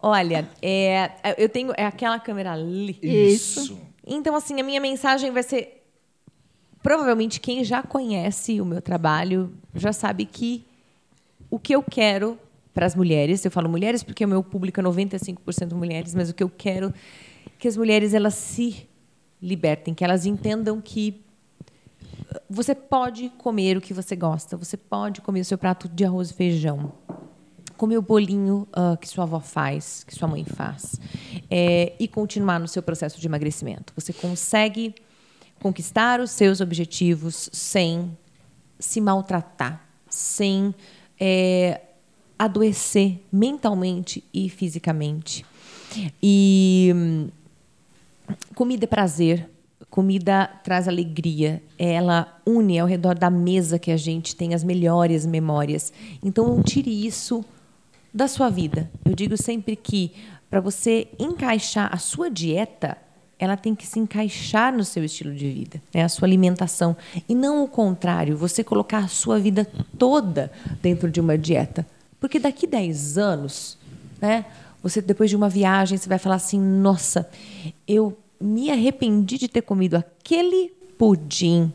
Olha, 0.00 0.48
é, 0.60 1.12
eu 1.38 1.48
tenho 1.48 1.72
é 1.76 1.86
aquela 1.86 2.18
câmera 2.18 2.52
ali. 2.52 2.98
Isso. 3.00 3.78
Então, 4.04 4.34
assim, 4.34 4.60
a 4.60 4.64
minha 4.64 4.80
mensagem 4.80 5.30
vai 5.30 5.44
ser 5.44 5.81
provavelmente 6.82 7.40
quem 7.40 7.62
já 7.62 7.82
conhece 7.82 8.60
o 8.60 8.64
meu 8.64 8.82
trabalho 8.82 9.52
já 9.74 9.92
sabe 9.92 10.24
que 10.24 10.64
o 11.50 11.58
que 11.58 11.74
eu 11.74 11.82
quero 11.82 12.38
para 12.74 12.86
as 12.86 12.94
mulheres, 12.94 13.44
eu 13.44 13.50
falo 13.50 13.68
mulheres 13.68 14.02
porque 14.02 14.24
o 14.24 14.28
meu 14.28 14.42
público 14.42 14.80
é 14.80 14.82
95% 14.82 15.74
mulheres, 15.74 16.14
mas 16.14 16.30
o 16.30 16.34
que 16.34 16.42
eu 16.42 16.50
quero 16.50 16.88
é 17.46 17.50
que 17.58 17.68
as 17.68 17.76
mulheres 17.76 18.14
elas 18.14 18.34
se 18.34 18.88
libertem, 19.40 19.92
que 19.92 20.04
elas 20.04 20.24
entendam 20.24 20.80
que 20.80 21.22
você 22.48 22.74
pode 22.74 23.28
comer 23.30 23.76
o 23.76 23.80
que 23.80 23.92
você 23.92 24.16
gosta, 24.16 24.56
você 24.56 24.76
pode 24.76 25.20
comer 25.20 25.40
o 25.40 25.44
seu 25.44 25.58
prato 25.58 25.88
de 25.88 26.04
arroz 26.04 26.30
e 26.30 26.34
feijão, 26.34 26.92
comer 27.76 27.98
o 27.98 28.02
bolinho 28.02 28.66
uh, 28.70 28.96
que 28.96 29.08
sua 29.08 29.24
avó 29.24 29.40
faz, 29.40 30.04
que 30.04 30.14
sua 30.14 30.28
mãe 30.28 30.44
faz, 30.44 31.00
é, 31.50 31.92
e 31.98 32.08
continuar 32.08 32.58
no 32.58 32.68
seu 32.68 32.82
processo 32.82 33.20
de 33.20 33.26
emagrecimento. 33.26 33.92
Você 33.96 34.12
consegue 34.12 34.94
conquistar 35.62 36.18
os 36.18 36.32
seus 36.32 36.60
objetivos 36.60 37.48
sem 37.52 38.18
se 38.80 39.00
maltratar, 39.00 39.86
sem 40.10 40.74
é, 41.18 41.80
adoecer 42.36 43.24
mentalmente 43.32 44.24
e 44.34 44.48
fisicamente. 44.48 45.46
E 46.20 46.92
hum, 46.92 47.28
comida 48.56 48.86
é 48.86 48.88
prazer, 48.88 49.48
comida 49.88 50.48
traz 50.64 50.88
alegria, 50.88 51.62
ela 51.78 52.40
une 52.44 52.80
ao 52.80 52.88
redor 52.88 53.16
da 53.16 53.30
mesa 53.30 53.78
que 53.78 53.92
a 53.92 53.96
gente 53.96 54.34
tem 54.34 54.54
as 54.54 54.64
melhores 54.64 55.24
memórias. 55.24 55.92
Então 56.20 56.60
tire 56.60 57.06
isso 57.06 57.44
da 58.12 58.26
sua 58.26 58.50
vida. 58.50 58.90
Eu 59.04 59.14
digo 59.14 59.36
sempre 59.36 59.76
que 59.76 60.12
para 60.50 60.60
você 60.60 61.06
encaixar 61.20 61.88
a 61.94 61.98
sua 61.98 62.28
dieta 62.28 62.98
ela 63.42 63.56
tem 63.56 63.74
que 63.74 63.84
se 63.84 63.98
encaixar 63.98 64.72
no 64.72 64.84
seu 64.84 65.02
estilo 65.02 65.34
de 65.34 65.50
vida, 65.50 65.82
né? 65.92 66.04
a 66.04 66.08
sua 66.08 66.28
alimentação. 66.28 66.96
E 67.28 67.34
não 67.34 67.64
o 67.64 67.66
contrário, 67.66 68.36
você 68.36 68.62
colocar 68.62 68.98
a 68.98 69.08
sua 69.08 69.40
vida 69.40 69.66
toda 69.98 70.52
dentro 70.80 71.10
de 71.10 71.20
uma 71.20 71.36
dieta. 71.36 71.84
Porque 72.20 72.38
daqui 72.38 72.68
10 72.68 73.18
anos, 73.18 73.76
né, 74.20 74.44
você 74.80 75.02
depois 75.02 75.28
de 75.28 75.34
uma 75.34 75.48
viagem, 75.48 75.98
você 75.98 76.08
vai 76.08 76.20
falar 76.20 76.36
assim: 76.36 76.60
nossa, 76.60 77.28
eu 77.84 78.16
me 78.40 78.70
arrependi 78.70 79.36
de 79.38 79.48
ter 79.48 79.62
comido 79.62 79.96
aquele 79.96 80.72
pudim 80.96 81.72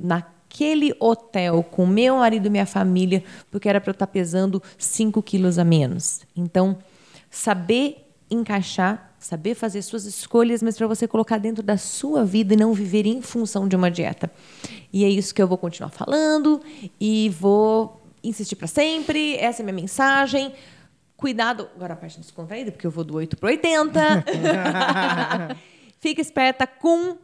naquele 0.00 0.96
hotel 0.98 1.62
com 1.64 1.84
meu 1.84 2.16
marido 2.16 2.46
e 2.46 2.50
minha 2.50 2.64
família, 2.64 3.22
porque 3.50 3.68
era 3.68 3.78
para 3.78 3.90
eu 3.90 3.92
estar 3.92 4.06
pesando 4.06 4.62
5 4.78 5.22
quilos 5.22 5.58
a 5.58 5.64
menos. 5.64 6.22
Então, 6.34 6.78
saber 7.30 8.10
encaixar 8.30 9.07
saber 9.18 9.54
fazer 9.54 9.82
suas 9.82 10.04
escolhas, 10.04 10.62
mas 10.62 10.76
para 10.76 10.86
você 10.86 11.08
colocar 11.08 11.38
dentro 11.38 11.62
da 11.62 11.76
sua 11.76 12.24
vida 12.24 12.54
e 12.54 12.56
não 12.56 12.72
viver 12.72 13.06
em 13.06 13.20
função 13.20 13.66
de 13.66 13.74
uma 13.74 13.90
dieta. 13.90 14.30
E 14.92 15.04
é 15.04 15.08
isso 15.08 15.34
que 15.34 15.42
eu 15.42 15.48
vou 15.48 15.58
continuar 15.58 15.90
falando 15.90 16.60
e 17.00 17.28
vou 17.30 18.00
insistir 18.22 18.56
para 18.56 18.66
sempre. 18.66 19.36
Essa 19.36 19.60
é 19.60 19.62
a 19.62 19.66
minha 19.66 19.74
mensagem. 19.74 20.52
Cuidado, 21.16 21.68
agora 21.74 21.94
a 21.94 21.96
parte 21.96 22.20
descontraída, 22.20 22.70
porque 22.70 22.86
eu 22.86 22.90
vou 22.90 23.02
do 23.02 23.16
8 23.16 23.36
para 23.36 23.48
80. 23.48 24.24
Fica 26.00 26.20
esperta 26.20 26.66
com 26.66 27.16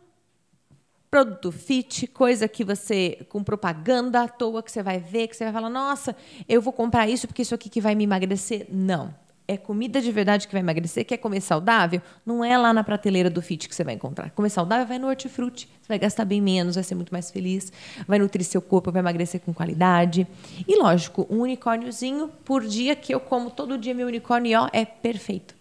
produto 1.09 1.53
fit, 1.53 2.09
coisa 2.09 2.49
que 2.49 2.65
você 2.65 3.25
com 3.29 3.45
propaganda 3.45 4.23
à 4.23 4.27
toa 4.27 4.65
que 4.65 4.73
você 4.73 4.83
vai 4.83 4.99
ver, 4.99 5.29
que 5.29 5.37
você 5.37 5.45
vai 5.45 5.53
falar: 5.53 5.71
"Nossa, 5.71 6.17
eu 6.49 6.61
vou 6.61 6.73
comprar 6.73 7.09
isso 7.09 7.29
porque 7.29 7.43
isso 7.43 7.55
aqui 7.55 7.69
que 7.69 7.81
vai 7.81 7.95
me 7.95 8.03
emagrecer". 8.03 8.67
Não 8.69 9.15
é 9.47 9.57
comida 9.57 10.01
de 10.01 10.11
verdade 10.11 10.47
que 10.47 10.53
vai 10.53 10.63
emagrecer, 10.63 11.05
quer 11.05 11.19
comer 11.19 11.41
saudável, 11.41 12.01
não 12.25 12.45
é 12.45 12.57
lá 12.57 12.73
na 12.73 12.83
prateleira 12.83 13.29
do 13.29 13.43
fit 13.43 13.69
que 13.69 13.75
você 13.75 13.85
vai 13.85 13.95
encontrar. 13.95 14.31
Comer 14.31 14.49
saudável 14.49 14.87
vai 14.87 14.99
no 14.99 15.09
hortifruti, 15.09 15.69
você 15.81 15.89
vai 15.89 15.99
gastar 15.99 16.25
bem 16.25 16.41
menos, 16.41 16.77
vai 16.77 16.85
ser 16.85 16.95
muito 16.95 17.13
mais 17.13 17.31
feliz, 17.31 17.73
vai 18.09 18.19
nutrir 18.19 18.45
seu 18.45 18.63
corpo, 18.63 18.91
vai 18.91 19.01
emagrecer 19.01 19.41
com 19.41 19.53
qualidade. 19.53 20.27
E 20.67 20.77
lógico, 20.77 21.27
um 21.29 21.41
unicórniozinho 21.41 22.29
por 22.45 22.65
dia 22.65 22.97
que 22.97 23.15
eu 23.15 23.21
como 23.21 23.51
todo 23.51 23.77
dia 23.77 23.95
meu 23.95 24.07
unicórnio 24.07 24.63
ó, 24.63 24.69
é 24.73 24.85
perfeito. 24.85 25.55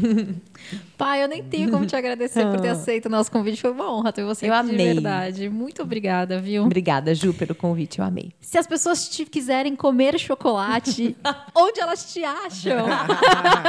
Pai, 0.96 1.24
eu 1.24 1.28
nem 1.28 1.42
tenho 1.42 1.70
como 1.70 1.86
te 1.86 1.96
agradecer 1.96 2.44
por 2.46 2.60
ter 2.60 2.68
ah. 2.68 2.72
aceito 2.72 3.06
o 3.06 3.08
nosso 3.08 3.32
convite. 3.32 3.60
Foi 3.60 3.70
uma 3.70 3.90
honra 3.90 4.12
ter 4.12 4.22
você 4.22 4.48
eu 4.48 4.52
aqui 4.52 4.70
amei. 4.70 4.76
de 4.76 4.94
verdade. 4.94 5.48
Muito 5.48 5.82
obrigada, 5.82 6.38
viu? 6.38 6.64
Obrigada, 6.64 7.14
Ju, 7.14 7.32
pelo 7.32 7.54
convite. 7.54 7.98
Eu 7.98 8.04
amei. 8.04 8.32
Se 8.40 8.58
as 8.58 8.66
pessoas 8.66 9.08
te 9.08 9.24
quiserem 9.24 9.74
comer 9.74 10.18
chocolate, 10.18 11.16
onde 11.56 11.80
elas 11.80 12.12
te 12.12 12.22
acham? 12.22 12.86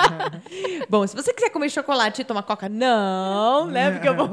Bom, 0.90 1.08
se 1.08 1.16
você 1.16 1.34
quiser 1.34 1.50
comer 1.52 1.70
chocolate 1.70 2.22
e 2.22 2.26
tomar 2.26 2.44
coca, 2.44 2.68
não, 2.68 3.68
né? 3.68 3.92
Porque 3.92 4.10
eu 4.10 4.16
vou... 4.16 4.30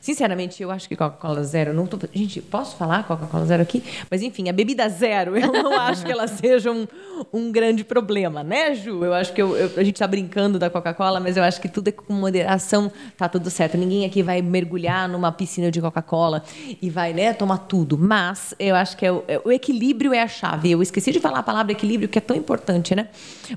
Sinceramente, 0.00 0.62
eu 0.62 0.70
acho 0.70 0.86
que 0.86 0.94
Coca-Cola 0.94 1.42
Zero... 1.42 1.72
Não 1.72 1.86
tô... 1.86 1.98
Gente, 2.12 2.42
posso 2.42 2.76
falar 2.76 3.04
Coca-Cola 3.04 3.46
Zero 3.46 3.62
aqui? 3.62 3.82
Mas, 4.10 4.20
enfim, 4.20 4.50
a 4.50 4.52
bebida 4.52 4.88
zero, 4.90 5.38
eu 5.38 5.50
não 5.50 5.80
acho 5.80 6.04
que 6.04 6.12
ela 6.12 6.26
seja 6.26 6.70
um, 6.70 6.86
um 7.32 7.50
grande 7.50 7.82
problema, 7.82 8.42
né, 8.42 8.74
Ju? 8.74 9.04
Eu 9.04 9.14
acho 9.14 9.32
que 9.32 9.40
eu, 9.40 9.56
eu, 9.56 9.70
a 9.76 9.82
gente 9.82 9.98
tá 9.98 10.06
brincando 10.06 10.58
da 10.62 10.70
Coca-Cola, 10.70 11.20
mas 11.20 11.36
eu 11.36 11.42
acho 11.42 11.60
que 11.60 11.68
tudo 11.68 11.88
é 11.88 11.92
com 11.92 12.12
moderação, 12.12 12.90
tá 13.16 13.28
tudo 13.28 13.50
certo. 13.50 13.76
Ninguém 13.76 14.04
aqui 14.04 14.22
vai 14.22 14.40
mergulhar 14.40 15.08
numa 15.08 15.30
piscina 15.30 15.70
de 15.70 15.80
Coca-Cola 15.80 16.42
e 16.80 16.88
vai, 16.88 17.12
né, 17.12 17.32
tomar 17.32 17.58
tudo. 17.58 17.98
Mas 17.98 18.54
eu 18.58 18.74
acho 18.74 18.96
que 18.96 19.04
é 19.04 19.12
o, 19.12 19.24
é, 19.28 19.40
o 19.44 19.52
equilíbrio 19.52 20.14
é 20.14 20.22
a 20.22 20.28
chave. 20.28 20.70
Eu 20.70 20.82
esqueci 20.82 21.12
de 21.12 21.20
falar 21.20 21.40
a 21.40 21.42
palavra 21.42 21.72
equilíbrio, 21.72 22.08
que 22.08 22.18
é 22.18 22.22
tão 22.22 22.36
importante, 22.36 22.94
né? 22.94 23.08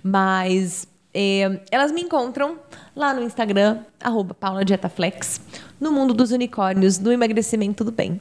Mas 0.04 0.88
é, 1.14 1.62
elas 1.72 1.92
me 1.92 2.02
encontram 2.02 2.58
lá 2.96 3.14
no 3.14 3.24
Instagram, 3.24 3.80
arroba 4.02 4.34
PaulaDietaFlex, 4.34 5.40
no 5.80 5.92
mundo 5.92 6.14
dos 6.14 6.32
unicórnios, 6.32 6.98
do 6.98 7.12
emagrecimento 7.12 7.84
do 7.84 7.92
bem. 7.92 8.20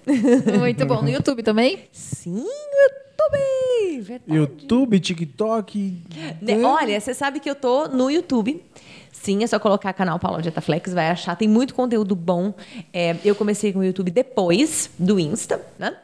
Muito 0.58 0.86
bom. 0.86 1.02
No 1.02 1.10
YouTube 1.10 1.42
também? 1.42 1.88
Sim, 1.90 2.30
no 2.30 2.40
YouTube. 2.40 3.03
Verdade. 4.00 4.38
YouTube, 4.38 5.00
TikTok. 5.00 6.02
Né? 6.42 6.62
Olha, 6.62 7.00
você 7.00 7.14
sabe 7.14 7.40
que 7.40 7.48
eu 7.48 7.54
tô 7.54 7.88
no 7.88 8.10
YouTube 8.10 8.62
Sim, 9.24 9.42
é 9.42 9.46
só 9.46 9.58
colocar 9.58 9.90
canal 9.94 10.18
Paula 10.18 10.42
Dieta 10.42 10.60
Flex, 10.60 10.92
vai 10.92 11.08
achar. 11.08 11.34
Tem 11.34 11.48
muito 11.48 11.74
conteúdo 11.74 12.14
bom. 12.14 12.52
É, 12.92 13.16
eu 13.24 13.34
comecei 13.34 13.72
com 13.72 13.78
o 13.78 13.84
YouTube 13.84 14.10
depois 14.10 14.90
do 14.98 15.18
Insta, 15.18 15.64
né? 15.78 15.96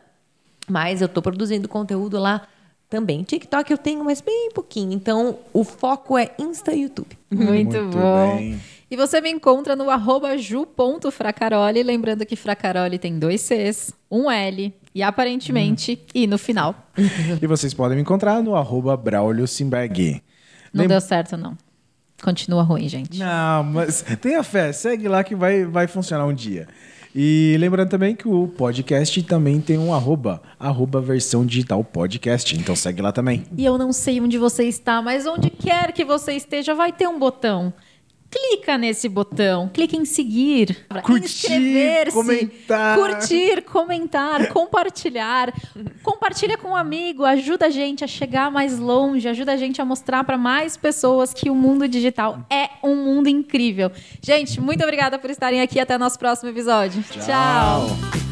Mas 0.67 1.03
eu 1.03 1.09
tô 1.09 1.21
produzindo 1.21 1.69
conteúdo 1.69 2.19
lá 2.19 2.49
também. 2.89 3.23
TikTok 3.23 3.71
eu 3.71 3.77
tenho, 3.77 4.03
mas 4.03 4.23
bem 4.23 4.49
pouquinho. 4.55 4.93
Então, 4.93 5.39
o 5.53 5.65
foco 5.65 6.17
é 6.17 6.31
Insta 6.39 6.73
e 6.73 6.85
YouTube. 6.85 7.19
Muito, 7.31 7.53
Muito 7.53 7.91
bom. 7.91 8.37
Bem. 8.39 8.59
E 8.91 8.97
você 8.97 9.21
me 9.21 9.31
encontra 9.31 9.77
no 9.77 9.91
arroba 9.91 10.39
ju.fracaroli. 10.39 11.83
Lembrando 11.83 12.25
que 12.25 12.37
Fracaroli 12.37 12.99
tem 12.99 13.19
dois 13.19 13.43
Cs, 13.43 13.93
um 14.11 14.31
L 14.31 14.75
e 14.95 15.03
aparentemente 15.03 15.99
hum. 16.03 16.11
I 16.15 16.27
no 16.27 16.39
final. 16.39 16.75
e 17.41 17.47
vocês 17.47 17.75
podem 17.75 17.97
me 17.97 18.03
encontrar 18.03 18.43
no 18.43 18.55
arroba 18.55 18.97
Braulio 18.97 19.47
Simberg. 19.47 20.23
Não 20.73 20.81
Lem... 20.83 20.89
deu 20.89 21.01
certo, 21.01 21.37
não. 21.37 21.57
Continua 22.23 22.63
ruim, 22.63 22.89
gente. 22.89 23.19
Não, 23.19 23.65
mas 23.65 24.05
tenha 24.21 24.43
fé. 24.43 24.73
Segue 24.73 25.09
lá 25.09 25.25
que 25.25 25.35
vai, 25.35 25.65
vai 25.65 25.87
funcionar 25.87 26.27
um 26.27 26.35
dia. 26.35 26.69
E 27.15 27.57
lembrando 27.59 27.89
também 27.89 28.15
que 28.15 28.29
o 28.29 28.47
podcast 28.47 29.21
também 29.25 29.61
tem 29.61 29.77
um 29.77 29.93
arroba, 29.93 30.41
arroba 30.59 31.01
versão 31.01 31.45
digital 31.45 31.83
podcast. 31.83 32.57
Então 32.57 32.77
segue 32.77 33.03
lá 33.03 33.11
também. 33.11 33.45
E 33.57 33.65
eu 33.65 33.77
não 33.77 33.93
sei 33.93 34.21
onde 34.21 34.39
você 34.39 34.65
está, 34.65 35.03
mas 35.03 35.27
onde 35.27 35.51
quer 35.51 35.93
que 35.93 36.05
você 36.05 36.35
esteja, 36.35 36.75
vai 36.75 36.93
ter 36.93 37.09
um 37.09 37.19
botão 37.19 37.73
clica 38.31 38.79
nesse 38.79 39.09
botão, 39.09 39.69
clica 39.69 39.97
em 39.97 40.05
seguir, 40.05 40.87
curtir, 41.03 42.13
comentar, 42.13 42.97
curtir, 42.97 43.63
comentar, 43.63 44.49
compartilhar, 44.49 45.53
compartilha 46.03 46.57
com 46.57 46.69
um 46.69 46.77
amigo, 46.77 47.25
ajuda 47.25 47.67
a 47.67 47.71
gente 47.71 48.05
a 48.05 48.07
chegar 48.07 48.51
mais 48.51 48.79
longe, 48.79 49.29
ajuda 49.29 49.53
a 49.53 49.57
gente 49.57 49.83
a 49.83 49.85
mostrar 49.85 50.23
para 50.23 50.39
mais 50.39 50.77
pessoas 50.77 51.35
que 51.35 51.51
o 51.51 51.55
mundo 51.55 51.89
digital 51.89 52.39
é 52.49 52.71
um 52.85 52.95
mundo 52.95 53.29
incrível. 53.29 53.91
Gente, 54.23 54.61
muito 54.61 54.83
obrigada 54.85 55.19
por 55.19 55.31
estarem 55.31 55.61
aqui 55.61 55.81
até 55.81 55.99
nosso 55.99 56.19
próximo 56.19 56.51
episódio. 56.51 57.03
Tchau. 57.03 57.27
Tchau. 57.27 58.30